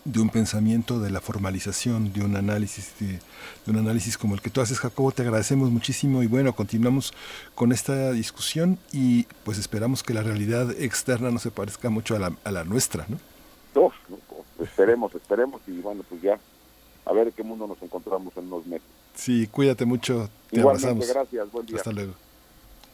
de 0.05 0.21
un 0.21 0.29
pensamiento, 0.29 1.01
de 1.01 1.11
la 1.11 1.23
formalización, 1.23 2.13
de 2.13 2.23
un 2.23 2.37
análisis, 2.37 2.93
de, 3.01 3.21
un 3.67 3.79
análisis 3.79 4.19
como 4.19 4.35
el 4.35 4.43
que 4.43 4.51
tú 4.51 4.61
haces, 4.61 4.79
Jacobo. 4.79 5.11
Te 5.13 5.23
agradecemos 5.23 5.71
muchísimo 5.71 6.23
y 6.23 6.27
bueno, 6.27 6.55
continuamos 6.55 7.15
con 7.55 7.73
esta 7.73 8.13
discusión 8.13 8.79
y 8.93 9.23
pues 9.45 9.57
esperamos 9.59 10.03
que 10.03 10.13
la 10.13 10.23
realidad 10.23 10.71
externa 10.73 11.31
no 11.31 11.39
se 11.39 11.51
parezca 11.51 11.89
mucho 11.89 12.15
a 12.15 12.19
la, 12.19 12.33
a 12.45 12.51
la 12.51 12.65
nuestra, 12.65 13.07
¿no? 13.09 13.19
No, 13.75 13.91
esperemos, 14.63 15.15
esperemos 15.15 15.63
y 15.67 15.81
bueno, 15.81 16.03
pues 16.07 16.21
ya 16.21 16.39
a 17.07 17.13
ver 17.15 17.33
qué 17.33 17.43
mundo 17.43 17.67
nos 17.67 17.81
encontramos 17.83 18.37
en 18.37 18.47
unos 18.53 18.67
meses. 18.67 18.87
Sí, 19.19 19.49
cuídate 19.49 19.85
mucho, 19.85 20.31
te 20.49 20.61
Igualmente, 20.61 20.87
abrazamos. 20.89 21.09
gracias, 21.09 21.53
buen 21.53 21.67
día. 21.67 21.77
Hasta 21.77 21.91
luego. 21.91 22.15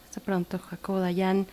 Hasta 0.09 0.21
pronto, 0.23 0.59
Jacobo 0.59 0.99
Dayan. 0.99 1.47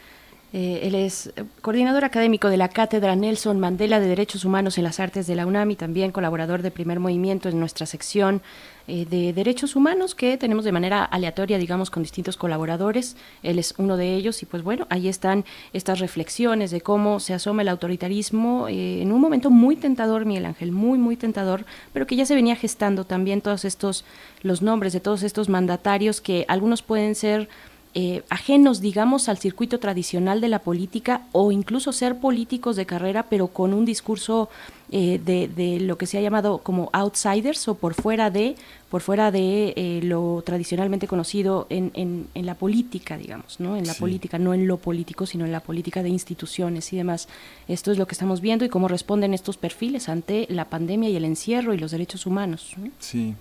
Eh, 0.54 0.82
él 0.84 0.96
es 0.96 1.28
eh, 1.28 1.46
coordinador 1.62 2.04
académico 2.04 2.50
de 2.50 2.58
la 2.58 2.68
Cátedra 2.68 3.16
Nelson 3.16 3.58
Mandela 3.58 4.02
de 4.02 4.08
Derechos 4.08 4.44
Humanos 4.44 4.78
en 4.78 4.84
las 4.84 5.00
Artes 5.00 5.26
de 5.26 5.36
la 5.36 5.46
UNAM 5.46 5.72
y 5.72 5.76
también 5.78 6.12
colaborador 6.12 6.62
de 6.62 6.72
Primer 6.72 7.00
Movimiento 7.00 7.48
en 7.48 7.58
nuestra 7.58 7.86
sección 7.86 8.42
eh, 8.90 9.06
de 9.10 9.32
Derechos 9.32 9.78
Humanos 9.78 10.14
que 10.14 10.38
tenemos 10.38 10.66
de 10.66 10.74
manera 10.74 11.06
aleatoria, 11.06 11.58
digamos, 11.58 11.90
con 11.90 12.04
distintos 12.04 12.36
colaboradores. 12.36 13.16
Él 13.44 13.60
es 13.60 13.74
uno 13.78 13.96
de 13.96 14.14
ellos 14.14 14.44
y 14.44 14.46
pues 14.46 14.62
bueno, 14.62 14.88
ahí 14.90 15.08
están 15.08 15.46
estas 15.72 16.00
reflexiones 16.00 16.72
de 16.72 16.82
cómo 16.82 17.22
se 17.22 17.34
asoma 17.34 17.62
el 17.62 17.70
autoritarismo 17.70 18.68
en 18.68 19.14
un 19.14 19.22
momento 19.22 19.52
muy 19.52 19.78
tentador, 19.78 20.26
Miguel 20.26 20.48
Ángel, 20.48 20.74
muy, 20.74 20.98
muy 20.98 21.16
tentador, 21.16 21.64
pero 21.94 22.06
que 22.06 22.18
ya 22.18 22.26
se 22.26 22.36
venía 22.36 22.58
gestando 22.58 23.06
también 23.06 23.40
todos 23.40 23.64
estos, 23.64 24.04
los 24.42 24.62
nombres 24.62 24.92
de 24.92 25.00
todos 25.00 25.24
estos 25.24 25.48
mandatarios 25.48 26.20
que 26.20 26.44
algunos 26.50 26.82
pueden 26.82 27.16
ser 27.16 27.48
eh, 27.94 28.24
ajenos, 28.30 28.80
digamos, 28.80 29.28
al 29.28 29.38
circuito 29.38 29.78
tradicional 29.78 30.40
de 30.40 30.48
la 30.48 30.60
política 30.60 31.24
o 31.34 31.52
incluso 31.52 31.92
ser 31.92 32.20
políticos 32.20 32.78
de 32.78 32.86
carrera, 32.86 33.24
pero 33.24 33.48
con 33.48 33.74
un 33.74 33.84
discurso 33.84 34.50
eh, 34.94 35.20
de, 35.24 35.80
lo 35.82 35.98
que 35.98 36.06
se 36.06 36.18
ha 36.18 36.22
llamado 36.22 36.60
como 36.60 36.90
outsiders 36.94 37.68
o 37.68 37.76
por 37.76 37.94
fuera 37.94 38.30
de, 38.30 38.56
por 38.90 39.02
fuera 39.02 39.30
de 39.30 39.74
eh, 39.76 40.00
lo 40.04 40.42
tradicionalmente 40.46 41.06
conocido 41.06 41.68
en, 41.70 41.92
en, 41.94 42.46
la 42.46 42.56
política, 42.56 43.18
digamos, 43.18 43.60
¿no? 43.60 43.76
En 43.76 43.86
la 43.86 43.94
política, 43.94 44.40
no 44.40 44.54
en 44.54 44.68
lo 44.68 44.78
político, 44.78 45.26
sino 45.26 45.44
en 45.44 45.52
la 45.52 45.60
política 45.60 46.02
de 46.02 46.10
instituciones 46.10 46.94
y 46.94 46.98
demás. 46.98 47.28
Esto 47.68 47.92
es 47.92 47.98
lo 47.98 48.08
que 48.08 48.14
estamos 48.14 48.40
viendo 48.40 48.64
y 48.64 48.70
cómo 48.70 48.88
responden 48.88 49.34
estos 49.34 49.58
perfiles 49.58 50.08
ante 50.08 50.48
la 50.50 50.66
pandemia 50.66 51.10
y 51.10 51.18
el 51.18 51.26
encierro 51.26 51.74
y 51.74 51.78
los 51.78 51.92
derechos 51.92 52.26
humanos. 52.26 52.74
Sí, 53.00 53.36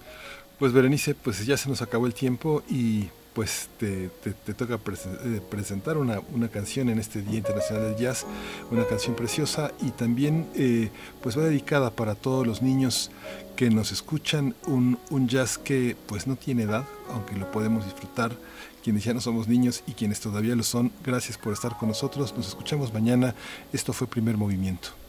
pues 0.59 0.73
Berenice, 0.73 1.15
pues 1.15 1.47
ya 1.47 1.57
se 1.57 1.69
nos 1.69 1.83
acabó 1.83 2.07
el 2.07 2.15
tiempo 2.15 2.65
y 2.69 3.09
pues 3.35 3.69
te, 3.79 4.11
toca 4.55 4.75
eh, 4.75 5.41
presentar 5.49 5.97
una, 5.97 6.21
canción 6.53 6.89
en 6.89 6.99
este 6.99 7.23
Día 7.23 7.39
Internacional 7.39 7.91
del 7.91 7.97
Jazz, 7.97 8.27
una 8.71 8.85
canción 8.87 9.15
preciosa 9.15 9.73
y 9.81 9.91
también 9.91 10.49
eh, 10.55 10.91
pues 11.23 11.39
va 11.39 11.43
dedicada 11.43 11.91
para 11.91 12.15
todos 12.15 12.47
los 12.47 12.63
niños 12.63 13.11
que 13.57 13.71
nos 13.71 13.93
escuchan, 13.93 14.55
un, 14.67 14.99
un 15.11 15.29
jazz 15.29 15.59
que 15.59 15.97
pues 16.07 16.27
no 16.27 16.37
tiene 16.37 16.63
edad, 16.63 16.85
aunque 17.11 17.37
lo 17.37 17.51
podemos 17.51 17.85
disfrutar 17.85 18.33
quienes 18.83 19.05
ya 19.05 19.15
no 19.15 19.21
somos 19.21 19.49
niños 19.49 19.83
y 19.87 19.93
quienes 19.93 20.21
todavía 20.21 20.57
lo 20.57 20.63
son. 20.63 20.91
Gracias 21.05 21.37
por 21.37 21.53
estar 21.53 21.77
con 21.77 21.89
nosotros. 21.89 22.35
Nos 22.37 22.49
escuchamos 22.49 22.93
mañana. 22.93 23.35
Esto 23.73 23.93
fue 23.93 24.07
Primer 24.07 24.37
Movimiento. 24.37 25.00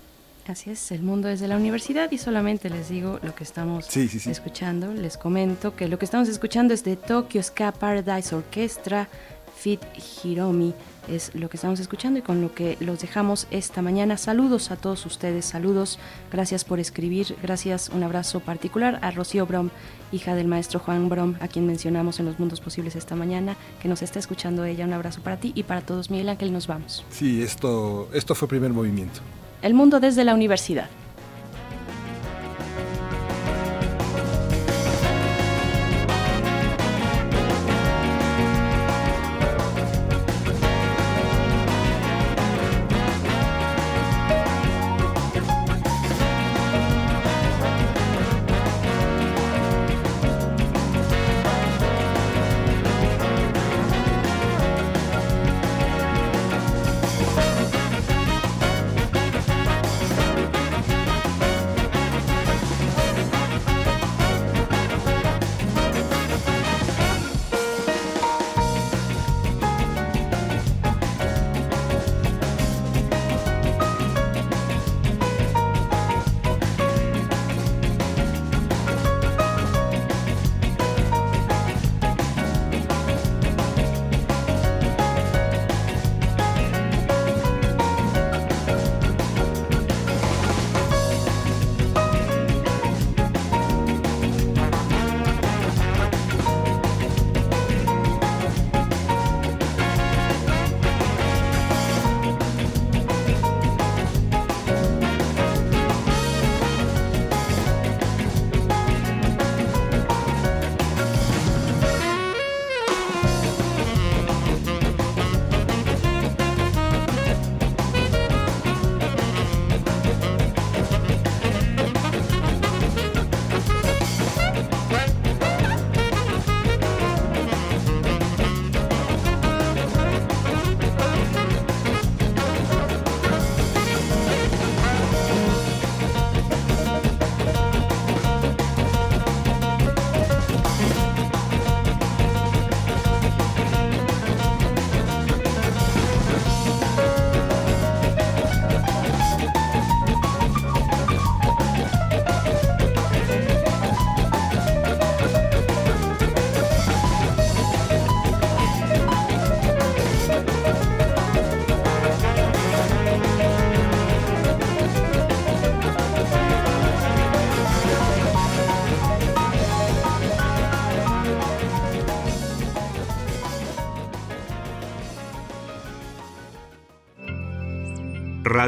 Así 0.52 0.70
es, 0.70 0.92
el 0.92 1.02
mundo 1.02 1.30
es 1.30 1.40
de 1.40 1.48
la 1.48 1.56
universidad 1.56 2.12
y 2.12 2.18
solamente 2.18 2.70
les 2.70 2.90
digo 2.90 3.20
lo 3.24 3.34
que 3.34 3.46
estamos 3.46 3.88
escuchando. 3.96 4.94
Les 4.94 5.16
comento 5.16 5.78
que 5.78 5.88
lo 5.88 5.98
que 5.98 6.04
estamos 6.04 6.28
escuchando 6.28 6.74
es 6.74 6.84
de 6.84 6.98
Tokyo 6.98 7.42
Ska 7.42 7.72
Paradise 7.72 8.36
Orchestra 8.36 9.08
Fit 9.56 9.80
Hiromi. 10.22 10.74
Es 11.08 11.34
lo 11.36 11.48
que 11.48 11.56
estamos 11.56 11.80
escuchando 11.80 12.20
y 12.20 12.22
con 12.22 12.42
lo 12.42 12.54
que 12.54 12.76
los 12.82 13.00
dejamos 13.00 13.48
esta 13.50 13.82
mañana. 13.82 14.18
Saludos 14.18 14.72
a 14.72 14.76
todos 14.76 15.06
ustedes, 15.06 15.46
saludos. 15.46 16.00
Gracias 16.34 16.66
por 16.66 16.82
escribir. 16.82 17.34
Gracias, 17.42 17.88
un 17.88 18.04
abrazo 18.04 18.42
particular 18.42 19.00
a 19.04 19.12
Rocío 19.12 19.46
Brom, 19.46 19.70
hija 20.12 20.36
del 20.36 20.50
maestro 20.50 20.82
Juan 20.82 21.08
Brom, 21.08 21.36
a 21.40 21.48
quien 21.48 21.66
mencionamos 21.66 22.20
en 22.20 22.26
los 22.26 22.40
mundos 22.40 22.60
posibles 22.60 22.98
esta 22.98 23.16
mañana, 23.16 23.56
que 23.82 23.88
nos 23.88 24.02
está 24.02 24.20
escuchando 24.20 24.66
ella. 24.66 24.84
Un 24.84 24.92
abrazo 24.92 25.22
para 25.22 25.40
ti 25.40 25.54
y 25.56 25.64
para 25.64 25.80
todos. 25.80 26.12
Miguel 26.12 26.28
Ángel, 26.28 26.52
nos 26.52 26.68
vamos. 26.68 27.06
Sí, 27.10 27.42
esto, 27.42 28.10
esto 28.14 28.36
fue 28.36 28.50
primer 28.50 28.74
movimiento. 28.74 29.22
El 29.62 29.74
mundo 29.74 30.00
desde 30.00 30.24
la 30.24 30.34
universidad. 30.34 30.90